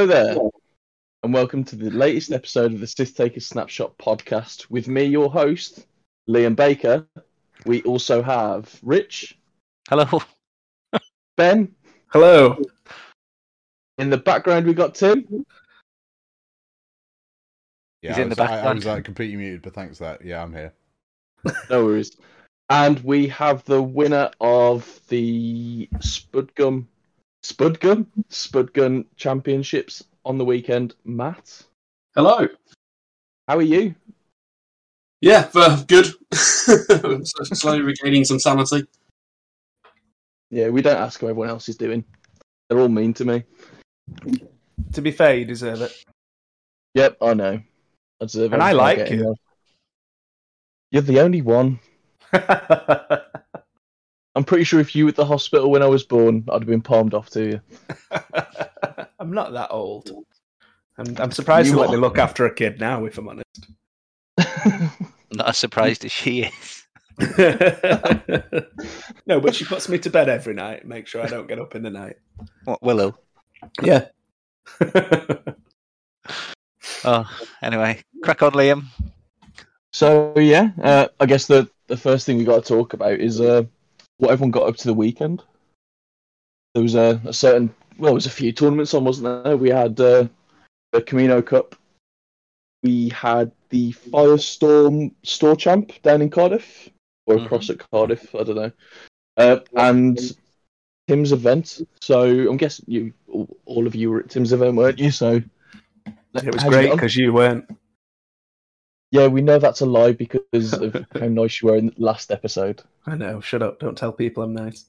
Hello 0.00 0.06
there, 0.14 0.38
and 1.24 1.34
welcome 1.34 1.62
to 1.62 1.76
the 1.76 1.90
latest 1.90 2.32
episode 2.32 2.72
of 2.72 2.80
the 2.80 2.86
Sith 2.86 3.14
Taker 3.14 3.38
Snapshot 3.38 3.98
podcast. 3.98 4.70
With 4.70 4.88
me, 4.88 5.04
your 5.04 5.30
host, 5.30 5.86
Liam 6.26 6.56
Baker. 6.56 7.06
We 7.66 7.82
also 7.82 8.22
have 8.22 8.74
Rich, 8.82 9.36
Hello. 9.90 10.22
Ben. 11.36 11.74
Hello. 12.06 12.62
In 13.98 14.08
the 14.08 14.16
background, 14.16 14.64
we 14.64 14.72
got 14.72 14.94
Tim. 14.94 15.44
Yeah, 18.00 18.12
He's 18.12 18.18
I 18.20 18.22
in 18.22 18.28
the 18.30 18.36
was, 18.36 18.38
I- 18.38 18.42
I, 18.44 18.46
background. 18.46 18.76
was 18.76 18.86
like 18.86 19.04
completely 19.04 19.36
muted, 19.36 19.60
but 19.60 19.74
thanks 19.74 19.98
for 19.98 20.04
that. 20.04 20.24
Yeah, 20.24 20.42
I'm 20.42 20.54
here. 20.54 20.72
No 21.68 21.84
worries. 21.84 22.16
And 22.70 22.98
we 23.00 23.28
have 23.28 23.66
the 23.66 23.82
winner 23.82 24.30
of 24.40 24.98
the 25.08 25.90
Spudgum, 25.96 26.86
Spudgum, 27.42 28.06
Spudgun 28.28 29.06
Championships 29.16 30.04
on 30.24 30.38
the 30.38 30.44
weekend, 30.44 30.94
Matt. 31.04 31.62
Hello. 32.14 32.48
How 33.48 33.56
are 33.56 33.62
you? 33.62 33.94
Yeah, 35.20 35.48
uh, 35.54 35.82
good. 35.84 36.06
Slowly 36.32 37.82
regaining 37.82 38.24
some 38.24 38.38
sanity. 38.38 38.86
Yeah, 40.50 40.68
we 40.68 40.82
don't 40.82 40.96
ask 40.96 41.20
how 41.20 41.28
everyone 41.28 41.48
else 41.48 41.68
is 41.68 41.76
doing. 41.76 42.04
They're 42.68 42.80
all 42.80 42.88
mean 42.88 43.14
to 43.14 43.24
me. 43.24 43.44
To 44.92 45.02
be 45.02 45.10
fair, 45.10 45.36
you 45.36 45.44
deserve 45.44 45.82
it. 45.82 45.92
Yep, 46.94 47.18
I 47.22 47.34
know. 47.34 47.60
I 48.20 48.24
deserve 48.24 48.52
it. 48.52 48.54
And 48.54 48.62
I 48.62 48.72
like 48.72 48.98
get 48.98 49.10
you. 49.12 49.34
You're 50.90 51.02
the 51.02 51.20
only 51.20 51.42
one. 51.42 51.78
I'm 54.40 54.44
pretty 54.44 54.64
sure 54.64 54.80
if 54.80 54.96
you 54.96 55.04
were 55.04 55.10
at 55.10 55.16
the 55.16 55.26
hospital 55.26 55.70
when 55.70 55.82
I 55.82 55.86
was 55.86 56.02
born, 56.02 56.44
I'd 56.48 56.62
have 56.62 56.66
been 56.66 56.80
palmed 56.80 57.12
off 57.12 57.28
to 57.32 57.44
you. 57.44 57.60
I'm 59.20 59.34
not 59.34 59.52
that 59.52 59.68
old. 59.70 60.10
I'm, 60.96 61.14
I'm 61.18 61.30
surprised 61.30 61.66
You 61.68 61.74
to 61.74 61.80
let 61.80 61.90
me 61.90 61.98
look 61.98 62.16
after 62.16 62.46
a 62.46 62.54
kid 62.54 62.80
now, 62.80 63.04
if 63.04 63.18
I'm 63.18 63.28
honest. 63.28 63.66
Not 65.30 65.50
as 65.50 65.58
surprised 65.58 66.06
as 66.06 66.12
she 66.12 66.44
is. 66.44 66.86
no, 69.26 69.40
but 69.40 69.54
she 69.54 69.66
puts 69.66 69.90
me 69.90 69.98
to 69.98 70.08
bed 70.08 70.30
every 70.30 70.54
night, 70.54 70.86
make 70.86 71.06
sure 71.06 71.22
I 71.22 71.26
don't 71.26 71.46
get 71.46 71.58
up 71.58 71.74
in 71.74 71.82
the 71.82 71.90
night. 71.90 72.16
What, 72.64 72.82
Willow? 72.82 73.18
Yeah. 73.82 74.06
Oh, 77.04 77.30
anyway, 77.60 78.02
crack 78.22 78.42
on, 78.42 78.52
Liam. 78.52 78.86
so 79.92 80.32
yeah, 80.38 80.70
uh, 80.82 81.08
I 81.20 81.26
guess 81.26 81.46
the 81.46 81.68
the 81.88 81.98
first 81.98 82.24
thing 82.24 82.38
we 82.38 82.44
got 82.44 82.64
to 82.64 82.68
talk 82.74 82.94
about 82.94 83.20
is 83.20 83.38
uh, 83.38 83.64
what 84.20 84.30
everyone 84.30 84.50
got 84.52 84.68
up 84.68 84.76
to 84.76 84.86
the 84.86 84.94
weekend. 84.94 85.42
There 86.74 86.82
was 86.82 86.94
a, 86.94 87.20
a 87.24 87.32
certain 87.32 87.74
well, 87.98 88.10
there 88.10 88.14
was 88.14 88.26
a 88.26 88.30
few 88.30 88.52
tournaments 88.52 88.94
on, 88.94 89.04
wasn't 89.04 89.44
there? 89.44 89.56
We 89.56 89.70
had 89.70 89.98
uh, 90.00 90.28
the 90.92 91.02
Kamino 91.02 91.44
Cup. 91.44 91.74
We 92.82 93.10
had 93.10 93.52
the 93.68 93.92
Firestorm 93.92 95.12
Store 95.22 95.56
Champ 95.56 95.92
down 96.02 96.22
in 96.22 96.30
Cardiff, 96.30 96.88
or 97.26 97.36
Mhm. 97.36 97.44
across 97.44 97.68
at 97.68 97.78
Cardiff. 97.90 98.34
I 98.34 98.42
don't 98.44 98.56
know. 98.56 98.72
Uh, 99.36 99.58
and 99.76 100.18
Tim's 101.08 101.32
event. 101.32 101.82
So 102.00 102.22
I'm 102.22 102.56
guessing 102.56 102.86
you, 102.88 103.12
all- 103.66 103.86
of 103.86 103.94
you 103.94 104.10
were 104.10 104.20
at 104.20 104.30
Tim's 104.30 104.52
event, 104.52 104.76
weren't 104.76 104.98
you? 104.98 105.10
So 105.10 105.42
It 106.34 106.54
was 106.54 106.64
great 106.64 106.92
because 106.92 107.16
you 107.16 107.32
weren't. 107.32 107.66
Yeah, 109.10 109.26
we 109.26 109.42
know 109.42 109.58
that's 109.58 109.80
a 109.80 109.86
lie 109.86 110.12
because 110.12 110.72
of 110.72 110.94
how 111.20 111.26
nice 111.26 111.60
you 111.60 111.68
were 111.68 111.76
in 111.76 111.86
the 111.86 111.94
last 111.98 112.30
episode. 112.30 112.82
I 113.06 113.16
know. 113.16 113.40
Shut 113.40 113.62
up. 113.62 113.80
Don't 113.80 113.98
tell 113.98 114.12
people 114.12 114.42
I'm 114.44 114.54
nice. 114.54 114.84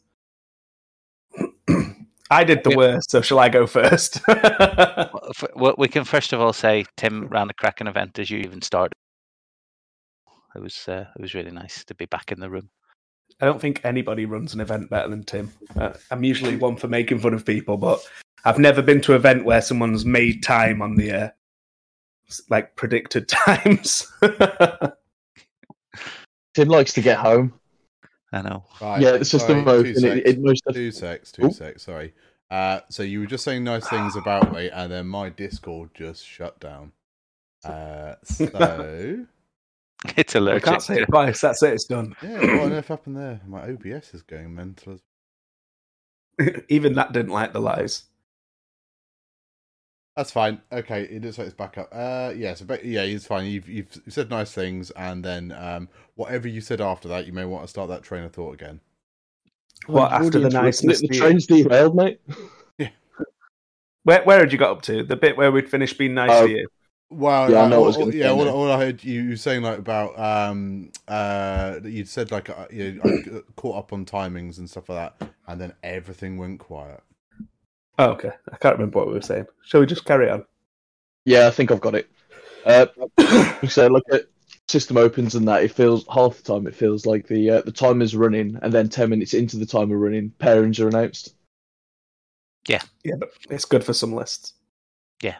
I 2.29 2.43
did 2.45 2.63
the 2.63 2.77
worst, 2.77 3.11
so 3.11 3.21
shall 3.21 3.39
I 3.39 3.49
go 3.49 3.65
first? 3.67 4.21
Well, 5.55 5.75
we 5.77 5.87
can 5.87 6.03
first 6.03 6.33
of 6.33 6.41
all 6.41 6.53
say 6.53 6.85
Tim 6.97 7.27
ran 7.27 7.49
a 7.49 7.53
cracking 7.53 7.87
event 7.87 8.19
as 8.19 8.29
you 8.29 8.39
even 8.39 8.61
started. 8.61 8.93
It 10.55 10.61
was 10.61 10.87
uh, 10.87 11.05
it 11.15 11.21
was 11.21 11.33
really 11.33 11.51
nice 11.51 11.83
to 11.85 11.95
be 11.95 12.05
back 12.05 12.31
in 12.31 12.39
the 12.39 12.49
room. 12.49 12.69
I 13.39 13.45
don't 13.45 13.59
think 13.61 13.81
anybody 13.83 14.25
runs 14.25 14.53
an 14.53 14.59
event 14.59 14.89
better 14.89 15.09
than 15.09 15.23
Tim. 15.23 15.51
Uh, 15.75 15.93
I'm 16.11 16.23
usually 16.23 16.57
one 16.57 16.75
for 16.77 16.87
making 16.87 17.19
fun 17.19 17.33
of 17.33 17.45
people, 17.45 17.77
but 17.77 18.01
I've 18.45 18.59
never 18.59 18.81
been 18.81 19.01
to 19.01 19.13
an 19.13 19.17
event 19.17 19.45
where 19.45 19.61
someone's 19.61 20.05
made 20.05 20.43
time 20.43 20.81
on 20.81 20.95
the 20.95 21.11
uh, 21.11 21.17
s- 21.25 21.31
like 22.49 22.75
predicted 22.75 23.27
times. 23.27 24.11
Tim 26.53 26.67
likes 26.67 26.93
to 26.93 27.01
get 27.01 27.17
home. 27.17 27.53
I 28.33 28.41
know. 28.41 28.63
Right, 28.81 29.01
yeah, 29.01 29.15
it's 29.15 29.29
just 29.29 29.47
the 29.47 29.53
sorry, 29.53 29.63
most. 29.83 29.83
Two 29.83 29.89
It, 29.91 29.99
secs. 29.99 30.29
it 30.29 30.39
most 30.39 30.63
two 30.73 30.91
secs. 30.91 31.31
Two 31.31 31.43
Oh. 31.45 31.49
secs. 31.49 31.83
Sorry. 31.83 32.13
Uh, 32.49 32.81
so 32.89 33.03
you 33.03 33.19
were 33.21 33.25
just 33.25 33.43
saying 33.43 33.63
nice 33.63 33.87
things 33.87 34.15
about 34.15 34.53
me, 34.53 34.69
and 34.69 34.91
then 34.91 35.07
my 35.07 35.29
Discord 35.29 35.89
just 35.93 36.25
shut 36.25 36.59
down. 36.59 36.91
Uh, 37.63 38.15
so 38.23 39.23
It's 40.17 40.35
I 40.35 40.39
allergic. 40.39 40.63
can't 40.63 40.81
say 40.81 40.95
to- 40.95 41.01
it 41.03 41.05
twice. 41.05 41.41
That's 41.41 41.61
it. 41.61 41.73
It's 41.73 41.85
done. 41.85 42.15
yeah, 42.23 42.39
what 42.39 42.49
on 42.63 42.73
earth 42.73 42.87
happened 42.87 43.17
there? 43.17 43.39
My 43.45 43.69
OBS 43.69 44.15
is 44.15 44.23
going 44.23 44.55
mental. 44.55 44.93
as- 46.39 46.63
Even 46.69 46.93
that 46.93 47.11
didn't 47.13 47.31
like 47.31 47.53
the 47.53 47.61
lies. 47.61 48.05
That's 50.17 50.31
fine. 50.31 50.61
Okay, 50.71 51.03
it 51.03 51.23
looks 51.23 51.37
like 51.37 51.47
it's 51.47 51.55
back 51.55 51.77
up. 51.77 51.87
Uh, 51.91 52.33
yeah, 52.35 52.53
so 52.53 52.65
ba- 52.65 52.85
yeah, 52.85 53.03
it's 53.03 53.25
fine. 53.25 53.45
You've 53.45 53.69
you've 53.69 54.01
said 54.09 54.29
nice 54.29 54.51
things, 54.51 54.91
and 54.91 55.23
then 55.23 55.51
um, 55.53 55.87
whatever 56.15 56.47
you 56.49 56.59
said 56.59 56.81
after 56.81 57.07
that, 57.07 57.25
you 57.25 57.31
may 57.33 57.45
want 57.45 57.63
to 57.63 57.67
start 57.69 57.87
that 57.89 58.03
train 58.03 58.23
of 58.23 58.33
thought 58.33 58.53
again. 58.53 58.81
What, 59.87 60.11
I've 60.11 60.25
after 60.25 60.39
the 60.39 60.49
nice? 60.49 60.83
niceness. 60.83 61.01
The 61.01 61.07
train's 61.07 61.47
derailed, 61.47 61.95
mate. 61.95 62.19
Yeah. 62.77 62.89
Where 64.03 64.21
where 64.23 64.39
had 64.39 64.51
you 64.51 64.57
got 64.57 64.71
up 64.71 64.81
to? 64.83 65.03
The 65.03 65.15
bit 65.15 65.37
where 65.37 65.51
we'd 65.51 65.69
finished 65.69 65.97
being 65.97 66.13
nice 66.13 66.29
Oh. 66.31 66.45
to 66.47 66.51
you. 66.53 66.67
Well, 67.09 67.49
Yeah, 67.51 67.57
I 67.59 67.65
uh, 67.65 67.67
know 67.69 67.79
what 67.81 67.85
I 67.85 67.87
was 67.87 67.97
all- 67.97 68.15
yeah, 68.15 68.31
all, 68.31 68.47
all 68.49 68.71
I 68.71 68.77
heard 68.77 69.03
you, 69.03 69.21
you 69.21 69.35
saying 69.35 69.63
like 69.63 69.79
about 69.79 70.17
um 70.19 70.91
uh 71.07 71.79
you'd 71.83 72.07
said 72.09 72.31
like 72.31 72.49
uh, 72.49 72.67
you 72.71 72.93
know, 72.93 73.01
I 73.37 73.41
caught 73.55 73.77
up 73.77 73.93
on 73.93 74.05
timings 74.05 74.57
and 74.59 74.69
stuff 74.69 74.89
like 74.89 75.17
that, 75.19 75.29
and 75.47 75.59
then 75.59 75.73
everything 75.83 76.37
went 76.37 76.59
quiet. 76.59 77.01
Oh, 78.01 78.11
okay. 78.11 78.31
I 78.51 78.57
can't 78.57 78.75
remember 78.75 78.99
what 78.99 79.07
we 79.07 79.13
were 79.13 79.21
saying. 79.21 79.47
Shall 79.63 79.79
we 79.79 79.85
just 79.85 80.05
carry 80.05 80.29
on? 80.29 80.45
Yeah, 81.25 81.47
I 81.47 81.51
think 81.51 81.71
I've 81.71 81.81
got 81.81 81.95
it. 81.95 82.09
Uh, 82.65 82.87
so 83.67 83.87
look 83.87 84.03
at 84.11 84.25
system 84.67 84.97
opens 84.97 85.35
and 85.35 85.47
that. 85.47 85.63
It 85.63 85.71
feels 85.71 86.05
half 86.13 86.37
the 86.37 86.43
time. 86.43 86.67
It 86.67 86.75
feels 86.75 87.05
like 87.05 87.27
the 87.27 87.49
uh, 87.49 87.61
the 87.61 87.71
timer's 87.71 88.15
running, 88.15 88.57
and 88.61 88.73
then 88.73 88.89
ten 88.89 89.09
minutes 89.09 89.33
into 89.33 89.57
the 89.57 89.65
timer 89.65 89.97
running, 89.97 90.33
pairings 90.39 90.79
are 90.79 90.87
announced. 90.87 91.35
Yeah, 93.03 93.15
but 93.17 93.29
it's 93.49 93.65
good 93.65 93.83
for 93.83 93.93
some 93.93 94.13
lists. 94.13 94.53
Yeah 95.21 95.35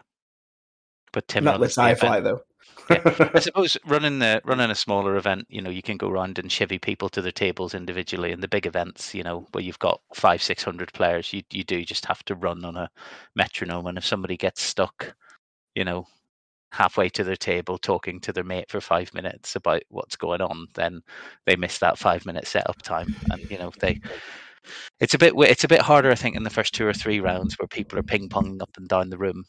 but 1.12 1.28
Tim 1.28 1.44
Not 1.44 1.52
runs 1.52 1.60
lists 1.60 1.76
the 1.76 1.82
I 1.82 1.94
fly 1.94 2.20
though. 2.20 2.40
I 2.90 3.38
suppose 3.40 3.76
running 3.86 4.18
the 4.18 4.40
running 4.44 4.70
a 4.70 4.74
smaller 4.74 5.16
event, 5.16 5.46
you 5.48 5.60
know, 5.60 5.70
you 5.70 5.82
can 5.82 5.96
go 5.96 6.08
around 6.08 6.38
and 6.38 6.48
chivvy 6.48 6.80
people 6.80 7.08
to 7.10 7.22
their 7.22 7.32
tables 7.32 7.74
individually. 7.74 8.32
And 8.32 8.42
the 8.42 8.48
big 8.48 8.66
events, 8.66 9.14
you 9.14 9.22
know, 9.22 9.46
where 9.52 9.64
you've 9.64 9.78
got 9.78 10.00
five, 10.14 10.42
six 10.42 10.62
hundred 10.62 10.92
players, 10.92 11.32
you 11.32 11.42
you 11.50 11.64
do 11.64 11.84
just 11.84 12.06
have 12.06 12.24
to 12.24 12.34
run 12.34 12.64
on 12.64 12.76
a 12.76 12.90
metronome. 13.36 13.86
And 13.86 13.98
if 13.98 14.06
somebody 14.06 14.36
gets 14.36 14.62
stuck, 14.62 15.14
you 15.74 15.84
know, 15.84 16.06
halfway 16.72 17.08
to 17.10 17.24
their 17.24 17.36
table 17.36 17.78
talking 17.78 18.20
to 18.20 18.32
their 18.32 18.44
mate 18.44 18.70
for 18.70 18.80
five 18.80 19.12
minutes 19.14 19.56
about 19.56 19.82
what's 19.88 20.16
going 20.16 20.40
on, 20.40 20.66
then 20.74 21.02
they 21.46 21.56
miss 21.56 21.78
that 21.78 21.98
five 21.98 22.26
minute 22.26 22.46
setup 22.46 22.80
time. 22.82 23.14
And 23.30 23.50
you 23.50 23.58
know, 23.58 23.72
they 23.80 24.00
it's 25.00 25.14
a 25.14 25.18
bit 25.18 25.34
it's 25.36 25.64
a 25.64 25.68
bit 25.68 25.82
harder, 25.82 26.10
I 26.10 26.14
think, 26.14 26.36
in 26.36 26.42
the 26.42 26.50
first 26.50 26.74
two 26.74 26.86
or 26.86 26.92
three 26.92 27.20
rounds 27.20 27.58
where 27.58 27.68
people 27.68 27.98
are 27.98 28.04
ping 28.04 28.28
ponging 28.28 28.62
up 28.62 28.70
and 28.76 28.88
down 28.88 29.10
the 29.10 29.18
room. 29.18 29.44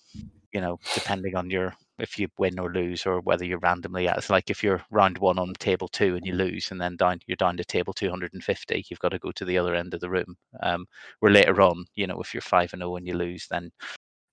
You 0.52 0.62
know, 0.62 0.80
depending 0.94 1.36
on 1.36 1.50
your 1.50 1.74
if 2.00 2.18
you 2.18 2.28
win 2.38 2.60
or 2.60 2.72
lose 2.72 3.06
or 3.06 3.22
whether 3.22 3.46
you're 3.46 3.60
randomly 3.60 4.08
at. 4.08 4.18
It's 4.18 4.30
like 4.30 4.50
if 4.50 4.64
you're 4.64 4.84
round 4.92 5.18
one 5.20 5.38
on 5.38 5.54
table 5.60 5.88
two 5.88 6.16
and 6.16 6.26
you 6.26 6.34
lose 6.34 6.72
and 6.72 6.82
then 6.82 6.96
down 6.96 7.20
you're 7.28 7.36
down 7.36 7.58
to 7.58 7.66
table 7.66 7.94
250, 7.94 8.86
you've 8.90 9.00
got 9.00 9.10
to 9.10 9.20
go 9.20 9.32
to 9.32 9.46
the 9.46 9.58
other 9.58 9.76
end 9.76 9.94
of 9.94 10.02
the 10.02 10.10
room. 10.10 10.36
Um, 10.62 10.86
where 11.20 11.32
later 11.32 11.62
on, 11.62 11.86
you 11.96 12.08
know, 12.08 12.20
if 12.20 12.34
you're 12.34 12.42
five 12.42 12.74
and 12.74 12.82
zero 12.82 12.96
and 12.96 13.08
you 13.08 13.16
lose, 13.16 13.48
then 13.50 13.72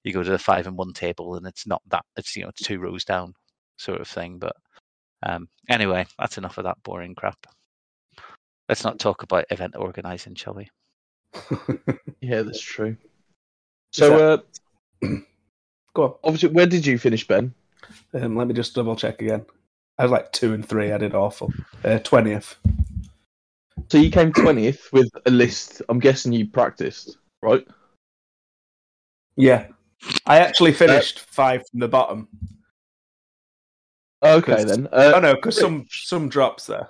you 0.04 0.12
go 0.12 0.22
to 0.22 0.30
the 0.30 0.38
five 0.38 0.66
and 0.66 0.76
one 0.76 0.92
table 0.92 1.36
and 1.36 1.46
it's 1.46 1.66
not 1.66 1.82
that 1.88 2.04
it's 2.16 2.34
you 2.34 2.42
know 2.42 2.48
it's 2.48 2.62
two 2.62 2.80
rows 2.80 3.04
down 3.04 3.34
sort 3.76 4.00
of 4.00 4.08
thing. 4.08 4.38
But 4.38 4.56
um, 5.22 5.48
anyway, 5.68 6.06
that's 6.18 6.38
enough 6.38 6.58
of 6.58 6.64
that 6.64 6.82
boring 6.82 7.14
crap. 7.14 7.46
Let's 8.68 8.84
not 8.84 8.98
talk 8.98 9.22
about 9.22 9.46
event 9.50 9.74
organizing, 9.76 10.34
shall 10.34 10.54
we? 10.54 10.70
Yeah, 12.20 12.42
that's 12.42 12.60
true. 12.60 12.96
So, 13.92 14.42
uh, 15.02 15.08
Go 15.94 16.04
on. 16.04 16.14
obviously, 16.24 16.50
where 16.50 16.66
did 16.66 16.86
you 16.86 16.98
finish, 16.98 17.26
Ben? 17.26 17.54
Um, 18.14 18.36
let 18.36 18.46
me 18.46 18.54
just 18.54 18.74
double 18.74 18.96
check 18.96 19.20
again. 19.20 19.44
I 19.98 20.04
was 20.04 20.12
like 20.12 20.32
two 20.32 20.54
and 20.54 20.66
three. 20.66 20.92
I 20.92 20.98
did 20.98 21.14
awful. 21.14 21.52
Uh, 21.84 21.98
Twentieth. 21.98 22.56
So 23.90 23.98
you 23.98 24.10
came 24.10 24.32
twentieth 24.32 24.92
with 24.92 25.10
a 25.26 25.30
list. 25.30 25.82
I'm 25.88 25.98
guessing 25.98 26.32
you 26.32 26.46
practiced, 26.46 27.18
right? 27.42 27.66
yeah, 29.36 29.66
I 30.26 30.38
actually 30.38 30.72
finished 30.72 31.20
five 31.20 31.62
from 31.70 31.80
the 31.80 31.88
bottom. 31.88 32.28
Okay 34.22 34.64
then. 34.64 34.86
Uh, 34.92 35.12
oh 35.16 35.20
no, 35.20 35.34
because 35.34 35.58
some 35.58 35.86
some 35.90 36.28
drops 36.28 36.66
there. 36.66 36.88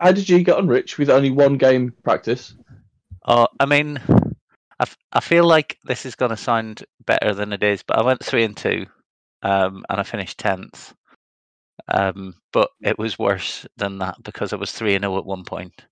How 0.00 0.12
did 0.12 0.28
you 0.28 0.42
get 0.42 0.56
on, 0.56 0.68
Rich, 0.68 0.98
with 0.98 1.10
only 1.10 1.30
one 1.30 1.56
game 1.56 1.92
practice? 2.02 2.54
Uh, 3.24 3.46
I 3.58 3.66
mean, 3.66 4.00
I 4.84 4.86
f- 4.86 4.98
I 5.14 5.20
feel 5.20 5.46
like 5.46 5.78
this 5.84 6.04
is 6.04 6.14
going 6.14 6.30
to 6.30 6.36
sound 6.36 6.84
better 7.06 7.32
than 7.34 7.54
it 7.54 7.62
is, 7.62 7.82
but 7.82 7.98
I 7.98 8.02
went 8.02 8.22
three 8.22 8.44
and 8.44 8.54
two, 8.56 8.86
um, 9.42 9.82
and 9.88 9.98
I 9.98 10.02
finished 10.02 10.38
tenth. 10.38 10.94
Um, 11.88 12.34
but 12.52 12.70
it 12.82 12.98
was 12.98 13.18
worse 13.18 13.66
than 13.78 13.98
that 13.98 14.16
because 14.22 14.52
I 14.52 14.56
was 14.56 14.72
three 14.72 14.94
and 14.94 15.04
zero 15.04 15.18
at 15.18 15.26
one 15.26 15.44
point, 15.44 15.86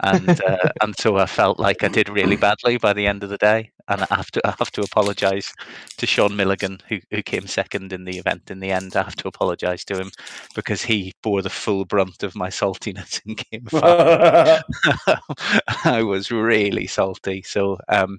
and 0.00 0.40
uh, 0.42 0.68
and 0.82 0.96
so 0.98 1.16
I 1.16 1.26
felt 1.26 1.58
like 1.58 1.84
I 1.84 1.88
did 1.88 2.08
really 2.08 2.36
badly 2.36 2.76
by 2.76 2.92
the 2.92 3.06
end 3.06 3.22
of 3.22 3.30
the 3.30 3.38
day, 3.38 3.70
and 3.88 4.02
I 4.02 4.14
have 4.14 4.30
to 4.32 4.46
I 4.46 4.54
have 4.58 4.70
to 4.72 4.82
apologise 4.82 5.52
to 5.98 6.06
Sean 6.06 6.36
Milligan 6.36 6.78
who 6.88 6.98
who 7.10 7.22
came 7.22 7.46
second 7.46 7.92
in 7.92 8.04
the 8.04 8.18
event. 8.18 8.50
In 8.50 8.60
the 8.60 8.72
end, 8.72 8.96
I 8.96 9.02
have 9.02 9.16
to 9.16 9.28
apologise 9.28 9.84
to 9.86 9.98
him 9.98 10.10
because 10.54 10.82
he 10.82 11.12
bore 11.22 11.42
the 11.42 11.50
full 11.50 11.84
brunt 11.84 12.22
of 12.22 12.34
my 12.34 12.48
saltiness 12.48 13.20
in 13.26 13.34
game 13.34 13.66
five. 13.66 14.62
I 15.84 16.02
was 16.02 16.30
really 16.30 16.86
salty. 16.86 17.42
So 17.42 17.78
um, 17.88 18.18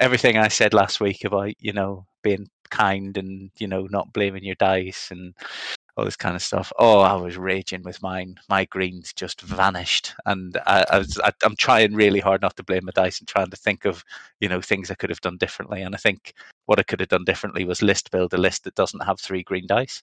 everything 0.00 0.38
I 0.38 0.48
said 0.48 0.74
last 0.74 1.00
week 1.00 1.24
about 1.24 1.52
you 1.58 1.72
know 1.72 2.06
being 2.22 2.48
kind 2.70 3.16
and 3.16 3.50
you 3.58 3.66
know 3.66 3.88
not 3.90 4.12
blaming 4.12 4.44
your 4.44 4.54
dice 4.56 5.08
and 5.10 5.34
all 5.98 6.04
this 6.04 6.16
kind 6.16 6.36
of 6.36 6.42
stuff. 6.42 6.72
Oh, 6.78 7.00
I 7.00 7.14
was 7.14 7.36
raging 7.36 7.82
with 7.82 8.00
mine. 8.00 8.38
My 8.48 8.64
greens 8.66 9.12
just 9.12 9.40
vanished, 9.40 10.14
and 10.26 10.56
I, 10.64 10.84
I 10.92 10.98
was 10.98 11.18
I, 11.18 11.32
I'm 11.42 11.56
trying 11.56 11.92
really 11.92 12.20
hard 12.20 12.40
not 12.40 12.56
to 12.56 12.62
blame 12.62 12.84
my 12.84 12.92
dice 12.94 13.18
and 13.18 13.26
trying 13.26 13.50
to 13.50 13.56
think 13.56 13.84
of 13.84 14.04
you 14.40 14.48
know 14.48 14.60
things 14.60 14.92
I 14.92 14.94
could 14.94 15.10
have 15.10 15.20
done 15.20 15.38
differently. 15.38 15.82
And 15.82 15.96
I 15.96 15.98
think 15.98 16.34
what 16.66 16.78
I 16.78 16.84
could 16.84 17.00
have 17.00 17.08
done 17.08 17.24
differently 17.24 17.64
was 17.64 17.82
list 17.82 18.12
build 18.12 18.32
a 18.32 18.38
list 18.38 18.62
that 18.64 18.76
doesn't 18.76 19.02
have 19.02 19.18
three 19.18 19.42
green 19.42 19.66
dice. 19.66 20.02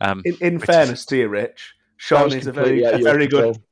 Um, 0.00 0.22
in, 0.24 0.36
in 0.40 0.54
which 0.54 0.68
is- 0.68 0.74
fairness 0.74 1.06
to 1.06 1.16
you, 1.16 1.28
Rich, 1.28 1.74
Sean 1.96 2.32
is 2.32 2.48
a 2.48 2.52
very 2.52 2.82
a 2.82 2.94
of 2.94 3.00
your 3.00 3.12
very 3.12 3.28
good 3.28 3.62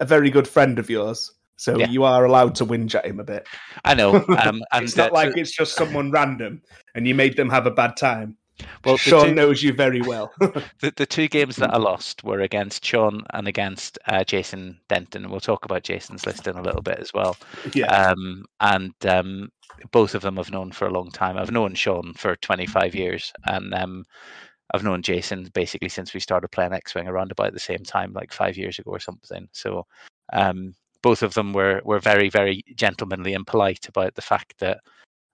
a 0.00 0.04
very 0.04 0.28
good 0.28 0.46
friend 0.46 0.78
of 0.78 0.90
yours. 0.90 1.32
So 1.56 1.76
Yeah. 1.78 1.88
you 1.88 2.04
are 2.04 2.24
allowed 2.24 2.54
to 2.56 2.66
whinge 2.66 2.94
at 2.94 3.06
him 3.06 3.18
a 3.18 3.24
bit. 3.24 3.48
I 3.84 3.94
know, 3.94 4.14
um, 4.44 4.62
and 4.72 4.84
it's 4.84 4.94
not 4.94 5.10
uh, 5.10 5.14
like 5.14 5.36
it's 5.38 5.56
just 5.56 5.74
someone 5.74 6.10
random 6.10 6.60
and 6.94 7.08
you 7.08 7.14
made 7.14 7.36
them 7.36 7.48
have 7.48 7.66
a 7.66 7.70
bad 7.70 7.96
time. 7.96 8.36
Well, 8.84 8.96
Sean 8.96 9.26
two- 9.26 9.34
knows 9.34 9.62
you 9.62 9.72
very 9.72 10.00
well. 10.00 10.32
the, 10.40 10.92
the 10.96 11.06
two 11.06 11.28
games 11.28 11.56
that 11.56 11.72
I 11.72 11.78
lost 11.78 12.24
were 12.24 12.40
against 12.40 12.84
Sean 12.84 13.22
and 13.30 13.48
against 13.48 13.98
uh, 14.06 14.24
Jason 14.24 14.80
Denton. 14.88 15.30
We'll 15.30 15.40
talk 15.40 15.64
about 15.64 15.82
Jason's 15.84 16.26
list 16.26 16.46
in 16.46 16.56
a 16.56 16.62
little 16.62 16.82
bit 16.82 16.98
as 16.98 17.12
well. 17.12 17.36
yeah. 17.74 17.86
Um, 17.86 18.44
and 18.60 18.94
um, 19.06 19.50
both 19.90 20.14
of 20.14 20.22
them 20.22 20.38
I've 20.38 20.50
known 20.50 20.72
for 20.72 20.86
a 20.86 20.92
long 20.92 21.10
time. 21.10 21.36
I've 21.36 21.52
known 21.52 21.74
Sean 21.74 22.12
for 22.14 22.36
25 22.36 22.94
years, 22.94 23.32
and 23.46 23.74
um, 23.74 24.04
I've 24.74 24.84
known 24.84 25.02
Jason 25.02 25.50
basically 25.54 25.88
since 25.88 26.12
we 26.12 26.20
started 26.20 26.48
playing 26.48 26.72
X 26.72 26.94
Wing 26.94 27.08
around 27.08 27.32
about 27.32 27.52
the 27.52 27.60
same 27.60 27.84
time, 27.84 28.12
like 28.12 28.32
five 28.32 28.56
years 28.56 28.78
ago 28.78 28.90
or 28.90 29.00
something. 29.00 29.48
So 29.52 29.86
um, 30.32 30.74
both 31.02 31.22
of 31.22 31.34
them 31.34 31.52
were 31.52 31.80
were 31.84 32.00
very 32.00 32.28
very 32.28 32.62
gentlemanly 32.74 33.34
and 33.34 33.46
polite 33.46 33.88
about 33.88 34.14
the 34.14 34.22
fact 34.22 34.54
that 34.58 34.80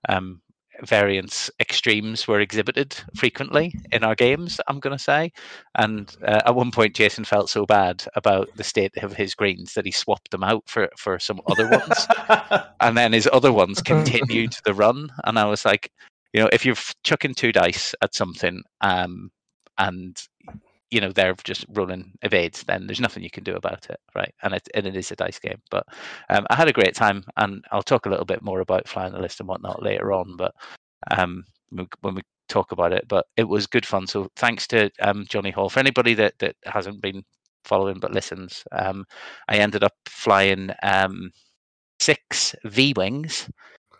um, 0.08 0.40
variance 0.82 1.50
extremes 1.60 2.26
were 2.26 2.40
exhibited 2.40 2.96
frequently 3.14 3.74
in 3.92 4.04
our 4.04 4.14
games. 4.14 4.60
I'm 4.68 4.80
going 4.80 4.96
to 4.96 5.02
say, 5.02 5.32
and 5.74 6.14
uh, 6.26 6.42
at 6.46 6.54
one 6.54 6.70
point 6.70 6.96
Jason 6.96 7.24
felt 7.24 7.50
so 7.50 7.66
bad 7.66 8.04
about 8.16 8.48
the 8.56 8.64
state 8.64 8.96
of 9.02 9.14
his 9.14 9.34
greens 9.34 9.74
that 9.74 9.86
he 9.86 9.92
swapped 9.92 10.30
them 10.30 10.44
out 10.44 10.64
for 10.66 10.88
for 10.96 11.18
some 11.18 11.40
other 11.46 11.68
ones. 11.68 12.06
And 12.80 12.98
then 12.98 13.14
his 13.14 13.28
other 13.32 13.52
ones 13.52 13.80
continued 13.80 14.52
to 14.52 14.62
the 14.64 14.74
run. 14.74 15.08
And 15.24 15.38
i 15.38 15.46
was 15.46 15.64
like 15.64 15.90
you 16.34 16.40
know 16.40 16.50
if 16.52 16.66
you're 16.66 16.76
chucking 17.04 17.34
two 17.34 17.52
dice 17.52 17.94
at 18.02 18.14
something 18.14 18.62
um 18.82 19.30
and 19.78 20.16
you 20.94 21.00
know 21.00 21.12
they're 21.12 21.34
just 21.44 21.64
rolling 21.70 22.12
evades 22.22 22.62
then 22.64 22.86
there's 22.86 23.00
nothing 23.06 23.22
you 23.22 23.30
can 23.30 23.44
do 23.44 23.56
about 23.56 23.86
it 23.90 24.00
right? 24.16 24.34
And 24.42 24.54
it, 24.54 24.68
and 24.74 24.86
it 24.86 24.96
is 24.96 25.10
a 25.12 25.16
dice 25.16 25.38
game. 25.40 25.60
But 25.70 25.84
um, 26.30 26.46
i 26.50 26.54
had 26.56 26.68
a 26.68 26.72
great 26.80 26.94
time 26.94 27.24
and 27.36 27.64
i'll 27.72 27.82
talk 27.82 28.06
a 28.06 28.10
little 28.10 28.24
bit 28.32 28.42
more 28.42 28.60
about 28.60 28.88
flying 28.88 29.12
the 29.12 29.20
list 29.20 29.40
and 29.40 29.48
whatnot 29.48 29.82
later 29.82 30.12
on 30.12 30.36
but 30.36 30.54
um 31.18 31.44
when 31.70 31.84
we- 31.86 31.98
when 32.02 32.14
we 32.16 32.22
talk 32.48 32.72
about 32.72 32.92
it. 32.92 33.06
But 33.08 33.26
it 33.36 33.44
was 33.48 33.66
good 33.66 33.86
fun. 33.86 34.06
So 34.06 34.28
thanks 34.36 34.66
to 34.68 34.90
um 35.00 35.26
johnny 35.28 35.50
hall. 35.50 35.70
For 35.70 35.80
anybody 35.80 36.14
that 36.14 36.34
that 36.40 36.56
hasn't 36.66 37.00
been 37.02 37.22
following 37.64 37.98
but 38.00 38.12
listens 38.12 38.62
um 38.72 39.04
i 39.48 39.56
ended 39.56 39.82
up 39.84 39.94
flying 40.08 40.70
um 40.82 41.30
six 42.00 42.54
V 42.64 42.92
wings 42.96 43.48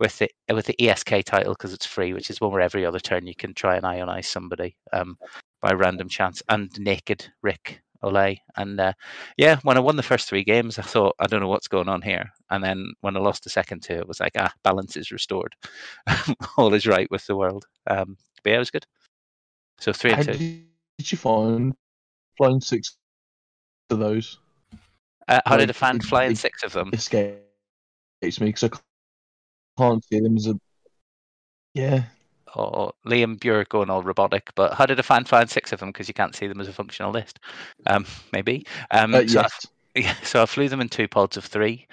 with 0.01 0.19
the 0.19 0.29
with 0.53 0.67
the 0.67 0.77
ESK 0.83 1.23
title 1.25 1.55
because 1.55 1.73
it's 1.73 1.87
free, 1.87 2.13
which 2.13 2.31
is 2.31 2.41
one 2.41 2.53
where 2.53 2.61
every 2.61 2.85
other 2.85 3.01
turn 3.01 3.27
you 3.27 3.35
can 3.35 3.55
try 3.55 3.77
and 3.77 3.85
ionize 3.85 4.27
somebody 4.27 4.77
um, 4.93 5.17
by 5.65 5.73
random 5.73 6.11
chance, 6.11 6.43
and 6.51 6.71
naked 6.79 7.27
Ric 7.41 7.81
Olié. 8.03 8.37
And 8.59 8.79
uh, 8.79 8.93
yeah, 9.39 9.57
when 9.63 9.79
I 9.79 9.81
won 9.81 9.97
the 9.97 10.03
first 10.03 10.29
three 10.29 10.45
games, 10.45 10.79
I 10.79 10.83
thought 10.83 11.17
I 11.19 11.27
don't 11.27 11.41
know 11.41 11.49
what's 11.49 11.69
going 11.69 11.89
on 11.89 12.03
here, 12.03 12.31
and 12.51 12.63
then 12.63 12.93
when 13.01 13.17
I 13.17 13.21
lost 13.21 13.45
the 13.45 13.51
second 13.51 13.83
two, 13.83 13.95
it 13.95 14.07
was 14.07 14.21
like 14.21 14.33
ah, 14.37 14.53
balance 14.63 14.99
is 14.99 15.11
restored, 15.11 15.55
all 16.59 16.75
is 16.75 16.87
right 16.87 17.11
with 17.11 17.25
the 17.27 17.35
world. 17.35 17.65
Um, 17.89 18.19
but 18.43 18.51
yeah, 18.51 18.57
it 18.57 18.59
was 18.59 18.71
good. 18.71 18.85
So 19.81 19.95
three 19.95 20.11
How 20.11 20.17
and 20.19 20.27
two. 20.27 20.33
did, 20.33 21.11
you 21.11 21.17
find 21.17 21.75
flying 22.37 22.61
six 22.61 22.99
of 23.89 23.99
those? 23.99 24.39
Uh, 25.29 25.41
how 25.47 25.57
did 25.57 25.65
I 25.65 25.67
like, 25.69 25.77
find 25.77 26.03
it- 26.03 26.07
flying 26.07 26.35
six 26.35 26.63
of 26.63 26.75
them? 26.75 26.91
Escapes 26.93 27.41
me 28.23 28.47
because 28.53 28.65
I 28.65 28.71
can't 29.79 30.05
see 30.05 30.21
them 30.21 30.37
as 30.37 30.47
a. 30.47 30.59
Yeah, 31.73 32.05
or 32.57 32.93
Liam, 33.07 33.43
you're 33.43 33.65
going 33.65 33.91
all 33.91 34.03
robotic, 34.03 34.51
but 34.55 34.75
how 34.75 34.87
did 34.87 34.99
I 34.99 35.03
find 35.03 35.29
flying 35.29 35.49
six 35.49 35.73
of 35.73 35.81
them? 35.81 35.91
Because 35.91 36.09
you 36.09 36.15
can't 36.15 36.35
see 36.35 36.47
them 36.47 36.61
as 36.61 36.69
a 36.69 36.73
functional 36.73 37.13
list. 37.13 37.39
Um, 37.87 38.07
maybe. 38.33 38.67
Um, 38.91 39.15
uh, 39.15 39.27
so, 39.27 39.41
I, 39.41 39.49
yeah, 39.95 40.15
so 40.23 40.43
I 40.43 40.47
flew 40.47 40.69
them 40.69 40.81
in 40.81 40.89
two 40.89 41.09
pods 41.09 41.37
of 41.37 41.45
three, 41.45 41.87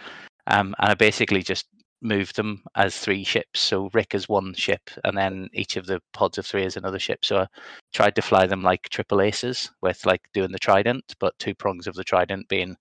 um, 0.47 0.75
and 0.79 0.89
I 0.89 0.93
basically 0.93 1.43
just 1.43 1.67
moved 2.01 2.35
them 2.35 2.63
as 2.75 2.97
three 2.97 3.23
ships. 3.23 3.59
So 3.59 3.89
Rick 3.93 4.15
is 4.15 4.27
one 4.27 4.53
ship, 4.53 4.89
and 5.03 5.17
then 5.17 5.49
each 5.53 5.77
of 5.77 5.85
the 5.85 6.01
pods 6.13 6.37
of 6.37 6.45
three 6.45 6.65
is 6.65 6.77
another 6.77 6.99
ship. 6.99 7.23
So 7.23 7.37
I 7.37 7.47
tried 7.93 8.15
to 8.15 8.21
fly 8.21 8.47
them 8.47 8.63
like 8.63 8.89
triple 8.89 9.21
aces, 9.21 9.69
with 9.81 10.05
like 10.05 10.21
doing 10.33 10.51
the 10.51 10.59
trident, 10.59 11.15
but 11.19 11.37
two 11.39 11.55
prongs 11.55 11.87
of 11.87 11.95
the 11.95 12.03
trident 12.03 12.47
being 12.47 12.75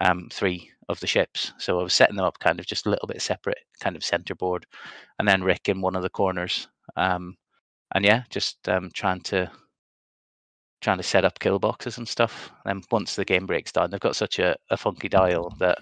um, 0.00 0.28
three 0.32 0.70
of 0.88 1.00
the 1.00 1.06
ships. 1.06 1.52
So 1.58 1.78
I 1.80 1.82
was 1.82 1.94
setting 1.94 2.16
them 2.16 2.24
up 2.24 2.38
kind 2.38 2.58
of 2.58 2.66
just 2.66 2.86
a 2.86 2.90
little 2.90 3.08
bit 3.08 3.22
separate, 3.22 3.58
kind 3.80 3.96
of 3.96 4.04
centerboard, 4.04 4.66
and 5.18 5.28
then 5.28 5.42
Rick 5.42 5.68
in 5.68 5.80
one 5.80 5.96
of 5.96 6.02
the 6.02 6.10
corners. 6.10 6.68
Um, 6.96 7.36
and 7.94 8.04
yeah, 8.04 8.22
just 8.30 8.68
um, 8.68 8.90
trying 8.94 9.20
to 9.22 9.50
trying 10.80 10.98
to 10.98 11.02
set 11.02 11.24
up 11.24 11.38
kill 11.40 11.58
boxes 11.58 11.98
and 11.98 12.06
stuff. 12.06 12.50
And 12.64 12.84
once 12.90 13.16
the 13.16 13.24
game 13.24 13.46
breaks 13.46 13.72
down, 13.72 13.90
they've 13.90 14.00
got 14.00 14.16
such 14.16 14.38
a, 14.38 14.56
a 14.70 14.76
funky 14.76 15.08
dial 15.08 15.52
that 15.58 15.78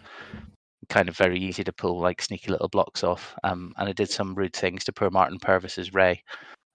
kind 0.88 1.08
of 1.08 1.16
very 1.16 1.38
easy 1.38 1.64
to 1.64 1.72
pull 1.72 2.00
like 2.00 2.22
sneaky 2.22 2.50
little 2.50 2.68
blocks 2.68 3.04
off. 3.04 3.34
Um, 3.44 3.72
and 3.76 3.88
I 3.88 3.92
did 3.92 4.10
some 4.10 4.34
rude 4.34 4.54
things 4.54 4.84
to 4.84 4.92
poor 4.92 5.10
Martin 5.10 5.38
Purvis's 5.38 5.92
Ray. 5.92 6.22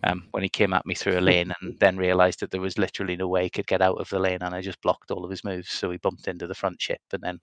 Um, 0.04 0.28
when 0.32 0.42
he 0.42 0.50
came 0.50 0.74
at 0.74 0.86
me 0.86 0.96
through 0.96 1.20
a 1.20 1.22
lane 1.32 1.54
and 1.62 1.80
then 1.80 1.98
realized 1.98 2.40
that 2.40 2.52
there 2.52 2.62
was 2.62 2.78
literally 2.78 3.16
no 3.16 3.28
way 3.28 3.44
he 3.44 3.50
could 3.52 3.68
get 3.68 3.84
out 3.84 4.00
of 4.00 4.10
the 4.10 4.20
lane 4.20 4.40
and 4.42 4.54
I 4.54 4.62
just 4.62 4.82
blocked 4.82 5.12
all 5.12 5.24
of 5.24 5.30
his 5.30 5.44
moves. 5.44 5.70
So 5.70 5.92
he 5.92 5.98
bumped 5.98 6.28
into 6.28 6.48
the 6.48 6.56
front 6.56 6.82
ship 6.82 7.02
and 7.14 7.22
then 7.22 7.40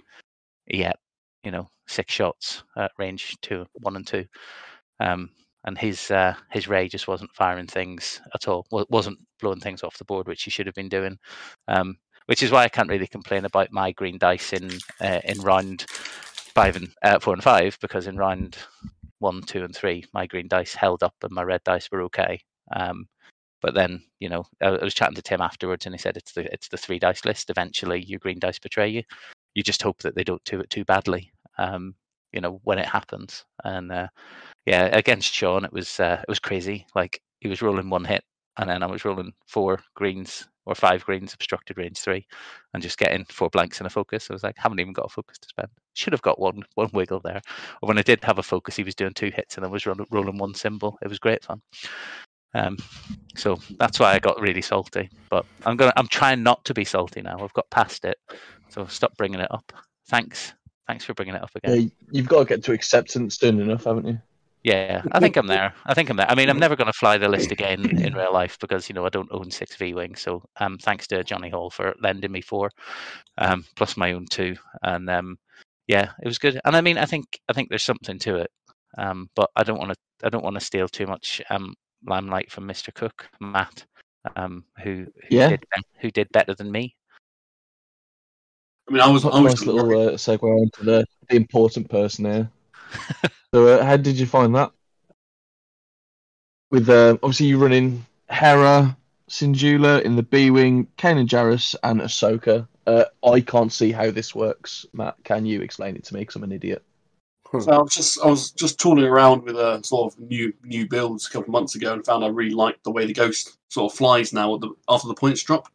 yeah, 0.66 0.92
you 1.44 1.50
know, 1.50 1.68
six 1.86 2.12
shots 2.12 2.64
at 2.76 2.90
range 2.98 3.36
two, 3.42 3.64
one 3.74 3.96
and 3.96 4.06
two. 4.06 4.24
Um, 5.00 5.30
and 5.64 5.76
his 5.76 6.10
uh, 6.10 6.34
his 6.50 6.68
ray 6.68 6.88
just 6.88 7.08
wasn't 7.08 7.34
firing 7.34 7.66
things 7.66 8.20
at 8.34 8.48
all. 8.48 8.66
wa- 8.70 8.84
wasn't 8.88 9.18
blowing 9.40 9.60
things 9.60 9.82
off 9.82 9.98
the 9.98 10.04
board, 10.04 10.26
which 10.26 10.42
he 10.44 10.50
should 10.50 10.66
have 10.66 10.74
been 10.74 10.88
doing. 10.88 11.18
Um, 11.68 11.96
which 12.26 12.42
is 12.42 12.50
why 12.50 12.62
I 12.62 12.68
can't 12.68 12.90
really 12.90 13.06
complain 13.06 13.46
about 13.46 13.72
my 13.72 13.92
green 13.92 14.18
dice 14.18 14.52
in 14.52 14.78
uh, 15.00 15.20
in 15.24 15.40
round 15.40 15.86
five 16.54 16.76
and 16.76 16.88
uh, 17.02 17.18
four 17.18 17.34
and 17.34 17.42
five 17.42 17.78
because 17.80 18.06
in 18.06 18.16
round 18.16 18.56
one, 19.18 19.42
two, 19.42 19.64
and 19.64 19.74
three, 19.74 20.04
my 20.12 20.26
green 20.26 20.48
dice 20.48 20.74
held 20.74 21.02
up 21.02 21.14
and 21.22 21.32
my 21.32 21.42
red 21.42 21.62
dice 21.64 21.88
were 21.90 22.02
okay. 22.02 22.40
Um, 22.74 23.06
but 23.60 23.74
then, 23.74 24.02
you 24.20 24.28
know, 24.28 24.44
I, 24.62 24.68
I 24.68 24.84
was 24.84 24.94
chatting 24.94 25.16
to 25.16 25.22
Tim 25.22 25.40
afterwards, 25.40 25.86
and 25.86 25.94
he 25.94 25.98
said 25.98 26.16
it's 26.16 26.32
the 26.32 26.52
it's 26.52 26.68
the 26.68 26.76
three 26.76 26.98
dice 26.98 27.24
list. 27.24 27.50
Eventually, 27.50 28.04
your 28.04 28.20
green 28.20 28.38
dice 28.38 28.58
betray 28.58 28.88
you. 28.88 29.02
You 29.54 29.62
just 29.62 29.82
hope 29.82 29.98
that 30.02 30.14
they 30.14 30.24
don't 30.24 30.44
do 30.44 30.60
it 30.60 30.70
too 30.70 30.84
badly. 30.84 31.32
Um, 31.58 31.94
you 32.32 32.40
know, 32.40 32.60
when 32.64 32.78
it 32.78 32.86
happens. 32.86 33.44
And 33.64 33.90
uh, 33.92 34.08
yeah, 34.66 34.86
against 34.86 35.32
Sean, 35.32 35.64
it 35.64 35.72
was 35.72 35.98
uh, 36.00 36.18
it 36.20 36.28
was 36.28 36.38
crazy. 36.38 36.86
Like 36.94 37.20
he 37.40 37.48
was 37.48 37.62
rolling 37.62 37.90
one 37.90 38.04
hit, 38.04 38.24
and 38.58 38.68
then 38.68 38.82
I 38.82 38.86
was 38.86 39.04
rolling 39.04 39.32
four 39.46 39.80
greens 39.94 40.48
or 40.66 40.74
five 40.74 41.04
greens, 41.04 41.32
obstructed 41.32 41.78
range 41.78 41.98
three, 41.98 42.26
and 42.74 42.82
just 42.82 42.98
getting 42.98 43.24
four 43.30 43.48
blanks 43.48 43.78
and 43.78 43.86
a 43.86 43.90
focus. 43.90 44.28
I 44.28 44.34
was 44.34 44.42
like, 44.42 44.56
haven't 44.58 44.80
even 44.80 44.92
got 44.92 45.06
a 45.06 45.08
focus 45.08 45.38
to 45.38 45.48
spend. 45.48 45.68
Should 45.94 46.12
have 46.12 46.22
got 46.22 46.38
one 46.38 46.62
one 46.74 46.90
wiggle 46.92 47.20
there. 47.20 47.40
Or 47.82 47.88
when 47.88 47.98
I 47.98 48.02
did 48.02 48.22
have 48.24 48.38
a 48.38 48.42
focus, 48.42 48.76
he 48.76 48.84
was 48.84 48.94
doing 48.94 49.14
two 49.14 49.30
hits, 49.34 49.56
and 49.56 49.64
I 49.64 49.68
was 49.68 49.86
roll- 49.86 50.06
rolling 50.10 50.38
one 50.38 50.54
symbol. 50.54 50.98
It 51.02 51.08
was 51.08 51.18
great 51.18 51.44
fun. 51.44 51.60
Um, 52.54 52.76
so 53.36 53.56
that's 53.78 54.00
why 54.00 54.12
I 54.14 54.18
got 54.18 54.40
really 54.40 54.62
salty. 54.62 55.08
But 55.30 55.46
I'm 55.64 55.76
gonna 55.76 55.92
I'm 55.96 56.08
trying 56.08 56.42
not 56.42 56.64
to 56.66 56.74
be 56.74 56.84
salty 56.84 57.22
now. 57.22 57.38
I've 57.42 57.52
got 57.54 57.70
past 57.70 58.04
it, 58.04 58.18
so 58.68 58.86
stop 58.86 59.16
bringing 59.16 59.40
it 59.40 59.52
up. 59.52 59.72
Thanks, 60.08 60.54
thanks 60.88 61.04
for 61.04 61.14
bringing 61.14 61.34
it 61.34 61.42
up 61.42 61.50
again. 61.54 61.80
Yeah, 61.80 61.88
you've 62.10 62.28
got 62.28 62.40
to 62.40 62.44
get 62.46 62.64
to 62.64 62.72
acceptance 62.72 63.38
soon 63.38 63.60
enough, 63.60 63.84
haven't 63.84 64.06
you? 64.06 64.18
Yeah, 64.64 65.02
I 65.12 65.20
think 65.20 65.36
I'm 65.36 65.46
there. 65.46 65.72
I 65.86 65.94
think 65.94 66.10
I'm 66.10 66.16
there. 66.16 66.28
I 66.28 66.34
mean, 66.34 66.50
I'm 66.50 66.58
never 66.58 66.74
going 66.74 66.88
to 66.88 66.98
fly 66.98 67.16
the 67.16 67.28
list 67.28 67.52
again 67.52 67.96
in 68.00 68.12
real 68.14 68.32
life 68.32 68.58
because 68.58 68.88
you 68.88 68.94
know 68.94 69.06
I 69.06 69.08
don't 69.08 69.28
own 69.30 69.50
six 69.52 69.76
V 69.76 69.94
wings. 69.94 70.20
So, 70.20 70.42
um, 70.58 70.78
thanks 70.78 71.06
to 71.08 71.22
Johnny 71.22 71.48
Hall 71.48 71.70
for 71.70 71.94
lending 72.02 72.32
me 72.32 72.40
four, 72.40 72.70
um, 73.38 73.64
plus 73.76 73.96
my 73.96 74.12
own 74.12 74.26
two, 74.26 74.56
and 74.82 75.08
um, 75.08 75.38
yeah, 75.86 76.10
it 76.22 76.26
was 76.26 76.38
good. 76.38 76.60
And 76.64 76.76
I 76.76 76.80
mean, 76.80 76.98
I 76.98 77.04
think 77.04 77.38
I 77.48 77.52
think 77.52 77.68
there's 77.68 77.84
something 77.84 78.18
to 78.20 78.36
it. 78.38 78.50
Um, 78.96 79.30
but 79.36 79.48
I 79.54 79.62
don't 79.62 79.78
want 79.78 79.92
to. 79.92 80.26
I 80.26 80.28
don't 80.28 80.44
want 80.44 80.58
to 80.58 80.64
steal 80.64 80.88
too 80.88 81.06
much 81.06 81.40
um, 81.50 81.72
limelight 82.04 82.50
from 82.50 82.66
Mr. 82.66 82.92
Cook, 82.92 83.28
Matt, 83.40 83.86
um, 84.34 84.64
who 84.82 85.06
who 85.28 85.36
Yeah. 85.36 85.50
did 85.50 85.64
who 86.00 86.10
did 86.10 86.28
better 86.32 86.54
than 86.54 86.72
me. 86.72 86.96
I 88.88 88.92
mean, 88.92 89.00
I 89.02 89.08
was, 89.08 89.24
I 89.24 89.40
was 89.40 89.60
nice 89.60 89.66
little 89.66 89.90
uh, 89.90 90.12
segue 90.12 90.62
into 90.62 90.84
the, 90.84 91.04
the 91.28 91.36
important 91.36 91.90
person 91.90 92.24
here. 92.24 92.50
so, 93.54 93.66
uh, 93.66 93.84
how 93.84 93.98
did 93.98 94.18
you 94.18 94.26
find 94.26 94.54
that? 94.54 94.72
With 96.70 96.88
uh, 96.88 97.18
obviously 97.22 97.46
you 97.46 97.58
running 97.58 98.06
Hera, 98.30 98.96
Syndulla 99.28 100.02
in 100.02 100.16
the 100.16 100.22
B 100.22 100.50
wing, 100.50 100.86
Kanan 100.96 101.26
Jarrus, 101.26 101.74
and 101.82 102.00
Ahsoka. 102.00 102.66
Uh, 102.86 103.04
I 103.22 103.40
can't 103.40 103.72
see 103.72 103.92
how 103.92 104.10
this 104.10 104.34
works. 104.34 104.86
Matt, 104.94 105.16
can 105.22 105.44
you 105.44 105.60
explain 105.60 105.96
it 105.96 106.04
to 106.04 106.14
me? 106.14 106.20
Because 106.20 106.36
I'm 106.36 106.44
an 106.44 106.52
idiot. 106.52 106.82
So 107.50 107.72
I 107.72 107.78
was 107.78 107.94
just 107.94 108.20
I 108.22 108.26
was 108.26 108.50
just 108.50 108.78
tooling 108.78 109.06
around 109.06 109.44
with 109.44 109.56
a 109.56 109.80
sort 109.82 110.12
of 110.12 110.20
new 110.20 110.52
new 110.64 110.86
builds 110.86 111.26
a 111.26 111.30
couple 111.30 111.48
of 111.48 111.52
months 111.52 111.74
ago 111.74 111.94
and 111.94 112.04
found 112.04 112.22
I 112.22 112.28
really 112.28 112.54
liked 112.54 112.84
the 112.84 112.90
way 112.90 113.06
the 113.06 113.14
ghost 113.14 113.56
sort 113.70 113.90
of 113.90 113.96
flies 113.96 114.34
now 114.34 114.58
the, 114.58 114.70
after 114.88 115.08
the 115.08 115.14
points 115.14 115.42
drop. 115.42 115.68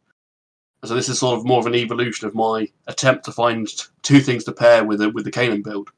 So 0.84 0.94
this 0.94 1.08
is 1.08 1.18
sort 1.18 1.38
of 1.38 1.44
more 1.44 1.60
of 1.60 1.66
an 1.66 1.74
evolution 1.74 2.26
of 2.26 2.34
my 2.34 2.68
attempt 2.86 3.24
to 3.24 3.32
find 3.32 3.68
two 4.02 4.20
things 4.20 4.44
to 4.44 4.52
pair 4.52 4.84
with 4.84 4.98
the, 4.98 5.10
with 5.10 5.24
the 5.24 5.30
Kanan 5.30 5.62
build. 5.62 5.90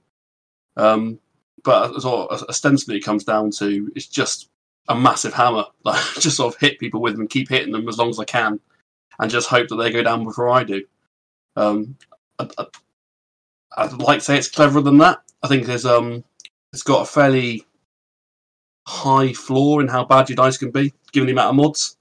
Um, 0.77 1.19
but 1.65 2.01
sort 2.01 2.31
of 2.31 2.43
ostensibly 2.45 2.97
it 2.97 3.05
comes 3.05 3.25
down 3.25 3.51
to 3.53 3.91
it's 3.97 4.07
just 4.07 4.51
a 4.89 4.95
massive 4.95 5.35
hammer. 5.35 5.65
Like 5.85 6.03
just 6.21 6.37
sort 6.37 6.55
of 6.55 6.61
hit 6.61 6.79
people 6.79 7.01
with 7.01 7.15
them 7.15 7.23
and 7.23 7.31
keep 7.31 7.49
hitting 7.49 7.73
them 7.73 7.89
as 7.89 7.99
long 7.99 8.11
as 8.11 8.19
I 8.19 8.25
can, 8.25 8.61
and 9.19 9.31
just 9.31 9.49
hope 9.49 9.69
that 9.69 9.77
they 9.77 9.91
go 9.91 10.03
down 10.03 10.25
before 10.25 10.49
I 10.49 10.65
do. 10.65 10.85
Um, 11.57 11.97
I, 12.39 12.49
I, 12.59 12.67
I'd 13.77 13.93
like 13.95 14.19
to 14.19 14.25
say 14.25 14.39
it's 14.39 14.51
cleverer 14.51 14.83
than 14.83 14.99
that. 14.99 15.23
I 15.43 15.49
think 15.49 15.67
there's 15.67 15.87
um, 15.87 16.25
it's 16.73 16.83
got 16.83 17.03
a 17.03 17.07
fairly 17.07 17.65
high 18.87 19.33
floor 19.33 19.81
in 19.81 19.89
how 19.89 20.05
bad 20.05 20.29
your 20.29 20.37
dice 20.37 20.59
can 20.59 20.71
be, 20.71 20.93
given 21.13 21.27
the 21.27 21.33
amount 21.33 21.51
of 21.51 21.57
mods. 21.57 21.97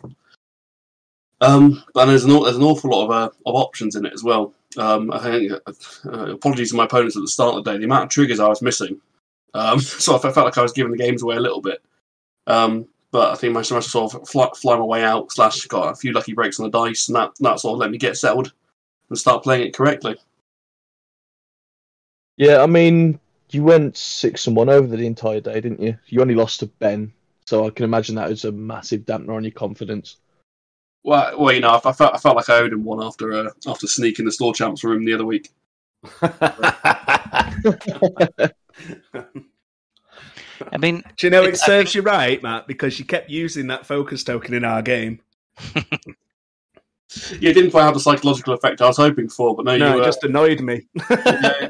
Um, 1.42 1.84
but 1.94 2.06
there's 2.06 2.24
an 2.24 2.32
there's 2.32 2.56
an 2.56 2.64
awful 2.64 2.92
lot 2.92 3.06
of 3.06 3.12
uh, 3.12 3.30
of 3.46 3.56
options 3.56 3.96
in 3.96 4.06
it 4.06 4.14
as 4.14 4.24
well. 4.24 4.54
Um, 4.78 5.12
I 5.12 5.20
think 5.20 5.52
uh, 5.52 6.34
apologies 6.34 6.72
to 6.72 6.76
my 6.76 6.86
opponents 6.86 7.16
at 7.16 7.22
the 7.22 7.28
start 7.28 7.56
of 7.56 7.64
the 7.64 7.72
day. 7.72 7.78
The 7.78 7.86
amount 7.86 8.06
of 8.06 8.10
triggers 8.10 8.40
I 8.40 8.48
was 8.48 8.62
missing, 8.62 9.00
um, 9.54 9.80
so 9.82 10.16
I 10.16 10.20
felt 10.20 10.38
like 10.38 10.58
I 10.58 10.62
was 10.62 10.74
giving 10.74 10.92
the 10.92 10.98
games 10.98 11.24
away 11.24 11.36
a 11.36 11.42
little 11.42 11.62
bit. 11.62 11.82
Um, 12.48 12.88
but 13.12 13.32
I 13.32 13.36
think 13.36 13.52
I 13.52 13.54
managed 13.54 13.70
to 13.70 13.82
sort 13.82 14.14
of 14.14 14.28
fly, 14.28 14.50
fly 14.56 14.76
my 14.76 14.84
way 14.84 15.04
out. 15.04 15.32
Slash, 15.32 15.66
got 15.68 15.92
a 15.92 15.96
few 15.96 16.12
lucky 16.12 16.34
breaks 16.34 16.60
on 16.60 16.70
the 16.70 16.78
dice, 16.78 17.08
and 17.08 17.16
that 17.16 17.32
that 17.40 17.60
sort 17.60 17.74
of 17.74 17.80
let 17.80 17.92
me 17.92 17.98
get 17.98 18.18
settled 18.18 18.52
and 19.10 19.18
start 19.18 19.44
playing 19.44 19.68
it 19.68 19.74
correctly. 19.74 20.18
Yeah, 22.38 22.62
I 22.62 22.66
mean, 22.66 23.20
you 23.52 23.64
went 23.64 23.96
six 23.96 24.48
and 24.48 24.56
one 24.56 24.70
over 24.70 24.96
the 24.96 25.06
entire 25.08 25.40
day, 25.40 25.62
didn't 25.62 25.82
you? 25.82 25.98
You 26.08 26.22
only 26.22 26.36
lost 26.36 26.60
to 26.60 26.66
Ben, 26.66 27.14
so 27.46 27.66
I 27.66 27.70
can 27.70 27.86
imagine 27.86 28.16
that 28.16 28.30
was 28.30 28.46
a 28.46 28.52
massive 28.52 29.02
dampener 29.02 29.36
on 29.36 29.44
your 29.44 29.52
confidence. 29.52 30.18
Well, 31.06 31.40
well, 31.40 31.54
you 31.54 31.60
know, 31.60 31.70
I, 31.70 31.90
I 31.90 31.92
felt 31.92 32.16
I 32.16 32.18
felt 32.18 32.36
like 32.36 32.50
I 32.50 32.58
owed 32.58 32.74
him 32.74 32.84
one 32.84 33.02
after 33.02 33.32
uh, 33.32 33.52
after 33.68 33.86
sneaking 33.86 34.26
the 34.26 34.32
store 34.32 34.56
champs 34.56 34.84
room 34.84 35.06
the 35.06 35.14
other 35.14 35.24
week. 35.26 35.52
I 40.72 40.78
mean, 40.80 41.04
Do 41.18 41.28
you 41.28 41.32
know 41.32 41.44
it 41.44 41.50
It's- 41.50 41.62
I 41.64 41.66
serves 41.68 41.94
you 41.94 42.02
right, 42.02 42.42
Matt, 42.42 42.66
because 42.68 42.98
you 42.98 43.06
kept 43.06 43.30
using 43.30 43.68
that 43.68 43.86
focus 43.86 44.24
token 44.24 44.54
in 44.56 44.66
our 44.66 44.82
game. 44.82 45.20
Yeah, 47.40 47.52
it 47.52 47.54
didn't 47.54 47.72
quite 47.72 47.84
have 47.84 47.94
the 47.94 48.00
psychological 48.00 48.56
effect 48.56 48.82
I 48.82 48.88
was 48.88 48.98
hoping 48.98 49.30
for, 49.30 49.56
but 49.56 49.64
no, 49.64 49.78
No, 49.78 49.92
you, 49.94 50.00
it 50.00 50.02
uh, 50.02 50.06
just 50.06 50.24
annoyed 50.26 50.60
me. 50.60 50.86
yeah, 51.10 51.70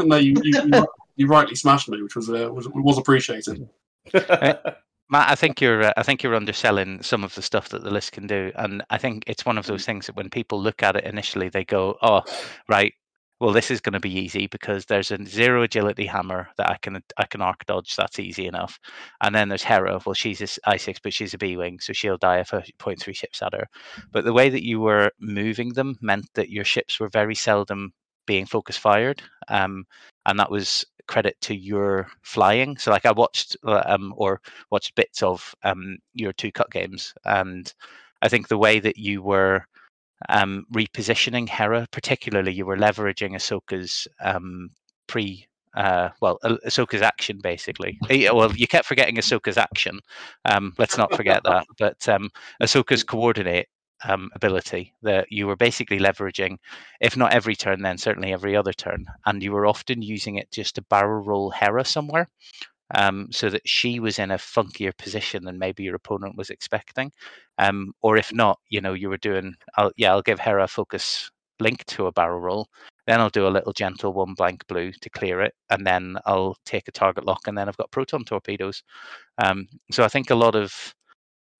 no, 0.00 0.16
you, 0.16 0.34
you, 0.42 0.62
you, 0.64 0.86
you 1.14 1.26
rightly 1.28 1.54
smashed 1.54 1.88
me, 1.88 2.02
which 2.02 2.16
was 2.16 2.28
uh, 2.28 2.48
was, 2.50 2.66
was 2.70 2.98
appreciated. 2.98 3.68
Matt, 5.10 5.30
I 5.30 5.36
think 5.36 5.60
you're 5.62 5.84
uh, 5.84 5.92
I 5.96 6.04
think 6.04 6.22
you're 6.22 6.36
underselling 6.36 7.02
some 7.02 7.24
of 7.24 7.34
the 7.36 7.42
stuff 7.42 7.70
that 7.70 7.84
the 7.84 7.90
list 7.92 8.12
can 8.12 8.26
do, 8.28 8.52
and 8.56 8.82
I 8.90 8.98
think 8.98 9.24
it's 9.28 9.46
one 9.46 9.58
of 9.58 9.66
those 9.66 9.86
things 9.86 10.06
that 10.06 10.16
when 10.16 10.30
people 10.30 10.62
look 10.62 10.82
at 10.82 10.96
it 10.96 11.04
initially, 11.04 11.48
they 11.50 11.64
go, 11.64 11.96
"Oh, 12.02 12.22
right, 12.68 12.94
well, 13.40 13.52
this 13.52 13.70
is 13.70 13.80
going 13.82 13.94
to 13.94 14.00
be 14.00 14.12
easy 14.20 14.48
because 14.48 14.86
there's 14.86 15.12
a 15.12 15.24
zero 15.26 15.62
agility 15.64 16.06
hammer 16.06 16.48
that 16.58 16.70
I 16.70 16.78
can 16.82 17.02
I 17.18 17.26
can 17.26 17.42
arc 17.42 17.66
dodge. 17.66 17.96
That's 17.96 18.20
easy 18.20 18.46
enough." 18.48 18.80
And 19.22 19.34
then 19.34 19.48
there's 19.48 19.64
Hera. 19.64 20.00
Well, 20.06 20.14
she's 20.14 20.42
a 20.42 20.48
I 20.70 20.76
six, 20.78 21.00
but 21.00 21.14
she's 21.14 21.34
a 21.34 21.38
B 21.38 21.56
wing, 21.56 21.80
so 21.80 21.92
she'll 21.94 22.18
die 22.18 22.40
if 22.40 22.52
a 22.52 22.64
point 22.80 23.00
three 23.00 23.14
ships 23.14 23.42
at 23.42 23.54
her. 23.54 23.66
But 24.12 24.24
the 24.24 24.34
way 24.34 24.50
that 24.50 24.64
you 24.66 24.80
were 24.80 25.12
moving 25.20 25.74
them 25.74 25.98
meant 26.02 26.26
that 26.34 26.50
your 26.50 26.64
ships 26.66 27.00
were 27.00 27.10
very 27.10 27.36
seldom 27.36 27.92
being 28.26 28.46
focus 28.46 28.76
fired, 28.78 29.22
um, 29.48 29.84
and 30.26 30.38
that 30.40 30.50
was 30.50 30.84
credit 31.10 31.36
to 31.42 31.54
your 31.54 32.08
flying. 32.22 32.76
So, 32.78 32.90
like 32.92 33.04
I 33.06 33.12
watched 33.12 33.56
uh, 33.66 33.82
um, 33.86 34.14
or 34.16 34.40
watched 34.70 34.94
bits 34.94 35.22
of 35.22 35.54
um, 35.64 35.98
your 36.14 36.32
two 36.32 36.52
cut 36.52 36.70
games, 36.70 37.12
and 37.24 37.72
I 38.22 38.28
think 38.28 38.48
the 38.48 38.58
way 38.58 38.80
that 38.80 38.96
you 38.96 39.22
were 39.22 39.64
um, 40.28 40.64
repositioning 40.74 41.48
Hera, 41.48 41.86
particularly, 41.92 42.52
you 42.52 42.66
were 42.66 42.76
leveraging 42.76 43.34
Ahsoka's 43.34 44.06
um, 44.22 44.70
pre. 45.06 45.46
Uh, 45.76 46.08
well, 46.20 46.38
Ah- 46.44 46.58
Ahsoka's 46.66 47.02
action, 47.02 47.38
basically. 47.42 47.96
Eh, 48.10 48.28
Well, 48.30 48.52
you 48.56 48.66
kept 48.66 48.86
forgetting 48.86 49.16
Ahsoka's 49.16 49.56
action. 49.58 50.00
Um, 50.44 50.72
let's 50.78 50.98
not 50.98 51.14
forget 51.14 51.42
that. 51.44 51.64
But 51.78 52.08
um, 52.08 52.28
Ahsoka's 52.62 53.04
coordinate 53.04 53.68
um, 54.08 54.30
ability 54.34 54.94
that 55.02 55.26
you 55.30 55.46
were 55.46 55.56
basically 55.56 55.98
leveraging, 55.98 56.56
if 57.00 57.16
not 57.16 57.32
every 57.32 57.56
turn, 57.56 57.82
then 57.82 57.98
certainly 57.98 58.32
every 58.32 58.56
other 58.56 58.72
turn, 58.72 59.06
and 59.26 59.42
you 59.42 59.52
were 59.52 59.66
often 59.66 60.02
using 60.02 60.36
it 60.36 60.50
just 60.50 60.74
to 60.76 60.82
barrel 60.82 61.22
roll 61.22 61.50
Hera 61.50 61.84
somewhere 61.84 62.28
um, 62.94 63.28
so 63.30 63.48
that 63.50 63.66
she 63.68 64.00
was 64.00 64.18
in 64.18 64.30
a 64.30 64.38
funkier 64.38 64.96
position 64.96 65.44
than 65.44 65.58
maybe 65.58 65.82
your 65.82 65.94
opponent 65.94 66.36
was 66.36 66.50
expecting. 66.50 67.12
Um, 67.58 67.92
or 68.02 68.16
if 68.16 68.32
not, 68.32 68.58
you 68.68 68.80
know, 68.80 68.94
you 68.94 69.08
were 69.08 69.18
doing, 69.18 69.54
I'll, 69.76 69.92
yeah, 69.96 70.10
I'll 70.12 70.22
give 70.22 70.40
Hera 70.40 70.64
a 70.64 70.68
focus 70.68 71.30
link 71.60 71.84
to 71.86 72.06
a 72.06 72.12
barrel 72.12 72.40
roll. 72.40 72.68
Then 73.06 73.20
I'll 73.20 73.30
do 73.30 73.46
a 73.46 73.48
little 73.48 73.72
gentle 73.72 74.12
one 74.12 74.34
blank 74.34 74.66
blue 74.66 74.92
to 74.92 75.10
clear 75.10 75.40
it, 75.40 75.54
and 75.70 75.86
then 75.86 76.16
I'll 76.26 76.56
take 76.64 76.88
a 76.88 76.92
target 76.92 77.24
lock, 77.24 77.46
and 77.46 77.56
then 77.56 77.68
I've 77.68 77.76
got 77.76 77.90
proton 77.90 78.24
torpedoes. 78.24 78.82
Um, 79.38 79.66
so 79.90 80.04
I 80.04 80.08
think 80.08 80.30
a 80.30 80.34
lot 80.34 80.54
of 80.54 80.94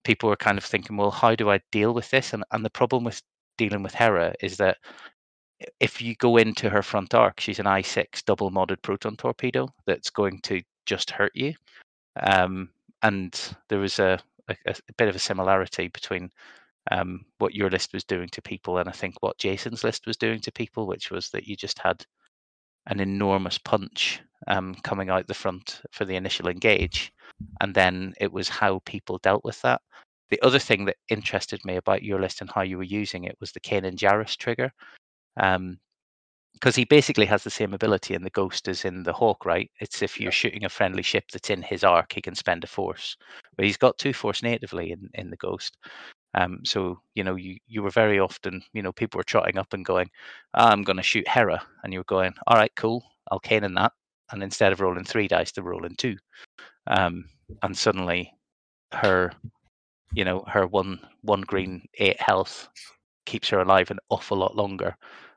people 0.04 0.30
are 0.30 0.37
kind 0.37 0.59
of 0.59 0.64
thinking, 0.64 0.97
well, 0.97 1.11
how 1.11 1.35
do 1.35 1.50
I 1.50 1.61
deal 1.73 1.95
with 1.95 2.11
this? 2.11 2.33
And 2.33 2.45
and 2.52 2.64
the 2.64 2.71
problem 2.71 3.04
with 3.04 3.23
dealing 3.59 3.83
with 3.83 3.95
Hera 3.95 4.35
is 4.40 4.57
that 4.57 4.78
if 5.80 6.00
you 6.00 6.14
go 6.16 6.37
into 6.37 6.71
her 6.71 6.83
front 6.83 7.14
arc, 7.14 7.40
she's 7.40 7.59
an 7.59 7.66
I6 7.66 8.25
double 8.25 8.50
modded 8.50 8.83
proton 8.83 9.16
torpedo 9.16 9.69
that's 9.87 10.11
going 10.11 10.40
to 10.42 10.62
just 10.87 11.11
hurt 11.11 11.33
you. 11.35 11.54
Um, 12.21 12.71
and 13.02 13.38
there 13.69 13.78
was 13.78 13.99
a, 13.99 14.19
a, 14.49 14.54
a 14.66 14.92
bit 14.97 15.09
of 15.09 15.16
a 15.16 15.21
similarity 15.21 15.88
between 15.88 16.30
um, 16.90 17.25
what 17.38 17.54
your 17.54 17.71
list 17.71 17.92
was 17.92 18.04
doing 18.04 18.28
to 18.30 18.42
people 18.42 18.78
and 18.78 18.88
I 18.88 18.92
think 18.92 19.14
what 19.21 19.38
Jason's 19.38 19.85
list 19.85 20.07
was 20.07 20.16
doing 20.16 20.40
to 20.40 20.52
people, 20.52 20.87
which 20.87 21.11
was 21.11 21.28
that 21.30 21.47
you 21.47 21.57
just 21.57 21.78
had 21.78 22.04
an 22.87 23.00
enormous 23.00 23.59
punch 23.59 24.21
um, 24.49 24.75
coming 24.76 25.11
out 25.11 25.26
the 25.26 25.35
front 25.35 25.83
for 25.90 26.04
the 26.04 26.16
initial 26.16 26.49
engage. 26.49 27.12
And 27.61 27.75
then 27.75 28.14
it 28.20 28.32
was 28.32 28.49
how 28.49 28.80
people 28.85 29.18
dealt 29.18 29.44
with 29.44 29.61
that. 29.62 29.80
The 30.30 30.40
other 30.42 30.59
thing 30.59 30.85
that 30.85 30.97
interested 31.09 31.64
me 31.64 31.76
about 31.76 32.02
your 32.02 32.20
list 32.20 32.40
and 32.40 32.50
how 32.50 32.62
you 32.62 32.78
were 32.78 32.85
using 32.85 33.25
it 33.25 33.37
was 33.40 33.52
the 33.52 33.61
Kanan 33.61 33.97
Jarrus 33.97 34.37
trigger. 34.37 34.73
Um, 35.37 35.78
because 36.54 36.76
he 36.76 36.85
basically 36.85 37.26
has 37.26 37.42
the 37.42 37.50
same 37.50 37.73
ability 37.73 38.14
in 38.14 38.23
the 38.23 38.30
ghost 38.30 38.68
as 38.68 38.85
in 38.85 39.02
the 39.02 39.12
hawk 39.12 39.44
right 39.47 39.70
it's 39.80 40.02
if 40.02 40.20
you're 40.20 40.32
shooting 40.32 40.64
a 40.64 40.68
friendly 40.68 41.02
ship 41.02 41.25
that's 41.32 41.50
in 41.50 41.62
his 41.62 41.85
arc 41.85 42.12
he 42.12 42.20
can 42.20 42.35
spend 42.35 42.62
a 42.64 42.66
force 42.66 43.16
but 43.56 43.64
he's 43.64 43.76
got 43.76 43.97
two 43.99 44.12
force 44.12 44.42
natively 44.42 44.92
in, 44.92 45.09
in 45.14 45.30
the 45.30 45.37
ghost 45.37 45.76
um, 46.35 46.61
so 46.64 47.00
you 47.14 47.25
know 47.25 47.35
you 47.35 47.56
you 47.66 47.82
were 47.82 47.90
very 47.90 48.20
often 48.20 48.62
you 48.73 48.82
know 48.82 48.92
people 48.92 49.18
were 49.18 49.25
trotting 49.25 49.59
up 49.59 49.73
and 49.73 49.85
going 49.85 50.09
i'm 50.54 50.82
going 50.82 50.97
to 50.97 51.02
shoot 51.02 51.26
hera 51.26 51.61
and 51.82 51.92
you 51.92 52.00
were 52.00 52.04
going 52.04 52.32
all 52.47 52.56
right 52.56 52.73
cool 52.76 53.04
i'll 53.30 53.40
in 53.50 53.75
that 53.75 53.92
and 54.32 54.42
instead 54.42 54.73
of 54.73 54.80
rolling 54.80 55.04
three 55.04 55.28
dice 55.28 55.52
they're 55.52 55.64
rolling 55.64 55.97
two 55.97 56.16
um, 56.90 57.25
and 57.62 57.76
suddenly 57.76 58.35
her 58.92 59.32
you 60.12 60.25
know 60.25 60.44
her 60.47 60.66
one 60.66 61.00
one 61.23 61.40
green 61.42 61.87
eight 61.99 62.20
health 62.20 62.68
keeps 63.26 63.49
her 63.49 63.61
alive 63.61 63.90
an 63.90 63.99
awful 64.11 64.37
lot 64.37 64.56
longer 64.56 64.97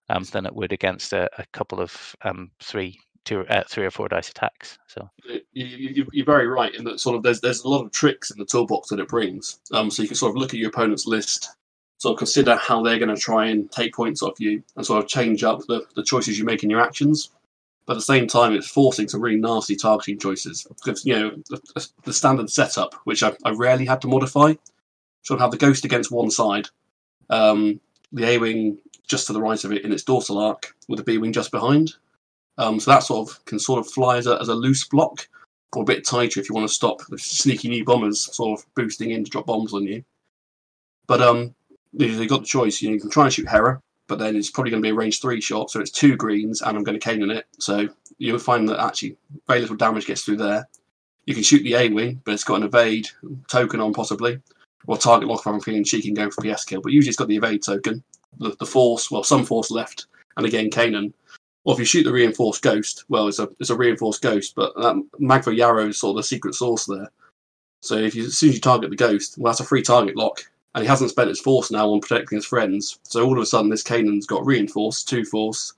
um, 0.09 0.23
than 0.25 0.45
it 0.45 0.55
would 0.55 0.73
against 0.73 1.13
a, 1.13 1.29
a 1.37 1.45
couple 1.53 1.79
of 1.79 2.15
um, 2.23 2.51
three, 2.59 2.99
two, 3.25 3.41
uh, 3.47 3.63
three 3.69 3.85
or 3.85 3.91
four 3.91 4.07
dice 4.07 4.29
attacks. 4.29 4.77
So 4.87 5.09
You, 5.25 5.39
you, 5.53 6.07
you're 6.11 6.25
very 6.25 6.47
right 6.47 6.73
in 6.73 6.83
that 6.85 6.99
sort 6.99 7.15
of 7.15 7.23
there's 7.23 7.41
there's 7.41 7.63
a 7.63 7.69
lot 7.69 7.85
of 7.85 7.91
tricks 7.91 8.31
in 8.31 8.37
the 8.37 8.45
toolbox 8.45 8.89
that 8.89 8.99
it 8.99 9.07
brings. 9.07 9.59
Um, 9.71 9.89
so 9.89 10.01
you 10.01 10.07
can 10.07 10.17
sort 10.17 10.31
of 10.31 10.37
look 10.37 10.53
at 10.53 10.59
your 10.59 10.69
opponent's 10.69 11.07
list, 11.07 11.55
sort 11.97 12.13
of 12.13 12.17
consider 12.17 12.55
how 12.55 12.81
they're 12.81 12.99
going 12.99 13.13
to 13.13 13.21
try 13.21 13.47
and 13.47 13.71
take 13.71 13.93
points 13.93 14.21
off 14.23 14.39
you, 14.39 14.63
and 14.75 14.85
sort 14.85 15.03
of 15.03 15.09
change 15.09 15.43
up 15.43 15.61
the, 15.67 15.85
the 15.95 16.03
choices 16.03 16.37
you 16.37 16.45
make 16.45 16.63
in 16.63 16.69
your 16.69 16.81
actions. 16.81 17.31
But 17.85 17.93
at 17.93 17.97
the 17.97 18.01
same 18.01 18.27
time, 18.27 18.53
it's 18.53 18.67
forcing 18.67 19.09
some 19.09 19.21
really 19.21 19.39
nasty 19.39 19.75
targeting 19.75 20.17
choices. 20.17 20.65
Because 20.69 21.05
you 21.05 21.13
know 21.13 21.31
the, 21.49 21.89
the 22.03 22.13
standard 22.13 22.49
setup, 22.49 22.93
which 23.03 23.23
I, 23.23 23.33
I 23.43 23.51
rarely 23.51 23.85
had 23.85 24.01
to 24.01 24.07
modify, 24.07 24.53
sort 25.23 25.37
of 25.37 25.41
have 25.41 25.51
the 25.51 25.57
ghost 25.57 25.83
against 25.85 26.11
one 26.11 26.31
side, 26.31 26.67
um, 27.29 27.79
the 28.11 28.25
A 28.25 28.37
wing 28.37 28.77
just 29.05 29.27
to 29.27 29.33
the 29.33 29.41
right 29.41 29.63
of 29.63 29.71
it 29.73 29.83
in 29.83 29.91
its 29.91 30.03
dorsal 30.03 30.37
arc, 30.39 30.75
with 30.87 30.97
the 30.97 31.03
B 31.03 31.17
wing 31.17 31.33
just 31.33 31.51
behind. 31.51 31.93
Um, 32.57 32.79
so 32.79 32.91
that 32.91 33.03
sort 33.03 33.29
of 33.29 33.43
can 33.45 33.59
sort 33.59 33.79
of 33.79 33.91
fly 33.91 34.17
as 34.17 34.27
a, 34.27 34.39
as 34.39 34.47
a 34.47 34.55
loose 34.55 34.87
block. 34.87 35.27
or 35.75 35.81
a 35.81 35.85
bit 35.85 36.05
tighter 36.05 36.39
if 36.39 36.49
you 36.49 36.55
want 36.55 36.67
to 36.67 36.73
stop 36.73 37.01
the 37.09 37.17
sneaky 37.17 37.67
new 37.67 37.83
bombers 37.83 38.33
sort 38.33 38.59
of 38.59 38.65
boosting 38.75 39.11
in 39.11 39.23
to 39.23 39.29
drop 39.29 39.47
bombs 39.47 39.73
on 39.73 39.83
you. 39.83 40.03
But 41.07 41.21
um, 41.21 41.55
they 41.93 42.27
got 42.27 42.41
the 42.41 42.45
choice. 42.45 42.81
You, 42.81 42.89
know, 42.89 42.95
you 42.95 43.01
can 43.01 43.09
try 43.09 43.25
and 43.25 43.33
shoot 43.33 43.49
Hera, 43.49 43.81
but 44.13 44.19
then 44.19 44.35
it's 44.35 44.51
probably 44.51 44.69
going 44.69 44.83
to 44.83 44.85
be 44.85 44.91
a 44.91 44.93
range 44.93 45.19
three 45.19 45.41
shot, 45.41 45.71
so 45.71 45.79
it's 45.79 45.89
two 45.89 46.15
greens, 46.15 46.61
and 46.61 46.77
I'm 46.77 46.83
going 46.83 46.99
to 46.99 47.03
Kanan 47.03 47.35
it. 47.35 47.47
So 47.57 47.89
you'll 48.19 48.37
find 48.37 48.69
that 48.69 48.79
actually 48.79 49.17
very 49.47 49.59
little 49.59 49.75
damage 49.75 50.05
gets 50.05 50.21
through 50.21 50.37
there. 50.37 50.69
You 51.25 51.33
can 51.33 51.41
shoot 51.41 51.63
the 51.63 51.73
A 51.73 51.89
wing, 51.89 52.21
but 52.23 52.35
it's 52.35 52.43
got 52.43 52.57
an 52.57 52.63
evade 52.67 53.07
token 53.49 53.79
on 53.79 53.91
possibly, 53.91 54.39
or 54.85 54.99
target 54.99 55.27
lock 55.27 55.39
if 55.39 55.47
I'm 55.47 55.59
feeling 55.61 55.83
cheeky 55.83 56.09
and 56.09 56.17
going 56.17 56.29
for 56.29 56.43
PS 56.43 56.63
kill. 56.63 56.81
But 56.81 56.91
usually 56.91 57.09
it's 57.09 57.17
got 57.17 57.27
the 57.27 57.37
evade 57.37 57.63
token, 57.63 58.03
the, 58.37 58.55
the 58.59 58.67
force, 58.67 59.09
well, 59.09 59.23
some 59.23 59.45
force 59.45 59.71
left, 59.71 60.05
and 60.37 60.45
again 60.45 60.69
Kanan. 60.69 61.11
Or 61.63 61.73
if 61.73 61.79
you 61.79 61.85
shoot 61.85 62.03
the 62.03 62.13
reinforced 62.13 62.61
ghost, 62.61 63.05
well, 63.09 63.27
it's 63.27 63.39
a 63.39 63.49
it's 63.59 63.71
a 63.71 63.75
reinforced 63.75 64.21
ghost, 64.21 64.53
but 64.55 64.75
that 64.75 65.03
Magva 65.19 65.57
Yarro 65.57 65.89
is 65.89 65.97
sort 65.97 66.11
of 66.11 66.17
the 66.17 66.23
secret 66.23 66.53
source 66.53 66.85
there. 66.85 67.09
So 67.81 67.95
if 67.95 68.13
you 68.13 68.25
as 68.25 68.37
soon 68.37 68.49
as 68.49 68.55
you 68.55 68.61
target 68.61 68.91
the 68.91 68.95
ghost, 68.95 69.39
well, 69.39 69.51
that's 69.51 69.61
a 69.61 69.65
free 69.65 69.81
target 69.81 70.15
lock, 70.15 70.43
and 70.75 70.83
he 70.83 70.87
hasn't 70.87 71.11
spent 71.11 71.29
his 71.29 71.39
force 71.39 71.71
now 71.71 71.89
on 71.89 72.01
protecting 72.01 72.37
his 72.37 72.45
friends. 72.45 72.99
So 73.03 73.25
all 73.25 73.37
of 73.37 73.43
a 73.43 73.45
sudden, 73.45 73.69
this 73.69 73.83
Kanan's 73.83 74.25
got 74.25 74.45
reinforced, 74.45 75.07
two 75.07 75.23
force, 75.23 75.73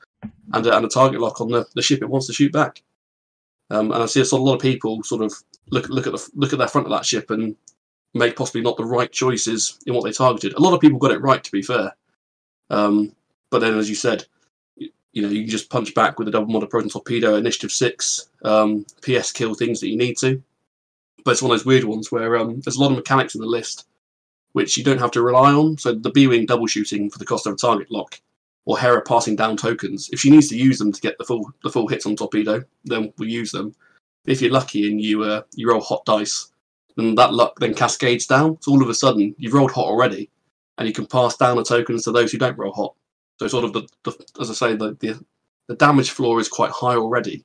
and 0.53 0.65
a, 0.65 0.75
and 0.75 0.85
a 0.85 0.89
target 0.89 1.19
lock 1.19 1.41
on 1.41 1.49
the, 1.49 1.65
the 1.75 1.81
ship 1.81 2.01
it 2.01 2.09
wants 2.09 2.27
to 2.27 2.33
shoot 2.33 2.53
back. 2.53 2.81
Um, 3.69 3.91
and 3.91 4.01
I 4.01 4.05
see 4.05 4.21
a 4.21 4.35
lot 4.35 4.55
of 4.55 4.61
people 4.61 5.03
sort 5.03 5.23
of 5.23 5.33
look 5.71 5.89
look 5.89 6.05
at 6.05 6.13
the 6.13 6.29
look 6.35 6.53
at 6.53 6.59
the 6.59 6.67
front 6.67 6.87
of 6.87 6.91
that 6.91 7.05
ship 7.05 7.31
and 7.31 7.55
make 8.13 8.35
possibly 8.35 8.61
not 8.61 8.77
the 8.77 8.85
right 8.85 9.11
choices 9.11 9.79
in 9.85 9.93
what 9.93 10.03
they 10.03 10.11
targeted. 10.11 10.53
A 10.53 10.61
lot 10.61 10.73
of 10.73 10.79
people 10.79 10.99
got 10.99 11.11
it 11.11 11.21
right, 11.21 11.43
to 11.43 11.51
be 11.51 11.61
fair. 11.61 11.93
Um, 12.69 13.13
but 13.49 13.59
then, 13.59 13.77
as 13.77 13.89
you 13.89 13.95
said, 13.95 14.25
you, 14.77 14.89
you 15.11 15.21
know, 15.21 15.29
you 15.29 15.41
can 15.41 15.49
just 15.49 15.69
punch 15.69 15.93
back 15.93 16.17
with 16.17 16.27
a 16.27 16.31
double 16.31 16.51
model 16.51 16.69
proton 16.69 16.89
torpedo, 16.89 17.35
initiative 17.35 17.71
six, 17.71 18.29
um, 18.43 18.85
PS 19.01 19.31
kill 19.31 19.55
things 19.55 19.81
that 19.81 19.89
you 19.89 19.97
need 19.97 20.17
to. 20.19 20.41
But 21.25 21.31
it's 21.31 21.41
one 21.41 21.51
of 21.51 21.57
those 21.57 21.65
weird 21.65 21.83
ones 21.83 22.11
where 22.11 22.37
um, 22.37 22.61
there's 22.61 22.77
a 22.77 22.81
lot 22.81 22.91
of 22.91 22.97
mechanics 22.97 23.35
in 23.35 23.41
the 23.41 23.47
list 23.47 23.87
which 24.55 24.77
you 24.77 24.85
don't 24.85 24.99
have 24.99 25.11
to 25.11 25.21
rely 25.21 25.51
on. 25.51 25.77
So 25.77 25.93
the 25.93 26.09
B 26.09 26.27
wing 26.27 26.45
double 26.45 26.65
shooting 26.65 27.09
for 27.09 27.19
the 27.19 27.25
cost 27.25 27.45
of 27.45 27.53
a 27.53 27.57
target 27.57 27.91
lock, 27.91 28.21
or 28.63 28.79
Hera 28.79 29.01
passing 29.01 29.35
down 29.35 29.57
tokens. 29.57 30.09
If 30.13 30.21
she 30.21 30.29
needs 30.29 30.47
to 30.47 30.57
use 30.57 30.79
them 30.79 30.93
to 30.93 31.01
get 31.01 31.17
the 31.17 31.25
full 31.25 31.51
the 31.61 31.69
full 31.69 31.89
hits 31.89 32.05
on 32.05 32.15
torpedo, 32.15 32.63
then 32.85 33.11
we'll 33.17 33.27
use 33.27 33.51
them. 33.51 33.75
If 34.25 34.41
you're 34.41 34.53
lucky 34.53 34.89
and 34.89 35.01
you 35.01 35.23
uh, 35.23 35.41
you 35.55 35.69
roll 35.69 35.81
hot 35.81 36.05
dice, 36.05 36.53
then 36.95 37.15
that 37.15 37.33
luck 37.33 37.59
then 37.59 37.73
cascades 37.73 38.27
down. 38.27 38.57
So 38.61 38.71
all 38.71 38.81
of 38.81 38.87
a 38.87 38.93
sudden 38.93 39.35
you've 39.37 39.53
rolled 39.53 39.71
hot 39.71 39.87
already, 39.87 40.29
and 40.77 40.87
you 40.87 40.93
can 40.93 41.05
pass 41.05 41.35
down 41.35 41.57
the 41.57 41.63
tokens 41.65 42.05
to 42.05 42.13
those 42.13 42.31
who 42.31 42.37
don't 42.37 42.57
roll 42.57 42.71
hot. 42.71 42.95
So 43.41 43.49
sort 43.49 43.65
of 43.65 43.73
the, 43.73 43.85
the 44.05 44.25
as 44.39 44.49
I 44.49 44.53
say 44.53 44.75
the, 44.77 44.93
the 45.01 45.21
the 45.67 45.75
damage 45.75 46.11
floor 46.11 46.39
is 46.39 46.47
quite 46.47 46.71
high 46.71 46.95
already. 46.95 47.43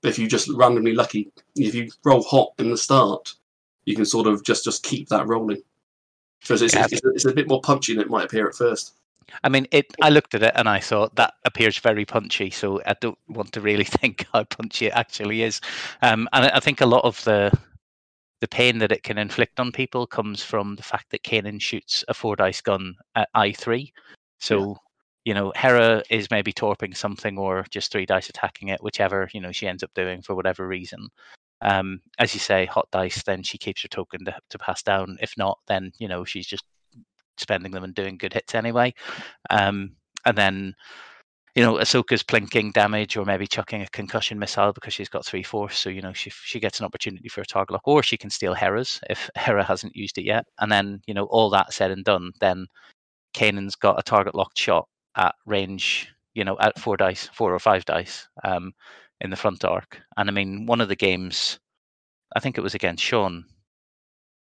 But 0.00 0.08
if 0.08 0.18
you 0.18 0.26
just 0.26 0.48
randomly 0.48 0.94
lucky, 0.94 1.30
if 1.54 1.74
you 1.74 1.90
roll 2.02 2.22
hot 2.22 2.54
in 2.58 2.70
the 2.70 2.78
start, 2.78 3.34
you 3.84 3.94
can 3.94 4.06
sort 4.06 4.26
of 4.26 4.42
just 4.42 4.64
just 4.64 4.82
keep 4.84 5.10
that 5.10 5.26
rolling. 5.26 5.60
So 6.42 6.54
it's, 6.54 6.74
Yeah. 6.74 6.86
it's, 6.90 7.00
it's 7.04 7.24
a 7.24 7.32
bit 7.32 7.48
more 7.48 7.60
punchy 7.60 7.94
than 7.94 8.02
it 8.02 8.10
might 8.10 8.24
appear 8.24 8.48
at 8.48 8.54
first. 8.54 8.94
I 9.42 9.48
mean, 9.48 9.66
it. 9.72 9.86
I 10.02 10.10
looked 10.10 10.34
at 10.34 10.42
it 10.42 10.52
and 10.54 10.68
I 10.68 10.78
thought 10.78 11.16
that 11.16 11.34
appears 11.44 11.78
very 11.78 12.04
punchy. 12.04 12.50
So 12.50 12.80
I 12.86 12.94
don't 13.00 13.18
want 13.28 13.52
to 13.52 13.60
really 13.60 13.84
think 14.00 14.26
how 14.32 14.44
punchy 14.44 14.86
it 14.86 14.92
actually 14.94 15.42
is. 15.42 15.60
Um, 16.02 16.28
and 16.32 16.46
I 16.46 16.56
I 16.56 16.60
think 16.60 16.80
a 16.80 16.86
lot 16.86 17.04
of 17.04 17.22
the 17.24 17.52
the 18.40 18.48
pain 18.48 18.78
that 18.78 18.92
it 18.92 19.02
can 19.02 19.18
inflict 19.18 19.58
on 19.58 19.72
people 19.72 20.06
comes 20.06 20.42
from 20.42 20.76
the 20.76 20.82
fact 20.82 21.10
that 21.10 21.22
Kanan 21.24 21.60
shoots 21.60 22.04
a 22.08 22.14
four 22.14 22.36
dice 22.36 22.60
gun 22.60 22.94
at 23.14 23.28
I 23.34 23.52
three. 23.52 23.92
So 24.38 24.76
you 25.24 25.34
know, 25.34 25.52
Hera 25.56 26.04
is 26.08 26.30
maybe 26.30 26.52
torping 26.52 26.94
something 26.94 27.36
or 27.36 27.66
just 27.70 27.90
three 27.90 28.06
dice 28.06 28.28
attacking 28.28 28.68
it, 28.68 28.82
whichever 28.82 29.28
you 29.32 29.40
know 29.40 29.52
she 29.52 29.66
ends 29.66 29.82
up 29.82 29.90
doing 29.94 30.22
for 30.22 30.34
whatever 30.36 30.68
reason. 30.68 31.08
Um, 31.62 32.00
as 32.18 32.34
you 32.34 32.40
say, 32.40 32.66
hot 32.66 32.88
dice, 32.92 33.22
then 33.22 33.42
she 33.42 33.58
keeps 33.58 33.82
her 33.82 33.88
token 33.88 34.24
to, 34.26 34.36
to 34.50 34.58
pass 34.58 34.82
down. 34.82 35.16
If 35.20 35.34
not, 35.38 35.58
then 35.68 35.92
you 35.98 36.08
know 36.08 36.24
she's 36.24 36.46
just 36.46 36.64
spending 37.38 37.72
them 37.72 37.84
and 37.84 37.94
doing 37.94 38.18
good 38.18 38.32
hits 38.32 38.54
anyway. 38.54 38.94
Um, 39.50 39.96
and 40.24 40.36
then, 40.36 40.74
you 41.54 41.62
know, 41.62 41.74
Ahsoka's 41.74 42.22
plinking 42.22 42.72
damage 42.72 43.16
or 43.16 43.24
maybe 43.24 43.46
chucking 43.46 43.82
a 43.82 43.86
concussion 43.88 44.38
missile 44.38 44.72
because 44.72 44.92
she's 44.92 45.08
got 45.08 45.24
three 45.24 45.42
force. 45.42 45.78
So, 45.78 45.88
you 45.88 46.02
know, 46.02 46.12
she 46.12 46.30
she 46.30 46.60
gets 46.60 46.80
an 46.80 46.86
opportunity 46.86 47.28
for 47.28 47.40
a 47.40 47.46
target 47.46 47.72
lock, 47.72 47.82
or 47.86 48.02
she 48.02 48.16
can 48.16 48.30
steal 48.30 48.54
Hera's 48.54 49.00
if 49.08 49.30
Hera 49.36 49.64
hasn't 49.64 49.96
used 49.96 50.18
it 50.18 50.24
yet. 50.24 50.44
And 50.58 50.70
then, 50.70 51.00
you 51.06 51.14
know, 51.14 51.24
all 51.24 51.50
that 51.50 51.72
said 51.72 51.90
and 51.90 52.04
done, 52.04 52.32
then 52.40 52.66
Kanan's 53.34 53.76
got 53.76 53.98
a 53.98 54.02
target 54.02 54.34
locked 54.34 54.58
shot 54.58 54.88
at 55.16 55.34
range, 55.46 56.12
you 56.34 56.44
know, 56.44 56.58
at 56.60 56.78
four 56.78 56.96
dice, 56.96 57.28
four 57.32 57.54
or 57.54 57.58
five 57.58 57.84
dice 57.84 58.28
um, 58.44 58.72
in 59.20 59.30
the 59.30 59.36
front 59.36 59.64
arc. 59.64 60.00
And 60.16 60.28
I 60.28 60.32
mean, 60.32 60.66
one 60.66 60.80
of 60.80 60.88
the 60.88 60.96
games, 60.96 61.58
I 62.34 62.40
think 62.40 62.58
it 62.58 62.62
was 62.62 62.74
against 62.74 63.04
Sean, 63.04 63.44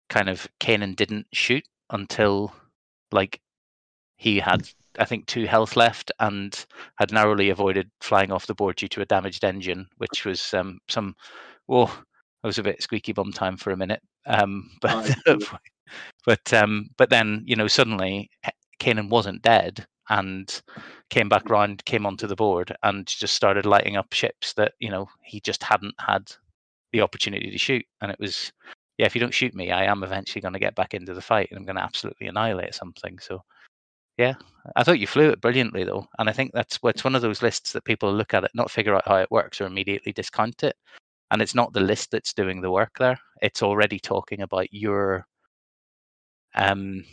kind 0.09 0.29
of 0.29 0.47
Kanan 0.59 0.95
didn't 0.95 1.27
shoot 1.33 1.63
until 1.89 2.53
like 3.11 3.39
he 4.17 4.39
had 4.39 4.67
I 4.99 5.05
think 5.05 5.27
two 5.27 5.45
health 5.45 5.75
left 5.75 6.11
and 6.19 6.65
had 6.97 7.11
narrowly 7.11 7.49
avoided 7.49 7.89
flying 8.01 8.31
off 8.31 8.47
the 8.47 8.55
board 8.55 8.77
due 8.77 8.87
to 8.89 9.01
a 9.01 9.05
damaged 9.05 9.43
engine, 9.43 9.87
which 9.97 10.25
was 10.25 10.53
um, 10.53 10.79
some 10.87 11.15
well, 11.67 11.91
it 12.43 12.47
was 12.47 12.57
a 12.57 12.63
bit 12.63 12.81
squeaky 12.81 13.13
bum 13.13 13.31
time 13.31 13.57
for 13.57 13.71
a 13.71 13.77
minute. 13.77 14.01
Um, 14.25 14.71
but 14.81 15.15
but 16.25 16.53
um, 16.53 16.89
but 16.97 17.09
then 17.09 17.43
you 17.45 17.55
know 17.55 17.67
suddenly 17.67 18.29
Kanan 18.79 19.09
wasn't 19.09 19.41
dead 19.41 19.85
and 20.09 20.61
came 21.09 21.29
back 21.29 21.49
round, 21.49 21.83
came 21.85 22.05
onto 22.05 22.27
the 22.27 22.35
board 22.35 22.75
and 22.83 23.07
just 23.07 23.33
started 23.33 23.65
lighting 23.65 23.97
up 23.97 24.13
ships 24.13 24.53
that 24.53 24.73
you 24.79 24.89
know 24.89 25.07
he 25.23 25.39
just 25.41 25.63
hadn't 25.63 25.95
had 25.99 26.31
the 26.93 27.01
opportunity 27.01 27.51
to 27.51 27.57
shoot, 27.57 27.85
and 28.01 28.11
it 28.11 28.19
was 28.19 28.51
yeah, 28.97 29.05
if 29.05 29.15
you 29.15 29.21
don't 29.21 29.33
shoot 29.33 29.53
me, 29.53 29.71
I 29.71 29.85
am 29.85 30.03
eventually 30.03 30.41
going 30.41 30.53
to 30.53 30.59
get 30.59 30.75
back 30.75 30.93
into 30.93 31.13
the 31.13 31.21
fight 31.21 31.49
and 31.51 31.59
I'm 31.59 31.65
going 31.65 31.75
to 31.75 31.83
absolutely 31.83 32.27
annihilate 32.27 32.73
something. 32.73 33.19
So, 33.19 33.43
yeah, 34.17 34.33
I 34.75 34.83
thought 34.83 34.99
you 34.99 35.07
flew 35.07 35.29
it 35.29 35.41
brilliantly 35.41 35.83
though, 35.83 36.07
and 36.19 36.29
I 36.29 36.33
think 36.33 36.51
that's 36.53 36.77
what's 36.77 37.03
one 37.03 37.15
of 37.15 37.21
those 37.21 37.41
lists 37.43 37.73
that 37.73 37.85
people 37.85 38.13
look 38.13 38.33
at 38.33 38.43
it, 38.43 38.51
not 38.55 38.71
figure 38.71 38.95
out 38.95 39.07
how 39.07 39.17
it 39.17 39.31
works, 39.31 39.61
or 39.61 39.67
immediately 39.67 40.13
discount 40.13 40.63
it. 40.63 40.75
And 41.31 41.41
it's 41.41 41.55
not 41.55 41.73
the 41.73 41.81
list 41.81 42.11
that's 42.11 42.33
doing 42.33 42.61
the 42.61 42.71
work 42.71 42.97
there; 42.99 43.19
it's 43.41 43.63
already 43.63 43.99
talking 43.99 44.41
about 44.41 44.73
your 44.73 45.27
um 46.55 47.03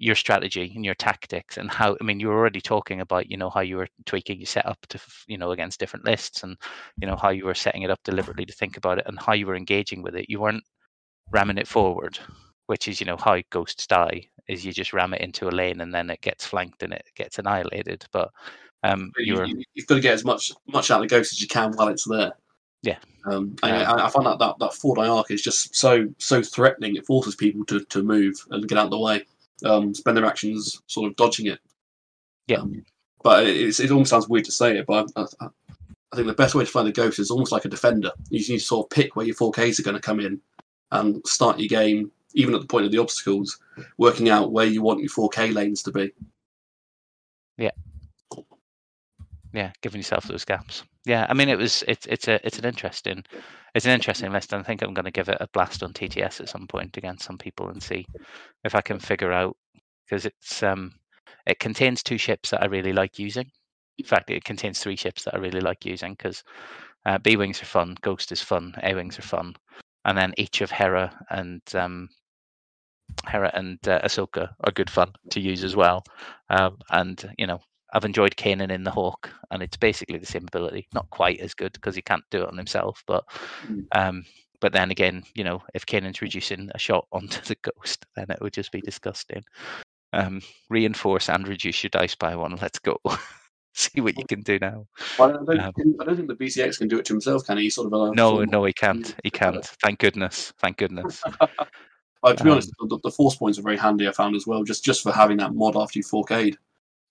your 0.00 0.14
strategy 0.14 0.72
and 0.74 0.84
your 0.84 0.94
tactics 0.94 1.56
and 1.56 1.70
how 1.70 1.96
i 2.00 2.04
mean 2.04 2.18
you 2.18 2.28
were 2.28 2.38
already 2.38 2.60
talking 2.60 3.00
about 3.00 3.30
you 3.30 3.36
know 3.36 3.50
how 3.50 3.60
you 3.60 3.76
were 3.76 3.88
tweaking 4.06 4.38
your 4.38 4.46
setup 4.46 4.78
to 4.88 4.98
you 5.26 5.36
know 5.36 5.50
against 5.50 5.78
different 5.78 6.04
lists 6.04 6.42
and 6.42 6.56
you 7.00 7.06
know 7.06 7.16
how 7.16 7.28
you 7.28 7.44
were 7.44 7.54
setting 7.54 7.82
it 7.82 7.90
up 7.90 8.00
deliberately 8.02 8.46
to 8.46 8.52
think 8.52 8.76
about 8.76 8.98
it 8.98 9.04
and 9.06 9.18
how 9.18 9.32
you 9.32 9.46
were 9.46 9.56
engaging 9.56 10.02
with 10.02 10.16
it 10.16 10.28
you 10.28 10.40
weren't 10.40 10.64
ramming 11.30 11.58
it 11.58 11.68
forward, 11.68 12.18
which 12.66 12.88
is 12.88 13.00
you 13.00 13.06
know 13.06 13.16
how 13.16 13.40
ghosts 13.50 13.86
die 13.86 14.28
is 14.48 14.64
you 14.64 14.72
just 14.72 14.92
ram 14.92 15.14
it 15.14 15.20
into 15.20 15.48
a 15.48 15.50
lane 15.50 15.80
and 15.80 15.94
then 15.94 16.10
it 16.10 16.20
gets 16.20 16.44
flanked 16.44 16.82
and 16.82 16.92
it 16.92 17.04
gets 17.14 17.38
annihilated. 17.38 18.04
But 18.12 18.30
um, 18.82 19.12
you 19.18 19.34
you, 19.34 19.56
were 19.56 19.84
got 19.86 19.94
to 19.96 20.00
get 20.00 20.14
as 20.14 20.24
much 20.24 20.52
much 20.66 20.90
out 20.90 21.02
of 21.02 21.08
the 21.08 21.14
ghost 21.14 21.32
as 21.32 21.40
you 21.40 21.48
can 21.48 21.72
while 21.72 21.88
it's 21.88 22.08
there. 22.08 22.32
Yeah. 22.82 22.98
Um, 23.26 23.56
Um, 23.62 23.72
I, 23.72 24.06
I 24.06 24.10
find 24.10 24.26
that, 24.26 24.38
that 24.38 24.58
that 24.58 24.74
four 24.74 24.96
die 24.96 25.08
arc 25.08 25.30
is 25.30 25.42
just 25.42 25.74
so 25.74 26.08
so 26.18 26.42
threatening. 26.42 26.96
It 26.96 27.06
forces 27.06 27.34
people 27.36 27.64
to, 27.66 27.84
to 27.84 28.02
move 28.02 28.34
and 28.50 28.66
get 28.66 28.78
out 28.78 28.86
of 28.86 28.90
the 28.90 28.98
way, 28.98 29.26
um, 29.64 29.94
spend 29.94 30.16
their 30.16 30.26
actions 30.26 30.80
sort 30.86 31.08
of 31.10 31.16
dodging 31.16 31.46
it. 31.46 31.58
Yeah. 32.46 32.58
Um, 32.58 32.84
but 33.22 33.46
it, 33.46 33.78
it 33.78 33.90
almost 33.90 34.10
sounds 34.10 34.28
weird 34.28 34.46
to 34.46 34.52
say 34.52 34.78
it, 34.78 34.86
but 34.86 35.10
I, 35.16 35.22
I, 35.22 35.48
I 36.12 36.16
think 36.16 36.26
the 36.26 36.34
best 36.34 36.54
way 36.54 36.64
to 36.64 36.70
find 36.70 36.88
the 36.88 36.92
ghost 36.92 37.18
is 37.18 37.30
almost 37.30 37.52
like 37.52 37.64
a 37.64 37.68
defender. 37.68 38.10
You 38.30 38.38
need 38.38 38.58
to 38.58 38.64
sort 38.64 38.86
of 38.86 38.90
pick 38.90 39.14
where 39.14 39.26
your 39.26 39.36
4Ks 39.36 39.78
are 39.78 39.82
going 39.82 39.96
to 39.96 40.00
come 40.00 40.20
in 40.20 40.40
and 40.90 41.24
start 41.26 41.60
your 41.60 41.68
game, 41.68 42.10
even 42.34 42.54
at 42.54 42.60
the 42.60 42.66
point 42.66 42.86
of 42.86 42.92
the 42.92 42.98
obstacles, 42.98 43.58
working 43.98 44.28
out 44.28 44.52
where 44.52 44.66
you 44.66 44.82
want 44.82 45.00
your 45.00 45.10
4K 45.10 45.54
lanes 45.54 45.82
to 45.84 45.92
be. 45.92 46.12
yeah 47.58 47.70
giving 49.82 49.98
yourself 49.98 50.24
those 50.24 50.44
gaps. 50.44 50.84
Yeah, 51.04 51.26
I 51.28 51.34
mean 51.34 51.48
it 51.48 51.58
was 51.58 51.82
it's 51.88 52.06
it's 52.06 52.28
a 52.28 52.44
it's 52.46 52.58
an 52.58 52.64
interesting 52.64 53.24
it's 53.74 53.86
an 53.86 53.92
interesting 53.92 54.32
list, 54.32 54.52
and 54.52 54.60
I 54.60 54.64
think 54.64 54.82
I'm 54.82 54.94
going 54.94 55.04
to 55.04 55.10
give 55.10 55.28
it 55.28 55.38
a 55.40 55.48
blast 55.52 55.82
on 55.82 55.92
TTS 55.92 56.40
at 56.40 56.48
some 56.48 56.66
point 56.66 56.96
against 56.96 57.24
some 57.24 57.38
people 57.38 57.68
and 57.68 57.82
see 57.82 58.04
if 58.64 58.74
I 58.74 58.80
can 58.80 58.98
figure 58.98 59.32
out 59.32 59.56
because 60.04 60.26
it's 60.26 60.62
um 60.62 60.92
it 61.46 61.58
contains 61.58 62.02
two 62.02 62.18
ships 62.18 62.50
that 62.50 62.62
I 62.62 62.66
really 62.66 62.92
like 62.92 63.18
using. 63.18 63.50
In 63.98 64.04
fact, 64.04 64.30
it 64.30 64.44
contains 64.44 64.80
three 64.80 64.96
ships 64.96 65.24
that 65.24 65.34
I 65.34 65.38
really 65.38 65.60
like 65.60 65.84
using 65.84 66.12
because 66.12 66.42
uh, 67.06 67.18
B 67.18 67.36
wings 67.36 67.62
are 67.62 67.66
fun, 67.66 67.96
Ghost 68.02 68.32
is 68.32 68.42
fun, 68.42 68.74
A 68.82 68.94
wings 68.94 69.18
are 69.18 69.22
fun, 69.22 69.54
and 70.04 70.16
then 70.16 70.34
each 70.36 70.60
of 70.60 70.70
Hera 70.70 71.12
and 71.30 71.62
um, 71.74 72.08
Hera 73.26 73.50
and 73.54 73.78
uh, 73.88 74.00
Ahsoka 74.02 74.50
are 74.60 74.72
good 74.72 74.90
fun 74.90 75.12
to 75.30 75.40
use 75.40 75.64
as 75.64 75.76
well. 75.76 76.04
Um, 76.48 76.78
and 76.90 77.34
you 77.38 77.46
know, 77.46 77.60
I've 77.92 78.04
enjoyed 78.04 78.36
Kanan 78.36 78.70
in 78.70 78.84
the 78.84 78.90
Hawk, 78.90 79.30
and 79.50 79.62
it's 79.62 79.76
basically 79.76 80.18
the 80.18 80.26
same 80.26 80.44
ability, 80.46 80.88
not 80.94 81.10
quite 81.10 81.40
as 81.40 81.54
good 81.54 81.72
because 81.72 81.94
he 81.96 82.02
can't 82.02 82.24
do 82.30 82.42
it 82.42 82.48
on 82.48 82.56
himself, 82.56 83.02
but 83.06 83.24
Mm. 83.66 83.86
um, 83.92 84.24
but 84.60 84.72
then 84.72 84.90
again, 84.90 85.24
you 85.34 85.42
know, 85.42 85.62
if 85.74 85.86
Kanan's 85.86 86.20
reducing 86.20 86.70
a 86.74 86.78
shot 86.78 87.06
onto 87.12 87.40
the 87.42 87.56
Ghost, 87.62 88.04
then 88.14 88.26
it 88.30 88.40
would 88.40 88.52
just 88.52 88.72
be 88.72 88.80
disgusting. 88.82 89.42
Um, 90.12 90.42
reinforce 90.68 91.28
and 91.30 91.48
reduce 91.48 91.82
your 91.82 91.90
dice 91.90 92.14
by 92.14 92.36
one. 92.36 92.56
Let's 92.60 92.78
go. 92.78 92.98
see 93.74 94.00
what 94.00 94.18
you 94.18 94.24
can 94.26 94.42
do 94.42 94.58
now. 94.58 94.86
Well, 95.18 95.30
I, 95.30 95.32
don't, 95.32 95.60
Um, 95.60 95.96
I 96.00 96.04
don't 96.04 96.16
think 96.16 96.28
the 96.28 96.34
VCX 96.34 96.78
can 96.78 96.88
do 96.88 96.98
it 96.98 97.04
to 97.06 97.12
himself, 97.14 97.46
can 97.46 97.56
he? 97.56 97.64
He's 97.64 97.76
sort 97.76 97.86
of 97.86 97.92
a, 97.92 98.14
No, 98.14 98.44
no, 98.44 98.64
he 98.64 98.72
can't. 98.72 99.14
He 99.22 99.30
can't. 99.30 99.64
Thank 99.82 100.00
goodness. 100.00 100.52
Thank 100.58 100.76
goodness. 100.76 101.22
Uh, 102.22 102.34
to 102.34 102.44
be 102.44 102.50
Um, 102.50 102.54
honest, 102.54 102.70
the, 102.80 102.98
the 103.02 103.10
force 103.10 103.36
points 103.36 103.58
are 103.58 103.62
very 103.62 103.78
handy. 103.78 104.06
I 104.06 104.12
found 104.12 104.36
as 104.36 104.46
well, 104.46 104.62
just 104.64 104.84
just 104.84 105.02
for 105.02 105.12
having 105.12 105.38
that 105.38 105.54
mod 105.54 105.76
after 105.76 105.98
you 105.98 106.04
4K'd. 106.04 106.58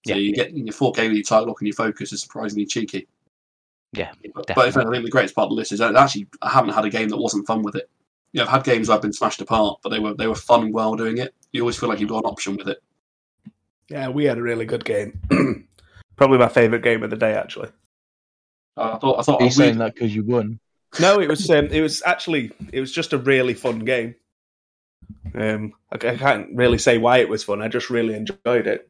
So 0.06 0.14
Yeah. 0.14 0.16
you 0.16 0.34
get 0.34 0.48
in 0.50 0.66
your 0.66 0.72
4K 0.74 1.08
with 1.08 1.16
your 1.16 1.24
title 1.24 1.48
lock 1.48 1.60
and 1.60 1.68
your 1.68 1.74
focus 1.74 2.12
is 2.12 2.22
surprisingly 2.22 2.66
cheeky. 2.66 3.06
Yeah, 3.92 4.12
But, 4.34 4.46
but 4.46 4.72
fact, 4.72 4.76
I 4.76 4.90
think 4.90 5.04
the 5.04 5.10
greatest 5.10 5.34
part 5.34 5.46
of 5.46 5.50
the 5.50 5.56
list 5.56 5.72
is 5.72 5.80
that 5.80 5.96
actually 5.96 6.28
I 6.42 6.48
haven't 6.50 6.74
had 6.74 6.84
a 6.84 6.90
game 6.90 7.08
that 7.08 7.16
wasn't 7.16 7.46
fun 7.46 7.62
with 7.62 7.74
it. 7.74 7.90
You 8.32 8.38
know, 8.38 8.44
I've 8.44 8.50
had 8.50 8.64
games 8.64 8.88
where 8.88 8.96
I've 8.96 9.02
been 9.02 9.12
smashed 9.12 9.40
apart, 9.40 9.80
but 9.82 9.88
they 9.88 9.98
were 9.98 10.14
they 10.14 10.28
were 10.28 10.36
fun 10.36 10.70
while 10.70 10.94
doing 10.94 11.18
it. 11.18 11.34
You 11.50 11.62
always 11.62 11.76
feel 11.76 11.88
like 11.88 11.98
you've 11.98 12.08
got 12.08 12.24
an 12.24 12.30
option 12.30 12.56
with 12.56 12.68
it. 12.68 12.80
Yeah, 13.88 14.08
we 14.08 14.24
had 14.24 14.38
a 14.38 14.42
really 14.42 14.64
good 14.64 14.84
game. 14.84 15.20
Probably 16.16 16.38
my 16.38 16.48
favourite 16.48 16.84
game 16.84 17.02
of 17.02 17.10
the 17.10 17.16
day, 17.16 17.34
actually. 17.34 17.70
Uh, 18.76 18.92
I 18.94 18.98
thought 18.98 19.18
I 19.18 19.22
thought 19.22 19.40
Are 19.40 19.42
I 19.42 19.46
you 19.46 19.50
saying 19.50 19.78
that 19.78 19.94
because 19.94 20.14
you 20.14 20.22
won? 20.22 20.60
No, 21.00 21.18
it 21.20 21.28
was 21.28 21.50
um, 21.50 21.66
it 21.66 21.80
was 21.80 22.02
actually 22.06 22.52
it 22.72 22.80
was 22.80 22.92
just 22.92 23.12
a 23.12 23.18
really 23.18 23.54
fun 23.54 23.80
game. 23.80 24.14
Um, 25.34 25.72
I, 25.92 25.96
I 26.08 26.16
can't 26.16 26.54
really 26.54 26.78
say 26.78 26.98
why 26.98 27.18
it 27.18 27.28
was 27.28 27.42
fun. 27.42 27.60
I 27.62 27.66
just 27.68 27.90
really 27.90 28.14
enjoyed 28.14 28.68
it. 28.68 28.88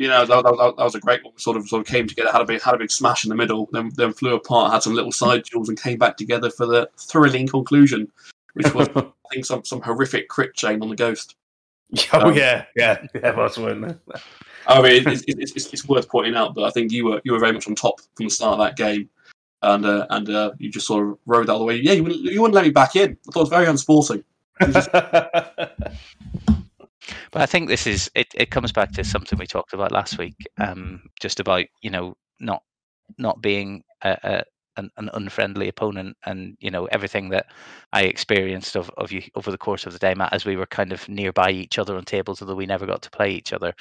You 0.00 0.08
know, 0.08 0.24
that, 0.24 0.42
that, 0.42 0.74
that 0.78 0.82
was 0.82 0.94
a 0.94 1.00
great 1.00 1.22
one. 1.22 1.36
Sort 1.36 1.58
of, 1.58 1.68
sort 1.68 1.82
of 1.82 1.86
came 1.86 2.06
together, 2.06 2.32
had 2.32 2.40
a 2.40 2.46
big, 2.46 2.62
had 2.62 2.74
a 2.74 2.78
big 2.78 2.90
smash 2.90 3.22
in 3.22 3.28
the 3.28 3.34
middle, 3.34 3.68
then, 3.70 3.92
then 3.96 4.14
flew 4.14 4.34
apart, 4.34 4.72
had 4.72 4.82
some 4.82 4.94
little 4.94 5.12
side 5.12 5.44
duels, 5.44 5.68
and 5.68 5.78
came 5.78 5.98
back 5.98 6.16
together 6.16 6.48
for 6.48 6.64
the 6.64 6.88
thrilling 6.96 7.46
conclusion, 7.46 8.10
which 8.54 8.72
was, 8.72 8.88
I 8.96 9.04
think, 9.30 9.44
some 9.44 9.62
some 9.62 9.82
horrific 9.82 10.30
crit 10.30 10.54
chain 10.54 10.80
on 10.80 10.88
the 10.88 10.96
ghost. 10.96 11.36
oh 12.14 12.30
Um, 12.30 12.34
yeah, 12.34 12.64
yeah, 12.76 13.04
yeah, 13.14 13.32
that's 13.32 13.58
was? 13.58 13.94
I 14.66 14.80
mean, 14.80 15.06
it's, 15.06 15.22
it's, 15.28 15.52
it's, 15.52 15.66
it's 15.70 15.86
worth 15.86 16.08
pointing 16.08 16.34
out 16.34 16.54
that 16.54 16.62
I 16.62 16.70
think 16.70 16.92
you 16.92 17.04
were 17.04 17.20
you 17.24 17.32
were 17.32 17.38
very 17.38 17.52
much 17.52 17.68
on 17.68 17.74
top 17.74 18.00
from 18.16 18.24
the 18.24 18.30
start 18.30 18.58
of 18.58 18.60
that 18.60 18.78
game, 18.78 19.10
and 19.60 19.84
uh, 19.84 20.06
and 20.08 20.30
uh, 20.30 20.52
you 20.56 20.70
just 20.70 20.86
sort 20.86 21.06
of 21.06 21.18
rode 21.26 21.48
that 21.48 21.52
all 21.52 21.58
the 21.58 21.66
way. 21.66 21.76
Yeah, 21.76 21.92
you 21.92 22.04
wouldn't, 22.04 22.22
you 22.22 22.40
wouldn't 22.40 22.54
let 22.54 22.64
me 22.64 22.70
back 22.70 22.96
in. 22.96 23.18
I 23.28 23.32
thought 23.32 23.40
it 23.40 23.42
was 23.42 23.48
very 23.50 23.66
unsporting. 23.66 24.24
But 27.30 27.42
I 27.42 27.46
think 27.46 27.68
this 27.68 27.86
is 27.86 28.10
it. 28.14 28.28
It 28.34 28.50
comes 28.50 28.72
back 28.72 28.92
to 28.92 29.04
something 29.04 29.38
we 29.38 29.46
talked 29.46 29.72
about 29.72 29.92
last 29.92 30.18
week, 30.18 30.36
um, 30.58 31.02
just 31.20 31.40
about 31.40 31.64
you 31.82 31.90
know 31.90 32.16
not 32.40 32.62
not 33.18 33.42
being 33.42 33.82
a, 34.02 34.16
a, 34.22 34.42
an, 34.76 34.90
an 34.96 35.10
unfriendly 35.14 35.68
opponent, 35.68 36.16
and 36.26 36.56
you 36.60 36.70
know 36.70 36.86
everything 36.86 37.30
that 37.30 37.46
I 37.92 38.02
experienced 38.02 38.76
of, 38.76 38.90
of 38.96 39.12
you 39.12 39.22
over 39.34 39.50
the 39.50 39.58
course 39.58 39.86
of 39.86 39.92
the 39.92 39.98
day, 39.98 40.14
Matt, 40.14 40.32
as 40.32 40.44
we 40.44 40.56
were 40.56 40.66
kind 40.66 40.92
of 40.92 41.08
nearby 41.08 41.50
each 41.50 41.78
other 41.78 41.96
on 41.96 42.04
tables, 42.04 42.40
although 42.40 42.54
we 42.54 42.66
never 42.66 42.86
got 42.86 43.02
to 43.02 43.10
play 43.10 43.30
each 43.32 43.52
other, 43.52 43.72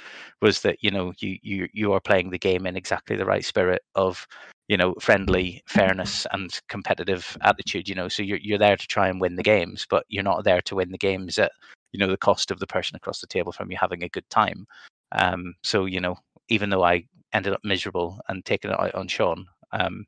was 0.42 0.62
that 0.62 0.78
you 0.82 0.92
know 0.92 1.14
you 1.20 1.38
you 1.42 1.68
you 1.74 1.94
are 1.94 2.02
playing 2.02 2.30
the 2.30 2.40
game 2.40 2.66
in 2.66 2.76
exactly 2.76 3.16
the 3.16 3.26
right 3.26 3.46
spirit 3.46 3.82
of 3.96 4.28
you 4.68 4.78
know 4.78 4.94
friendly 5.00 5.62
fairness 5.68 6.26
and 6.32 6.62
competitive 6.70 7.36
attitude 7.42 7.90
you 7.90 7.96
know 7.96 8.08
so 8.08 8.24
you're 8.24 8.38
you're 8.42 8.60
there 8.60 8.78
to 8.78 8.88
try 8.88 9.10
and 9.10 9.20
win 9.20 9.36
the 9.36 9.44
games 9.44 9.86
but 9.90 10.06
you're 10.08 10.24
not 10.24 10.44
there 10.44 10.62
to 10.62 10.76
win 10.76 10.92
the 10.92 10.98
games 10.98 11.38
at 11.40 11.52
you 11.92 12.00
know 12.00 12.08
the 12.08 12.18
cost 12.18 12.52
of 12.52 12.60
the 12.60 12.68
person 12.68 12.96
across 12.96 13.20
the 13.22 13.28
table 13.28 13.52
from 13.52 13.72
you 13.72 13.78
having 13.80 14.04
a 14.04 14.10
good 14.10 14.30
time 14.30 14.66
um 15.14 15.54
so 15.64 15.86
you 15.86 16.00
know 16.00 16.16
even 16.50 16.70
though 16.70 16.84
i 16.84 17.04
ended 17.34 17.54
up 17.54 17.62
miserable 17.64 18.20
and 18.30 18.44
taking 18.46 18.72
it 18.72 18.80
out 18.80 18.94
on 18.96 19.08
sean 19.08 19.46
um 19.72 20.06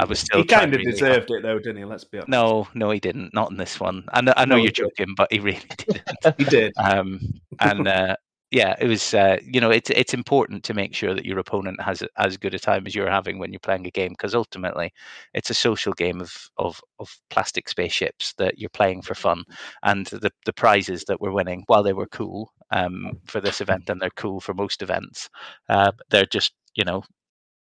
i 0.00 0.04
was 0.04 0.18
still 0.24 0.40
he 0.40 0.44
kind 0.44 0.72
of 0.74 0.78
really 0.80 0.84
hard. 0.98 0.98
deserved 0.98 1.30
it, 1.30 1.42
though, 1.42 1.58
didn't 1.58 1.76
he? 1.76 1.84
Let's 1.84 2.04
be 2.04 2.18
honest. 2.18 2.28
no 2.28 2.66
no 2.74 2.90
he 2.90 2.98
didn't 3.00 3.32
not 3.34 3.50
in 3.50 3.56
this 3.56 3.78
one 3.78 4.04
i 4.12 4.20
know, 4.20 4.32
I 4.36 4.44
know 4.44 4.56
No, 4.56 4.62
you're 4.62 4.72
joking 4.72 5.14
but 5.16 5.32
he 5.32 5.38
really 5.40 5.62
didn't 5.78 6.08
he 6.38 6.44
did. 6.44 6.72
um, 6.76 7.20
and 7.60 7.86
uh, 7.86 8.16
yeah, 8.56 8.74
it 8.80 8.86
was. 8.86 9.12
Uh, 9.12 9.36
you 9.44 9.60
know, 9.60 9.70
it's 9.70 9.90
it's 9.90 10.14
important 10.14 10.64
to 10.64 10.72
make 10.72 10.94
sure 10.94 11.12
that 11.14 11.26
your 11.26 11.38
opponent 11.38 11.78
has 11.82 12.02
as 12.16 12.38
good 12.38 12.54
a 12.54 12.58
time 12.58 12.86
as 12.86 12.94
you're 12.94 13.10
having 13.10 13.38
when 13.38 13.52
you're 13.52 13.60
playing 13.60 13.86
a 13.86 13.90
game, 13.90 14.12
because 14.12 14.34
ultimately, 14.34 14.94
it's 15.34 15.50
a 15.50 15.54
social 15.54 15.92
game 15.92 16.22
of 16.22 16.32
of 16.56 16.80
of 16.98 17.14
plastic 17.28 17.68
spaceships 17.68 18.32
that 18.38 18.58
you're 18.58 18.70
playing 18.70 19.02
for 19.02 19.14
fun, 19.14 19.44
and 19.82 20.06
the 20.06 20.30
the 20.46 20.54
prizes 20.54 21.04
that 21.04 21.20
we're 21.20 21.32
winning, 21.32 21.64
while 21.66 21.82
they 21.82 21.92
were 21.92 22.06
cool 22.06 22.50
um, 22.70 23.18
for 23.26 23.42
this 23.42 23.60
event 23.60 23.90
and 23.90 24.00
they're 24.00 24.10
cool 24.16 24.40
for 24.40 24.54
most 24.54 24.80
events, 24.80 25.28
uh, 25.68 25.92
they're 26.08 26.24
just 26.26 26.54
you 26.76 26.84
know 26.84 27.02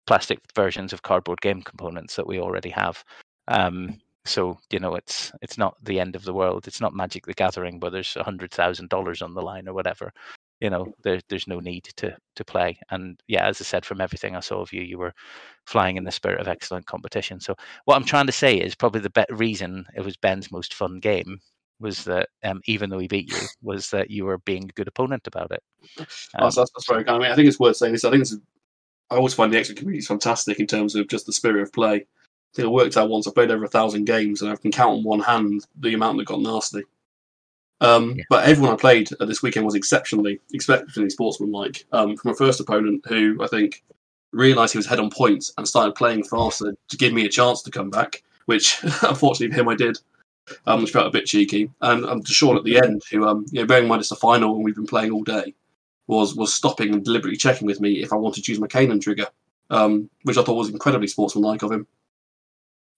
plastic 0.06 0.40
versions 0.54 0.92
of 0.92 1.02
cardboard 1.02 1.40
game 1.40 1.62
components 1.62 2.16
that 2.16 2.26
we 2.28 2.40
already 2.40 2.70
have. 2.70 3.04
Um, 3.48 4.00
so 4.24 4.58
you 4.70 4.78
know 4.80 4.94
it's 4.96 5.32
it's 5.42 5.58
not 5.58 5.76
the 5.84 6.00
end 6.00 6.16
of 6.16 6.24
the 6.24 6.34
world. 6.34 6.68
It's 6.68 6.80
not 6.80 6.94
Magic 6.94 7.26
the 7.26 7.34
Gathering 7.34 7.80
where 7.80 7.90
there's 7.90 8.16
a 8.16 8.24
hundred 8.24 8.52
thousand 8.52 8.88
dollars 8.90 9.22
on 9.22 9.34
the 9.34 9.42
line 9.42 9.68
or 9.68 9.74
whatever. 9.74 10.12
You 10.60 10.70
know, 10.70 10.86
there, 11.02 11.20
there's 11.28 11.46
no 11.46 11.60
need 11.60 11.84
to 11.96 12.16
to 12.36 12.44
play. 12.44 12.78
And 12.90 13.20
yeah, 13.28 13.46
as 13.46 13.60
I 13.60 13.64
said, 13.64 13.84
from 13.84 14.00
everything 14.00 14.34
I 14.34 14.40
saw 14.40 14.60
of 14.60 14.72
you, 14.72 14.82
you 14.82 14.98
were 14.98 15.12
flying 15.66 15.96
in 15.96 16.04
the 16.04 16.12
spirit 16.12 16.40
of 16.40 16.48
excellent 16.48 16.86
competition. 16.86 17.40
So 17.40 17.54
what 17.84 17.96
I'm 17.96 18.04
trying 18.04 18.26
to 18.26 18.32
say 18.32 18.56
is 18.56 18.74
probably 18.74 19.00
the 19.00 19.10
be- 19.10 19.34
reason 19.34 19.84
it 19.94 20.00
was 20.02 20.16
Ben's 20.16 20.50
most 20.50 20.74
fun 20.74 21.00
game 21.00 21.40
was 21.80 22.04
that 22.04 22.28
um, 22.42 22.60
even 22.66 22.90
though 22.90 22.98
he 22.98 23.08
beat 23.08 23.28
you, 23.28 23.40
was 23.62 23.90
that 23.90 24.10
you 24.10 24.24
were 24.24 24.38
being 24.38 24.64
a 24.64 24.72
good 24.72 24.88
opponent 24.88 25.26
about 25.26 25.50
it. 25.50 25.62
Oh, 25.98 26.04
Um, 26.38 26.50
so 26.50 26.60
that's, 26.60 26.70
that's 26.72 26.86
very 26.88 27.04
kind. 27.04 27.16
I 27.16 27.18
mean, 27.20 27.32
I 27.32 27.34
think 27.34 27.48
it's 27.48 27.60
worth 27.60 27.76
saying 27.76 27.92
this. 27.92 28.04
I 28.04 28.10
think 28.10 28.22
is, 28.22 28.38
I 29.10 29.16
always 29.16 29.34
find 29.34 29.52
the 29.52 29.58
extra 29.58 29.76
community 29.76 29.98
is 29.98 30.06
fantastic 30.06 30.58
in 30.58 30.66
terms 30.66 30.94
of 30.94 31.08
just 31.08 31.26
the 31.26 31.32
spirit 31.32 31.62
of 31.62 31.72
play. 31.72 31.96
I 31.96 32.54
think 32.54 32.66
it 32.66 32.70
worked 32.72 32.96
out 32.96 33.10
once. 33.10 33.26
i've 33.26 33.34
played 33.34 33.50
over 33.50 33.64
a 33.64 33.68
thousand 33.68 34.04
games, 34.06 34.40
and 34.40 34.50
I 34.50 34.56
can 34.56 34.72
count 34.72 34.98
on 34.98 35.04
one 35.04 35.20
hand 35.20 35.66
the 35.78 35.94
amount 35.94 36.18
that 36.18 36.26
got 36.26 36.40
nasty. 36.40 36.82
Um, 37.80 38.14
Yeah. 38.16 38.24
But 38.30 38.48
everyone 38.48 38.72
I 38.72 38.76
played 38.76 39.08
this 39.20 39.42
weekend 39.42 39.66
was 39.66 39.74
exceptionally, 39.74 40.40
exceptionally 40.52 41.10
sportsmanlike. 41.10 41.84
Um, 41.92 42.16
from 42.16 42.30
a 42.32 42.34
first 42.34 42.60
opponent 42.60 43.04
who 43.06 43.42
I 43.42 43.46
think 43.46 43.82
realised 44.32 44.72
he 44.72 44.78
was 44.78 44.86
head 44.86 45.00
on 45.00 45.10
points 45.10 45.52
and 45.56 45.66
started 45.66 45.94
playing 45.94 46.24
faster 46.24 46.76
to 46.88 46.96
give 46.96 47.12
me 47.12 47.26
a 47.26 47.30
chance 47.30 47.62
to 47.62 47.70
come 47.70 47.90
back, 47.90 48.22
which 48.46 48.78
unfortunately 49.02 49.54
for 49.54 49.60
him 49.60 49.68
I 49.68 49.74
did, 49.74 49.98
um, 50.66 50.82
which 50.82 50.92
felt 50.92 51.06
a 51.06 51.10
bit 51.10 51.26
cheeky. 51.26 51.70
And 51.80 52.04
um, 52.06 52.22
to 52.22 52.32
Sean 52.32 52.56
at 52.56 52.64
the 52.64 52.78
end, 52.78 53.02
who, 53.10 53.26
um, 53.26 53.46
you 53.50 53.60
know, 53.60 53.66
bearing 53.66 53.84
in 53.84 53.88
mind 53.88 54.00
it's 54.00 54.08
the 54.08 54.16
final 54.16 54.54
and 54.54 54.64
we've 54.64 54.74
been 54.74 54.86
playing 54.86 55.12
all 55.12 55.24
day, 55.24 55.54
was 56.06 56.36
was 56.36 56.54
stopping 56.54 56.92
and 56.92 57.04
deliberately 57.04 57.36
checking 57.36 57.66
with 57.66 57.80
me 57.80 58.02
if 58.02 58.12
I 58.12 58.16
wanted 58.16 58.44
to 58.44 58.52
use 58.52 58.60
my 58.60 58.68
Kanan 58.68 59.00
trigger, 59.00 59.26
um, 59.70 60.08
which 60.22 60.38
I 60.38 60.42
thought 60.42 60.54
was 60.54 60.70
incredibly 60.70 61.08
sportsmanlike 61.08 61.62
of 61.62 61.72
him. 61.72 61.86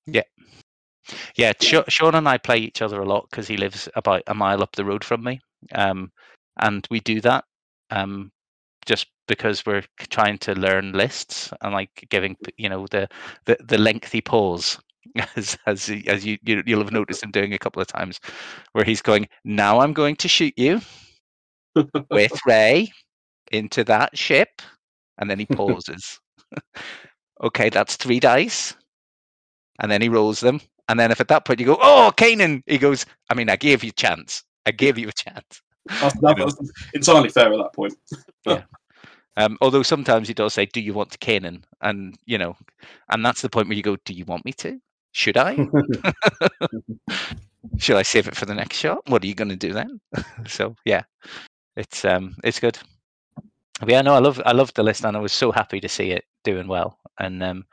Yeah, 0.07 0.23
Sha- 1.61 1.85
Sean 1.89 2.15
and 2.15 2.29
I 2.29 2.39
play 2.39 2.59
each 2.59 2.83
other 2.83 3.01
a 3.01 3.07
lot 3.07 3.27
because 3.31 3.49
he 3.49 3.57
lives 3.57 3.89
about 3.95 4.23
a 4.27 4.35
mile 4.35 4.63
up 4.63 4.77
the 4.77 4.85
road 4.85 5.05
from 5.05 5.25
me, 5.25 5.41
um, 5.75 6.11
and 6.61 6.87
we 6.91 7.01
do 7.01 7.21
that 7.23 7.45
um, 7.91 8.31
just 8.87 9.07
because 9.27 9.65
we're 9.67 9.85
trying 10.11 10.39
to 10.39 10.55
learn 10.55 10.93
lists 10.93 11.53
and 11.61 11.73
like 11.73 12.07
giving 12.11 12.37
you 12.57 12.69
know 12.69 12.87
the 12.91 13.09
the, 13.45 13.57
the 13.61 13.79
lengthy 13.79 14.21
pause. 14.21 14.79
As 15.37 15.57
as 15.67 15.91
as 16.07 16.25
you, 16.27 16.37
you 16.45 16.63
you'll 16.67 16.83
have 16.83 16.93
noticed 16.93 17.23
him 17.23 17.31
doing 17.31 17.55
a 17.55 17.59
couple 17.59 17.81
of 17.81 17.89
times, 17.89 18.21
where 18.73 18.85
he's 18.85 19.01
going. 19.01 19.27
Now 19.43 19.81
I'm 19.81 19.95
going 19.95 20.17
to 20.17 20.29
shoot 20.29 20.53
you 20.57 20.81
with 22.11 22.39
Ray 22.47 22.93
into 23.51 23.85
that 23.85 24.17
ship, 24.17 24.61
and 25.17 25.31
then 25.31 25.39
he 25.39 25.47
pauses. 25.57 26.21
okay, 27.43 27.71
that's 27.71 27.97
three 27.97 28.21
dice, 28.21 28.75
and 29.81 29.91
then 29.91 30.03
he 30.03 30.11
rolls 30.11 30.41
them, 30.41 30.61
and 30.89 30.99
then 30.99 31.11
if 31.11 31.21
at 31.21 31.29
that 31.29 31.45
point 31.45 31.61
you 31.61 31.67
go, 31.67 31.79
"Oh, 31.81 32.13
Kanan," 32.17 32.63
he 32.67 32.79
goes, 32.79 33.07
"I 33.31 33.35
mean, 33.35 33.51
I 33.51 33.57
gave 33.57 33.85
you 33.85 33.91
a 33.91 33.93
chance. 33.93 34.43
I 34.67 34.71
gave 34.73 34.99
you 34.99 35.09
a 35.09 35.13
chance." 35.13 35.63
That's, 36.01 36.15
that 36.21 36.71
entirely 36.95 37.31
fair 37.31 37.53
at 37.53 37.59
that 37.59 37.73
point. 37.75 37.95
Um, 39.39 39.57
although 39.61 39.85
sometimes 39.85 40.27
he 40.27 40.35
does 40.35 40.53
say, 40.53 40.67
"Do 40.67 40.81
you 40.81 40.93
want 40.93 41.13
to 41.13 41.19
Kanan?" 41.19 41.63
And 41.81 42.19
you 42.27 42.39
know, 42.39 42.57
and 43.09 43.25
that's 43.25 43.41
the 43.41 43.49
point 43.49 43.69
where 43.69 43.77
you 43.77 43.85
go, 43.85 43.95
"Do 44.05 44.13
you 44.13 44.25
want 44.25 44.45
me 44.45 44.53
to? 44.55 44.81
Should 45.13 45.37
I? 45.37 45.57
Should 47.79 47.97
I 47.97 48.03
save 48.03 48.27
it 48.27 48.37
for 48.37 48.47
the 48.47 48.55
next 48.57 48.79
shot? 48.79 48.99
What 49.07 49.23
are 49.23 49.29
you 49.29 49.37
going 49.37 49.51
to 49.51 49.55
do 49.55 49.73
then?" 49.73 50.01
so 50.49 50.75
yeah, 50.85 51.03
it's 51.77 52.05
um, 52.05 52.35
it's 52.43 52.59
good. 52.59 52.81
But 53.79 53.91
yeah, 53.91 54.03
no, 54.03 54.15
I 54.15 54.19
love 54.19 54.43
I 54.45 54.51
love 54.51 54.75
the 54.75 54.83
list, 54.83 55.05
and 55.05 55.17
I 55.17 55.21
was 55.21 55.33
so 55.33 55.53
happy 55.53 55.79
to 55.81 55.89
see 55.89 56.11
it 56.11 56.25
doing 56.43 56.67
well, 56.67 56.99
and 57.21 57.41
um, 57.41 57.65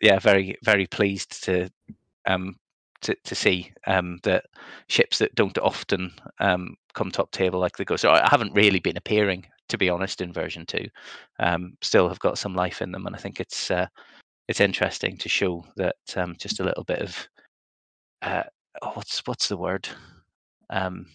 yeah, 0.00 0.18
very 0.18 0.56
very 0.64 0.86
pleased 0.86 1.44
to 1.44 1.68
um 2.28 2.56
to 3.02 3.16
to 3.24 3.34
see 3.34 3.72
um 3.86 4.18
that 4.24 4.44
ships 4.88 5.18
that 5.18 5.34
don't 5.34 5.58
often 5.58 6.12
um 6.40 6.76
come 6.94 7.10
top 7.10 7.30
table 7.30 7.60
like 7.60 7.76
the 7.76 7.84
Ghost. 7.84 8.02
So 8.02 8.10
I 8.10 8.28
haven't 8.28 8.54
really 8.54 8.80
been 8.80 8.96
appearing, 8.96 9.46
to 9.68 9.78
be 9.78 9.88
honest, 9.88 10.20
in 10.20 10.32
version 10.32 10.66
two. 10.66 10.86
Um, 11.38 11.74
still 11.82 12.08
have 12.08 12.18
got 12.20 12.38
some 12.38 12.54
life 12.54 12.82
in 12.82 12.92
them, 12.92 13.06
and 13.06 13.14
I 13.16 13.18
think 13.18 13.40
it's 13.40 13.70
uh, 13.70 13.86
it's 14.48 14.60
interesting 14.60 15.16
to 15.18 15.28
show 15.28 15.64
that 15.76 15.96
um, 16.16 16.34
just 16.38 16.60
a 16.60 16.64
little 16.64 16.84
bit 16.84 17.00
of 17.00 17.28
uh, 18.22 18.42
oh, 18.82 18.92
what's 18.94 19.20
what's 19.26 19.48
the 19.48 19.56
word 19.56 19.88
um, 20.70 21.06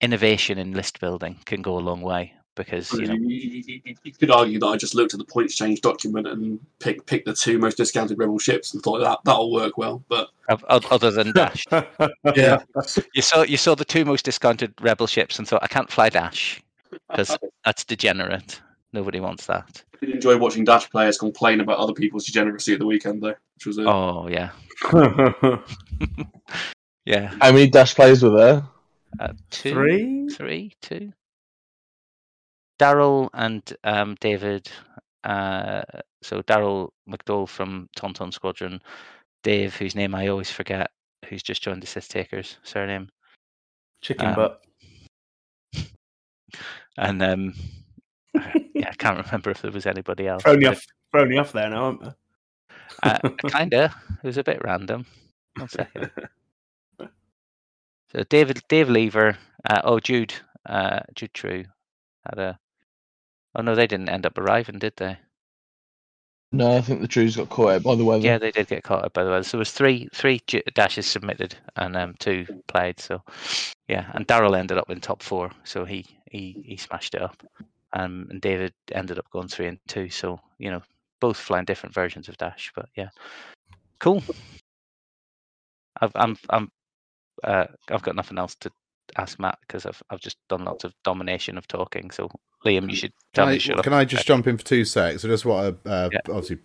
innovation 0.00 0.58
in 0.58 0.72
list 0.72 1.00
building 1.00 1.38
can 1.46 1.62
go 1.62 1.78
a 1.78 1.80
long 1.80 2.02
way 2.02 2.32
because 2.58 2.92
you 2.92 3.06
know 3.06 3.14
You, 3.14 3.28
you- 3.28 3.80
you- 3.84 3.94
you 4.02 4.12
could 4.12 4.30
argue 4.30 4.58
that 4.58 4.66
I 4.66 4.76
just 4.76 4.94
looked 4.94 5.14
at 5.14 5.18
the 5.18 5.24
points 5.24 5.54
change 5.54 5.80
document 5.80 6.26
and 6.26 6.60
picked 6.80 7.06
picked 7.06 7.24
the 7.24 7.32
two 7.32 7.58
most 7.58 7.76
discounted 7.78 8.18
rebel 8.18 8.38
ships 8.38 8.74
and 8.74 8.82
thought 8.82 8.98
that 8.98 9.20
that'll 9.24 9.50
work 9.52 9.78
well. 9.78 10.04
But 10.08 10.28
o- 10.50 10.58
o- 10.68 10.80
other 10.90 11.10
than 11.10 11.32
Dash, 11.34 11.64
yeah, 12.36 12.58
you 13.14 13.22
saw 13.22 13.42
you 13.42 13.56
saw 13.56 13.74
the 13.74 13.84
two 13.86 14.04
most 14.04 14.26
discounted 14.26 14.74
rebel 14.82 15.06
ships 15.06 15.38
and 15.38 15.48
thought 15.48 15.62
I 15.62 15.68
can't 15.68 15.90
fly 15.90 16.10
Dash 16.10 16.60
because 17.10 17.38
that's 17.64 17.84
degenerate. 17.84 18.60
Nobody 18.92 19.20
wants 19.20 19.46
that. 19.46 19.82
I 19.94 20.06
did 20.06 20.14
enjoy 20.14 20.36
watching 20.36 20.64
Dash 20.64 20.90
players 20.90 21.16
complain 21.18 21.60
about 21.60 21.78
other 21.78 21.92
people's 21.94 22.24
degeneracy 22.26 22.72
at 22.74 22.78
the 22.80 22.86
weekend, 22.86 23.22
though, 23.22 23.34
which 23.54 23.66
was 23.66 23.78
a 23.78 23.82
Oh 23.88 24.28
yeah, 24.28 24.50
yeah. 27.04 27.34
How 27.40 27.52
many 27.52 27.68
dash 27.68 27.94
players 27.94 28.22
were 28.22 28.30
there? 28.36 28.62
Uh, 29.18 29.32
two, 29.50 29.72
Three? 29.72 30.28
three, 30.28 30.76
two. 30.82 31.12
Daryl 32.78 33.28
and 33.34 33.62
um, 33.84 34.16
David. 34.20 34.70
Uh, 35.24 35.82
so 36.22 36.42
Daryl 36.42 36.90
McDowell 37.08 37.48
from 37.48 37.88
Tauntaun 37.96 38.32
Squadron, 38.32 38.80
Dave, 39.42 39.74
whose 39.74 39.94
name 39.94 40.14
I 40.14 40.28
always 40.28 40.50
forget, 40.50 40.90
who's 41.28 41.42
just 41.42 41.62
joined 41.62 41.82
the 41.82 41.86
Sith 41.86 42.08
Takers 42.08 42.58
surname, 42.62 43.08
Chicken 44.02 44.28
Um, 44.28 44.34
butt. 44.34 44.64
and 46.98 47.22
um, 47.22 47.54
yeah, 48.74 48.90
I 48.90 48.94
can't 48.96 49.24
remember 49.24 49.50
if 49.50 49.62
there 49.62 49.72
was 49.72 49.86
anybody 49.86 50.28
else. 50.28 50.42
Thrown 50.42 50.60
you 50.60 50.68
off, 50.68 50.80
thrown 51.12 51.30
you 51.30 51.40
off 51.40 51.52
there 51.52 51.70
now, 51.70 51.84
aren't 51.84 52.02
Uh, 53.02 53.18
kinda. 53.48 53.94
It 54.22 54.26
was 54.26 54.38
a 54.38 54.44
bit 54.44 54.60
random. 54.64 55.06
One 55.56 55.68
second. 55.68 56.10
So 58.10 58.22
David, 58.30 58.62
Dave 58.70 58.88
Lever. 58.88 59.36
Uh, 59.68 59.82
oh, 59.84 60.00
Jude. 60.00 60.32
Uh, 60.64 61.00
Jude 61.14 61.34
True 61.34 61.64
had 62.26 62.38
a. 62.38 62.58
Oh 63.58 63.62
no, 63.62 63.74
they 63.74 63.88
didn't 63.88 64.08
end 64.08 64.24
up 64.24 64.38
arriving, 64.38 64.78
did 64.78 64.94
they? 64.96 65.18
No, 66.52 66.76
I 66.76 66.80
think 66.80 67.00
the 67.00 67.08
Trues 67.08 67.34
got 67.34 67.50
caught 67.50 67.72
out 67.72 67.82
by 67.82 67.96
the 67.96 68.04
weather. 68.04 68.24
Yeah, 68.24 68.38
they 68.38 68.52
did 68.52 68.68
get 68.68 68.84
caught 68.84 69.04
up 69.04 69.12
by 69.12 69.24
the 69.24 69.30
weather. 69.30 69.42
So 69.42 69.56
there 69.56 69.60
was 69.60 69.72
three 69.72 70.08
three 70.14 70.40
dashes 70.74 71.06
submitted 71.06 71.56
and 71.74 71.96
um, 71.96 72.14
two 72.20 72.46
played. 72.68 73.00
So 73.00 73.20
yeah, 73.88 74.10
and 74.14 74.28
Daryl 74.28 74.56
ended 74.56 74.78
up 74.78 74.88
in 74.90 75.00
top 75.00 75.24
four, 75.24 75.50
so 75.64 75.84
he 75.84 76.06
he 76.30 76.62
he 76.64 76.76
smashed 76.76 77.14
it 77.14 77.20
up. 77.20 77.42
Um, 77.92 78.28
and 78.30 78.40
David 78.40 78.74
ended 78.92 79.18
up 79.18 79.28
going 79.32 79.48
three 79.48 79.66
and 79.66 79.80
two. 79.88 80.08
So 80.08 80.40
you 80.58 80.70
know, 80.70 80.82
both 81.20 81.36
flying 81.36 81.64
different 81.64 81.96
versions 81.96 82.28
of 82.28 82.38
dash, 82.38 82.70
but 82.76 82.88
yeah, 82.94 83.08
cool. 83.98 84.22
I've 86.00 86.12
I'm 86.14 86.38
I'm 86.48 86.70
uh, 87.42 87.66
I've 87.90 88.02
got 88.02 88.14
nothing 88.14 88.38
else 88.38 88.54
to 88.60 88.70
ask 89.16 89.38
Matt 89.38 89.58
because 89.62 89.86
I've 89.86 90.02
I've 90.10 90.20
just 90.20 90.36
done 90.48 90.64
lots 90.64 90.84
of 90.84 90.92
domination 91.04 91.58
of 91.58 91.66
talking. 91.68 92.10
So 92.10 92.28
Liam, 92.64 92.90
you 92.90 92.96
should 92.96 93.12
tell 93.34 93.44
Can 93.46 93.50
me 93.50 93.54
I, 93.54 93.56
to 93.56 93.60
shut 93.60 93.78
up. 93.78 93.84
can 93.84 93.92
I 93.92 94.04
just 94.04 94.26
jump 94.26 94.46
in 94.46 94.58
for 94.58 94.64
two 94.64 94.84
secs? 94.84 95.24
I 95.24 95.28
just 95.28 95.44
want 95.44 95.82
to 95.84 95.90
uh, 95.90 96.08
Yeah. 96.12 96.18
obviously 96.28 96.58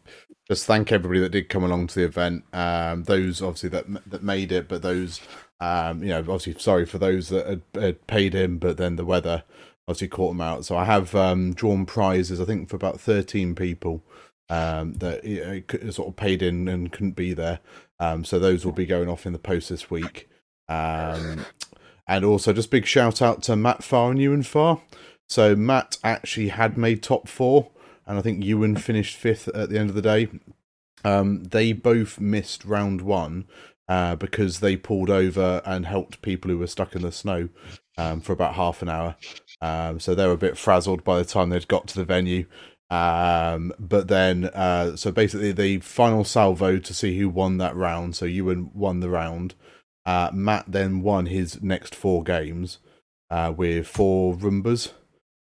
just 0.48 0.66
thank 0.66 0.92
everybody 0.92 1.20
that 1.22 1.30
did 1.30 1.50
come 1.50 1.64
along 1.64 1.88
to 1.88 1.96
the 2.00 2.06
event. 2.06 2.44
Um, 2.54 3.04
those 3.04 3.42
obviously 3.42 3.70
that 3.70 3.86
that 4.10 4.24
made 4.24 4.52
it, 4.52 4.68
but 4.68 4.82
those 4.82 5.22
um, 5.60 6.02
you 6.04 6.10
know 6.10 6.20
obviously 6.20 6.56
sorry 6.60 6.86
for 6.86 6.98
those 6.98 7.30
that 7.30 7.46
had, 7.48 7.62
had 7.76 8.08
paid 8.08 8.36
in, 8.36 8.58
but 8.58 8.78
then 8.78 8.96
the 8.96 9.06
weather 9.06 9.44
obviously 9.88 10.08
caught 10.08 10.30
them 10.30 10.42
out. 10.42 10.66
So 10.66 10.78
I 10.78 10.86
have 10.86 11.14
um, 11.16 11.54
drawn 11.54 11.86
prizes. 11.86 12.40
I 12.42 12.46
think 12.46 12.70
for 12.70 12.76
about 12.76 13.00
thirteen 13.00 13.54
people 13.56 14.04
um, 14.50 14.94
that 14.96 15.24
you 15.24 15.64
know, 15.80 15.92
sort 15.92 16.10
of 16.10 16.16
paid 16.16 16.42
in 16.42 16.68
and 16.68 16.92
couldn't 16.92 17.16
be 17.16 17.34
there. 17.34 17.60
Um, 18.00 18.26
so 18.26 18.40
those 18.40 18.66
will 18.66 18.74
be 18.74 18.86
going 18.86 19.10
off 19.10 19.26
in 19.26 19.34
the 19.34 19.40
post 19.40 19.70
this 19.70 19.90
week. 19.90 20.28
Um, 20.68 21.46
and 22.08 22.26
also 22.26 22.54
just 22.54 22.72
big 22.72 22.86
shout 22.86 23.22
out 23.22 23.44
to 23.44 23.56
Matt 23.56 23.84
Farr 23.84 24.12
and 24.12 24.22
Ewan 24.22 24.44
Farr. 24.44 24.82
So 25.28 25.56
Matt 25.56 25.98
actually 26.04 26.50
had 26.50 26.78
made 26.78 27.02
top 27.02 27.28
four, 27.28 27.72
and 28.06 28.18
I 28.18 28.22
think 28.22 28.44
Ewan 28.44 28.76
finished 28.76 29.18
fifth 29.18 29.48
at 29.50 29.70
the 29.70 29.80
end 29.80 29.90
of 29.90 29.96
the 29.96 30.02
day. 30.02 30.28
Um, 31.06 31.44
they 31.44 31.74
both 31.74 32.20
missed 32.20 32.66
round 32.66 33.02
one 33.02 33.46
uh, 33.88 34.16
because 34.16 34.60
they 34.60 34.78
pulled 34.78 35.10
over 35.10 35.62
and 35.66 35.86
helped 35.86 36.22
people 36.22 36.50
who 36.50 36.58
were 36.58 36.68
stuck 36.68 36.96
in 36.96 37.02
the 37.02 37.12
snow 37.12 37.50
um, 37.98 38.22
for 38.22 38.34
about 38.34 38.56
half 38.56 38.82
an 38.82 38.90
hour. 38.90 39.16
Um, 39.62 40.00
so 40.00 40.16
they 40.16 40.26
were 40.26 40.34
a 40.34 40.38
bit 40.38 40.58
frazzled 40.58 41.04
by 41.04 41.18
the 41.18 41.26
time 41.26 41.50
they'd 41.50 41.68
got 41.68 41.88
to 41.88 41.96
the 41.96 42.06
venue. 42.06 42.46
Um, 42.90 43.74
but 43.80 44.08
then, 44.08 44.46
uh, 44.46 44.96
so 44.96 45.12
basically, 45.12 45.52
the 45.52 45.80
final 45.80 46.24
salvo 46.24 46.78
to 46.78 46.94
see 46.94 47.18
who 47.18 47.28
won 47.28 47.58
that 47.58 47.76
round. 47.76 48.16
So 48.16 48.26
Ewan 48.26 48.72
won 48.74 49.00
the 49.00 49.10
round. 49.10 49.56
Uh, 50.06 50.30
Matt 50.34 50.66
then 50.68 51.02
won 51.02 51.28
his 51.28 51.62
next 51.62 51.96
four 51.96 52.24
games 52.24 52.80
uh, 53.30 53.54
with 53.56 53.88
four 53.88 54.38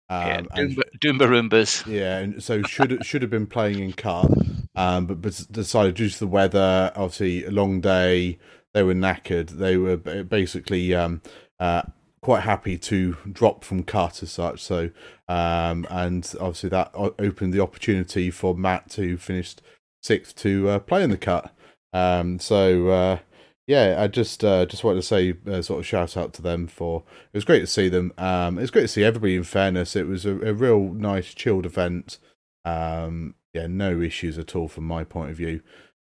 yeah, 0.10 0.38
Um, 0.38 0.48
and- 0.52 0.78
Doomba, 0.78 0.84
Doomba 1.00 1.28
Roombas. 1.28 1.86
yeah, 1.92 2.20
and 2.20 2.42
so 2.42 2.62
should 2.64 3.06
should 3.06 3.22
have 3.22 3.32
been 3.32 3.48
playing 3.48 3.80
in 3.80 3.94
cut, 3.94 4.32
um, 4.76 5.06
but, 5.06 5.22
but 5.22 5.46
decided 5.52 5.96
due 5.96 6.10
to 6.10 6.20
the 6.20 6.28
weather, 6.28 6.92
obviously 6.96 7.46
a 7.46 7.52
long 7.52 7.82
day, 7.82 8.40
they 8.74 8.84
were 8.84 8.94
knackered. 8.94 9.50
They 9.50 9.76
were 9.76 9.98
basically 9.98 10.96
um, 10.96 11.22
uh, 11.60 11.82
quite 12.22 12.44
happy 12.44 12.78
to 12.78 13.18
drop 13.32 13.64
from 13.64 13.84
cut 13.84 14.24
as 14.24 14.32
such. 14.32 14.62
So, 14.64 14.90
um, 15.28 15.86
and 15.90 16.32
obviously 16.40 16.70
that 16.70 16.92
opened 16.94 17.54
the 17.54 17.60
opportunity 17.62 18.32
for 18.32 18.56
Matt 18.56 18.90
to 18.92 19.18
finish 19.18 19.56
sixth 20.04 20.36
to 20.38 20.70
uh, 20.70 20.80
play 20.80 21.04
in 21.04 21.10
the 21.10 21.18
cut. 21.18 21.54
Um, 21.94 22.40
so 22.40 22.90
uh, 22.90 23.20
yeah, 23.68 23.98
I 24.00 24.08
just 24.08 24.44
uh, 24.44 24.66
just 24.66 24.84
wanted 24.84 25.02
to 25.02 25.08
say 25.08 25.36
uh, 25.46 25.62
sort 25.62 25.80
of 25.80 25.86
shout 25.86 26.16
out 26.16 26.34
to 26.34 26.42
them 26.42 26.68
for 26.68 27.04
it 27.34 27.38
was 27.38 27.46
great 27.46 27.60
to 27.60 27.68
see 27.68 27.90
them. 27.90 28.14
Um, 28.18 28.58
it 28.58 28.62
was 28.62 28.72
great 28.72 28.84
to 28.84 28.88
see 28.88 29.04
everybody. 29.04 29.36
In 29.36 29.44
fairness, 29.44 29.96
it 29.96 30.08
was 30.08 30.26
a, 30.26 30.32
a 30.40 30.54
real 30.54 30.94
nice 30.94 31.34
chilled 31.34 31.66
event. 31.66 32.18
Um, 32.64 33.36
yeah, 33.54 33.68
no 33.68 34.02
issues 34.02 34.38
at 34.38 34.56
all 34.56 34.70
from 34.70 34.86
my 34.86 35.04
point 35.04 35.32
of 35.32 35.38
view. 35.38 35.62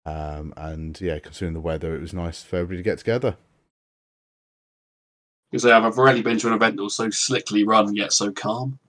Um, 0.06 0.54
and 0.58 1.00
yeah, 1.00 1.20
considering 1.20 1.54
the 1.54 1.60
weather, 1.60 1.96
it 1.96 2.02
was 2.02 2.14
nice 2.14 2.42
for 2.42 2.58
everybody 2.58 2.78
to 2.78 2.84
get 2.84 2.98
together. 2.98 3.38
Because 5.52 5.66
I've 5.66 5.98
rarely 5.98 6.22
been 6.22 6.40
to 6.40 6.48
an 6.48 6.54
event 6.54 6.78
that 6.78 6.84
was 6.84 6.96
so 6.96 7.10
slickly 7.12 7.64
run 7.64 7.94
yet 7.96 8.12
so 8.12 8.32
calm. 8.32 8.80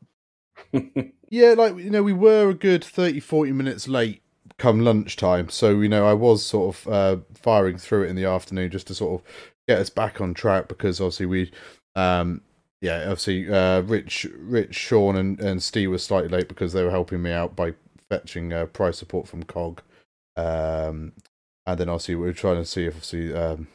Yeah, 1.33 1.55
like 1.57 1.79
you 1.79 1.89
know, 1.89 2.03
we 2.03 2.13
were 2.13 2.51
a 2.51 2.55
good 2.55 2.85
30, 2.85 3.21
40 3.21 3.53
minutes 3.53 3.89
late 3.89 4.22
come 4.59 4.81
lunchtime, 4.81 5.49
so 5.49 5.81
you 5.81 5.89
know, 5.89 6.07
I 6.07 6.13
was 6.13 6.45
sort 6.45 6.77
of 6.77 6.89
uh, 6.93 7.17
firing 7.35 7.79
through 7.79 8.05
it 8.05 8.11
in 8.11 8.17
the 8.17 8.25
afternoon 8.25 8.71
just 8.71 8.87
to 8.89 8.95
sort 8.95 9.21
of 9.21 9.27
get 9.69 9.79
us 9.79 9.91
back 9.91 10.21
on 10.21 10.35
track 10.35 10.69
because 10.69 11.01
obviously 11.01 11.27
we, 11.27 11.53
um, 11.97 12.43
yeah, 12.81 13.03
obviously 13.03 13.53
uh, 13.53 13.81
Rich, 13.83 14.27
Rich, 14.37 14.75
Sean, 14.75 15.17
and 15.17 15.41
and 15.41 15.63
Steve 15.63 15.91
were 15.91 15.99
slightly 15.99 16.29
late 16.29 16.49
because 16.49 16.73
they 16.73 16.85
were 16.85 16.91
helping 16.91 17.23
me 17.23 17.33
out 17.33 17.57
by 17.57 17.75
fetching 18.09 18.53
uh, 18.53 18.67
price 18.67 18.99
support 18.99 19.29
from 19.29 19.43
Cog, 19.45 19.83
um, 20.37 21.13
and 21.67 21.79
then 21.79 21.89
obviously 21.89 22.15
we 22.15 22.27
were 22.27 22.33
trying 22.33 22.57
to 22.57 22.65
see 22.65 22.85
if 22.85 22.95
obviously. 22.95 23.35
Um, 23.35 23.69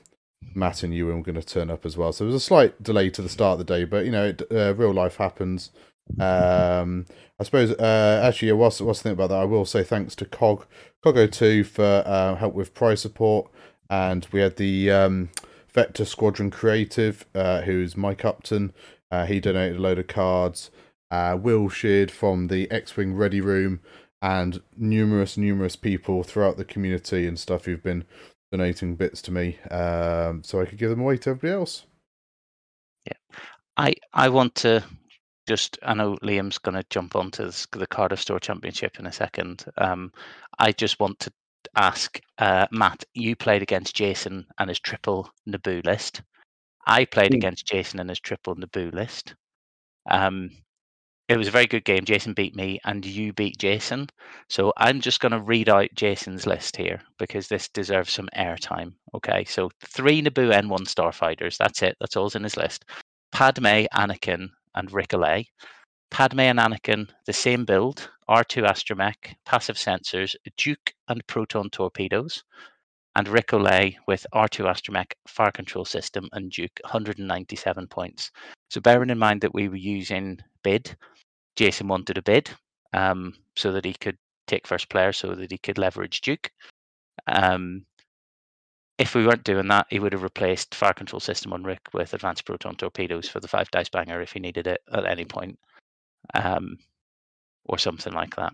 Matt 0.54 0.84
and 0.84 0.94
you 0.94 1.06
were 1.08 1.22
going 1.22 1.36
to 1.36 1.42
turn 1.44 1.70
up 1.70 1.86
as 1.86 1.98
well, 1.98 2.14
so 2.14 2.24
there 2.24 2.32
was 2.32 2.42
a 2.42 2.46
slight 2.46 2.82
delay 2.82 3.10
to 3.10 3.22
the 3.22 3.30
start 3.30 3.60
of 3.60 3.66
the 3.66 3.74
day, 3.74 3.84
but 3.84 4.06
you 4.06 4.12
know, 4.12 4.28
it, 4.28 4.42
uh, 4.52 4.74
real 4.76 4.94
life 4.94 5.18
happens. 5.18 5.72
Um, 6.20 7.06
I 7.40 7.44
suppose 7.44 7.72
uh, 7.72 8.22
actually, 8.24 8.52
what's 8.54 8.80
the 8.80 8.94
thing 8.94 9.12
about 9.12 9.30
that? 9.30 9.40
I 9.40 9.46
will 9.46 9.66
say 9.66 9.84
thanks 9.84 10.16
to 10.16 10.26
Cog 10.26 10.66
Cog02 11.06 11.66
for 11.66 12.04
uh, 12.06 12.36
help 12.36 12.54
with 12.54 12.74
prize 12.74 13.02
support, 13.02 13.50
and 13.90 14.28
we 14.32 14.42
had 14.42 14.58
the 14.58 14.92
um, 14.92 15.30
Vector 15.74 16.06
Squadron 16.06 16.50
Creative, 16.50 17.26
uh, 17.36 17.62
who's 17.62 17.96
Mike 17.96 18.26
Upton. 18.26 18.74
Uh, 19.12 19.26
he 19.26 19.40
donated 19.40 19.78
a 19.78 19.82
load 19.82 20.00
of 20.00 20.08
cards. 20.08 20.72
Uh, 21.10 21.38
Will 21.40 21.70
Sheard 21.70 22.12
from 22.12 22.48
the 22.48 22.70
X-wing 22.72 23.16
Ready 23.16 23.40
Room, 23.40 23.80
and 24.22 24.62
numerous 24.76 25.38
numerous 25.38 25.76
people 25.76 26.24
throughout 26.24 26.58
the 26.58 26.66
community 26.66 27.28
and 27.28 27.40
stuff 27.40 27.66
who've 27.66 27.84
been 27.84 28.04
donating 28.52 28.96
bits 28.96 29.22
to 29.22 29.32
me, 29.32 29.60
um, 29.70 30.44
so 30.44 30.60
I 30.60 30.66
could 30.66 30.80
give 30.80 30.90
them 30.90 31.02
away 31.02 31.18
to 31.18 31.30
everybody 31.30 31.54
else. 31.54 31.86
Yeah, 33.06 33.38
I 33.78 33.94
I 34.14 34.30
want 34.30 34.56
to 34.56 34.84
just. 35.48 35.78
I 35.84 35.94
know 35.94 36.18
Liam's 36.24 36.58
going 36.58 36.76
to 36.76 36.86
jump 36.90 37.16
onto 37.16 37.46
this, 37.46 37.68
the 37.72 37.88
Cardiff 37.88 38.22
Store 38.22 38.40
Championship 38.40 39.00
in 39.00 39.08
a 39.08 39.12
second. 39.12 39.66
Um, 39.78 40.12
I 40.60 40.72
just 40.72 41.00
want 41.00 41.20
to 41.20 41.32
ask 41.76 42.20
uh, 42.38 42.68
Matt. 42.72 43.04
You 43.14 43.36
played 43.36 43.62
against 43.62 43.96
Jason 43.96 44.46
and 44.60 44.70
his 44.70 44.80
triple 44.80 45.30
Naboo 45.48 45.86
list. 45.86 46.22
I 46.86 47.06
played 47.06 47.32
Hmm. 47.34 47.38
against 47.38 47.66
Jason 47.68 48.00
and 48.00 48.10
his 48.10 48.20
triple 48.20 48.56
Naboo 48.56 48.94
list. 48.94 49.36
Um, 50.10 50.52
it 51.28 51.38
was 51.38 51.50
a 51.50 51.52
very 51.52 51.68
good 51.68 51.84
game. 51.84 52.06
Jason 52.06 52.32
beat 52.34 52.56
me, 52.56 52.80
and 52.86 53.06
you 53.06 53.34
beat 53.34 53.58
Jason. 53.58 54.08
So 54.50 54.72
I'm 54.78 55.02
just 55.02 55.20
going 55.20 55.34
to 55.34 55.42
read 55.42 55.68
out 55.68 55.90
Jason's 55.94 56.48
list 56.48 56.78
here 56.78 57.02
because 57.20 57.50
this 57.50 57.68
deserves 57.68 58.14
some 58.14 58.30
airtime. 58.36 58.94
Okay, 59.14 59.44
so 59.44 59.70
three 59.84 60.22
Naboo 60.22 60.54
N1 60.54 60.88
starfighters. 60.88 61.58
That's 61.58 61.82
it. 61.82 61.98
That's 62.00 62.16
all's 62.16 62.36
in 62.36 62.44
his 62.44 62.56
list. 62.56 62.86
Padme, 63.34 63.86
Anakin, 63.94 64.48
and 64.78 64.92
Ric 64.94 65.10
Olié. 65.10 65.46
Padme 66.10 66.42
and 66.42 66.60
Anakin, 66.60 67.10
the 67.26 67.34
same 67.34 67.66
build, 67.66 68.10
R2 68.30 68.66
astromech, 68.66 69.36
passive 69.46 69.76
sensors, 69.76 70.36
Duke 70.56 70.94
and 71.10 71.26
proton 71.28 71.70
torpedoes, 71.70 72.44
and 73.16 73.28
Ric 73.28 73.48
Olié 73.48 73.96
with 74.08 74.26
R2 74.34 74.66
astromech, 74.66 75.14
fire 75.28 75.52
control 75.52 75.86
system, 75.86 76.30
and 76.32 76.52
Duke, 76.52 76.80
197 76.84 77.88
points. 77.88 78.32
So 78.70 78.80
bearing 78.80 79.10
in 79.10 79.18
mind 79.18 79.42
that 79.42 79.54
we 79.54 79.68
were 79.68 79.76
using 79.76 80.40
bid, 80.64 80.96
Jason 81.56 81.88
wanted 81.88 82.18
a 82.18 82.22
bid 82.22 82.50
um, 82.94 83.34
so 83.56 83.72
that 83.72 83.86
he 83.86 83.94
could 83.94 84.18
take 84.46 84.68
first 84.68 84.90
player, 84.90 85.12
so 85.12 85.36
that 85.36 85.52
he 85.52 85.58
could 85.58 85.78
leverage 85.78 86.22
Duke. 86.22 86.52
Um, 87.26 87.86
if 88.98 89.16
we 89.16 89.26
weren't 89.26 89.44
doing 89.44 89.68
that, 89.68 89.88
he 89.90 90.00
would 90.00 90.14
have 90.14 90.24
replaced 90.24 90.76
fire 90.76 90.94
control 90.94 91.20
system 91.20 91.54
on 91.54 91.64
Rick 91.64 91.82
with 91.94 92.14
advanced 92.14 92.46
proton 92.46 92.76
torpedoes 92.76 93.30
for 93.30 93.40
the 93.40 93.48
five 93.48 93.70
dice 93.72 93.90
banger 93.90 94.22
if 94.22 94.34
he 94.34 94.40
needed 94.40 94.68
it 94.68 94.82
at 94.92 95.06
any 95.06 95.26
point. 95.26 95.60
Um, 96.34 96.78
or 97.68 97.78
something 97.78 98.14
like 98.14 98.36
that. 98.36 98.54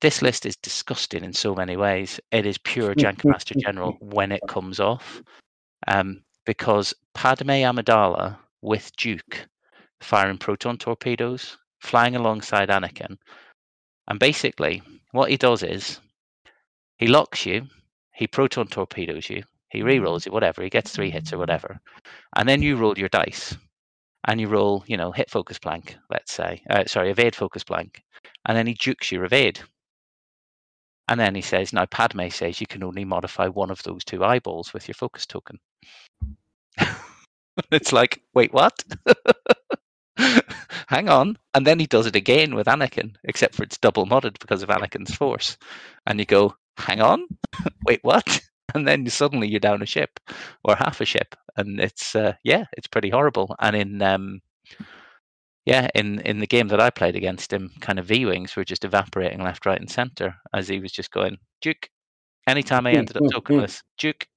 This 0.00 0.22
list 0.22 0.46
is 0.46 0.56
disgusting 0.56 1.24
in 1.24 1.32
so 1.32 1.54
many 1.54 1.76
ways. 1.76 2.20
It 2.32 2.46
is 2.46 2.58
pure 2.58 2.94
Jankmaster 2.96 3.56
General 3.56 3.96
when 4.00 4.32
it 4.32 4.40
comes 4.48 4.80
off. 4.80 5.22
Um, 5.88 6.22
because 6.46 6.94
Padme 7.14 7.50
Amidala 7.50 8.36
with 8.62 8.94
Duke 8.96 9.46
firing 10.00 10.38
proton 10.38 10.78
torpedoes, 10.78 11.58
flying 11.80 12.16
alongside 12.16 12.70
Anakin. 12.70 13.16
And 14.08 14.18
basically, 14.18 14.82
what 15.12 15.30
he 15.30 15.36
does 15.36 15.62
is 15.62 16.00
he 16.98 17.06
locks 17.06 17.44
you, 17.44 17.66
he 18.20 18.26
proton 18.26 18.66
torpedoes 18.66 19.30
you, 19.30 19.42
he 19.70 19.82
re-rolls 19.82 20.26
it, 20.26 20.32
whatever, 20.32 20.62
he 20.62 20.68
gets 20.68 20.90
three 20.90 21.08
hits 21.08 21.32
or 21.32 21.38
whatever. 21.38 21.80
And 22.36 22.46
then 22.46 22.60
you 22.60 22.76
roll 22.76 22.98
your 22.98 23.08
dice. 23.08 23.56
And 24.28 24.38
you 24.38 24.48
roll, 24.48 24.84
you 24.86 24.98
know, 24.98 25.10
hit 25.10 25.30
focus 25.30 25.58
blank, 25.58 25.96
let's 26.10 26.30
say. 26.30 26.62
Uh, 26.68 26.84
sorry, 26.84 27.10
evade 27.10 27.34
focus 27.34 27.64
blank. 27.64 28.02
And 28.46 28.54
then 28.54 28.66
he 28.66 28.74
jukes 28.74 29.10
your 29.10 29.24
evade. 29.24 29.58
And 31.08 31.18
then 31.18 31.34
he 31.34 31.40
says, 31.40 31.72
now 31.72 31.86
Padme 31.86 32.28
says 32.28 32.60
you 32.60 32.66
can 32.66 32.84
only 32.84 33.06
modify 33.06 33.48
one 33.48 33.70
of 33.70 33.82
those 33.84 34.04
two 34.04 34.22
eyeballs 34.22 34.74
with 34.74 34.86
your 34.86 34.94
focus 34.94 35.24
token. 35.24 35.58
it's 37.72 37.94
like, 37.94 38.20
wait, 38.34 38.52
what? 38.52 38.84
Hang 40.88 41.08
on. 41.08 41.38
And 41.54 41.66
then 41.66 41.78
he 41.78 41.86
does 41.86 42.04
it 42.04 42.16
again 42.16 42.54
with 42.54 42.66
Anakin, 42.66 43.14
except 43.24 43.54
for 43.54 43.62
it's 43.62 43.78
double 43.78 44.04
modded 44.04 44.38
because 44.38 44.62
of 44.62 44.68
Anakin's 44.68 45.14
force. 45.14 45.56
And 46.06 46.18
you 46.18 46.26
go, 46.26 46.54
hang 46.80 47.00
on, 47.00 47.24
wait, 47.86 48.00
what? 48.02 48.40
And 48.72 48.86
then 48.86 49.04
suddenly 49.08 49.48
you're 49.48 49.58
down 49.58 49.82
a 49.82 49.86
ship 49.86 50.20
or 50.62 50.76
half 50.76 51.00
a 51.00 51.04
ship. 51.04 51.34
And 51.56 51.80
it's, 51.80 52.14
uh, 52.14 52.34
yeah, 52.44 52.66
it's 52.74 52.86
pretty 52.86 53.10
horrible. 53.10 53.56
And 53.58 53.74
in, 53.74 54.00
um, 54.00 54.40
yeah, 55.66 55.88
in, 55.96 56.20
in 56.20 56.38
the 56.38 56.46
game 56.46 56.68
that 56.68 56.80
I 56.80 56.90
played 56.90 57.16
against 57.16 57.52
him, 57.52 57.72
kind 57.80 57.98
of 57.98 58.06
V 58.06 58.26
Wings 58.26 58.54
were 58.54 58.64
just 58.64 58.84
evaporating 58.84 59.42
left, 59.42 59.66
right, 59.66 59.80
and 59.80 59.90
center 59.90 60.36
as 60.54 60.68
he 60.68 60.78
was 60.78 60.92
just 60.92 61.10
going, 61.10 61.36
Juke. 61.60 61.88
Anytime 62.46 62.86
I 62.86 62.92
ended 62.92 63.16
up 63.16 63.24
talking 63.32 63.58
tokenless, 63.58 63.82
Juke 63.98 64.28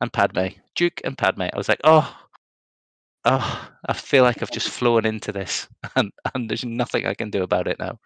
and 0.00 0.12
Padme, 0.12 0.48
Juke 0.74 1.00
and 1.04 1.16
Padme. 1.16 1.42
I 1.42 1.56
was 1.56 1.68
like, 1.68 1.80
oh, 1.84 2.12
oh, 3.26 3.68
I 3.86 3.92
feel 3.92 4.22
like 4.22 4.40
I've 4.40 4.50
just 4.50 4.70
flown 4.70 5.04
into 5.04 5.32
this, 5.32 5.68
and, 5.96 6.10
and 6.34 6.48
there's 6.48 6.64
nothing 6.64 7.06
I 7.06 7.14
can 7.14 7.30
do 7.30 7.42
about 7.42 7.68
it 7.68 7.78
now. 7.78 7.98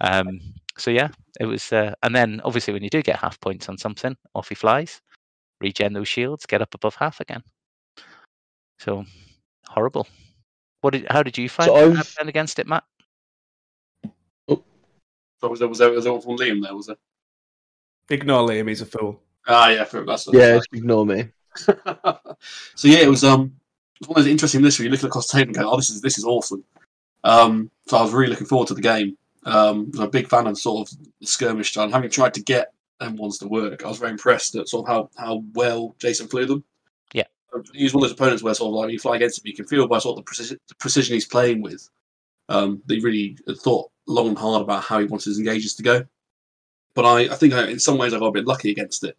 Um, 0.00 0.40
so 0.78 0.90
yeah, 0.90 1.08
it 1.38 1.44
was, 1.46 1.72
uh, 1.72 1.94
and 2.02 2.14
then 2.14 2.40
obviously 2.44 2.72
when 2.72 2.82
you 2.82 2.88
do 2.90 3.02
get 3.02 3.16
half 3.16 3.38
points 3.40 3.68
on 3.68 3.76
something, 3.76 4.16
off 4.34 4.48
he 4.48 4.54
flies, 4.54 5.02
regen 5.60 5.92
those 5.92 6.08
shields, 6.08 6.46
get 6.46 6.62
up 6.62 6.74
above 6.74 6.94
half 6.94 7.20
again. 7.20 7.42
So 8.78 9.04
horrible. 9.68 10.08
What 10.80 10.94
did? 10.94 11.06
How 11.10 11.22
did 11.22 11.36
you 11.36 11.48
find 11.50 11.68
So 11.68 11.94
so 11.94 12.00
I've- 12.22 12.28
against 12.30 12.58
it, 12.58 12.66
Matt? 12.66 12.84
So 14.48 15.48
was 15.48 15.58
there 15.58 15.68
was 15.68 15.78
there, 15.78 15.90
was 15.90 16.04
there 16.04 16.20
from 16.20 16.36
Liam 16.36 16.62
there? 16.62 16.74
Was 16.74 16.86
there? 16.86 16.96
Ignore 18.10 18.48
Liam, 18.48 18.68
he's 18.68 18.82
a 18.82 18.86
fool. 18.86 19.22
Ah, 19.46 19.70
yeah, 19.70 19.84
fair- 19.84 20.04
that's 20.04 20.28
Yeah, 20.32 20.60
ignore 20.72 21.06
me. 21.06 21.28
so 21.56 22.88
yeah, 22.88 22.98
it 22.98 23.08
was 23.08 23.24
um 23.24 23.59
it 24.00 24.04
was 24.04 24.08
one 24.08 24.18
of 24.18 24.24
those 24.24 24.30
interesting 24.30 24.62
lists 24.62 24.78
where 24.78 24.84
you 24.84 24.90
look 24.90 25.02
across 25.02 25.30
the 25.30 25.38
table 25.38 25.48
and 25.48 25.56
go, 25.56 25.70
"Oh, 25.70 25.76
this 25.76 25.90
is 25.90 26.00
this 26.00 26.18
is 26.18 26.24
awesome." 26.24 26.64
Um, 27.24 27.70
so 27.86 27.98
I 27.98 28.02
was 28.02 28.12
really 28.12 28.30
looking 28.30 28.46
forward 28.46 28.68
to 28.68 28.74
the 28.74 28.80
game. 28.80 29.16
Um, 29.44 29.90
I'm 29.94 30.02
a 30.02 30.08
big 30.08 30.28
fan 30.28 30.46
of 30.46 30.58
sort 30.58 30.88
of 30.90 30.98
the 31.20 31.26
skirmish 31.26 31.70
style. 31.70 31.84
And 31.84 31.92
having 31.92 32.10
tried 32.10 32.34
to 32.34 32.42
get 32.42 32.72
N1s 33.00 33.38
to 33.40 33.48
work, 33.48 33.84
I 33.84 33.88
was 33.88 33.98
very 33.98 34.12
impressed 34.12 34.54
at 34.54 34.68
sort 34.68 34.88
of 34.88 34.94
how, 34.94 35.10
how 35.16 35.44
well 35.54 35.94
Jason 35.98 36.28
flew 36.28 36.46
them. 36.46 36.64
Yeah. 37.12 37.24
he's 37.72 37.94
one 37.94 38.04
of 38.04 38.10
those 38.10 38.16
opponents 38.16 38.42
where 38.42 38.54
sort 38.54 38.68
of 38.68 38.74
like 38.74 38.92
you 38.92 38.98
fly 38.98 39.16
against 39.16 39.38
him, 39.38 39.48
you 39.48 39.56
can 39.56 39.66
feel 39.66 39.86
by 39.86 39.98
sort 39.98 40.14
of 40.14 40.24
the 40.24 40.28
precision, 40.28 40.58
the 40.68 40.74
precision 40.76 41.14
he's 41.14 41.26
playing 41.26 41.62
with. 41.62 41.88
Um, 42.48 42.82
that 42.86 42.94
he 42.96 43.00
really 43.00 43.38
thought 43.62 43.90
long 44.08 44.28
and 44.28 44.38
hard 44.38 44.62
about 44.62 44.82
how 44.82 44.98
he 44.98 45.06
wants 45.06 45.24
his 45.24 45.38
engages 45.38 45.74
to 45.74 45.84
go. 45.84 46.04
But 46.94 47.04
I, 47.04 47.32
I 47.32 47.36
think 47.36 47.54
I, 47.54 47.68
in 47.68 47.78
some 47.78 47.96
ways 47.96 48.12
I 48.12 48.18
got 48.18 48.26
a 48.26 48.32
bit 48.32 48.46
lucky 48.46 48.70
against 48.70 49.04
it. 49.04 49.16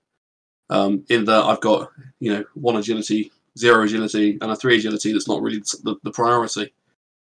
Um, 0.70 1.06
in 1.10 1.26
that 1.26 1.44
I've 1.44 1.62
got 1.62 1.91
you 2.20 2.34
know 2.34 2.46
one 2.54 2.76
agility, 2.76 3.32
zero 3.57 3.83
agility, 3.83 4.37
and 4.41 4.51
a 4.51 4.55
three 4.55 4.77
agility 4.77 5.13
that's 5.13 5.27
not 5.27 5.41
really 5.41 5.59
the, 5.59 5.95
the 6.03 6.11
priority. 6.11 6.73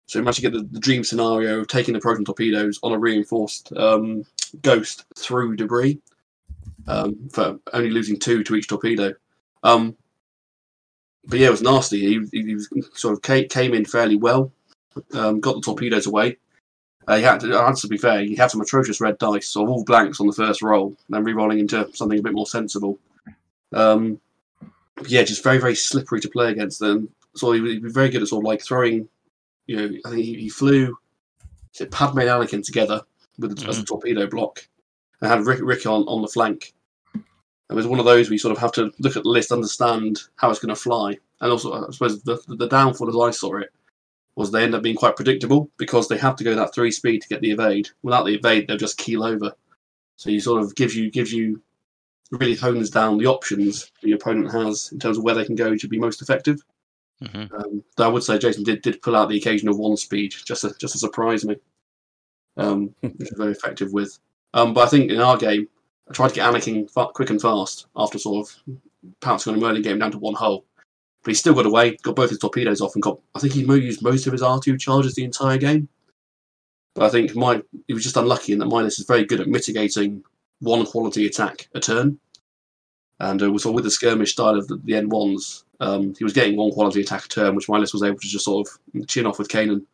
So 0.07 0.21
imagine 0.21 0.43
get 0.43 0.53
the, 0.53 0.69
the 0.71 0.81
dream 0.81 1.03
scenario 1.03 1.61
of 1.61 1.69
taking 1.69 1.95
the 1.95 2.01
proton 2.01 2.25
torpedoes 2.25 2.79
on 2.83 2.93
a 2.93 2.99
reinforced 2.99 3.73
um, 3.77 4.25
ghost 4.63 5.05
through 5.17 5.57
debris 5.57 6.01
um, 6.87 7.29
for 7.33 7.59
only 7.73 7.91
losing 7.91 8.19
two 8.19 8.45
to 8.45 8.55
each 8.55 8.69
torpedo. 8.69 9.15
Um, 9.63 9.97
but 11.25 11.41
yeah, 11.41 11.49
it 11.49 11.53
was 11.53 11.63
nasty. 11.63 12.01
He, 12.01 12.43
he, 12.43 12.55
was, 12.55 12.69
sort 12.95 13.15
of 13.15 13.23
came, 13.23 13.49
came 13.49 13.75
in 13.75 13.85
fairly 13.85 14.17
well, 14.17 14.53
um, 15.13 15.41
got 15.41 15.57
the 15.57 15.61
torpedoes 15.61 16.07
away. 16.07 16.37
Uh, 17.09 17.17
he 17.17 17.23
had 17.23 17.41
to, 17.41 17.49
had 17.49 17.77
to 17.77 17.89
be 17.89 17.99
fair, 17.99 18.21
he 18.21 18.35
had 18.35 18.51
some 18.51 18.61
atrocious 18.61 19.01
red 19.01 19.19
dice, 19.19 19.49
so 19.49 19.67
all 19.67 19.85
blanks 19.85 20.21
on 20.21 20.27
the 20.27 20.33
first 20.33 20.63
roll, 20.63 20.97
then 21.09 21.23
re-rolling 21.23 21.61
into 21.61 21.89
something 21.95 22.19
a 22.19 22.23
bit 22.23 22.33
more 22.33 22.47
sensible. 22.47 22.99
Um, 23.73 24.21
yeah, 25.07 25.23
just 25.23 25.43
very, 25.43 25.59
very 25.59 25.75
slippery 25.75 26.21
to 26.21 26.29
play 26.29 26.51
against 26.51 26.81
them. 26.81 27.09
So 27.35 27.53
he 27.53 27.61
would 27.61 27.83
be 27.83 27.91
very 27.91 28.09
good 28.09 28.23
at 28.23 28.29
sort 28.29 28.43
of 28.43 28.47
like 28.47 28.63
throwing, 28.63 29.09
you 29.67 29.77
know, 29.77 29.99
I 30.05 30.11
think 30.11 30.25
he, 30.25 30.35
he 30.35 30.49
flew 30.49 30.97
Padme 31.91 32.21
and 32.21 32.29
Anakin 32.29 32.65
together 32.65 33.03
with 33.39 33.59
the, 33.59 33.69
as 33.69 33.79
a 33.79 33.83
mm. 33.83 33.87
torpedo 33.87 34.27
block 34.27 34.67
and 35.21 35.31
had 35.31 35.45
Ric, 35.45 35.61
Ric 35.63 35.85
on, 35.87 36.03
on 36.03 36.23
the 36.23 36.29
flank. 36.29 36.73
It 37.15 37.75
was 37.75 37.87
one 37.87 37.99
of 37.99 38.05
those 38.05 38.29
where 38.29 38.35
you 38.35 38.39
sort 38.39 38.53
of 38.53 38.59
have 38.59 38.73
to 38.73 38.93
look 39.01 39.17
at 39.17 39.25
the 39.25 39.29
list, 39.29 39.53
understand 39.53 40.21
how 40.37 40.51
it's 40.51 40.61
going 40.61 40.75
to 40.75 40.81
fly. 40.81 41.19
And 41.41 41.51
also, 41.51 41.87
I 41.87 41.91
suppose 41.91 42.23
the, 42.23 42.41
the 42.49 42.69
downfall 42.69 43.09
as 43.09 43.17
I 43.17 43.37
saw 43.37 43.57
it 43.57 43.71
was 44.37 44.53
they 44.53 44.63
end 44.63 44.75
up 44.75 44.83
being 44.83 44.97
quite 44.97 45.17
predictable 45.17 45.71
because 45.77 46.09
they 46.09 46.19
have 46.19 46.37
to 46.37 46.45
go 46.45 46.55
that 46.55 46.75
three 46.75 46.91
speed 46.91 47.23
to 47.23 47.29
get 47.29 47.41
the 47.41 47.51
evade. 47.51 47.89
Without 48.03 48.25
the 48.25 48.35
evade, 48.35 48.69
they'll 48.69 48.77
just 48.77 48.99
keel 48.99 49.25
over. 49.25 49.53
So 50.17 50.31
you 50.31 50.41
sort 50.41 50.63
of 50.63 50.75
gives 50.77 50.95
you 50.95 51.11
gives 51.11 51.33
you 51.33 51.63
really 52.33 52.55
hones 52.55 52.91
down 52.91 53.19
the 53.19 53.27
options 53.27 53.91
the 54.03 54.13
opponent 54.13 54.53
has 54.53 54.91
in 54.93 54.99
terms 54.99 55.19
of 55.19 55.25
where 55.25 55.35
they 55.35 55.45
can 55.45 55.55
go 55.55 55.77
to 55.77 55.89
be 55.89 55.99
most 55.99 56.23
effective. 56.23 56.61
hmm 57.21 57.45
Um, 57.55 57.85
though 57.97 58.05
I 58.05 58.09
would 58.09 58.25
say 58.25 58.39
Jason 58.39 58.65
did, 58.65 58.83
did 58.83 59.03
pull 59.03 59.17
out 59.17 59.29
the 59.29 59.39
occasional 59.39 59.77
one 59.77 59.97
speed 59.97 60.35
just 60.45 60.63
to, 60.63 60.75
just 60.79 60.93
to 60.93 60.99
surprise 60.99 61.45
me, 61.45 61.57
um, 62.57 62.95
which 63.01 63.31
was 63.31 63.35
very 63.37 63.53
effective 63.53 63.93
with. 63.93 64.19
Um, 64.55 64.75
but 64.75 64.87
I 64.87 64.89
think 64.89 65.11
in 65.11 65.21
our 65.21 65.37
game, 65.37 65.69
I 66.09 66.13
tried 66.13 66.29
to 66.29 66.35
get 66.35 66.53
Anakin 66.53 66.91
fa- 66.91 67.09
quick 67.13 67.31
and 67.31 67.41
fast 67.41 67.87
after 67.97 68.19
sort 68.19 68.47
of 68.49 68.77
pouncing 69.21 69.53
on 69.53 69.59
him 69.59 69.65
early 69.65 69.83
game 69.83 69.99
down 69.99 70.13
to 70.13 70.19
one 70.19 70.35
hole. 70.35 70.65
But 71.23 71.31
he 71.31 71.35
still 71.35 71.55
got 71.55 71.67
away, 71.67 71.97
got 72.03 72.15
both 72.15 72.31
his 72.31 72.39
torpedoes 72.39 72.81
off, 72.81 72.95
and 72.95 73.03
got. 73.03 73.19
I 73.35 73.41
think 73.41 73.53
he 73.53 73.63
used 73.63 74.03
most 74.03 74.27
of 74.27 74.33
his 74.33 74.43
R2 74.43 74.79
charges 74.79 75.15
the 75.15 75.25
entire 75.25 75.59
game. 75.59 75.89
But 76.95 77.05
I 77.05 77.09
think 77.11 77.35
my 77.35 77.63
he 77.89 77.95
was 77.95 78.05
just 78.05 78.17
unlucky 78.17 78.53
in 78.53 78.61
that 78.61 78.67
Minus 78.67 78.99
is 78.99 79.07
very 79.07 79.25
good 79.25 79.41
at 79.41 79.49
mitigating 79.49 80.23
one 80.61 80.87
quality 80.87 81.27
attack 81.27 81.69
a 81.75 81.81
turn. 81.81 82.19
And 83.19 83.43
uh, 83.43 83.57
so 83.59 83.73
with 83.73 83.85
the 83.85 83.91
skirmish 83.91 84.33
style 84.33 84.57
of 84.57 84.69
the, 84.69 84.77
the 84.85 84.93
N1s, 84.93 85.65
um, 85.81 86.15
he 86.17 86.25
was 86.25 86.33
getting 86.33 86.57
one 86.57 86.71
quality 86.71 87.01
attack 87.01 87.25
a 87.25 87.29
turn, 87.29 87.55
which 87.55 87.69
Milas 87.69 87.93
was 87.93 88.03
able 88.03 88.19
to 88.19 88.29
just 88.29 88.45
sort 88.45 88.67
of 88.67 89.07
chin 89.07 89.27
off 89.27 89.39
with 89.39 89.49
Kanan 89.49 89.85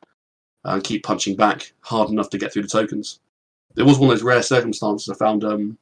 and 0.64 0.84
keep 0.84 1.04
punching 1.04 1.36
back 1.36 1.72
hard 1.80 2.10
enough 2.10 2.30
to 2.30 2.38
get 2.38 2.52
through 2.52 2.62
the 2.62 2.68
tokens. 2.68 3.20
It 3.76 3.82
was 3.82 3.98
one 3.98 4.10
of 4.10 4.16
those 4.16 4.24
rare 4.24 4.42
circumstances 4.42 5.08
I 5.08 5.14
found 5.14 5.44
um, 5.44 5.78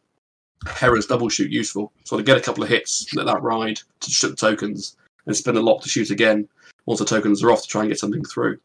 Hera's 0.66 1.06
double 1.06 1.28
shoot 1.28 1.50
useful. 1.50 1.92
So 2.04 2.16
to 2.16 2.22
get 2.22 2.36
a 2.36 2.40
couple 2.40 2.62
of 2.62 2.68
hits, 2.68 3.12
let 3.14 3.26
that 3.26 3.42
ride 3.42 3.80
to 4.00 4.10
shoot 4.10 4.30
the 4.30 4.36
tokens, 4.36 4.96
and 5.26 5.36
spend 5.36 5.56
a 5.56 5.60
lock 5.60 5.82
to 5.82 5.88
shoot 5.88 6.10
again 6.10 6.48
once 6.86 6.98
the 6.98 7.06
tokens 7.06 7.42
are 7.42 7.50
off 7.50 7.62
to 7.62 7.68
try 7.68 7.82
and 7.82 7.90
get 7.90 7.98
something 7.98 8.24
through. 8.24 8.58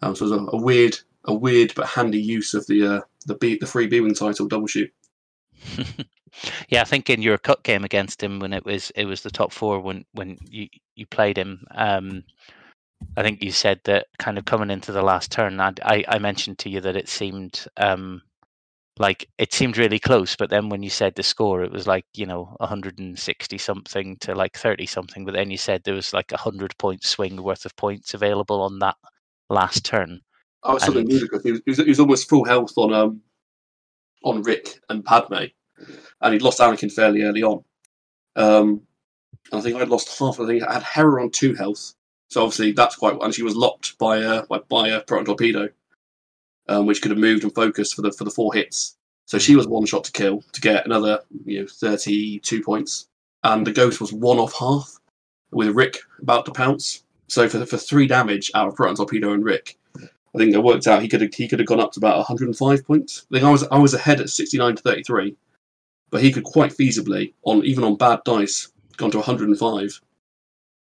Um, 0.00 0.14
so 0.14 0.26
it 0.26 0.30
was 0.30 0.40
a, 0.40 0.56
a 0.56 0.60
weird, 0.60 0.98
a 1.24 1.34
weird 1.34 1.72
but 1.74 1.86
handy 1.86 2.20
use 2.20 2.54
of 2.54 2.66
the 2.66 2.86
uh, 2.86 3.00
the 3.26 3.36
B, 3.36 3.56
the 3.56 3.66
free 3.66 3.86
B 3.86 4.00
wing 4.00 4.14
title 4.14 4.48
double 4.48 4.66
shoot. 4.66 4.92
yeah, 6.68 6.80
I 6.80 6.84
think 6.84 7.10
in 7.10 7.22
your 7.22 7.38
cut 7.38 7.62
game 7.62 7.84
against 7.84 8.22
him 8.22 8.38
when 8.40 8.52
it 8.52 8.64
was 8.64 8.90
it 8.96 9.04
was 9.04 9.22
the 9.22 9.30
top 9.30 9.52
four 9.52 9.80
when 9.80 10.04
when 10.12 10.38
you 10.48 10.68
you 10.94 11.06
played 11.06 11.36
him. 11.36 11.64
Um, 11.74 12.24
I 13.16 13.22
think 13.22 13.42
you 13.42 13.50
said 13.50 13.80
that 13.84 14.06
kind 14.18 14.38
of 14.38 14.44
coming 14.44 14.70
into 14.70 14.92
the 14.92 15.02
last 15.02 15.30
turn. 15.30 15.60
I 15.60 15.72
I, 15.82 16.04
I 16.08 16.18
mentioned 16.18 16.58
to 16.60 16.70
you 16.70 16.80
that 16.80 16.96
it 16.96 17.08
seemed 17.08 17.66
um, 17.76 18.22
like 18.98 19.28
it 19.38 19.52
seemed 19.52 19.78
really 19.78 19.98
close, 19.98 20.36
but 20.36 20.50
then 20.50 20.68
when 20.68 20.82
you 20.82 20.90
said 20.90 21.14
the 21.14 21.22
score, 21.22 21.62
it 21.62 21.72
was 21.72 21.86
like 21.86 22.06
you 22.14 22.26
know 22.26 22.54
160 22.58 23.58
something 23.58 24.16
to 24.18 24.34
like 24.34 24.56
30 24.56 24.86
something. 24.86 25.24
But 25.24 25.34
then 25.34 25.50
you 25.50 25.58
said 25.58 25.82
there 25.84 25.94
was 25.94 26.12
like 26.12 26.32
a 26.32 26.38
hundred 26.38 26.76
point 26.78 27.04
swing 27.04 27.42
worth 27.42 27.64
of 27.64 27.76
points 27.76 28.14
available 28.14 28.62
on 28.62 28.78
that 28.80 28.96
last 29.50 29.84
turn. 29.84 30.20
Oh, 30.62 30.78
something 30.78 31.02
And- 31.02 31.12
ludicrous. 31.12 31.42
He 31.42 31.52
was, 31.52 31.60
he, 31.64 31.70
was, 31.70 31.78
he 31.78 31.88
was 31.88 32.00
almost 32.00 32.28
full 32.28 32.44
health 32.44 32.72
on 32.76 32.92
um 32.94 33.20
on 34.24 34.42
Ric 34.42 34.80
and 34.88 35.04
Padme, 35.04 35.44
and 36.20 36.32
he'd 36.32 36.42
lost 36.42 36.60
Anakin 36.60 36.92
fairly 36.92 37.22
early 37.22 37.42
on. 37.42 37.64
Um, 38.36 38.82
I 39.52 39.60
think 39.60 39.76
I'd 39.76 39.88
lost 39.88 40.18
half. 40.18 40.40
I 40.40 40.46
think 40.46 40.62
I 40.62 40.74
had 40.74 40.82
Hera 40.82 41.22
on 41.22 41.30
two 41.30 41.54
health, 41.54 41.94
so 42.28 42.42
obviously 42.42 42.72
that's 42.72 42.96
quite. 42.96 43.16
And 43.20 43.34
she 43.34 43.42
was 43.42 43.56
locked 43.56 43.98
by 43.98 44.18
a 44.18 44.46
by, 44.46 44.58
by 44.68 44.88
a 44.88 45.00
proton 45.00 45.26
torpedo, 45.26 45.68
um, 46.68 46.86
which 46.86 47.02
could 47.02 47.10
have 47.10 47.18
moved 47.18 47.44
and 47.44 47.54
focused 47.54 47.94
for 47.94 48.02
the 48.02 48.12
for 48.12 48.24
the 48.24 48.30
four 48.30 48.54
hits. 48.54 48.96
So 49.26 49.38
she 49.38 49.56
was 49.56 49.66
one 49.66 49.86
shot 49.86 50.04
to 50.04 50.12
kill 50.12 50.42
to 50.52 50.60
get 50.60 50.86
another 50.86 51.20
you 51.44 51.60
know 51.60 51.66
thirty 51.66 52.38
two 52.40 52.62
points, 52.62 53.08
and 53.44 53.66
the 53.66 53.72
ghost 53.72 54.00
was 54.00 54.12
one 54.12 54.38
off 54.38 54.54
half 54.58 54.98
with 55.50 55.76
Ric 55.76 55.98
about 56.20 56.44
to 56.46 56.52
pounce. 56.52 57.04
So 57.28 57.48
for 57.48 57.64
for 57.66 57.76
three 57.76 58.06
damage 58.06 58.50
out 58.54 58.68
of 58.68 58.76
proton 58.76 58.96
torpedo 58.96 59.32
and 59.32 59.44
Ric, 59.44 59.78
I 60.34 60.38
think 60.38 60.54
it 60.54 60.62
worked 60.62 60.86
out 60.86 61.02
he 61.02 61.08
could 61.08 61.20
have 61.20 61.34
he 61.34 61.48
could 61.48 61.58
have 61.58 61.68
gone 61.68 61.80
up 61.80 61.92
to 61.92 62.00
about 62.00 62.16
105 62.16 62.86
points. 62.86 63.26
I 63.30 63.34
think 63.34 63.44
I 63.44 63.50
was 63.50 63.64
I 63.64 63.78
was 63.78 63.94
ahead 63.94 64.20
at 64.20 64.30
69 64.30 64.76
to 64.76 64.82
33, 64.82 65.36
but 66.10 66.22
he 66.22 66.32
could 66.32 66.44
quite 66.44 66.72
feasibly 66.72 67.34
on 67.42 67.64
even 67.64 67.84
on 67.84 67.96
bad 67.96 68.20
dice 68.24 68.68
gone 68.96 69.10
to 69.10 69.18
105. 69.18 70.00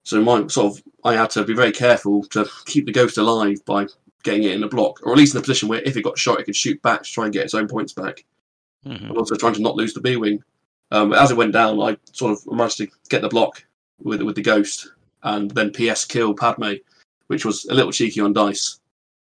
So 0.04 0.22
my 0.22 0.48
sort 0.48 0.74
of 0.74 0.84
I 1.04 1.16
had 1.16 1.30
to 1.32 1.44
be 1.44 1.54
very 1.54 1.72
careful 1.72 2.24
to 2.26 2.48
keep 2.66 2.86
the 2.86 2.92
ghost 2.92 3.18
alive 3.18 3.64
by 3.66 3.88
getting 4.24 4.44
it 4.44 4.52
in 4.52 4.64
a 4.64 4.68
block, 4.68 5.00
or 5.04 5.14
at 5.14 5.18
least 5.18 5.34
in 5.34 5.40
a 5.40 5.42
position 5.42 5.70
where 5.70 5.82
if 5.82 5.96
it 5.96 6.04
got 6.04 6.18
shot, 6.18 6.40
it 6.40 6.44
could 6.44 6.56
shoot 6.56 6.82
back 6.82 7.04
to 7.04 7.12
try 7.12 7.24
and 7.24 7.34
get 7.34 7.46
its 7.46 7.54
own 7.54 7.68
points 7.68 7.94
back. 7.94 8.26
Mhm. 8.86 9.10
and 9.10 9.18
also 9.18 9.36
trying 9.36 9.54
to 9.54 9.62
not 9.62 9.76
lose 9.76 9.94
the 9.94 10.00
B 10.00 10.16
wing. 10.16 10.42
Um, 10.92 11.12
as 11.12 11.32
it 11.32 11.38
went 11.38 11.52
down, 11.52 11.82
I 11.82 11.98
sort 12.14 12.32
of 12.32 12.48
managed 12.52 12.78
to 12.78 12.88
get 13.10 13.22
the 13.22 13.28
block 13.28 13.66
with 14.02 14.22
with 14.22 14.36
the 14.36 14.42
ghost, 14.42 14.92
and 15.24 15.52
then 15.52 15.72
PS 15.72 16.06
kill 16.06 16.34
Padme, 16.34 16.76
which 17.28 17.44
was 17.46 17.66
a 17.66 17.74
little 17.74 17.92
cheeky 17.92 18.22
on 18.22 18.32
dice. 18.34 18.79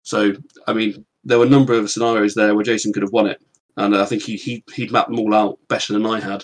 So 0.09 0.33
I 0.65 0.73
mean, 0.73 1.05
there 1.23 1.37
were 1.37 1.45
a 1.45 1.49
number 1.49 1.73
of 1.73 1.91
scenarios 1.91 2.33
there 2.33 2.55
where 2.55 2.63
Jason 2.63 2.91
could 2.91 3.03
have 3.03 3.11
won 3.11 3.27
it, 3.27 3.39
and 3.77 3.95
I 3.95 4.05
think 4.05 4.23
he 4.23 4.37
he 4.37 4.63
he'd 4.73 4.91
mapped 4.91 5.09
them 5.09 5.19
all 5.19 5.35
out 5.35 5.59
better 5.67 5.93
than 5.93 6.05
I 6.05 6.19
had. 6.19 6.43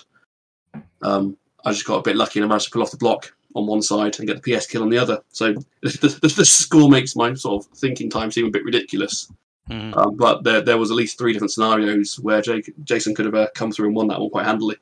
Um, 1.02 1.36
I 1.64 1.72
just 1.72 1.84
got 1.84 1.96
a 1.96 2.02
bit 2.02 2.14
lucky 2.14 2.38
and 2.38 2.44
I 2.44 2.48
managed 2.48 2.66
to 2.66 2.70
pull 2.70 2.82
off 2.82 2.92
the 2.92 2.96
block 2.96 3.34
on 3.56 3.66
one 3.66 3.82
side 3.82 4.18
and 4.18 4.28
get 4.28 4.40
the 4.40 4.56
PS 4.56 4.66
kill 4.66 4.82
on 4.82 4.88
the 4.90 4.98
other. 4.98 5.20
So 5.30 5.52
the, 5.82 6.18
the, 6.22 6.32
the 6.36 6.44
score 6.44 6.88
makes 6.88 7.16
my 7.16 7.34
sort 7.34 7.64
of 7.64 7.78
thinking 7.78 8.08
time 8.08 8.30
seem 8.30 8.46
a 8.46 8.50
bit 8.50 8.64
ridiculous. 8.64 9.32
Mhm. 9.68 9.96
Um, 9.96 10.16
but 10.16 10.44
there, 10.44 10.60
there 10.60 10.78
was 10.78 10.92
at 10.92 10.96
least 10.96 11.18
three 11.18 11.32
different 11.32 11.50
scenarios 11.50 12.20
where 12.20 12.40
Jake, 12.40 12.72
Jason 12.84 13.16
could 13.16 13.24
have 13.24 13.34
uh, 13.34 13.48
come 13.56 13.72
through 13.72 13.86
and 13.86 13.96
won 13.96 14.06
that 14.08 14.20
one 14.20 14.30
quite 14.30 14.46
handily. 14.46 14.76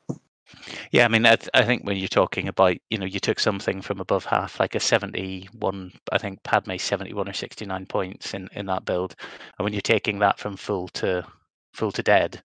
Yeah, 0.91 1.05
I 1.05 1.07
mean, 1.07 1.25
I, 1.25 1.35
th- 1.35 1.49
I 1.53 1.63
think 1.63 1.83
when 1.83 1.97
you're 1.97 2.07
talking 2.07 2.47
about, 2.47 2.77
you 2.89 2.97
know, 2.97 3.05
you 3.05 3.19
took 3.19 3.39
something 3.39 3.81
from 3.81 3.99
above 3.99 4.25
half, 4.25 4.59
like 4.59 4.75
a 4.75 4.79
71, 4.79 5.91
I 6.11 6.17
think 6.17 6.43
Padme 6.43 6.77
71 6.77 7.29
or 7.29 7.33
69 7.33 7.85
points 7.85 8.33
in, 8.33 8.47
in 8.53 8.65
that 8.67 8.85
build, 8.85 9.15
and 9.57 9.63
when 9.63 9.73
you're 9.73 9.81
taking 9.81 10.19
that 10.19 10.39
from 10.39 10.57
full 10.57 10.87
to 10.89 11.25
full 11.73 11.91
to 11.91 12.03
dead, 12.03 12.41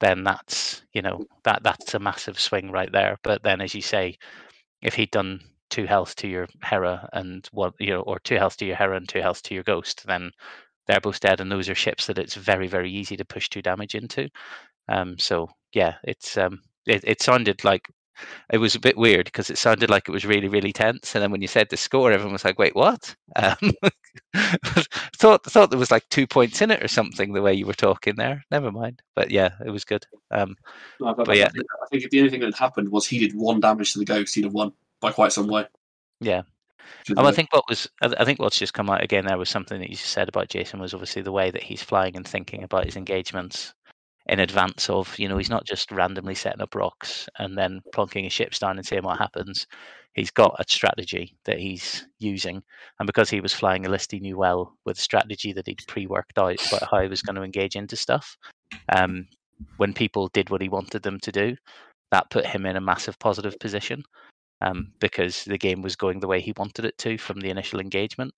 then 0.00 0.24
that's, 0.24 0.82
you 0.92 1.02
know, 1.02 1.24
that 1.44 1.62
that's 1.62 1.94
a 1.94 1.98
massive 1.98 2.38
swing 2.40 2.70
right 2.70 2.90
there. 2.92 3.18
But 3.22 3.42
then, 3.42 3.60
as 3.60 3.74
you 3.74 3.82
say, 3.82 4.18
if 4.82 4.94
he'd 4.94 5.10
done 5.10 5.40
two 5.70 5.86
health 5.86 6.14
to 6.16 6.28
your 6.28 6.48
Hera 6.64 7.08
and 7.12 7.48
one, 7.52 7.72
you 7.80 7.90
know, 7.90 8.02
or 8.02 8.18
two 8.20 8.36
health 8.36 8.56
to 8.58 8.66
your 8.66 8.76
Hera 8.76 8.96
and 8.96 9.08
two 9.08 9.20
health 9.22 9.42
to 9.44 9.54
your 9.54 9.64
Ghost, 9.64 10.06
then 10.06 10.30
they're 10.86 11.00
both 11.00 11.20
dead, 11.20 11.40
and 11.40 11.50
those 11.52 11.68
are 11.70 11.74
ships 11.74 12.06
that 12.06 12.18
it's 12.18 12.34
very, 12.36 12.68
very 12.68 12.90
easy 12.92 13.16
to 13.16 13.24
push 13.24 13.48
two 13.48 13.62
damage 13.62 13.94
into. 13.94 14.28
Um, 14.88 15.18
so 15.18 15.48
yeah, 15.74 15.96
it's 16.04 16.36
um, 16.38 16.60
it, 16.86 17.02
it 17.04 17.22
sounded 17.22 17.64
like 17.64 17.88
it 18.50 18.58
was 18.58 18.74
a 18.74 18.80
bit 18.80 18.96
weird 18.96 19.26
because 19.26 19.50
it 19.50 19.58
sounded 19.58 19.90
like 19.90 20.08
it 20.08 20.12
was 20.12 20.26
really, 20.26 20.48
really 20.48 20.72
tense, 20.72 21.14
and 21.14 21.22
then 21.22 21.30
when 21.30 21.42
you 21.42 21.48
said 21.48 21.68
the 21.68 21.76
score, 21.76 22.12
everyone 22.12 22.32
was 22.32 22.44
like, 22.44 22.58
"Wait, 22.58 22.74
what?" 22.74 23.14
Um, 23.36 23.72
thought 25.16 25.44
thought 25.44 25.70
there 25.70 25.78
was 25.78 25.90
like 25.90 26.06
two 26.10 26.26
points 26.26 26.60
in 26.60 26.70
it 26.70 26.82
or 26.82 26.88
something. 26.88 27.32
The 27.32 27.40
way 27.40 27.54
you 27.54 27.66
were 27.66 27.72
talking 27.72 28.14
there, 28.16 28.44
never 28.50 28.70
mind. 28.70 29.00
But 29.14 29.30
yeah, 29.30 29.50
it 29.64 29.70
was 29.70 29.84
good. 29.84 30.06
Um, 30.30 30.54
No, 31.00 31.14
but, 31.14 31.26
But 31.26 31.38
yeah. 31.38 31.46
I, 31.46 31.48
think, 31.48 31.66
I 31.82 31.86
think 31.90 32.04
if 32.04 32.10
the 32.10 32.18
only 32.18 32.30
thing 32.30 32.40
that 32.40 32.54
happened 32.54 32.90
was 32.90 33.06
he 33.06 33.18
did 33.18 33.34
one 33.34 33.60
damage 33.60 33.94
to 33.94 33.98
the 33.98 34.04
ghost, 34.04 34.34
he'd 34.34 34.44
have 34.44 34.52
won 34.52 34.72
by 35.00 35.12
quite 35.12 35.32
some 35.32 35.48
way. 35.48 35.66
yeah, 36.20 36.42
Which 37.08 37.16
And 37.16 37.26
I 37.26 37.32
think 37.32 37.52
what 37.52 37.64
was, 37.68 37.88
I 38.02 38.24
think 38.24 38.38
what's 38.38 38.58
just 38.58 38.74
come 38.74 38.90
out 38.90 39.02
again 39.02 39.24
there 39.26 39.38
was 39.38 39.48
something 39.48 39.80
that 39.80 39.90
you 39.90 39.96
said 39.96 40.28
about 40.28 40.48
Jason 40.48 40.78
was 40.78 40.92
obviously 40.92 41.22
the 41.22 41.32
way 41.32 41.50
that 41.50 41.62
he's 41.62 41.82
flying 41.82 42.16
and 42.16 42.26
thinking 42.26 42.62
about 42.62 42.84
his 42.84 42.96
engagements 42.96 43.72
in 44.26 44.40
advance 44.40 44.88
of, 44.88 45.18
you 45.18 45.28
know, 45.28 45.36
he's 45.36 45.50
not 45.50 45.64
just 45.64 45.90
randomly 45.90 46.34
setting 46.34 46.60
up 46.60 46.74
rocks 46.74 47.28
and 47.38 47.56
then 47.56 47.80
plonking 47.94 48.24
his 48.24 48.32
ships 48.32 48.58
down 48.58 48.76
and 48.76 48.86
seeing 48.86 49.02
what 49.02 49.18
happens. 49.18 49.66
He's 50.14 50.30
got 50.30 50.56
a 50.58 50.64
strategy 50.70 51.36
that 51.44 51.58
he's 51.58 52.06
using, 52.18 52.62
and 52.98 53.06
because 53.06 53.30
he 53.30 53.40
was 53.40 53.54
flying 53.54 53.86
a 53.86 53.88
list 53.88 54.12
he 54.12 54.20
knew 54.20 54.36
well 54.36 54.76
with 54.84 54.98
strategy 54.98 55.52
that 55.54 55.66
he'd 55.66 55.82
pre-worked 55.88 56.38
out 56.38 56.66
about 56.66 56.88
how 56.90 57.00
he 57.00 57.08
was 57.08 57.22
going 57.22 57.36
to 57.36 57.42
engage 57.42 57.76
into 57.76 57.96
stuff. 57.96 58.36
Um, 58.94 59.26
when 59.78 59.94
people 59.94 60.28
did 60.28 60.50
what 60.50 60.60
he 60.60 60.68
wanted 60.68 61.02
them 61.02 61.18
to 61.20 61.32
do, 61.32 61.56
that 62.10 62.30
put 62.30 62.44
him 62.44 62.66
in 62.66 62.76
a 62.76 62.80
massive 62.80 63.18
positive 63.18 63.58
position 63.58 64.02
um, 64.60 64.92
because 65.00 65.44
the 65.44 65.58
game 65.58 65.82
was 65.82 65.96
going 65.96 66.20
the 66.20 66.28
way 66.28 66.40
he 66.40 66.52
wanted 66.56 66.84
it 66.84 66.96
to 66.98 67.16
from 67.18 67.40
the 67.40 67.50
initial 67.50 67.80
engagement. 67.80 68.34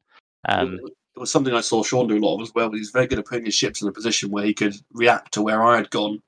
Um, 0.49 0.78
it 1.16 1.20
was 1.20 1.30
something 1.30 1.54
I 1.54 1.60
saw 1.60 1.82
Sean 1.82 2.08
do 2.08 2.16
a 2.16 2.18
lot 2.24 2.36
of 2.36 2.42
as 2.42 2.54
well. 2.54 2.68
But 2.68 2.78
he's 2.78 2.90
very 2.90 3.06
good 3.06 3.18
at 3.18 3.26
putting 3.26 3.44
his 3.44 3.54
ships 3.54 3.82
in 3.82 3.88
a 3.88 3.92
position 3.92 4.30
where 4.30 4.44
he 4.44 4.54
could 4.54 4.74
react 4.92 5.32
to 5.34 5.42
where 5.42 5.62
I 5.62 5.76
had 5.76 5.90
gone 5.90 6.20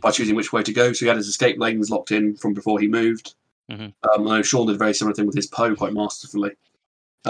by 0.00 0.10
choosing 0.10 0.34
which 0.36 0.52
way 0.52 0.62
to 0.62 0.72
go. 0.72 0.92
So 0.92 1.04
he 1.04 1.08
had 1.08 1.16
his 1.16 1.28
escape 1.28 1.58
lanes 1.58 1.90
locked 1.90 2.10
in 2.10 2.36
from 2.36 2.54
before 2.54 2.80
he 2.80 2.88
moved. 2.88 3.34
Mhm. 3.70 3.92
Um, 4.14 4.28
I 4.28 4.36
know 4.38 4.42
Sean 4.42 4.66
did 4.66 4.74
a 4.74 4.78
very 4.78 4.94
similar 4.94 5.14
thing 5.14 5.26
with 5.26 5.36
his 5.36 5.46
Poe 5.46 5.74
quite 5.74 5.92
masterfully. 5.92 6.50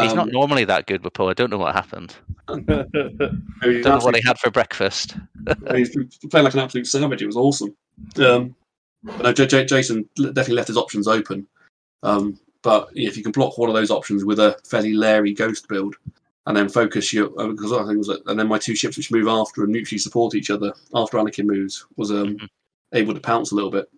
he's 0.01 0.11
Um, 0.12 0.16
not 0.16 0.28
normally 0.32 0.64
that 0.64 0.86
good 0.86 1.03
with 1.05 1.12
Poe. 1.12 1.28
I 1.28 1.34
don't 1.34 1.51
know 1.51 1.59
what 1.59 1.74
happened. 1.74 2.14
he's 2.49 2.64
Don't 2.66 3.84
know 3.84 3.99
what 4.05 4.16
he 4.16 4.22
had 4.24 4.38
for 4.38 4.51
breakfast. 4.51 5.16
he's 5.74 5.91
playing 6.30 6.45
like 6.45 6.55
an 6.55 6.61
absolute 6.61 6.86
savage. 6.86 7.22
It 7.22 7.26
was 7.26 7.36
awesome. 7.36 7.74
Um, 8.16 8.55
but 9.03 9.22
no, 9.22 9.32
J- 9.32 9.47
J- 9.47 9.64
Jason 9.66 10.09
definitely 10.16 10.55
left 10.55 10.68
his 10.68 10.76
options 10.76 11.07
open. 11.09 11.47
Um, 12.03 12.38
but 12.62 12.88
if 12.95 13.16
you 13.16 13.22
can 13.22 13.32
block 13.32 13.59
one 13.59 13.68
of 13.68 13.74
those 13.74 13.91
options 13.91 14.24
with 14.24 14.38
a 14.38 14.57
fairly 14.66 14.93
Larry 14.93 15.32
ghost 15.34 15.68
build, 15.68 15.97
and 16.47 16.57
then 16.57 16.68
focus 16.68 17.12
your 17.12 17.28
uh, 17.41 17.49
because 17.49 17.72
I 17.72 17.84
think 17.86 17.99
was, 17.99 18.09
and 18.26 18.38
then 18.38 18.49
my 18.49 18.59
two 18.59 18.74
ships 18.74 18.97
which 18.97 19.12
move 19.12 19.28
after 19.28 19.62
and 19.62 19.72
mutually 19.72 19.99
support 19.99 20.34
each 20.34 20.51
other 20.51 20.72
after 20.95 21.18
Anakin 21.18 21.47
moves 21.47 21.86
was 21.97 22.11
um, 22.11 22.36
Mhm. 22.38 22.49
able 22.95 23.14
to 23.14 23.20
pounce 23.20 23.53
a 23.53 23.55
little 23.55 23.70
bit. 23.70 23.88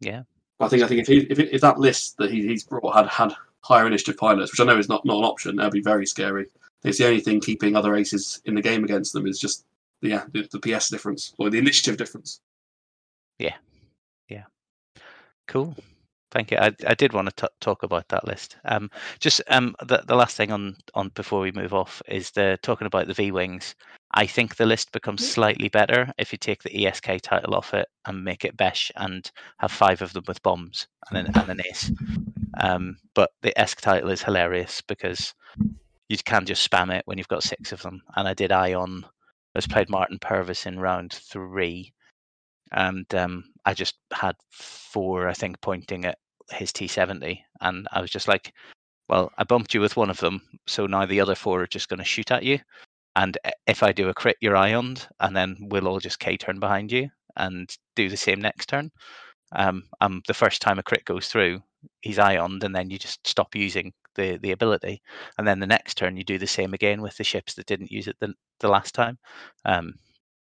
Yeah. 0.00 0.22
I 0.60 0.68
think 0.68 0.82
I 0.82 0.88
think 0.88 1.00
if 1.00 1.06
he, 1.06 1.18
if, 1.30 1.38
if 1.38 1.60
that 1.60 1.78
list 1.78 2.16
that 2.18 2.30
he, 2.30 2.46
he's 2.46 2.64
brought 2.64 2.94
had 2.94 3.06
had 3.08 3.32
higher 3.62 3.86
initiative 3.86 4.16
pilots, 4.16 4.52
which 4.52 4.60
I 4.60 4.64
know 4.64 4.78
is 4.78 4.88
not, 4.88 5.04
not 5.04 5.18
an 5.18 5.24
option, 5.24 5.56
that'd 5.56 5.72
be 5.72 5.80
very 5.80 6.06
scary. 6.06 6.46
It's 6.84 6.98
the 6.98 7.06
only 7.06 7.20
thing 7.20 7.40
keeping 7.40 7.74
other 7.76 7.94
aces 7.96 8.40
in 8.44 8.54
the 8.54 8.62
game 8.62 8.84
against 8.84 9.12
them 9.12 9.26
is 9.26 9.38
just 9.38 9.64
yeah 10.00 10.24
the, 10.32 10.48
the 10.52 10.60
PS 10.60 10.90
difference 10.90 11.34
or 11.38 11.50
the 11.50 11.58
initiative 11.58 11.96
difference. 11.96 12.40
Yeah, 13.38 13.56
yeah, 14.28 14.44
cool. 15.46 15.76
Thank 16.30 16.50
you. 16.50 16.58
I, 16.58 16.72
I 16.86 16.94
did 16.94 17.14
want 17.14 17.34
to 17.34 17.46
t- 17.46 17.54
talk 17.60 17.82
about 17.82 18.08
that 18.08 18.26
list. 18.26 18.56
Um, 18.64 18.90
just 19.18 19.40
um, 19.48 19.74
the, 19.86 20.02
the 20.06 20.14
last 20.14 20.36
thing 20.36 20.52
on 20.52 20.76
on 20.94 21.10
before 21.14 21.40
we 21.40 21.52
move 21.52 21.72
off 21.72 22.02
is 22.06 22.30
the 22.32 22.58
talking 22.62 22.86
about 22.86 23.06
the 23.06 23.14
V 23.14 23.32
wings. 23.32 23.74
I 24.12 24.26
think 24.26 24.56
the 24.56 24.66
list 24.66 24.92
becomes 24.92 25.26
slightly 25.26 25.68
better 25.68 26.12
if 26.18 26.32
you 26.32 26.38
take 26.38 26.62
the 26.62 26.86
ESK 26.86 27.20
title 27.22 27.54
off 27.54 27.74
it 27.74 27.88
and 28.06 28.24
make 28.24 28.44
it 28.44 28.56
Besh 28.56 28.90
and 28.96 29.30
have 29.58 29.70
five 29.72 30.02
of 30.02 30.12
them 30.12 30.24
with 30.26 30.42
bombs 30.42 30.86
and 31.10 31.18
an, 31.18 31.36
and 31.36 31.50
an 31.50 31.60
ace. 31.70 31.90
Um, 32.58 32.98
but 33.14 33.30
the 33.42 33.58
ESK 33.58 33.80
title 33.80 34.10
is 34.10 34.22
hilarious 34.22 34.82
because 34.82 35.34
you 36.08 36.16
can 36.24 36.46
just 36.46 36.68
spam 36.68 36.94
it 36.94 37.02
when 37.06 37.18
you've 37.18 37.28
got 37.28 37.42
six 37.42 37.72
of 37.72 37.82
them. 37.82 38.02
And 38.16 38.26
I 38.26 38.34
did 38.34 38.52
Ion. 38.52 39.04
I 39.54 39.58
just 39.58 39.70
played 39.70 39.90
Martin 39.90 40.18
Purvis 40.20 40.66
in 40.66 40.80
round 40.80 41.12
three, 41.12 41.92
and 42.72 43.12
um, 43.14 43.44
I 43.64 43.74
just 43.74 43.96
had 44.12 44.36
four, 44.50 45.28
I 45.28 45.34
think, 45.34 45.60
pointing 45.60 46.04
at 46.04 46.18
his 46.50 46.72
T70, 46.72 47.40
and 47.60 47.86
I 47.92 48.00
was 48.00 48.10
just 48.10 48.28
like, 48.28 48.52
"Well, 49.08 49.32
I 49.38 49.44
bumped 49.44 49.74
you 49.74 49.80
with 49.80 49.96
one 49.96 50.10
of 50.10 50.18
them, 50.20 50.42
so 50.66 50.86
now 50.86 51.06
the 51.06 51.20
other 51.20 51.34
four 51.34 51.62
are 51.62 51.66
just 51.66 51.88
going 51.88 51.98
to 51.98 52.04
shoot 52.04 52.30
at 52.30 52.44
you, 52.44 52.60
and 53.16 53.38
if 53.66 53.82
I 53.82 53.92
do 53.92 54.08
a 54.08 54.14
crit, 54.14 54.36
you're 54.40 54.56
ioned, 54.56 55.08
and 55.20 55.36
then 55.36 55.56
we'll 55.60 55.88
all 55.88 56.00
just 56.00 56.20
K 56.20 56.36
turn 56.36 56.60
behind 56.60 56.92
you 56.92 57.10
and 57.36 57.70
do 57.96 58.08
the 58.08 58.16
same 58.16 58.40
next 58.40 58.68
turn." 58.68 58.90
Um, 59.52 59.84
um, 60.00 60.22
the 60.26 60.34
first 60.34 60.60
time 60.62 60.78
a 60.78 60.82
crit 60.82 61.04
goes 61.04 61.28
through, 61.28 61.62
he's 62.02 62.18
ioned, 62.18 62.64
and 62.64 62.74
then 62.74 62.90
you 62.90 62.98
just 62.98 63.26
stop 63.26 63.54
using 63.54 63.92
the 64.14 64.38
the 64.38 64.52
ability, 64.52 65.02
and 65.38 65.46
then 65.46 65.60
the 65.60 65.66
next 65.66 65.96
turn 65.96 66.16
you 66.16 66.24
do 66.24 66.38
the 66.38 66.46
same 66.46 66.74
again 66.74 67.02
with 67.02 67.16
the 67.16 67.24
ships 67.24 67.54
that 67.54 67.66
didn't 67.66 67.92
use 67.92 68.08
it 68.08 68.16
the 68.20 68.34
the 68.60 68.68
last 68.68 68.94
time. 68.94 69.18
Um, 69.64 69.94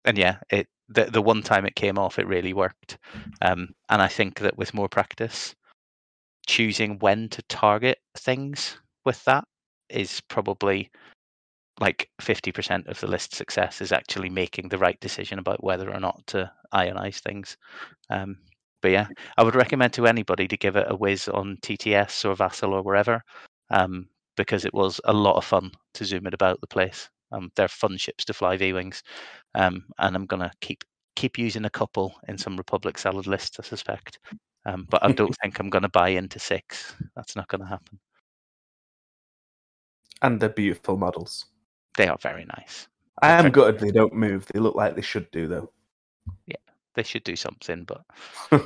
and 0.04 0.18
yeah, 0.18 0.38
it 0.50 0.68
the 0.88 1.04
the 1.04 1.22
one 1.22 1.42
time 1.42 1.66
it 1.66 1.76
came 1.76 1.98
off, 1.98 2.18
it 2.18 2.26
really 2.26 2.52
worked. 2.52 2.98
Um, 3.42 3.70
and 3.88 4.00
I 4.02 4.08
think 4.08 4.40
that 4.40 4.56
with 4.56 4.74
more 4.74 4.88
practice, 4.88 5.54
choosing 6.46 6.98
when 6.98 7.28
to 7.30 7.42
target 7.42 7.98
things 8.16 8.78
with 9.04 9.22
that 9.24 9.44
is 9.88 10.20
probably 10.28 10.90
like 11.78 12.08
50% 12.22 12.88
of 12.88 12.98
the 13.00 13.06
list 13.06 13.34
success 13.34 13.80
is 13.80 13.92
actually 13.92 14.30
making 14.30 14.68
the 14.68 14.78
right 14.78 14.98
decision 15.00 15.38
about 15.38 15.62
whether 15.62 15.92
or 15.92 16.00
not 16.00 16.26
to 16.28 16.50
ionize 16.72 17.18
things. 17.20 17.56
Um, 18.08 18.38
but 18.80 18.92
yeah, 18.92 19.08
I 19.36 19.42
would 19.42 19.54
recommend 19.54 19.92
to 19.94 20.06
anybody 20.06 20.48
to 20.48 20.56
give 20.56 20.76
it 20.76 20.86
a 20.88 20.96
whiz 20.96 21.28
on 21.28 21.58
TTS 21.62 22.24
or 22.24 22.34
Vassal 22.34 22.72
or 22.72 22.82
wherever, 22.82 23.22
um, 23.70 24.08
because 24.36 24.64
it 24.64 24.72
was 24.72 25.00
a 25.04 25.12
lot 25.12 25.36
of 25.36 25.44
fun 25.44 25.70
to 25.94 26.04
zoom 26.04 26.26
it 26.26 26.34
about 26.34 26.60
the 26.60 26.66
place. 26.66 27.10
Um, 27.32 27.50
they're 27.56 27.68
fun 27.68 27.96
ships 27.96 28.24
to 28.26 28.34
fly 28.34 28.56
V 28.56 28.72
wings, 28.72 29.02
um, 29.54 29.84
and 29.98 30.14
I'm 30.16 30.26
gonna 30.26 30.50
keep 30.60 30.84
keep 31.16 31.38
using 31.38 31.64
a 31.64 31.70
couple 31.70 32.14
in 32.28 32.38
some 32.38 32.56
Republic 32.56 32.98
salad 32.98 33.26
lists, 33.26 33.58
I 33.58 33.62
suspect. 33.62 34.18
Um, 34.66 34.86
but 34.90 35.02
I 35.04 35.12
don't 35.12 35.34
think 35.42 35.58
I'm 35.58 35.70
gonna 35.70 35.88
buy 35.88 36.10
into 36.10 36.38
six. 36.38 36.94
That's 37.14 37.36
not 37.36 37.48
gonna 37.48 37.66
happen. 37.66 37.98
and 40.22 40.40
they're 40.40 40.48
beautiful 40.48 40.96
models. 40.96 41.46
They 41.96 42.08
are 42.08 42.18
very 42.18 42.44
nice. 42.44 42.88
I 43.22 43.32
am 43.32 43.50
gutted 43.50 43.80
they 43.80 43.90
don't 43.90 44.14
move. 44.14 44.46
They 44.52 44.60
look 44.60 44.74
like 44.74 44.94
they 44.94 45.02
should 45.02 45.30
do 45.30 45.46
though. 45.46 45.72
They 46.96 47.02
should 47.04 47.24
do 47.24 47.36
something, 47.36 47.84
but 47.84 48.02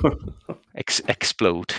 ex- 0.75 1.01
explode. 1.07 1.73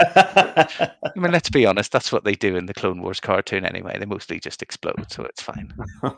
I 0.00 1.10
mean, 1.16 1.32
let's 1.32 1.50
be 1.50 1.66
honest. 1.66 1.92
That's 1.92 2.12
what 2.12 2.24
they 2.24 2.34
do 2.34 2.56
in 2.56 2.66
the 2.66 2.74
Clone 2.74 3.02
Wars 3.02 3.20
cartoon 3.20 3.64
anyway. 3.66 3.98
They 3.98 4.06
mostly 4.06 4.38
just 4.40 4.62
explode, 4.62 5.04
so 5.10 5.24
it's 5.24 5.42
fine. 5.42 5.74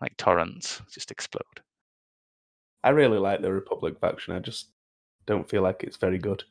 Like 0.00 0.16
torrents, 0.16 0.82
just 0.92 1.12
explode. 1.12 1.60
I 2.82 2.88
really 2.90 3.18
like 3.18 3.40
the 3.40 3.52
Republic 3.52 4.00
faction. 4.00 4.34
I 4.34 4.40
just 4.40 4.66
don't 5.26 5.48
feel 5.48 5.62
like 5.62 5.84
it's 5.84 5.96
very 5.96 6.18
good. 6.18 6.42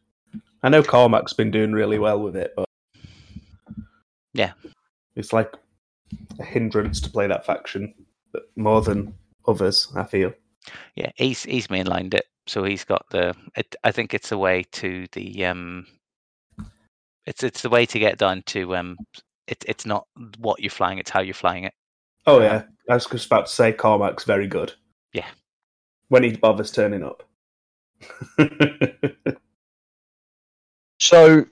I 0.63 0.69
know 0.69 0.81
Cormac's 0.81 1.33
been 1.33 1.51
doing 1.51 1.73
really 1.73 1.99
well 1.99 2.21
with 2.21 2.37
it, 2.37 2.53
but 2.55 2.63
Yeah. 4.33 4.53
it's 5.17 5.33
like 5.33 5.51
a 6.39 6.45
hindrance 6.45 7.01
to 7.01 7.09
play 7.09 7.27
that 7.27 7.45
faction 7.45 7.93
more 8.55 8.81
than 8.81 9.15
others. 9.45 9.91
I 9.97 10.05
feel. 10.05 10.33
Yeah, 10.95 11.11
he's 11.15 11.43
he's 11.43 11.67
mainlined 11.67 12.13
it, 12.13 12.25
so 12.47 12.63
he's 12.63 12.83
got 12.83 13.05
the. 13.11 13.35
It, 13.55 13.75
I 13.83 13.91
think 13.91 14.13
it's 14.13 14.29
the 14.29 14.37
way 14.37 14.63
to 14.73 15.07
the. 15.11 15.45
um 15.45 15.87
It's 17.25 17.43
it's 17.43 17.61
the 17.61 17.69
way 17.69 17.85
to 17.85 17.99
get 17.99 18.17
down 18.17 18.43
to 18.47 18.75
um. 18.75 18.97
It's 19.47 19.65
it's 19.67 19.85
not 19.85 20.05
what 20.37 20.59
you're 20.59 20.69
flying; 20.69 20.97
it's 20.97 21.09
how 21.09 21.21
you're 21.21 21.33
flying 21.33 21.63
it. 21.63 21.73
Oh 22.27 22.41
yeah, 22.41 22.63
I 22.89 22.93
was 22.93 23.05
just 23.05 23.25
about 23.25 23.47
to 23.47 23.51
say 23.51 23.73
Cormac's 23.73 24.23
very 24.23 24.47
good. 24.47 24.73
Yeah. 25.13 25.27
when 26.09 26.23
he 26.23 26.35
bothers 26.37 26.71
turning 26.71 27.03
up. 27.03 27.23
So, 31.01 31.47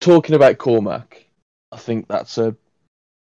talking 0.00 0.34
about 0.34 0.58
Cormac, 0.58 1.24
I 1.70 1.76
think 1.76 2.08
that's 2.08 2.36
a 2.36 2.56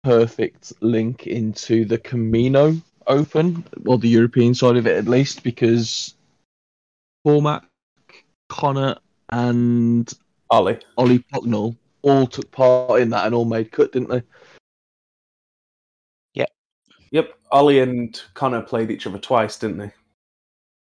perfect 0.03 0.73
link 0.81 1.27
into 1.27 1.85
the 1.85 1.99
Kamino 1.99 2.81
Open, 3.09 3.65
well, 3.79 3.97
the 3.97 4.07
European 4.07 4.53
side 4.53 4.77
of 4.77 4.85
it 4.85 4.95
at 4.95 5.07
least, 5.07 5.43
because 5.43 6.13
Cormac, 7.25 7.63
Connor, 8.49 8.97
and 9.31 10.11
Ollie. 10.51 10.79
Ollie 10.95 11.25
Pocknell 11.33 11.75
all 12.03 12.27
took 12.27 12.51
part 12.51 13.01
in 13.01 13.09
that 13.09 13.25
and 13.25 13.35
all 13.35 13.45
made 13.45 13.71
cut, 13.71 13.91
didn't 13.91 14.09
they? 14.09 14.21
Yep, 16.35 16.49
Yep. 17.11 17.33
Ollie 17.51 17.79
and 17.79 18.21
Connor 18.35 18.61
played 18.61 18.91
each 18.91 19.07
other 19.07 19.17
twice, 19.17 19.57
didn't 19.57 19.77
they? 19.77 19.91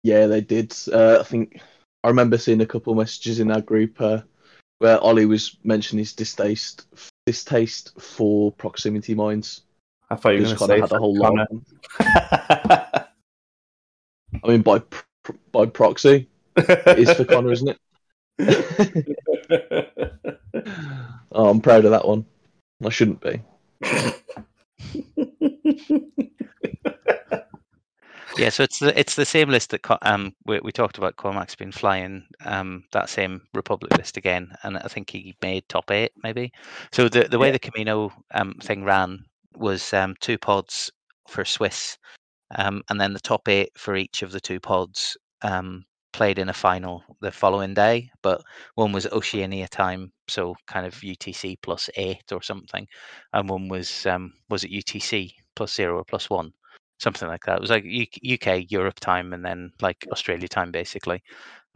Yeah, 0.04 0.28
they 0.28 0.42
did. 0.42 0.76
Uh, 0.92 1.18
I 1.20 1.24
think 1.24 1.62
I 2.04 2.10
remember 2.10 2.38
seeing 2.38 2.62
a 2.62 2.66
couple 2.66 2.92
of 2.92 2.98
messages 2.98 3.40
in 3.40 3.52
our 3.52 3.62
group 3.62 4.00
uh, 4.02 4.22
where 4.80 5.00
Ollie 5.00 5.26
was 5.26 5.58
mentioning 5.64 6.00
his 6.00 6.14
distaste 6.14 6.86
distaste 7.26 8.00
for 8.00 8.52
proximity 8.52 9.16
mines. 9.16 9.62
I 10.12 10.16
thought 10.16 10.30
you 10.30 10.40
were 10.42 10.46
going 10.46 10.58
to 10.58 10.64
of 10.64 10.70
say 10.70 10.80
had 10.80 10.92
a 10.92 10.98
whole 11.00 11.16
lot. 11.16 11.30
Connor. 11.30 11.48
of. 11.52 11.62
I 14.44 14.48
mean, 14.48 14.62
by 14.62 14.82
by 15.52 15.66
proxy, 15.66 16.28
it 16.56 17.00
is 17.00 17.12
for 17.14 17.26
Connor, 17.26 17.52
isn't 17.52 17.70
it? 17.70 17.78
oh, 21.32 21.50
I'm 21.50 21.62
proud 21.62 21.86
of 21.86 21.92
that 21.92 22.08
one. 22.08 22.26
I 22.84 22.90
shouldn't 22.90 23.22
be. 23.22 23.42
Yeah, 28.38 28.50
so 28.50 28.64
it's 28.64 28.80
the 28.80 28.98
it's 28.98 29.16
the 29.16 29.26
same 29.26 29.50
list 29.50 29.72
that 29.72 29.82
um 30.04 30.34
we, 30.46 30.60
we 30.62 30.72
talked 30.72 30.98
about. 30.98 31.18
Cormac's 31.18 31.56
been 31.56 31.74
flying 31.74 32.24
um 32.46 32.86
that 32.94 33.10
same 33.10 33.42
Republic 33.54 33.98
list 33.98 34.16
again, 34.16 34.54
and 34.64 34.78
I 34.78 34.88
think 34.88 35.10
he 35.10 35.36
made 35.42 35.68
top 35.68 35.92
eight 35.92 36.14
maybe. 36.24 36.54
So 36.94 37.10
the 37.10 37.24
the 37.24 37.38
way 37.38 37.48
Yeah. 37.48 37.54
the 37.54 37.60
Kamino 37.60 38.14
um 38.34 38.54
thing 38.62 38.86
ran 38.86 39.26
was 39.56 39.94
um 39.94 40.16
two 40.20 40.38
pods 40.38 40.92
for 41.28 41.46
Swiss, 41.46 41.98
um 42.56 42.82
and 42.90 43.00
then 43.00 43.14
the 43.14 43.20
top 43.20 43.48
eight 43.50 43.72
for 43.78 43.96
each 43.96 44.22
of 44.24 44.32
the 44.32 44.40
two 44.40 44.60
pods 44.60 45.18
um 45.44 45.86
played 46.14 46.40
in 46.40 46.50
a 46.50 46.54
final 46.54 47.04
the 47.22 47.32
following 47.32 47.74
day, 47.74 48.10
but 48.24 48.42
one 48.76 48.92
was 48.92 49.06
Oceania 49.08 49.68
time, 49.68 50.12
so 50.28 50.56
kind 50.68 50.86
of 50.86 50.94
UTC 50.96 51.58
plus 51.62 51.90
eight 51.96 52.32
or 52.32 52.42
something, 52.42 52.88
and 53.34 53.50
one 53.50 53.68
was 53.70 54.06
um 54.06 54.34
was 54.50 54.64
it 54.64 54.72
UTC 54.72 55.34
plus 55.56 55.74
zero 55.74 55.98
or 56.00 56.06
plus 56.06 56.30
one 56.30 56.52
something 57.00 57.28
like 57.28 57.44
that. 57.46 57.58
It 57.58 57.62
was 57.62 57.70
like 57.70 57.86
UK 58.24 58.66
Europe 58.70 59.00
time 59.00 59.34
and 59.34 59.44
then 59.44 59.72
like 59.82 60.06
Australia 60.12 60.48
time 60.48 60.72
basically. 60.72 61.24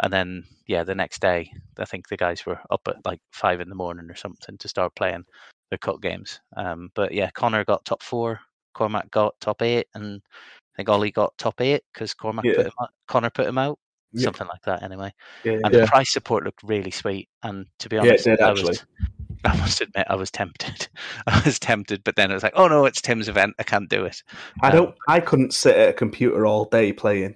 And 0.02 0.12
then 0.12 0.44
yeah, 0.68 0.84
the 0.84 0.96
next 0.96 1.22
day 1.22 1.50
I 1.80 1.86
think 1.86 2.08
the 2.08 2.18
guys 2.18 2.46
were 2.46 2.60
up 2.70 2.82
at 2.88 2.98
like 3.06 3.22
five 3.32 3.62
in 3.62 3.70
the 3.70 3.76
morning 3.76 4.10
or 4.10 4.16
something 4.16 4.58
to 4.58 4.68
start 4.68 4.96
playing 4.96 5.24
their 5.70 5.78
cut 5.78 6.02
games. 6.02 6.40
Um, 6.56 6.90
but 6.96 7.12
yeah, 7.14 7.30
Connor 7.32 7.64
got 7.66 7.86
top 7.86 8.04
four, 8.04 8.40
Cormac 8.74 9.10
got 9.12 9.40
top 9.40 9.62
eight, 9.62 9.88
and 9.96 10.22
I 10.26 10.76
think 10.78 10.90
Ollie 10.90 11.12
got 11.12 11.38
top 11.38 11.62
eight 11.62 11.84
because 11.94 12.14
Cormac 12.14 12.46
Yeah. 12.46 12.56
put 12.56 12.66
him 12.68 12.74
out, 12.82 12.90
Connor 13.08 13.30
put 13.30 13.48
him 13.48 13.58
out. 13.58 13.80
Yeah. 14.16 14.26
Something 14.26 14.48
like 14.48 14.62
that, 14.66 14.84
anyway. 14.84 15.12
yeah. 15.44 15.58
And 15.64 15.74
the 15.74 15.88
price 15.88 16.12
support 16.14 16.44
looked 16.44 16.62
really 16.62 16.92
sweet. 16.92 17.30
And 17.42 17.66
to 17.80 17.90
be 17.90 17.96
Yeah, 17.96 18.04
it 18.04 18.08
honest, 18.10 18.24
did, 18.26 18.42
I 18.42 18.50
actually. 18.52 18.70
was, 18.70 18.86
I 19.46 19.58
must 19.58 19.82
admit, 19.82 20.06
I 20.08 20.16
was 20.16 20.30
tempted. 20.30 20.88
I 21.28 21.42
was 21.44 21.58
tempted, 21.58 22.04
but 22.04 22.16
then 22.16 22.30
it 22.30 22.36
was 22.36 22.44
like, 22.44 22.54
oh 22.56 22.68
no, 22.68 22.86
it's 22.86 23.02
Tim's 23.02 23.28
event. 23.28 23.56
I 23.58 23.64
can't 23.64 23.90
do 23.90 24.06
it. 24.06 24.22
I 24.62 24.70
don't. 24.70 24.94
I 25.08 25.20
couldn't 25.20 25.54
sit 25.54 25.76
at 25.76 25.90
a 25.90 25.94
computer 25.94 26.46
all 26.46 26.66
day 26.66 26.94
playing. 26.94 27.36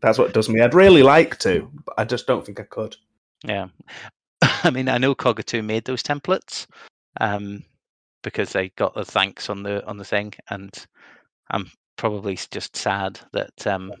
That's 0.00 0.18
what 0.18 0.34
does 0.34 0.48
me. 0.48 0.60
I'd 0.60 0.74
really 0.74 1.02
like 1.04 1.38
to, 1.40 1.70
but 1.84 1.94
I 1.96 2.04
just 2.04 2.26
don't 2.26 2.44
think 2.44 2.58
I 2.58 2.64
could. 2.64 2.96
Yeah. 3.44 3.68
I 4.42 4.70
mean, 4.70 4.88
I 4.88 4.98
know 4.98 5.14
Cogatoo 5.14 5.64
made 5.64 5.84
those 5.84 6.02
templates 6.02 6.66
um, 7.20 7.64
because 8.22 8.52
they 8.52 8.70
got 8.70 8.94
the 8.94 9.04
thanks 9.04 9.50
on 9.50 9.62
the 9.62 9.84
on 9.86 9.96
the 9.96 10.04
thing, 10.04 10.32
and 10.50 10.72
I'm 11.50 11.70
probably 11.96 12.38
just 12.50 12.76
sad 12.76 13.20
that 13.32 13.66
um, 13.66 13.92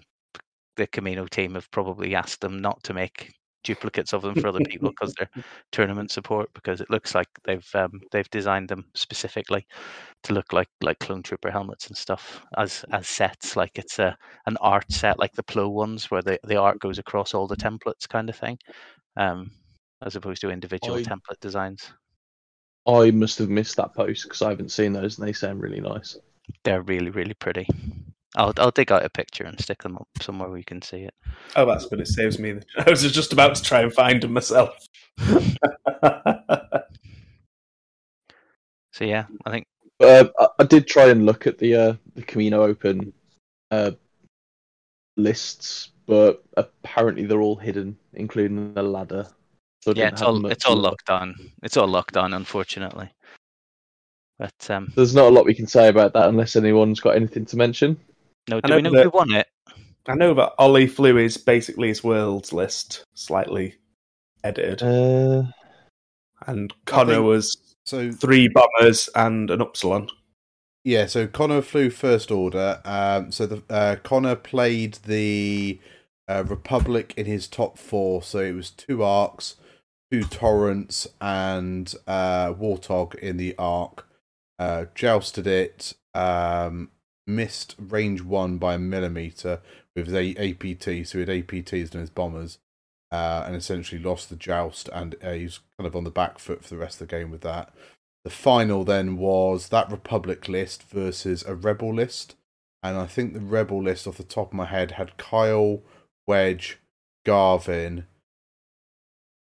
the 0.76 0.86
Kamino 0.86 1.28
team 1.28 1.54
have 1.54 1.70
probably 1.70 2.14
asked 2.14 2.40
them 2.40 2.60
not 2.60 2.82
to 2.84 2.94
make 2.94 3.32
duplicates 3.64 4.12
of 4.14 4.22
them 4.22 4.34
for 4.36 4.48
other 4.48 4.60
people 4.60 4.90
because 4.98 5.12
they're 5.18 5.28
tournament 5.72 6.10
support 6.10 6.48
because 6.54 6.80
it 6.80 6.90
looks 6.90 7.14
like 7.14 7.28
they've 7.44 7.68
um, 7.74 7.90
they've 8.12 8.30
designed 8.30 8.68
them 8.68 8.84
specifically 8.94 9.66
to 10.22 10.32
look 10.32 10.52
like 10.52 10.68
like 10.82 10.98
clone 11.00 11.22
trooper 11.22 11.50
helmets 11.50 11.88
and 11.88 11.96
stuff 11.96 12.40
as 12.56 12.84
as 12.92 13.08
sets 13.08 13.56
like 13.56 13.72
it's 13.74 13.98
a 13.98 14.16
an 14.46 14.56
art 14.60 14.90
set 14.90 15.18
like 15.18 15.32
the 15.32 15.42
Plo 15.42 15.70
ones 15.70 16.10
where 16.10 16.22
the, 16.22 16.38
the 16.44 16.56
art 16.56 16.78
goes 16.78 16.98
across 16.98 17.34
all 17.34 17.46
the 17.46 17.56
templates 17.56 18.08
kind 18.08 18.30
of 18.30 18.36
thing 18.36 18.56
um, 19.16 19.50
as 20.02 20.16
opposed 20.16 20.40
to 20.40 20.50
individual 20.50 20.96
I- 20.98 21.02
template 21.02 21.40
designs. 21.40 21.92
I 22.86 23.10
must 23.10 23.38
have 23.38 23.50
missed 23.50 23.76
that 23.76 23.94
post 23.94 24.24
because 24.24 24.42
I 24.42 24.50
haven't 24.50 24.70
seen 24.72 24.92
those 24.92 25.18
and 25.18 25.26
they 25.26 25.32
sound 25.32 25.60
really 25.60 25.80
nice. 25.80 26.16
They're 26.64 26.82
really, 26.82 27.10
really 27.10 27.34
pretty. 27.34 27.66
I'll 28.36 28.52
I'll 28.58 28.70
dig 28.70 28.92
out 28.92 29.04
a 29.04 29.10
picture 29.10 29.44
and 29.44 29.58
stick 29.60 29.82
them 29.82 29.96
up 29.96 30.08
somewhere 30.20 30.48
where 30.48 30.58
you 30.58 30.64
can 30.64 30.82
see 30.82 30.98
it. 30.98 31.14
Oh, 31.56 31.66
that's 31.66 31.86
good. 31.86 32.00
It 32.00 32.08
saves 32.08 32.38
me. 32.38 32.60
I 32.78 32.90
was 32.90 33.10
just 33.12 33.32
about 33.32 33.54
to 33.56 33.62
try 33.62 33.80
and 33.82 33.92
find 33.92 34.22
them 34.22 34.32
myself. 34.32 34.76
So 38.92 39.04
yeah, 39.04 39.26
I 39.46 39.50
think 39.50 39.66
Uh, 40.00 40.24
I, 40.38 40.46
I 40.60 40.64
did 40.64 40.86
try 40.86 41.08
and 41.08 41.24
look 41.26 41.46
at 41.46 41.58
the 41.58 41.74
uh, 41.74 41.94
the 42.14 42.22
Kamino 42.22 42.58
Open 42.68 43.12
uh, 43.70 43.92
lists, 45.16 45.90
but 46.06 46.42
apparently 46.56 47.26
they're 47.26 47.40
all 47.40 47.56
hidden, 47.56 47.98
including 48.14 48.74
the 48.74 48.82
ladder. 48.82 49.28
So 49.94 50.00
yeah, 50.00 50.08
it's 50.08 50.22
all 50.22 50.44
it's 50.46 50.64
all 50.66 50.76
locked 50.76 51.08
on. 51.10 51.34
It's 51.62 51.76
all 51.76 51.88
locked 51.88 52.16
on, 52.16 52.34
unfortunately. 52.34 53.10
But 54.38 54.70
um, 54.70 54.92
There's 54.94 55.14
not 55.14 55.26
a 55.28 55.30
lot 55.30 55.44
we 55.46 55.54
can 55.54 55.66
say 55.66 55.88
about 55.88 56.12
that 56.12 56.28
unless 56.28 56.56
anyone's 56.56 57.00
got 57.00 57.16
anything 57.16 57.44
to 57.46 57.56
mention. 57.56 57.98
no, 58.48 58.60
I 58.62 58.68
do 58.68 58.76
we 58.76 58.82
know 58.82 58.90
know 58.90 58.96
that- 58.98 59.04
who 59.04 59.10
won 59.10 59.32
it? 59.32 59.46
I 60.06 60.14
know 60.14 60.32
that 60.34 60.54
Ollie 60.58 60.86
flew 60.86 61.18
is 61.18 61.36
basically 61.36 61.88
his 61.88 62.02
world's 62.02 62.52
list, 62.52 63.04
slightly 63.14 63.74
edited, 64.42 64.82
Uh, 64.82 65.42
and 66.46 66.72
Connor 66.86 67.14
think- 67.16 67.26
was 67.26 67.76
So 67.84 68.10
three 68.12 68.48
bombers 68.48 69.08
and 69.14 69.50
an 69.50 69.60
upsilon. 69.60 70.08
Yeah, 70.84 71.06
so 71.06 71.26
Connor 71.26 71.60
flew 71.62 71.90
first 71.90 72.30
order. 72.30 72.80
Um, 72.84 73.32
so 73.32 73.44
the 73.46 73.62
uh, 73.68 73.96
Connor 74.02 74.36
played 74.36 74.94
the 75.06 75.78
uh, 76.28 76.44
Republic 76.46 77.12
in 77.16 77.26
his 77.26 77.48
top 77.48 77.76
four. 77.78 78.22
So 78.22 78.38
it 78.38 78.52
was 78.54 78.70
two 78.70 79.02
arcs, 79.02 79.56
two 80.10 80.24
torrents, 80.24 81.06
and 81.20 81.94
uh, 82.06 82.52
Warthog 82.54 83.14
in 83.16 83.36
the 83.36 83.54
arc. 83.58 84.06
Uh, 84.58 84.86
jousted 84.94 85.46
it. 85.46 85.94
Um, 86.14 86.90
missed 87.26 87.76
range 87.78 88.22
one 88.22 88.58
by 88.58 88.74
a 88.74 88.78
millimeter 88.78 89.60
with 89.94 90.08
his 90.08 90.36
APT. 90.36 91.06
So 91.06 91.18
he 91.18 91.20
had 91.20 91.28
APTs 91.28 91.92
and 91.92 92.00
his 92.00 92.10
bombers, 92.10 92.58
uh, 93.12 93.44
and 93.46 93.54
essentially 93.54 94.02
lost 94.02 94.30
the 94.30 94.36
joust. 94.36 94.88
And 94.92 95.14
uh, 95.22 95.32
he's 95.32 95.60
kind 95.78 95.86
of 95.86 95.94
on 95.94 96.04
the 96.04 96.10
back 96.10 96.38
foot 96.38 96.64
for 96.64 96.70
the 96.70 96.80
rest 96.80 97.00
of 97.00 97.08
the 97.08 97.16
game 97.16 97.30
with 97.30 97.42
that. 97.42 97.72
The 98.24 98.30
final 98.30 98.84
then 98.84 99.16
was 99.16 99.68
that 99.68 99.90
Republic 99.90 100.48
list 100.48 100.82
versus 100.82 101.44
a 101.44 101.54
Rebel 101.54 101.94
list. 101.94 102.34
And 102.82 102.96
I 102.96 103.06
think 103.06 103.32
the 103.32 103.40
Rebel 103.40 103.82
list 103.82 104.06
off 104.06 104.16
the 104.16 104.24
top 104.24 104.48
of 104.48 104.54
my 104.54 104.66
head 104.66 104.92
had 104.92 105.16
Kyle, 105.16 105.82
Wedge, 106.26 106.78
Garvin, 107.24 108.06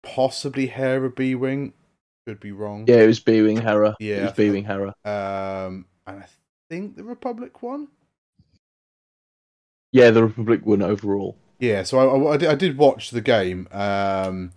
possibly 0.03 0.67
Hera 0.67 1.09
B 1.09 1.35
Wing. 1.35 1.73
Could 2.27 2.39
be 2.39 2.51
wrong. 2.51 2.85
yeah, 2.87 2.97
it 2.97 3.07
was 3.07 3.19
B 3.19 3.41
Wing 3.41 3.57
Hera. 3.61 3.95
Yeah, 3.99 4.17
it 4.17 4.23
was 4.23 4.31
B 4.33 4.49
Wing 4.51 4.63
Hera. 4.65 4.89
Um, 5.03 5.85
and 6.05 6.19
I 6.19 6.25
think 6.69 6.95
the 6.95 7.03
Republic 7.03 7.61
won. 7.63 7.87
Yeah, 9.91 10.11
the 10.11 10.23
Republic 10.23 10.65
won 10.65 10.81
overall. 10.81 11.37
Yeah, 11.59 11.83
so 11.83 11.99
I, 11.99 12.05
I, 12.05 12.33
I 12.33 12.37
did- 12.37 12.49
I 12.49 12.55
did 12.55 12.77
watch 12.77 13.11
the 13.11 13.21
game. 13.21 13.67
Um, 13.71 14.51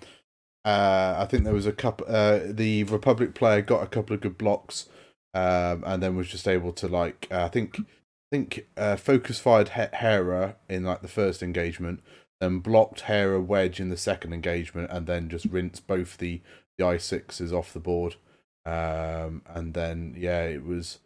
Uh, 0.65 1.17
I 1.19 1.27
think 1.27 1.45
there 1.45 1.53
was 1.53 1.67
a 1.67 1.73
couple. 1.73 2.07
Uh, 2.09 2.41
the 2.49 2.85
Republic 2.85 3.35
player 3.35 3.61
got 3.61 3.83
a 3.83 3.87
couple 3.87 4.15
of 4.15 4.23
good 4.23 4.39
blocks, 4.39 4.89
um, 5.35 5.85
and 5.87 6.03
then 6.03 6.17
was 6.17 6.29
just 6.29 6.49
able 6.49 6.73
to 6.73 6.89
like. 6.89 7.29
Uh, 7.31 7.45
I 7.45 7.49
think, 7.49 7.79
I 7.81 7.85
think 8.31 8.67
uh, 8.79 8.97
focus 8.97 9.39
fired 9.39 9.69
Hera 9.71 10.57
in 10.71 10.85
like 10.85 11.03
the 11.03 11.09
first 11.09 11.43
engagement, 11.43 12.01
then 12.41 12.59
blocked 12.59 13.03
Hera 13.03 13.41
wedge 13.41 13.81
in 13.81 13.89
the 13.89 13.97
second 13.97 14.33
engagement, 14.33 14.91
and 14.91 15.07
then 15.07 15.29
just 15.29 15.47
rinsed 15.47 15.87
both 15.87 16.19
the 16.19 16.41
the 16.77 16.85
i 16.85 16.97
sixes 16.97 17.53
off 17.53 17.73
the 17.73 17.81
board. 17.81 18.17
Um, 18.67 19.43
and 19.47 19.75
then 19.75 20.15
yeah, 20.17 20.45
it 20.45 20.65
was, 20.65 20.99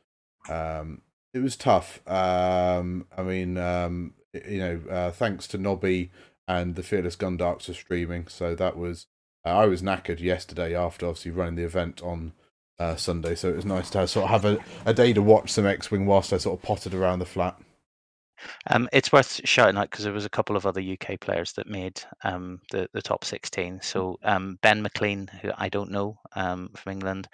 um, 0.48 1.02
it 1.34 1.40
was 1.40 1.56
tough. 1.56 2.00
Um, 2.08 3.06
I 3.16 3.22
mean, 3.22 3.58
um, 3.58 4.14
you 4.32 4.58
know, 4.58 4.80
uh, 4.90 5.10
thanks 5.10 5.46
to 5.48 5.58
Nobby 5.58 6.10
and 6.46 6.74
the 6.74 6.82
Fearless 6.82 7.16
Gundarks 7.16 7.64
for 7.64 7.74
streaming, 7.74 8.28
so 8.28 8.54
that 8.54 8.76
was 8.76 9.06
uh, 9.44 9.50
I 9.50 9.66
was 9.66 9.82
knackered 9.82 10.20
yesterday 10.20 10.74
after 10.74 11.06
obviously 11.06 11.30
running 11.32 11.56
the 11.56 11.64
event 11.64 12.02
on 12.02 12.32
uh, 12.78 12.96
Sunday, 12.96 13.34
so 13.34 13.48
it 13.48 13.56
was 13.56 13.64
nice 13.64 13.90
to 13.90 14.06
sort 14.06 14.24
of 14.24 14.30
have 14.30 14.44
a, 14.44 14.58
a 14.86 14.94
day 14.94 15.12
to 15.12 15.22
watch 15.22 15.50
some 15.50 15.66
X 15.66 15.90
Wing 15.90 16.06
whilst 16.06 16.32
I 16.32 16.38
sort 16.38 16.58
of 16.58 16.62
potted 16.62 16.94
around 16.94 17.18
the 17.18 17.26
flat. 17.26 17.60
Um, 18.68 18.88
it's 18.92 19.12
worth 19.12 19.40
shouting 19.44 19.76
out 19.76 19.90
because 19.90 20.04
there 20.04 20.12
was 20.12 20.24
a 20.24 20.30
couple 20.30 20.56
of 20.56 20.66
other 20.66 20.80
UK 20.80 21.20
players 21.20 21.52
that 21.52 21.68
made 21.68 22.00
um, 22.24 22.60
the 22.70 22.88
the 22.92 23.02
top 23.02 23.24
16. 23.24 23.80
So 23.82 24.18
um, 24.22 24.58
Ben 24.62 24.82
McLean, 24.82 25.28
who 25.42 25.50
I 25.56 25.68
don't 25.68 25.90
know 25.90 26.18
um, 26.34 26.70
from 26.76 26.92
England, 26.92 27.28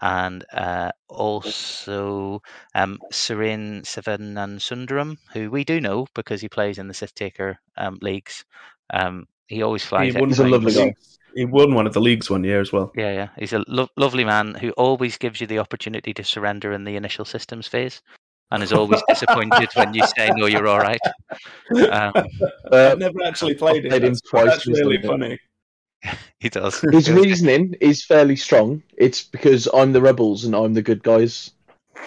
and 0.00 0.44
uh, 0.52 0.92
also 1.08 2.42
um, 2.74 2.98
Serene 3.10 3.82
Sivanan 3.82 4.58
Sundaram, 4.58 5.16
who 5.32 5.50
we 5.50 5.64
do 5.64 5.80
know 5.80 6.06
because 6.14 6.40
he 6.40 6.48
plays 6.48 6.78
in 6.78 6.88
the 6.88 6.94
Sith 6.94 7.14
Taker 7.14 7.58
um, 7.76 7.98
leagues. 8.02 8.44
Um, 8.90 9.26
he 9.46 9.62
always 9.62 9.84
flies. 9.84 10.14
He 10.14 10.20
won, 10.20 10.28
He's 10.28 10.38
lovely 10.38 10.74
guy. 10.74 10.94
he 11.34 11.44
won 11.44 11.74
one 11.74 11.86
of 11.86 11.94
the 11.94 12.00
leagues 12.00 12.30
one 12.30 12.44
year 12.44 12.60
as 12.60 12.72
well. 12.72 12.92
Yeah, 12.94 13.12
yeah. 13.12 13.28
He's 13.38 13.52
a 13.52 13.64
lo- 13.66 13.88
lovely 13.96 14.24
man 14.24 14.54
who 14.54 14.70
always 14.72 15.16
gives 15.16 15.40
you 15.40 15.46
the 15.46 15.58
opportunity 15.58 16.12
to 16.14 16.24
surrender 16.24 16.72
in 16.72 16.84
the 16.84 16.96
initial 16.96 17.24
systems 17.24 17.66
phase 17.66 18.02
and 18.50 18.62
is 18.62 18.72
always 18.72 19.02
disappointed 19.08 19.68
when 19.74 19.94
you 19.94 20.02
say, 20.16 20.30
no, 20.34 20.46
you're 20.46 20.66
all 20.66 20.78
right. 20.78 21.00
Um, 21.90 22.12
Uh, 22.70 22.90
I've 22.92 22.98
never 22.98 23.22
actually 23.24 23.54
played 23.54 23.86
it. 23.86 23.88
played 23.88 24.04
him 24.04 24.12
That's, 24.12 24.20
twice 24.20 24.50
that's 24.50 24.66
really 24.66 25.00
funny. 25.00 25.38
he 26.40 26.48
does. 26.50 26.80
his 26.92 27.10
reasoning 27.10 27.74
is 27.80 28.04
fairly 28.04 28.36
strong. 28.36 28.82
It's 28.96 29.22
because 29.24 29.66
I'm 29.72 29.92
the 29.92 30.02
rebels 30.02 30.44
and 30.44 30.54
I'm 30.54 30.74
the 30.74 30.82
good 30.82 31.02
guys. 31.02 31.52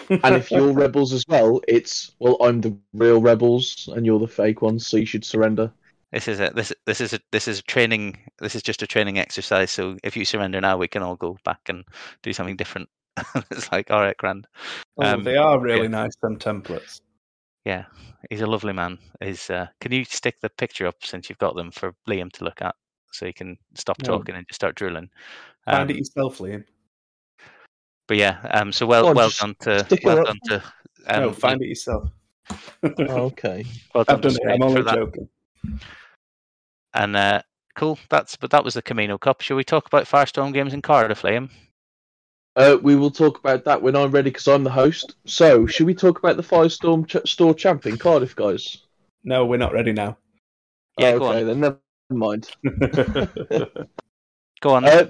And 0.10 0.36
if 0.36 0.52
you're 0.52 0.72
rebels 0.86 1.14
as 1.14 1.26
well, 1.28 1.62
it's 1.68 2.12
well, 2.20 2.38
I'm 2.42 2.62
the 2.62 2.78
real 2.94 3.20
rebels 3.22 3.90
and 3.96 4.06
you're 4.06 4.20
the 4.20 4.28
fake 4.28 4.62
ones, 4.62 4.86
so 4.88 4.98
you 4.98 5.06
should 5.06 5.26
surrender. 5.26 5.72
This 6.12 6.28
is 6.28 6.40
a 6.40 6.52
this 6.54 6.74
this 6.86 7.02
is 7.02 7.14
a 7.14 7.20
this 7.32 7.48
is 7.48 7.60
a 7.60 7.64
training. 7.64 8.18
This 8.40 8.56
is 8.56 8.62
just 8.62 8.82
a 8.84 8.88
training 8.88 9.18
exercise. 9.18 9.72
So 9.72 9.98
if 10.04 10.16
you 10.16 10.26
surrender 10.26 10.62
now, 10.62 10.78
we 10.78 10.88
can 10.88 11.02
all 11.02 11.16
go 11.16 11.38
back 11.44 11.62
and 11.68 11.84
do 12.22 12.34
something 12.34 12.56
different. 12.56 12.90
it's 13.52 13.72
like 13.72 13.92
all 13.92 14.02
right, 14.02 14.18
grand. 14.18 14.48
Oh, 14.98 15.04
Um, 15.06 15.24
they 15.24 15.38
are 15.38 15.60
really 15.60 15.84
yeah. 15.84 15.88
nice, 15.90 16.16
them 16.22 16.38
templates. 16.38 17.02
Yeah, 17.66 17.86
he's 18.30 18.42
a 18.42 18.48
lovely 18.48 18.74
man. 18.74 18.98
Is 19.22 19.50
uh, 19.50 19.68
can 19.80 19.92
you 19.92 20.04
stick 20.06 20.36
the 20.42 20.50
picture 20.50 20.88
up 20.88 20.96
since 21.04 21.30
you've 21.30 21.38
got 21.38 21.56
them 21.56 21.72
for 21.72 21.94
Liam 22.08 22.32
to 22.34 22.44
look 22.44 22.62
at, 22.62 22.76
so 23.12 23.26
he 23.26 23.34
can 23.34 23.58
stop 23.76 23.98
No. 24.02 24.18
talking 24.18 24.36
and 24.36 24.48
just 24.48 24.56
start 24.60 24.76
drooling. 24.76 25.10
Find 25.66 25.84
Um, 25.84 25.90
it 25.90 25.98
yourself, 25.98 26.40
Liam. 26.40 26.64
but 28.08 28.18
yeah, 28.18 28.40
um, 28.52 28.72
so 28.72 28.86
well 28.86 29.08
on, 29.08 29.16
well 29.16 29.30
done 29.40 29.56
to 29.62 29.88
well 30.04 30.24
done 30.24 30.40
to 30.46 30.56
um, 31.08 31.22
no, 31.24 31.32
find 31.34 31.62
it 31.62 31.68
yourself. 31.68 32.10
Oh, 32.50 32.56
okay. 33.28 33.64
well 33.94 34.04
done 34.06 34.16
I've 34.16 34.22
done 34.22 34.36
it. 34.36 34.52
I'm 34.54 34.64
only 34.64 34.84
joking. 34.84 35.30
And 36.94 37.16
uh, 37.16 37.42
cool, 37.76 38.00
that's 38.10 38.36
but 38.36 38.50
that 38.52 38.64
was 38.64 38.74
the 38.74 38.82
Kamino 38.82 39.20
Cup. 39.20 39.42
Shall 39.42 39.58
we 39.58 39.64
talk 39.64 39.86
about 39.86 40.06
Firestorm 40.06 40.54
games 40.54 40.74
in 40.74 40.82
Cardiff, 40.82 41.22
Liam? 41.22 41.50
Uh, 42.56 42.78
we 42.82 42.96
will 42.96 43.12
talk 43.12 43.40
about 43.40 43.64
that 43.66 43.82
when 43.82 43.96
I'm 43.96 44.12
ready 44.12 44.30
because 44.30 44.48
I'm 44.48 44.64
the 44.64 44.70
host. 44.72 45.16
So, 45.26 45.66
should 45.68 45.86
we 45.88 45.94
talk 45.96 46.20
about 46.20 46.36
the 46.38 46.44
Firestorm 46.44 47.08
ch- 47.08 47.30
store 47.30 47.54
champ 47.54 47.86
in 47.86 47.98
Cardiff, 47.98 48.36
guys? 48.36 48.78
No, 49.24 49.46
we're 49.46 49.58
not 49.58 49.72
ready 49.74 49.94
now. 49.94 50.18
Yeah, 50.98 51.12
Oh, 51.12 51.20
go 51.20 51.26
okay, 51.30 51.40
on. 51.42 51.48
then 51.48 51.60
never 51.62 51.80
mind. 52.10 52.50
Go 54.62 54.76
on. 54.76 54.86
Uh, 54.86 55.10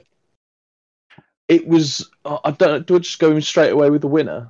it 1.50 1.68
was. 1.68 2.10
uh, 2.24 2.38
I 2.46 2.52
don't. 2.52 2.86
Do 2.86 2.96
I 2.96 3.00
just 3.00 3.20
go 3.20 3.32
in 3.32 3.42
straight 3.42 3.72
away 3.72 3.90
with 3.90 4.02
the 4.02 4.08
winner? 4.08 4.50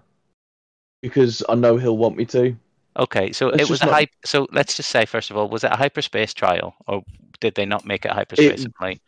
Because 1.02 1.42
I 1.50 1.56
know 1.56 1.78
he'll 1.78 1.98
want 1.98 2.18
me 2.18 2.26
to. 2.26 2.56
Okay, 2.98 3.32
so 3.32 3.48
Let's 3.48 3.64
it 3.64 3.70
was 3.70 3.82
a 3.82 3.86
not- 3.86 3.94
hype. 3.96 4.10
So 4.26 4.48
let's 4.52 4.76
just 4.78 4.90
say 4.90 5.06
first 5.06 5.32
of 5.32 5.38
all, 5.38 5.48
was 5.50 5.64
it 5.64 5.72
a 5.72 5.76
hyperspace 5.76 6.34
trial, 6.36 6.76
or 6.88 7.04
did 7.40 7.56
they 7.56 7.66
not 7.66 7.86
make 7.86 8.06
it 8.06 8.12
hyperspace? 8.12 8.66
It- 8.66 8.74
Right. 8.80 9.02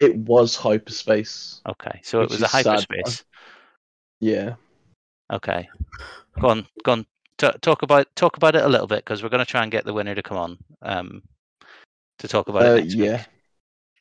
It 0.00 0.16
was 0.16 0.56
hyperspace. 0.56 1.60
Okay, 1.68 2.00
so 2.02 2.20
it 2.20 2.30
was 2.30 2.42
a 2.42 2.44
is 2.44 2.50
sad. 2.50 2.66
hyperspace. 2.66 3.24
Yeah. 4.20 4.54
Okay, 5.32 5.68
go 6.40 6.48
on, 6.48 6.66
go 6.82 6.92
on. 6.92 7.06
T- 7.38 7.50
talk 7.62 7.82
about 7.82 8.06
talk 8.14 8.36
about 8.36 8.54
it 8.54 8.62
a 8.64 8.68
little 8.68 8.86
bit 8.86 9.04
because 9.04 9.22
we're 9.22 9.28
going 9.28 9.44
to 9.44 9.50
try 9.50 9.62
and 9.62 9.72
get 9.72 9.84
the 9.84 9.92
winner 9.92 10.14
to 10.14 10.22
come 10.22 10.36
on 10.36 10.58
um, 10.82 11.22
to 12.18 12.28
talk 12.28 12.48
about 12.48 12.62
Uh, 12.62 12.74
it 12.76 12.94
yeah. 12.94 13.16
week. 13.18 13.26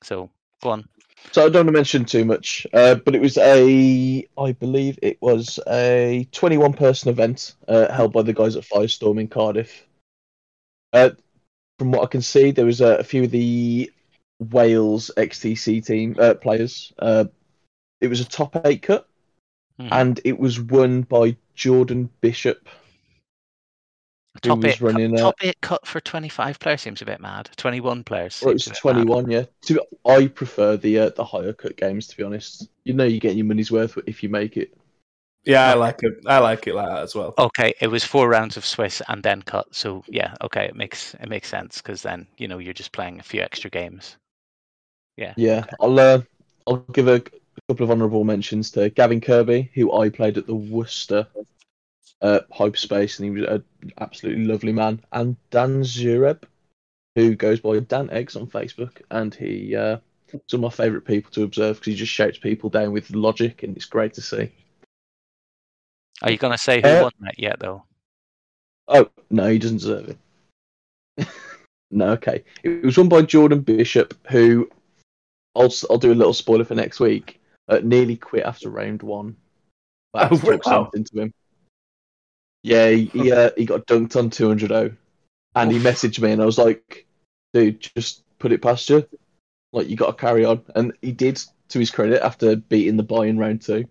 So 0.03 0.29
go 0.61 0.69
on. 0.71 0.87
So 1.31 1.45
I 1.45 1.49
don't 1.49 1.65
want 1.65 1.67
to 1.69 1.71
mention 1.73 2.05
too 2.05 2.25
much, 2.25 2.67
uh, 2.73 2.95
but 2.95 3.15
it 3.15 3.21
was 3.21 3.37
a, 3.37 4.27
I 4.37 4.51
believe 4.51 4.99
it 5.01 5.21
was 5.21 5.57
a 5.67 6.27
21 6.31 6.73
person 6.73 7.09
event 7.09 7.55
uh, 7.67 7.91
held 7.91 8.11
by 8.11 8.23
the 8.23 8.33
guys 8.33 8.55
at 8.57 8.65
Firestorm 8.65 9.19
in 9.19 9.29
Cardiff. 9.29 9.85
Uh, 10.91 11.11
from 11.79 11.91
what 11.91 12.03
I 12.03 12.07
can 12.07 12.21
see, 12.21 12.51
there 12.51 12.65
was 12.65 12.81
a, 12.81 12.97
a 12.97 13.03
few 13.03 13.23
of 13.23 13.31
the 13.31 13.89
Wales 14.51 15.11
XTC 15.17 15.85
team 15.85 16.15
uh, 16.19 16.33
players. 16.35 16.93
Uh, 16.99 17.25
it 18.01 18.07
was 18.07 18.19
a 18.19 18.25
top 18.25 18.55
eight 18.65 18.81
cut, 18.81 19.07
Mhm. 19.79 19.89
and 19.91 20.21
it 20.25 20.37
was 20.37 20.59
won 20.59 21.01
by 21.03 21.35
Jordan 21.55 22.09
Bishop. 22.21 22.67
who 24.43 24.49
Top 24.49 24.65
eight, 24.65 24.81
running 24.81 25.11
cut, 25.11 25.19
a- 25.19 25.21
top 25.21 25.35
eight 25.43 25.61
cut 25.61 25.85
for 25.87 25.99
twenty 26.01 26.27
five 26.29 26.59
players 26.59 26.81
seems 26.81 27.01
a 27.01 27.05
bit 27.05 27.21
mad. 27.21 27.49
Twenty 27.55 27.79
one 27.79 28.03
players. 28.03 28.41
Well, 28.41 28.51
it 28.51 28.53
was 28.55 28.67
a 28.67 28.69
bit 28.71 28.83
mad. 28.83 28.91
21, 28.93 29.31
yeah. 29.31 29.43
To, 29.67 29.85
I 30.05 30.27
prefer 30.27 30.75
the 30.75 30.99
uh, 30.99 31.09
the 31.09 31.23
higher 31.23 31.53
cut 31.53 31.77
games, 31.77 32.07
to 32.07 32.17
be 32.17 32.23
honest. 32.23 32.67
You 32.83 32.93
know, 32.93 33.03
you 33.05 33.19
get 33.19 33.35
your 33.35 33.45
money's 33.45 33.71
worth 33.71 33.97
if 34.07 34.23
you 34.23 34.29
make 34.29 34.57
it. 34.57 34.75
yeah, 35.45 35.69
I 35.69 35.73
like 35.75 35.99
it. 36.03 36.13
I 36.25 36.39
like 36.39 36.67
it 36.67 36.73
like 36.75 36.89
that 36.89 37.03
as 37.03 37.13
well. 37.15 37.35
Okay, 37.37 37.73
it 37.79 37.87
was 37.87 38.03
four 38.03 38.27
rounds 38.27 38.57
of 38.57 38.65
Swiss 38.65 39.01
and 39.07 39.21
then 39.21 39.41
cut. 39.43 39.67
So 39.75 40.03
yeah, 40.07 40.33
okay, 40.41 40.65
it 40.65 40.75
makes 40.75 41.13
it 41.13 41.29
makes 41.29 41.47
sense 41.47 41.81
because 41.81 42.01
then 42.01 42.25
you 42.37 42.47
know 42.47 42.57
you're 42.57 42.73
just 42.73 42.91
playing 42.91 43.19
a 43.19 43.23
few 43.23 43.41
extra 43.41 43.69
games. 43.69 44.17
Yeah. 45.17 45.33
Yeah, 45.37 45.59
okay. 45.59 45.75
I'll 45.79 45.99
uh, 45.99 46.21
I'll 46.67 46.77
give 46.77 47.07
a, 47.07 47.15
a 47.15 47.21
couple 47.69 47.83
of 47.83 47.91
honourable 47.91 48.23
mentions 48.23 48.71
to 48.71 48.89
Gavin 48.89 49.21
Kirby, 49.21 49.71
who 49.73 49.93
I 49.93 50.09
played 50.09 50.37
at 50.37 50.47
the 50.47 50.55
Worcester 50.55 51.27
uh, 52.21 52.39
Hyperspace, 52.51 53.19
and 53.19 53.25
he 53.25 53.31
was 53.41 53.49
an 53.49 53.63
absolutely 53.99 54.45
lovely 54.45 54.71
man, 54.73 55.01
and 55.11 55.35
Dan 55.51 55.83
Zureb, 55.83 56.43
who 57.15 57.35
goes 57.35 57.59
by 57.59 57.79
Dan 57.79 58.09
Eggs 58.09 58.35
on 58.35 58.47
Facebook, 58.47 59.01
and 59.11 59.35
he 59.35 59.75
uh, 59.75 59.97
is 60.33 60.41
one 60.51 60.63
of 60.63 60.71
my 60.79 60.83
favourite 60.83 61.05
people 61.05 61.31
to 61.31 61.43
observe 61.43 61.75
because 61.77 61.91
he 61.91 61.95
just 61.95 62.11
shouts 62.11 62.37
people 62.37 62.69
down 62.69 62.91
with 62.91 63.11
logic, 63.11 63.63
and 63.63 63.75
it's 63.75 63.85
great 63.85 64.13
to 64.15 64.21
see. 64.21 64.51
Are 66.21 66.31
you 66.31 66.37
going 66.37 66.53
to 66.53 66.57
say 66.57 66.81
who 66.81 66.87
Uh, 66.87 67.01
won 67.03 67.11
that 67.19 67.37
yet 67.37 67.59
though? 67.59 67.83
Oh 68.87 69.09
no, 69.29 69.47
he 69.47 69.59
doesn't 69.59 69.77
deserve 69.77 70.15
it. 71.17 71.27
no, 71.91 72.09
okay. 72.11 72.43
It 72.63 72.83
was 72.83 72.97
won 72.97 73.09
by 73.09 73.21
Jordan 73.21 73.61
Bishop, 73.61 74.13
who 74.29 74.69
I'll 75.55 75.73
I'll 75.89 75.97
do 75.97 76.11
a 76.11 76.15
little 76.15 76.33
spoiler 76.33 76.65
for 76.65 76.75
next 76.75 76.99
week. 76.99 77.39
Uh, 77.67 77.79
nearly 77.83 78.17
quit 78.17 78.43
after 78.43 78.69
round 78.69 79.01
one. 79.03 79.35
I 80.13 80.23
had 80.23 80.31
Oh, 80.33 80.37
to 80.37 80.45
talk 80.45 80.65
wow. 80.65 80.91
something 80.91 81.03
to 81.05 81.21
him. 81.21 81.33
Yeah, 82.63 82.89
he 82.89 83.05
he, 83.05 83.31
uh, 83.31 83.51
he 83.57 83.65
got 83.65 83.85
dunked 83.87 84.15
on 84.15 84.29
200 84.29 84.69
0 84.69 84.95
and 85.55 85.71
he 85.71 85.79
messaged 85.79 86.19
me, 86.21 86.31
and 86.31 86.41
I 86.41 86.45
was 86.45 86.57
like, 86.57 87.05
"Dude, 87.53 87.79
just 87.81 88.23
put 88.39 88.51
it 88.51 88.61
past 88.61 88.89
you. 88.89 89.07
Like 89.71 89.89
you 89.89 89.95
got 89.95 90.17
to 90.17 90.21
carry 90.21 90.45
on." 90.45 90.63
And 90.75 90.93
he 91.01 91.11
did, 91.11 91.41
to 91.69 91.79
his 91.79 91.91
credit, 91.91 92.23
after 92.23 92.55
beating 92.55 92.97
the 92.97 93.03
buy 93.03 93.25
in 93.27 93.37
round 93.37 93.61
two. 93.61 93.85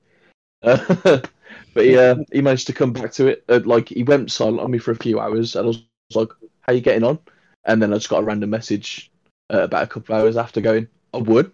Uh, 0.63 0.79
but 1.75 1.85
he 1.85 1.97
uh, 1.99 2.17
he 2.33 2.41
managed 2.43 2.67
to 2.69 2.73
come 2.73 2.93
back 2.93 3.13
to 3.13 3.29
it. 3.29 3.45
Uh, 3.49 3.61
like 3.65 3.89
he 3.89 4.05
went 4.05 4.31
silent 4.31 4.61
on 4.61 4.71
me 4.71 4.79
for 4.79 4.93
a 4.93 4.97
few 4.97 5.21
hours, 5.21 5.57
and 5.57 5.65
I 5.65 5.69
was, 5.69 5.83
was 6.11 6.17
like, 6.17 6.51
"How 6.61 6.73
you 6.73 6.81
getting 6.81 7.05
on?" 7.05 7.19
And 7.65 7.81
then 7.83 7.93
I 7.93 7.97
just 7.97 8.09
got 8.09 8.23
a 8.23 8.25
random 8.25 8.51
message 8.51 9.11
uh, 9.53 9.63
about 9.63 9.85
a 9.85 9.87
couple 9.87 10.15
of 10.15 10.23
hours 10.23 10.37
after 10.37 10.61
going, 10.61 10.89
"I 11.13 11.19
would." 11.19 11.53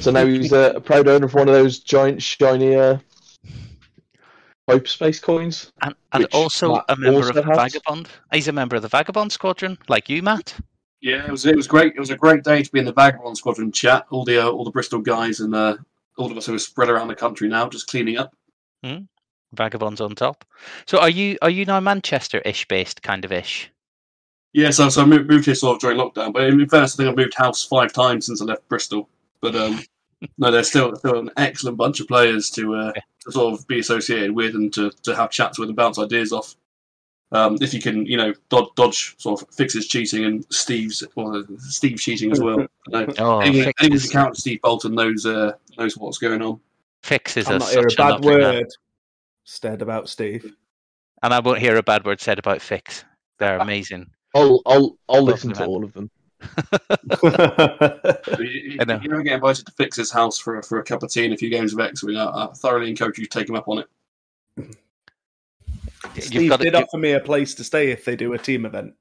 So 0.00 0.10
now 0.10 0.26
he's 0.26 0.52
uh, 0.52 0.72
a 0.76 0.80
proud 0.80 1.08
owner 1.08 1.26
of 1.26 1.34
one 1.34 1.48
of 1.48 1.54
those 1.54 1.78
giant 1.78 2.22
shiny 2.22 2.74
uh, 2.74 2.98
hyperspace 4.68 5.20
coins. 5.20 5.72
And, 5.82 5.94
and 6.12 6.24
also 6.32 6.74
Matt 6.74 6.84
a 6.88 6.96
member 6.96 7.16
also 7.18 7.28
of 7.30 7.34
the 7.34 7.42
has. 7.44 7.72
Vagabond. 7.72 8.08
He's 8.32 8.48
a 8.48 8.52
member 8.52 8.76
of 8.76 8.82
the 8.82 8.88
Vagabond 8.88 9.32
Squadron, 9.32 9.78
like 9.88 10.08
you, 10.08 10.22
Matt. 10.22 10.54
Yeah, 11.00 11.24
it 11.24 11.30
was 11.30 11.46
it 11.46 11.56
was 11.56 11.66
great. 11.66 11.94
It 11.94 12.00
was 12.00 12.10
a 12.10 12.16
great 12.16 12.42
day 12.42 12.62
to 12.62 12.72
be 12.72 12.78
in 12.78 12.84
the 12.84 12.92
Vagabond 12.92 13.36
Squadron 13.36 13.70
chat. 13.70 14.06
All 14.10 14.24
the 14.24 14.38
uh, 14.38 14.50
all 14.50 14.64
the 14.64 14.70
Bristol 14.70 15.00
guys 15.00 15.40
and 15.40 15.54
uh, 15.54 15.76
all 16.16 16.30
of 16.30 16.36
us 16.36 16.46
who 16.46 16.54
are 16.54 16.58
spread 16.58 16.88
around 16.88 17.08
the 17.08 17.14
country 17.14 17.48
now, 17.48 17.68
just 17.68 17.86
cleaning 17.86 18.18
up. 18.18 18.34
Vagabonds 19.52 20.00
on 20.00 20.14
top. 20.14 20.44
So 20.86 20.98
are 20.98 21.08
you 21.10 21.38
are 21.42 21.50
you 21.50 21.64
now 21.64 21.80
Manchester-ish 21.80 22.66
based, 22.66 23.02
kind 23.02 23.24
of 23.24 23.32
ish? 23.32 23.70
Yeah, 24.56 24.70
so 24.70 24.88
so 24.88 25.02
I 25.02 25.04
moved, 25.04 25.28
moved 25.28 25.44
here 25.44 25.54
sort 25.54 25.74
of 25.76 25.80
during 25.82 25.98
lockdown. 25.98 26.32
But 26.32 26.44
in 26.44 26.66
fairness, 26.66 26.94
I 26.94 26.96
think 26.96 27.10
I've 27.10 27.16
moved 27.16 27.34
house 27.34 27.62
five 27.62 27.92
times 27.92 28.24
since 28.24 28.40
I 28.40 28.46
left 28.46 28.66
Bristol. 28.70 29.06
But 29.42 29.54
um, 29.54 29.80
no, 30.38 30.50
they're 30.50 30.62
still 30.64 30.96
still 30.96 31.18
an 31.18 31.30
excellent 31.36 31.76
bunch 31.76 32.00
of 32.00 32.08
players 32.08 32.48
to 32.52 32.74
uh, 32.74 32.92
Yeah. 32.96 33.02
to 33.26 33.32
sort 33.32 33.52
of 33.52 33.68
be 33.68 33.80
associated 33.80 34.30
with 34.32 34.54
and 34.54 34.72
to, 34.72 34.90
to 35.02 35.14
have 35.14 35.30
chats 35.30 35.58
with 35.58 35.68
and 35.68 35.76
bounce 35.76 35.98
ideas 35.98 36.32
off. 36.32 36.56
Um, 37.32 37.58
if 37.60 37.74
you 37.74 37.82
can, 37.82 38.06
you 38.06 38.16
know, 38.16 38.32
dodge, 38.48 38.68
dodge 38.76 39.14
sort 39.18 39.42
of 39.42 39.48
fixes 39.54 39.88
cheating 39.88 40.24
and 40.24 40.46
Steve's 40.50 41.02
or 41.16 41.44
Steve 41.58 41.98
cheating 41.98 42.32
as 42.32 42.40
well. 42.40 42.58
You 42.88 42.92
know, 42.92 43.06
Oh, 43.18 43.40
anyone, 43.40 43.64
Fix 43.66 43.82
anyone 43.82 43.96
is, 43.96 44.12
who 44.12 44.34
Steve 44.34 44.62
Bolton 44.62 44.94
knows 44.94 45.26
uh, 45.26 45.52
knows 45.76 45.98
what's 45.98 46.16
going 46.18 46.40
on. 46.40 46.60
Fix 47.02 47.36
is 47.36 47.46
I'll 47.48 47.56
a, 47.56 47.58
not 47.58 47.68
hear 47.68 47.82
a 47.86 47.94
bad 47.96 48.24
word 48.24 48.66
said 49.44 49.82
about 49.82 50.08
Steve. 50.08 50.54
and 51.22 51.34
I 51.34 51.40
won't 51.40 51.58
hear 51.58 51.76
a 51.76 51.82
bad 51.82 52.04
word 52.06 52.20
said 52.22 52.38
about 52.38 52.62
Fix. 52.62 53.04
They're 53.38 53.58
amazing. 53.58 54.06
I'll 54.36 54.62
I'll 54.66 54.98
I'll 55.08 55.24
Lovely 55.24 55.32
listen 55.32 55.52
to 55.54 55.62
man. 55.62 55.68
all 55.68 55.84
of 55.84 55.92
them. 55.94 56.10
If 58.28 58.38
you, 58.40 58.78
I 58.78 58.84
know. 58.84 58.96
if 58.96 59.04
you 59.04 59.10
ever 59.12 59.22
get 59.22 59.34
invited 59.34 59.66
to 59.66 59.72
fix 59.72 59.96
his 59.96 60.10
house 60.10 60.38
for 60.38 60.60
for 60.62 60.78
a 60.78 60.84
cup 60.84 61.02
of 61.02 61.10
tea 61.10 61.24
and 61.24 61.34
a 61.34 61.36
few 61.36 61.50
games 61.50 61.72
of 61.72 61.80
X-Wing, 61.80 62.16
I, 62.16 62.24
I 62.26 62.48
thoroughly 62.54 62.90
encourage 62.90 63.18
you 63.18 63.24
to 63.26 63.30
take 63.30 63.48
him 63.48 63.56
up 63.56 63.68
on 63.68 63.78
it. 63.78 63.86
You've 66.14 66.24
Steve 66.24 66.48
got 66.48 66.60
did 66.60 66.72
to, 66.72 66.82
offer 66.82 66.98
me 66.98 67.12
a 67.12 67.20
place 67.20 67.54
to 67.54 67.64
stay 67.64 67.90
if 67.90 68.04
they 68.04 68.16
do 68.16 68.32
a 68.32 68.38
team 68.38 68.64
event. 68.66 68.94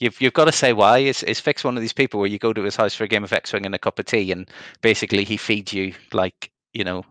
you've 0.00 0.20
you've 0.20 0.32
got 0.34 0.44
to 0.46 0.52
say 0.52 0.72
why. 0.72 0.98
Is 0.98 1.22
is 1.24 1.40
Fix 1.40 1.64
one 1.64 1.76
of 1.76 1.80
these 1.80 1.92
people 1.92 2.20
where 2.20 2.28
you 2.28 2.38
go 2.38 2.52
to 2.52 2.62
his 2.62 2.76
house 2.76 2.94
for 2.94 3.04
a 3.04 3.08
game 3.08 3.24
of 3.24 3.32
X-wing 3.32 3.66
and 3.66 3.74
a 3.74 3.78
cup 3.78 3.98
of 3.98 4.06
tea, 4.06 4.32
and 4.32 4.50
basically 4.82 5.24
he 5.24 5.36
feeds 5.36 5.72
you 5.72 5.94
like 6.12 6.50
you 6.72 6.84
know, 6.84 6.98
r- 6.98 7.04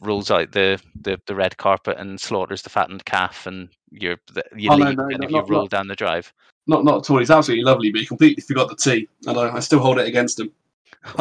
rolls 0.00 0.30
out 0.30 0.52
the, 0.52 0.80
the, 1.00 1.20
the 1.26 1.34
red 1.34 1.56
carpet 1.56 1.96
and 1.98 2.20
slaughters 2.20 2.62
the 2.62 2.70
fattened 2.70 3.04
calf, 3.04 3.46
and 3.46 3.68
you're 3.90 4.16
the, 4.32 4.44
you 4.56 4.70
Oh, 4.70 4.76
leave 4.76 4.96
no, 4.96 5.08
and 5.08 5.18
no, 5.20 5.24
if 5.26 5.30
you 5.30 5.36
not- 5.38 5.48
roll 5.50 5.62
not- 5.62 5.70
down 5.70 5.88
the 5.88 5.96
drive. 5.96 6.32
Not 6.68 6.84
not 6.84 6.98
at 7.04 7.10
all. 7.10 7.18
He's 7.18 7.30
absolutely 7.30 7.64
lovely, 7.64 7.90
but 7.92 8.00
he 8.00 8.06
completely 8.06 8.42
forgot 8.42 8.68
the 8.68 8.74
tea, 8.74 9.08
and 9.26 9.38
I, 9.38 9.56
I 9.56 9.60
still 9.60 9.78
hold 9.78 9.98
it 9.98 10.08
against 10.08 10.40
him. 10.40 10.50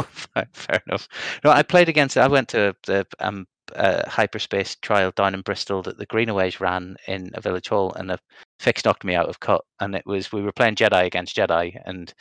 fair, 0.07 0.47
fair 0.53 0.81
enough. 0.87 1.07
No, 1.43 1.51
I 1.51 1.61
played 1.61 1.87
against. 1.87 2.17
I 2.17 2.27
went 2.27 2.49
to 2.49 2.75
the 2.87 3.05
um, 3.19 3.45
uh, 3.75 4.09
hyperspace 4.09 4.75
trial 4.81 5.11
down 5.15 5.35
in 5.35 5.41
Bristol 5.41 5.83
that 5.83 5.99
the 5.99 6.07
Greenaways 6.07 6.59
ran 6.59 6.97
in 7.07 7.29
a 7.35 7.41
village 7.41 7.69
hall, 7.69 7.93
and 7.93 8.09
a 8.09 8.17
fix 8.59 8.83
knocked 8.85 9.03
me 9.03 9.13
out 9.13 9.29
of 9.29 9.39
cut. 9.39 9.63
And 9.79 9.93
it 9.93 10.05
was 10.07 10.31
we 10.31 10.41
were 10.41 10.51
playing 10.51 10.75
Jedi 10.75 11.05
against 11.05 11.35
Jedi, 11.35 11.79
and 11.85 12.11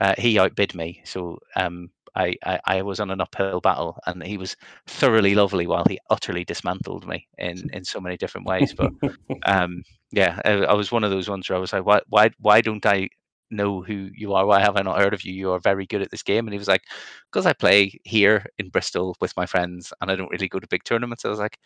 uh, 0.00 0.14
he 0.18 0.38
outbid 0.38 0.74
me. 0.74 1.00
So 1.06 1.38
um, 1.56 1.88
I, 2.16 2.36
I 2.44 2.60
I 2.66 2.82
was 2.82 3.00
on 3.00 3.10
an 3.10 3.20
uphill 3.20 3.60
battle, 3.60 3.98
and 4.06 4.22
he 4.22 4.36
was 4.38 4.56
thoroughly 4.86 5.34
lovely 5.34 5.66
while 5.66 5.84
he 5.88 5.98
utterly 6.10 6.44
dismantled 6.44 7.06
me 7.06 7.26
in 7.38 7.70
in 7.72 7.84
so 7.84 8.00
many 8.00 8.16
different 8.16 8.46
ways. 8.46 8.74
But 8.74 8.90
um, 9.46 9.82
yeah, 10.12 10.40
I, 10.44 10.50
I 10.64 10.74
was 10.74 10.92
one 10.92 11.04
of 11.04 11.10
those 11.10 11.28
ones 11.28 11.48
where 11.48 11.56
I 11.56 11.60
was 11.60 11.72
like, 11.72 11.86
why 11.86 12.00
why 12.08 12.30
why 12.38 12.60
don't 12.60 12.84
I 12.86 13.08
know 13.50 13.82
who 13.82 14.10
you 14.14 14.34
are? 14.34 14.46
Why 14.46 14.60
have 14.60 14.76
I 14.76 14.82
not 14.82 14.98
heard 14.98 15.14
of 15.14 15.24
you? 15.24 15.32
You 15.32 15.52
are 15.52 15.60
very 15.60 15.86
good 15.86 16.02
at 16.02 16.10
this 16.10 16.22
game. 16.22 16.46
And 16.46 16.52
he 16.52 16.58
was 16.58 16.68
like, 16.68 16.82
because 17.30 17.46
I 17.46 17.52
play 17.52 17.98
here 18.04 18.44
in 18.58 18.68
Bristol 18.68 19.16
with 19.20 19.36
my 19.36 19.46
friends 19.46 19.92
and 20.00 20.10
I 20.10 20.16
don't 20.16 20.30
really 20.30 20.48
go 20.48 20.58
to 20.58 20.66
big 20.66 20.84
tournaments. 20.84 21.24
I 21.24 21.28
was 21.28 21.38
like, 21.38 21.58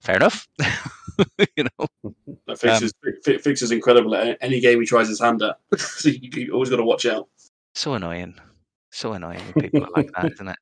fair 0.00 0.16
enough. 0.16 0.48
you 1.56 1.64
know, 1.64 1.86
No, 2.46 2.56
Fix, 2.56 2.78
Um, 2.78 2.84
is, 2.84 2.94
Fi- 3.24 3.38
Fix 3.38 3.62
is 3.62 3.70
incredible 3.70 4.14
at 4.14 4.38
any 4.40 4.60
game 4.60 4.80
he 4.80 4.86
tries 4.86 5.08
his 5.08 5.20
hand 5.20 5.42
at. 5.42 5.58
so 5.80 6.08
you, 6.08 6.30
you 6.32 6.52
always 6.52 6.70
got 6.70 6.76
to 6.76 6.84
watch 6.84 7.06
out. 7.06 7.28
so 7.74 7.94
annoying. 7.94 8.34
So 8.90 9.12
annoying 9.12 9.40
when 9.40 9.54
people 9.54 9.84
are 9.84 9.90
like 9.96 10.10
that, 10.12 10.32
isn't 10.32 10.48
it? 10.48 10.58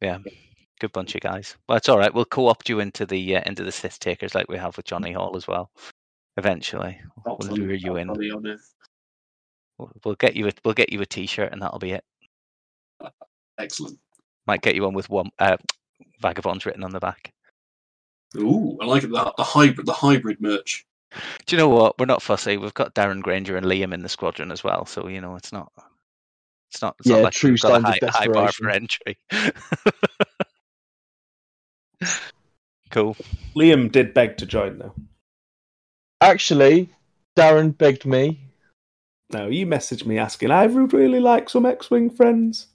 Yeah. 0.00 0.18
Good 0.80 0.92
bunch 0.92 1.14
of 1.14 1.20
guys. 1.20 1.56
Well, 1.68 1.76
it's 1.76 1.88
all 1.88 1.98
right. 1.98 2.12
We'll 2.12 2.24
co-opt 2.24 2.68
you 2.68 2.80
into 2.80 3.04
the 3.04 3.36
uh, 3.36 3.42
into 3.44 3.64
the 3.64 3.72
Sith 3.72 3.98
takers 3.98 4.34
like 4.34 4.48
we 4.48 4.56
have 4.56 4.76
with 4.76 4.86
Johnny 4.86 5.12
Hall 5.12 5.36
as 5.36 5.46
well. 5.46 5.70
Eventually, 6.38 6.98
we'll 7.26 7.50
lure 7.50 7.74
you 7.74 7.96
in. 7.96 8.08
funny, 8.08 8.32
I 8.32 8.36
know. 8.36 8.56
We'll, 9.76 9.92
we'll 10.04 10.14
get 10.14 10.36
you 10.36 10.48
a 10.48 10.52
we'll 10.64 10.74
get 10.74 10.92
you 10.92 11.00
a 11.02 11.06
T-shirt 11.06 11.52
and 11.52 11.60
that'll 11.60 11.78
be 11.78 11.92
it. 11.92 12.04
Excellent. 13.58 13.98
Might 14.46 14.62
get 14.62 14.74
you 14.74 14.84
one 14.84 14.94
with 14.94 15.10
one 15.10 15.30
uh, 15.38 15.58
vagabonds 16.20 16.64
written 16.64 16.84
on 16.84 16.92
the 16.92 17.00
back. 17.00 17.32
Ooh, 18.36 18.78
I 18.80 18.86
like 18.86 19.04
it. 19.04 19.10
The, 19.10 19.34
the 19.36 19.44
hybrid, 19.44 19.86
the 19.86 19.92
hybrid 19.92 20.40
merch. 20.40 20.86
Do 21.46 21.56
you 21.56 21.58
know 21.58 21.68
what? 21.68 21.98
We're 21.98 22.06
not 22.06 22.22
fussy. 22.22 22.56
We've 22.56 22.72
got 22.72 22.94
Darren 22.94 23.20
Granger 23.20 23.56
and 23.56 23.66
Liam 23.66 23.92
in 23.92 24.02
the 24.02 24.08
squadron 24.08 24.52
as 24.52 24.62
well, 24.62 24.86
so 24.86 25.08
you 25.08 25.20
know 25.20 25.34
it's 25.34 25.52
not. 25.52 25.72
It's 26.70 26.82
not. 26.82 26.94
It's 27.00 27.08
Yeah, 27.08 27.16
not 27.16 27.22
like 27.24 27.32
true 27.32 27.50
we've 27.50 27.60
got 27.60 27.80
a 27.80 27.84
high, 27.84 27.98
high 28.02 28.28
bar 28.28 28.52
for 28.52 28.70
entry. 28.70 29.18
cool. 32.90 33.16
Liam 33.56 33.90
did 33.90 34.14
beg 34.14 34.36
to 34.38 34.46
join 34.46 34.78
though. 34.78 34.94
Actually, 36.20 36.90
Darren 37.36 37.76
begged 37.76 38.06
me. 38.06 38.40
No, 39.32 39.48
you 39.48 39.66
messaged 39.66 40.06
me 40.06 40.18
asking, 40.18 40.50
I 40.50 40.66
would 40.66 40.92
really 40.92 41.20
like 41.20 41.48
some 41.48 41.64
X-wing 41.64 42.10
friends. 42.10 42.66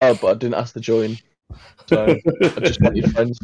Oh, 0.00 0.14
but 0.14 0.28
I 0.28 0.34
didn't 0.34 0.54
ask 0.54 0.74
to 0.74 0.80
join. 0.80 1.18
So 1.88 2.04
I 2.04 2.20
just 2.60 2.80
want 2.80 2.96
your 2.96 3.08
friends. 3.08 3.40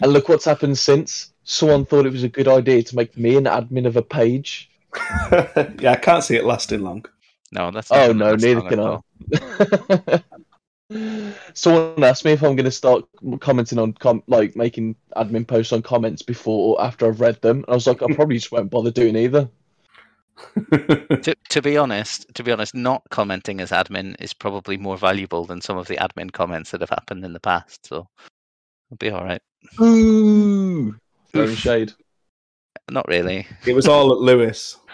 And 0.00 0.12
look 0.12 0.28
what's 0.28 0.44
happened 0.44 0.76
since. 0.76 1.32
Someone 1.44 1.86
thought 1.86 2.06
it 2.06 2.12
was 2.12 2.24
a 2.24 2.28
good 2.28 2.48
idea 2.48 2.82
to 2.82 2.96
make 2.96 3.16
me 3.16 3.36
an 3.36 3.44
admin 3.44 3.86
of 3.86 3.96
a 3.96 4.02
page. 4.02 4.70
yeah, 5.80 5.92
I 5.92 5.96
can't 5.96 6.24
see 6.24 6.36
it 6.36 6.44
lasting 6.44 6.82
long. 6.82 7.04
No, 7.52 7.70
that's. 7.70 7.90
Oh, 7.90 8.12
not 8.12 8.32
Oh 8.32 8.34
no, 8.34 8.34
neither 8.36 8.62
can. 8.68 8.80
I. 8.80 10.22
Someone 11.54 12.04
asked 12.04 12.24
me 12.24 12.32
if 12.32 12.42
I'm 12.42 12.56
going 12.56 12.64
to 12.64 12.70
start 12.70 13.04
commenting 13.40 13.78
on 13.78 13.94
com- 13.94 14.22
like 14.26 14.54
making 14.54 14.96
admin 15.16 15.46
posts 15.46 15.72
on 15.72 15.82
comments 15.82 16.22
before 16.22 16.76
or 16.76 16.84
after 16.84 17.06
I've 17.06 17.20
read 17.20 17.40
them. 17.40 17.58
And 17.58 17.66
I 17.68 17.74
was 17.74 17.86
like, 17.86 18.02
I 18.02 18.06
probably 18.14 18.36
just 18.36 18.52
won't 18.52 18.70
bother 18.70 18.90
doing 18.90 19.16
either. 19.16 19.48
To, 20.70 21.34
to 21.48 21.62
be 21.62 21.76
honest, 21.76 22.26
to 22.34 22.42
be 22.42 22.52
honest, 22.52 22.74
not 22.74 23.02
commenting 23.10 23.60
as 23.60 23.70
admin 23.70 24.16
is 24.20 24.34
probably 24.34 24.76
more 24.76 24.98
valuable 24.98 25.44
than 25.44 25.60
some 25.60 25.78
of 25.78 25.86
the 25.86 25.96
admin 25.96 26.32
comments 26.32 26.70
that 26.72 26.80
have 26.80 26.90
happened 26.90 27.24
in 27.24 27.32
the 27.32 27.40
past. 27.40 27.86
So 27.86 28.08
it'll 28.90 28.98
be 28.98 29.10
all 29.10 29.24
right. 29.24 29.40
Ooh, 29.80 30.94
shade. 31.54 31.92
Not 32.90 33.06
really. 33.08 33.46
it 33.66 33.74
was 33.74 33.88
all 33.88 34.12
at 34.12 34.18
Lewis. 34.18 34.76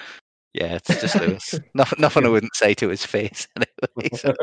Yeah, 0.53 0.75
it's 0.75 1.01
just 1.01 1.15
Lewis. 1.15 1.55
nothing, 1.75 1.97
nothing 2.01 2.27
I 2.27 2.29
wouldn't 2.29 2.57
say 2.57 2.75
to 2.75 2.89
his 2.89 3.07
face. 3.07 3.47
Anyway, 3.57 4.11
so 4.17 4.35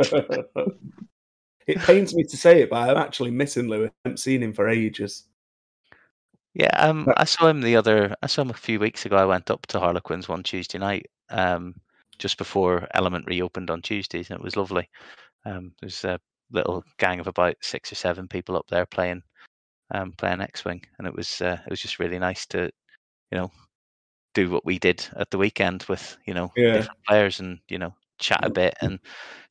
it 1.68 1.80
pains 1.80 2.16
me 2.16 2.24
to 2.24 2.38
say 2.38 2.62
it, 2.62 2.70
but 2.70 2.90
I'm 2.90 2.96
actually 2.96 3.32
missing 3.32 3.68
Lewis. 3.68 3.92
I 3.92 4.08
haven't 4.08 4.20
seen 4.20 4.42
him 4.42 4.54
for 4.54 4.70
ages. 4.70 5.26
Yeah, 6.54 6.70
um, 6.78 7.08
I 7.18 7.26
saw 7.26 7.48
him 7.50 7.60
the 7.60 7.76
other. 7.76 8.16
I 8.24 8.28
saw 8.28 8.42
him 8.44 8.50
a 8.52 8.54
few 8.54 8.80
weeks 8.80 9.06
ago. 9.06 9.18
I 9.18 9.26
went 9.26 9.52
up 9.52 9.68
to 9.68 9.80
Harlequins 9.82 10.30
one 10.30 10.44
Tuesday 10.44 10.78
night, 10.78 11.08
um, 11.30 11.76
just 12.18 12.38
before 12.38 12.88
Element 12.94 13.26
reopened 13.28 13.70
on 13.70 13.82
Tuesdays, 13.82 14.30
and 14.30 14.40
it 14.40 14.44
was 14.44 14.56
lovely. 14.56 14.90
Um, 15.46 15.74
there 15.82 15.88
was 15.88 16.06
a 16.06 16.20
little 16.52 16.84
gang 16.98 17.20
of 17.20 17.28
about 17.28 17.56
six 17.62 17.92
or 17.92 17.96
seven 17.96 18.30
people 18.30 18.56
up 18.56 18.66
there 18.70 18.86
playing, 18.86 19.22
um, 19.94 20.14
playing 20.14 20.42
X-wing, 20.42 20.82
and 20.98 21.08
it 21.08 21.14
was 21.14 21.42
uh, 21.42 21.58
it 21.66 21.70
was 21.70 21.82
just 21.82 22.00
really 22.00 22.18
nice 22.18 22.46
to, 22.48 22.72
you 23.32 23.38
know, 23.38 23.52
do 24.34 24.50
what 24.50 24.66
we 24.66 24.78
did 24.80 25.06
at 25.16 25.30
the 25.32 25.38
weekend 25.38 25.84
with 25.90 26.18
you 26.26 26.34
know 26.34 26.52
Yeah. 26.56 26.74
different 26.74 27.00
players 27.08 27.40
and 27.40 27.60
you 27.70 27.78
know 27.78 27.94
chat 28.20 28.40
a 28.44 28.50
bit 28.50 28.76
and 28.82 29.00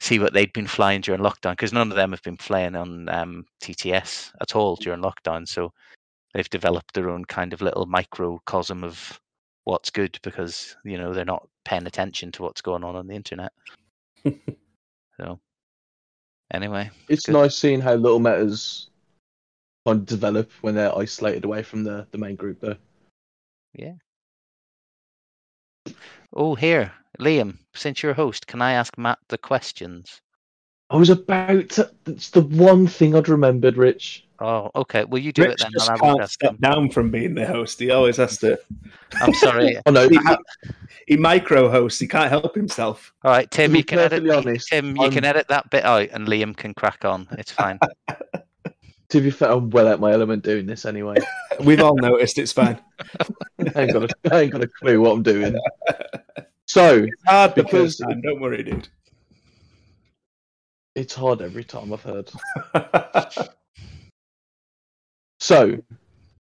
see 0.00 0.18
what 0.18 0.32
they'd 0.32 0.52
been 0.52 0.66
flying 0.66 1.00
during 1.00 1.20
lockdown 1.20 1.52
because 1.52 1.72
none 1.72 1.90
of 1.90 1.96
them 1.96 2.10
have 2.10 2.22
been 2.22 2.36
flying 2.36 2.74
on 2.74 3.08
um, 3.08 3.44
TTS 3.62 4.32
at 4.40 4.56
all 4.56 4.76
during 4.76 5.00
lockdown. 5.00 5.46
So 5.46 5.72
they've 6.34 6.50
developed 6.50 6.92
their 6.94 7.10
own 7.10 7.24
kind 7.24 7.52
of 7.52 7.62
little 7.62 7.86
microcosm 7.86 8.82
of 8.84 9.20
what's 9.64 9.90
good 9.90 10.18
because 10.22 10.76
you 10.84 10.98
know 10.98 11.12
they're 11.12 11.24
not 11.24 11.48
paying 11.64 11.86
attention 11.86 12.32
to 12.32 12.42
what's 12.42 12.60
going 12.60 12.84
on 12.84 12.96
on 12.96 13.06
the 13.06 13.14
internet. 13.14 13.52
so 15.16 15.38
anyway, 16.52 16.90
It's 17.08 17.26
Good. 17.26 17.32
nice 17.32 17.56
seeing 17.56 17.80
how 17.80 17.94
little 17.94 18.20
metas 18.20 18.88
kind 19.86 20.00
of 20.00 20.06
develop 20.06 20.50
when 20.60 20.74
they're 20.74 20.96
isolated 20.96 21.44
away 21.44 21.62
from 21.62 21.84
the, 21.84 22.06
the 22.10 22.18
main 22.18 22.36
group, 22.36 22.60
though. 22.60 22.76
Oh 26.32 26.54
here 26.54 26.92
Liam, 27.18 27.58
since 27.74 28.02
you're 28.02 28.12
host, 28.14 28.46
can 28.46 28.60
I 28.60 28.72
ask 28.72 28.96
Matt 28.98 29.18
the 29.28 29.38
questions? 29.38 30.20
I 30.90 30.96
was 30.96 31.10
about 31.10 31.70
to. 31.70 31.90
It's 32.06 32.30
the 32.30 32.42
one 32.42 32.86
thing 32.86 33.14
I'd 33.16 33.28
remembered, 33.28 33.76
Rich. 33.76 34.24
Oh, 34.38 34.70
okay. 34.76 35.04
Will 35.04 35.18
you 35.18 35.32
do 35.32 35.42
it 35.42 35.58
then? 35.58 35.70
just 35.72 35.90
I 35.90 35.94
will 35.94 36.18
can't 36.18 36.30
step 36.30 36.50
them? 36.52 36.58
down 36.60 36.90
from 36.90 37.10
being 37.10 37.34
the 37.34 37.46
host. 37.46 37.80
He 37.80 37.90
always 37.90 38.18
has 38.18 38.36
to. 38.38 38.60
I'm 39.20 39.32
sorry. 39.34 39.78
Oh 39.86 39.90
no, 39.90 40.08
He, 40.08 40.18
he 41.08 41.16
micro 41.16 41.70
hosts. 41.70 41.98
He 41.98 42.06
can't 42.06 42.28
help 42.28 42.54
himself. 42.54 43.12
All 43.24 43.30
right, 43.32 43.50
Tim, 43.50 43.74
you 43.74 43.82
can 43.82 43.98
edit. 43.98 44.28
honest, 44.30 44.68
Tim, 44.68 44.94
you 44.96 45.08
can 45.10 45.24
I'm- 45.24 45.30
edit 45.36 45.48
that 45.48 45.70
bit 45.70 45.84
out, 45.84 46.10
and 46.12 46.28
Liam 46.28 46.54
can 46.56 46.74
crack 46.74 47.04
on. 47.04 47.26
It's 47.32 47.50
fine. 47.50 47.78
to 49.10 49.20
be 49.20 49.30
fair, 49.30 49.50
I'm 49.52 49.70
well 49.70 49.88
out 49.88 50.00
my 50.00 50.12
element 50.12 50.42
doing 50.44 50.66
this 50.66 50.84
anyway. 50.84 51.16
We've 51.60 51.80
all 51.80 51.96
noticed. 51.96 52.38
It's 52.38 52.52
fine. 52.52 52.78
I 53.74 53.82
ain't 53.82 53.92
got 53.92 54.04
a, 54.04 54.08
I 54.32 54.40
ain't 54.42 54.52
got 54.52 54.62
a 54.64 54.68
clue 54.68 55.00
what 55.00 55.12
I'm 55.12 55.22
doing. 55.22 55.56
So 56.68 57.04
It's 57.04 57.22
hard 57.28 57.54
Because- 57.54 57.96
time. 57.98 58.20
Don't 58.22 58.40
worry, 58.40 58.64
dude. 58.64 58.88
it's 60.96 61.14
hard 61.14 61.40
every 61.40 61.62
time 61.62 61.92
I've 61.92 62.02
heard. 62.02 62.28
So, 65.40 65.78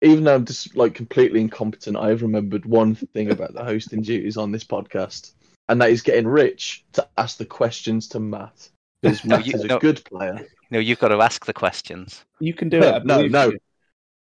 even 0.01 0.23
though 0.23 0.35
I'm 0.35 0.45
just 0.45 0.75
like 0.75 0.93
completely 0.93 1.41
incompetent, 1.41 1.97
I 1.97 2.09
have 2.09 2.21
remembered 2.21 2.65
one 2.65 2.95
thing 2.95 3.31
about 3.31 3.53
the 3.53 3.63
hosting 3.63 4.01
duties 4.01 4.37
on 4.37 4.51
this 4.51 4.63
podcast. 4.63 5.33
and 5.69 5.81
that 5.81 5.89
is 5.89 6.01
getting 6.01 6.27
Rich 6.27 6.85
to 6.93 7.07
ask 7.17 7.37
the 7.37 7.45
questions 7.45 8.07
to 8.09 8.19
Matt. 8.19 8.69
Because 9.01 9.25
No, 9.25 9.37
Matt 9.37 9.47
you- 9.47 9.55
is 9.55 9.63
a 9.63 9.67
no. 9.67 9.79
good 9.79 10.03
player. 10.05 10.47
No, 10.73 10.79
you've 10.79 10.97
got 10.97 11.09
to 11.09 11.21
ask 11.21 11.45
the 11.45 11.53
questions. 11.53 12.25
You 12.39 12.55
can 12.55 12.67
do 12.67 12.81
it. 12.81 12.95
I 12.95 12.99
No, 13.03 13.27
no. 13.27 13.51
you. 13.51 13.59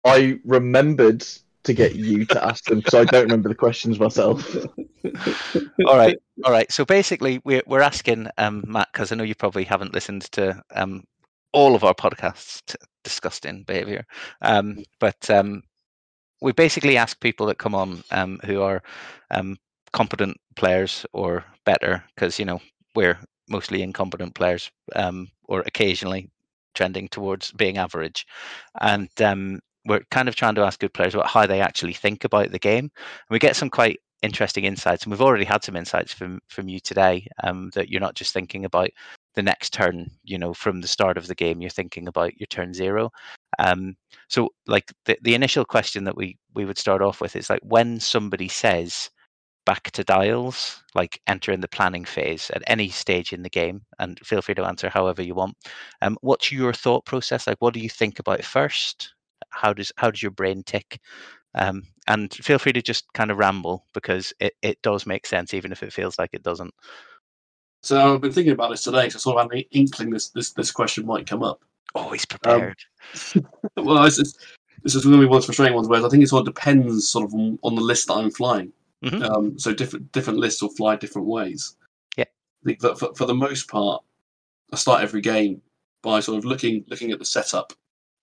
I 0.04 0.40
remembered 0.44 1.24
to 1.62 1.72
get 1.72 1.94
you 1.94 2.24
to 2.24 2.44
ask 2.44 2.64
them 2.64 2.78
because 2.78 2.94
I 2.94 3.04
don't 3.04 3.22
remember 3.22 3.48
the 3.48 3.54
questions 3.54 4.00
myself. 4.00 4.56
all 5.86 5.96
right, 5.96 6.18
all 6.44 6.50
right. 6.50 6.70
So 6.72 6.84
basically, 6.84 7.40
we're 7.44 7.62
we're 7.64 7.80
asking 7.80 8.26
um, 8.38 8.64
Matt 8.66 8.88
because 8.92 9.12
I 9.12 9.14
know 9.14 9.22
you 9.22 9.36
probably 9.36 9.62
haven't 9.62 9.94
listened 9.94 10.22
to 10.32 10.60
um, 10.74 11.04
all 11.52 11.76
of 11.76 11.84
our 11.84 11.94
podcasts. 11.94 12.60
T- 12.66 12.74
disgusting 13.04 13.62
behavior, 13.62 14.04
um, 14.40 14.82
but 14.98 15.30
um, 15.30 15.62
we 16.40 16.50
basically 16.50 16.96
ask 16.96 17.20
people 17.20 17.46
that 17.46 17.58
come 17.58 17.76
on 17.76 18.02
um, 18.10 18.40
who 18.44 18.62
are 18.62 18.82
um, 19.30 19.56
competent 19.92 20.36
players 20.56 21.06
or 21.12 21.44
better, 21.64 22.02
because 22.16 22.40
you 22.40 22.44
know 22.44 22.60
we're 22.96 23.20
mostly 23.48 23.80
incompetent 23.82 24.34
players, 24.34 24.72
um, 24.96 25.28
or 25.44 25.60
occasionally 25.60 26.31
trending 26.74 27.08
towards 27.08 27.52
being 27.52 27.78
average, 27.78 28.26
and 28.80 29.08
um, 29.20 29.60
we're 29.86 30.04
kind 30.10 30.28
of 30.28 30.36
trying 30.36 30.54
to 30.56 30.62
ask 30.62 30.80
good 30.80 30.94
players 30.94 31.14
about 31.14 31.28
how 31.28 31.46
they 31.46 31.60
actually 31.60 31.92
think 31.92 32.24
about 32.24 32.50
the 32.50 32.58
game. 32.58 32.84
And 32.84 33.30
we 33.30 33.38
get 33.38 33.56
some 33.56 33.70
quite 33.70 34.00
interesting 34.22 34.64
insights, 34.64 35.04
and 35.04 35.10
we've 35.10 35.22
already 35.22 35.44
had 35.44 35.64
some 35.64 35.76
insights 35.76 36.12
from 36.12 36.40
from 36.48 36.68
you 36.68 36.80
today. 36.80 37.26
Um, 37.42 37.70
that 37.74 37.88
you're 37.88 38.00
not 38.00 38.14
just 38.14 38.32
thinking 38.32 38.64
about 38.64 38.90
the 39.34 39.42
next 39.42 39.72
turn, 39.72 40.10
you 40.24 40.38
know, 40.38 40.54
from 40.54 40.80
the 40.80 40.88
start 40.88 41.16
of 41.16 41.26
the 41.26 41.34
game, 41.34 41.60
you're 41.60 41.70
thinking 41.70 42.08
about 42.08 42.38
your 42.38 42.46
turn 42.48 42.74
zero. 42.74 43.10
Um, 43.58 43.96
so, 44.28 44.50
like 44.66 44.92
the 45.06 45.18
the 45.22 45.34
initial 45.34 45.64
question 45.64 46.04
that 46.04 46.16
we 46.16 46.38
we 46.54 46.64
would 46.64 46.78
start 46.78 47.02
off 47.02 47.20
with 47.20 47.36
is 47.36 47.50
like 47.50 47.60
when 47.62 48.00
somebody 48.00 48.48
says 48.48 49.10
back 49.64 49.90
to 49.92 50.04
dials, 50.04 50.82
like 50.94 51.20
enter 51.26 51.52
in 51.52 51.60
the 51.60 51.68
planning 51.68 52.04
phase 52.04 52.50
at 52.50 52.62
any 52.66 52.88
stage 52.88 53.32
in 53.32 53.42
the 53.42 53.50
game, 53.50 53.82
and 53.98 54.18
feel 54.20 54.42
free 54.42 54.54
to 54.54 54.64
answer 54.64 54.88
however 54.88 55.22
you 55.22 55.34
want. 55.34 55.56
Um, 56.00 56.16
what's 56.20 56.52
your 56.52 56.72
thought 56.72 57.04
process? 57.04 57.46
Like, 57.46 57.60
what 57.60 57.74
do 57.74 57.80
you 57.80 57.88
think 57.88 58.18
about 58.18 58.44
first? 58.44 59.14
How 59.50 59.72
does 59.72 59.92
how 59.96 60.10
does 60.10 60.22
your 60.22 60.30
brain 60.30 60.62
tick? 60.64 60.98
Um, 61.54 61.82
and 62.08 62.32
feel 62.32 62.58
free 62.58 62.72
to 62.72 62.82
just 62.82 63.04
kind 63.12 63.30
of 63.30 63.38
ramble 63.38 63.84
because 63.92 64.32
it, 64.40 64.54
it 64.62 64.80
does 64.82 65.06
make 65.06 65.26
sense, 65.26 65.54
even 65.54 65.70
if 65.70 65.82
it 65.82 65.92
feels 65.92 66.18
like 66.18 66.30
it 66.32 66.42
doesn't. 66.42 66.72
So 67.82 68.14
I've 68.14 68.20
been 68.20 68.32
thinking 68.32 68.52
about 68.52 68.70
this 68.70 68.82
today. 68.82 69.08
So 69.08 69.16
I 69.16 69.20
sort 69.20 69.36
of 69.36 69.50
had 69.50 69.58
an 69.58 69.64
inkling 69.72 70.10
this 70.10 70.28
this, 70.30 70.52
this 70.52 70.70
question 70.70 71.06
might 71.06 71.26
come 71.26 71.42
up. 71.42 71.60
Always 71.94 72.24
prepared. 72.26 72.78
Well, 73.76 74.02
this 74.04 74.18
is 74.18 74.36
this 74.82 74.94
is 74.94 75.04
going 75.04 75.16
to 75.16 75.20
be 75.20 75.26
one 75.26 75.38
of 75.38 75.42
the 75.42 75.46
frustrating 75.46 75.74
ones. 75.74 75.88
Where 75.88 76.04
I 76.04 76.08
think 76.08 76.22
it 76.22 76.28
sort 76.28 76.46
of 76.46 76.54
depends 76.54 77.08
sort 77.08 77.24
of 77.24 77.34
on, 77.34 77.58
on 77.62 77.74
the 77.74 77.80
list 77.80 78.08
that 78.08 78.14
I'm 78.14 78.30
flying. 78.30 78.72
Mhm. 79.02 79.22
Um, 79.22 79.58
so 79.58 79.74
different 79.74 80.12
different 80.12 80.38
lists 80.38 80.62
will 80.62 80.70
fly 80.70 80.96
different 80.96 81.28
ways. 81.28 81.76
Yeah. 82.16 82.24
I 82.24 82.64
think 82.64 82.80
that 82.80 82.98
for, 82.98 83.14
for 83.14 83.26
the 83.26 83.34
most 83.34 83.68
part, 83.68 84.02
I 84.72 84.76
start 84.76 85.02
every 85.02 85.20
game 85.20 85.60
by 86.02 86.20
sort 86.20 86.38
of 86.38 86.44
looking 86.44 86.84
looking 86.88 87.10
at 87.10 87.18
the 87.18 87.24
setup. 87.24 87.72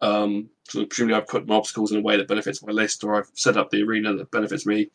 Um, 0.02 0.50
so 0.70 0.86
presumably 0.86 1.16
I've 1.16 1.28
put 1.28 1.48
my 1.48 1.56
obstacles 1.56 1.92
in 1.92 1.98
a 1.98 2.02
way 2.02 2.16
that 2.16 2.28
benefits 2.28 2.64
my 2.64 2.72
list, 2.72 3.04
or 3.04 3.16
I've 3.16 3.30
set 3.34 3.58
up 3.58 3.70
the 3.70 3.84
arena 3.84 4.14
that 4.16 4.32
benefits 4.32 4.66
me 4.66 4.90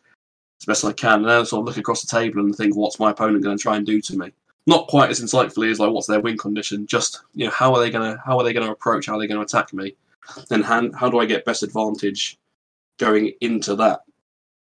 as 0.61 0.65
best 0.67 0.85
I 0.85 0.93
can, 0.93 1.21
and 1.21 1.29
then 1.29 1.41
I 1.41 1.45
sort 1.45 1.61
of 1.61 1.67
look 1.67 1.77
across 1.77 2.01
the 2.03 2.19
table 2.19 2.41
and 2.41 2.55
think, 2.55 2.75
what's 2.75 2.99
my 2.99 3.11
opponent 3.11 3.45
going 3.45 3.57
to 3.57 3.63
try 3.63 3.77
and 3.77 3.85
do 3.85 4.01
to 4.01 4.17
me? 4.17 4.33
Not 4.67 4.89
quite 4.89 5.11
as 5.11 5.21
insightfully 5.21 5.71
as 5.71 5.79
like 5.79 5.93
what's 5.93 6.07
their 6.07 6.21
win 6.21 6.39
condition, 6.39 6.87
just 6.87 7.23
you 7.35 7.45
know 7.45 7.51
how 7.51 7.75
are 7.75 7.81
they 7.81 7.91
going 7.91 8.11
to 8.11 8.23
how 8.25 8.39
are 8.39 8.45
they 8.45 8.55
going 8.55 8.67
to 8.67 8.73
approach, 8.73 9.07
how 9.07 9.17
are 9.17 9.19
they 9.19 9.27
going 9.27 9.39
to 9.39 9.45
attack 9.45 9.75
me, 9.75 9.95
then 10.49 10.63
how, 10.63 10.91
how 10.93 11.11
do 11.11 11.19
I 11.19 11.27
get 11.27 11.45
best 11.45 11.63
advantage 11.63 12.39
going 12.99 13.33
into 13.43 13.77
that? 13.77 14.01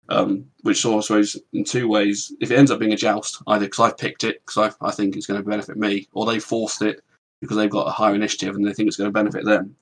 Um, 0.09 0.47
which 0.63 0.81
sort 0.81 1.05
of 1.05 1.09
goes 1.09 1.41
in 1.53 1.65
two 1.65 1.89
ways. 1.89 2.33
If 2.41 2.51
it 2.51 2.59
ends 2.59 2.71
up 2.71 2.81
being 2.81 2.93
a 2.93 2.97
joust, 2.97 3.41
either 3.47 3.67
because 3.67 3.81
I've 3.81 3.97
picked 3.97 4.25
it 4.25 4.43
because 4.45 4.75
I, 4.83 4.87
I 4.89 4.91
think 4.91 5.17
it's 5.17 5.27
going 5.27 5.43
to 5.43 5.49
benefit 5.49 5.77
me, 5.77 6.09
or 6.13 6.27
they 6.27 6.39
forced 6.39 6.83
it 6.83 7.03
because 7.41 7.57
they've 7.57 7.71
got 7.71 7.87
a 7.87 7.91
higher 7.91 8.15
initiative 8.15 8.55
and 8.55 8.67
they 8.67 8.73
think 8.73 8.89
it's 8.89 8.97
going 8.97 9.09
to 9.09 9.13
benefit 9.13 9.45
them. 9.45 9.77